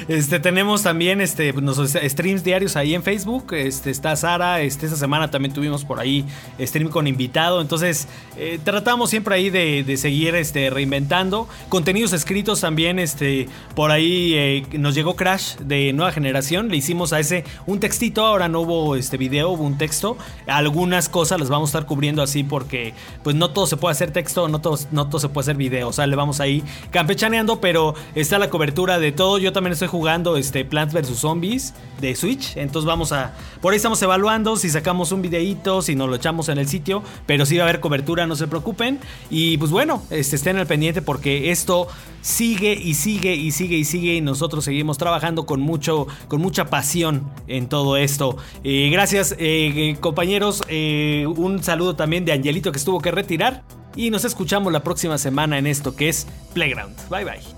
Este, 0.09 0.41
tenemos 0.41 0.83
también 0.83 1.21
este, 1.21 1.53
nuestros 1.53 1.93
streams 1.93 2.43
diarios 2.43 2.77
ahí 2.77 2.95
en 2.95 3.03
Facebook. 3.03 3.53
Este, 3.53 3.91
está 3.91 4.17
Sara. 4.17 4.61
Este, 4.61 4.87
esta 4.87 4.97
semana 4.97 5.31
también 5.31 5.53
tuvimos 5.53 5.85
por 5.85 6.01
ahí 6.01 6.25
stream 6.61 6.89
con 6.89 7.07
invitado. 7.07 7.61
Entonces, 7.61 8.09
eh, 8.37 8.59
tratamos 8.63 9.11
siempre 9.11 9.35
ahí 9.35 9.51
de, 9.51 9.85
de 9.85 9.97
seguir 9.97 10.35
este, 10.35 10.71
reinventando. 10.71 11.49
Contenidos 11.69 12.13
escritos 12.13 12.61
también. 12.61 12.99
Este, 12.99 13.49
por 13.75 13.91
ahí 13.91 14.35
eh, 14.35 14.67
nos 14.79 14.95
llegó 14.95 15.17
Crash 15.17 15.57
de 15.57 15.93
nueva 15.93 16.13
generación. 16.13 16.69
Le 16.69 16.77
hicimos 16.77 17.13
a 17.13 17.21
ese 17.21 17.45
un 17.67 17.81
textito. 17.81 18.25
Ahora 18.25 18.49
no 18.49 18.61
hubo 18.61 18.97
este 18.97 19.17
video, 19.17 19.51
hubo 19.51 19.65
un 19.65 19.79
texto. 19.79 20.17
Algunas 20.47 21.09
cosas 21.09 21.39
las 21.41 21.49
vamos 21.49 21.69
a 21.69 21.79
estar 21.79 21.87
cubriendo 21.87 22.23
así 22.23 22.45
porque 22.45 22.95
pues 23.23 23.37
no 23.37 23.51
todo 23.51 23.67
se 23.67 23.77
puede 23.77 23.93
hacer 23.93 24.13
texto, 24.13 24.49
no 24.49 24.61
todo, 24.61 24.79
no 24.91 25.09
todo 25.09 25.21
se 25.21 25.29
puede 25.29 25.45
hacer 25.45 25.57
video. 25.57 25.89
O 25.89 25.93
sea, 25.93 26.07
le 26.07 26.17
vamos 26.17 26.41
ahí 26.41 26.63
campechaneando, 26.91 27.61
pero 27.61 27.95
está 28.15 28.39
la 28.39 28.51
cobertura 28.51 28.99
de 28.99 29.13
todo. 29.13 29.39
Yo 29.39 29.53
también 29.53 29.73
estoy 29.73 29.89
jugando 29.89 30.37
este 30.37 30.65
Plants 30.65 30.95
vs 30.95 31.19
Zombies 31.19 31.75
de 32.01 32.15
Switch. 32.15 32.57
Entonces 32.57 32.87
vamos 32.87 33.13
a. 33.13 33.35
Por 33.61 33.73
ahí 33.73 33.77
estamos 33.77 34.01
evaluando 34.03 34.57
si 34.57 34.71
sacamos 34.71 35.13
un 35.13 35.23
videíto, 35.23 35.83
si 35.83 35.95
nos 35.95 36.09
lo 36.09 36.17
echamos 36.17 36.48
en 36.53 36.59
el 36.59 36.69
sitio. 36.69 37.03
Pero 37.27 37.47
sí 37.47 37.57
va 37.57 37.65
a 37.65 37.69
haber 37.69 37.81
cobertura, 37.81 38.27
no 38.27 38.37
se 38.37 38.47
preocupen. 38.47 38.99
Y 39.31 39.59
pues 39.59 39.71
bueno, 39.71 40.03
este, 40.11 40.37
estén 40.37 40.57
al 40.57 40.67
pendiente 40.67 41.03
porque 41.03 41.51
esto 41.51 41.89
sigue 42.21 42.73
y 42.73 42.95
sigue 42.95 43.35
y 43.35 43.51
sigue 43.51 43.77
y 43.77 43.85
sigue. 43.85 44.15
Y 44.15 44.21
nosotros 44.21 44.65
seguimos 44.65 44.99
trabajando 44.99 45.47
con 45.47 45.61
mucho, 45.61 46.07
con 46.29 46.41
mucha 46.41 46.67
pasión 46.67 47.31
en 47.47 47.69
todo 47.69 47.97
esto. 47.97 48.37
Eh, 48.65 48.91
gracias, 48.93 49.35
eh, 49.39 49.97
compañeros. 50.01 50.63
Eh, 50.69 51.27
un 51.27 51.63
saludo 51.63 51.97
también 51.97 52.25
de 52.25 52.33
Angelito 52.33 52.73
que 52.73 52.79
estuvo 52.79 53.01
que 53.01 53.11
retirar. 53.11 53.65
Y 53.97 54.11
nos 54.11 54.25
escuchamos 54.25 54.73
la 54.73 54.85
próxima 54.85 55.19
semana 55.19 55.59
en 55.59 55.67
esto 55.67 55.97
que 55.97 56.09
es 56.09 56.27
Playground. 56.55 56.97
Bye 57.09 57.25
bye. 57.25 57.58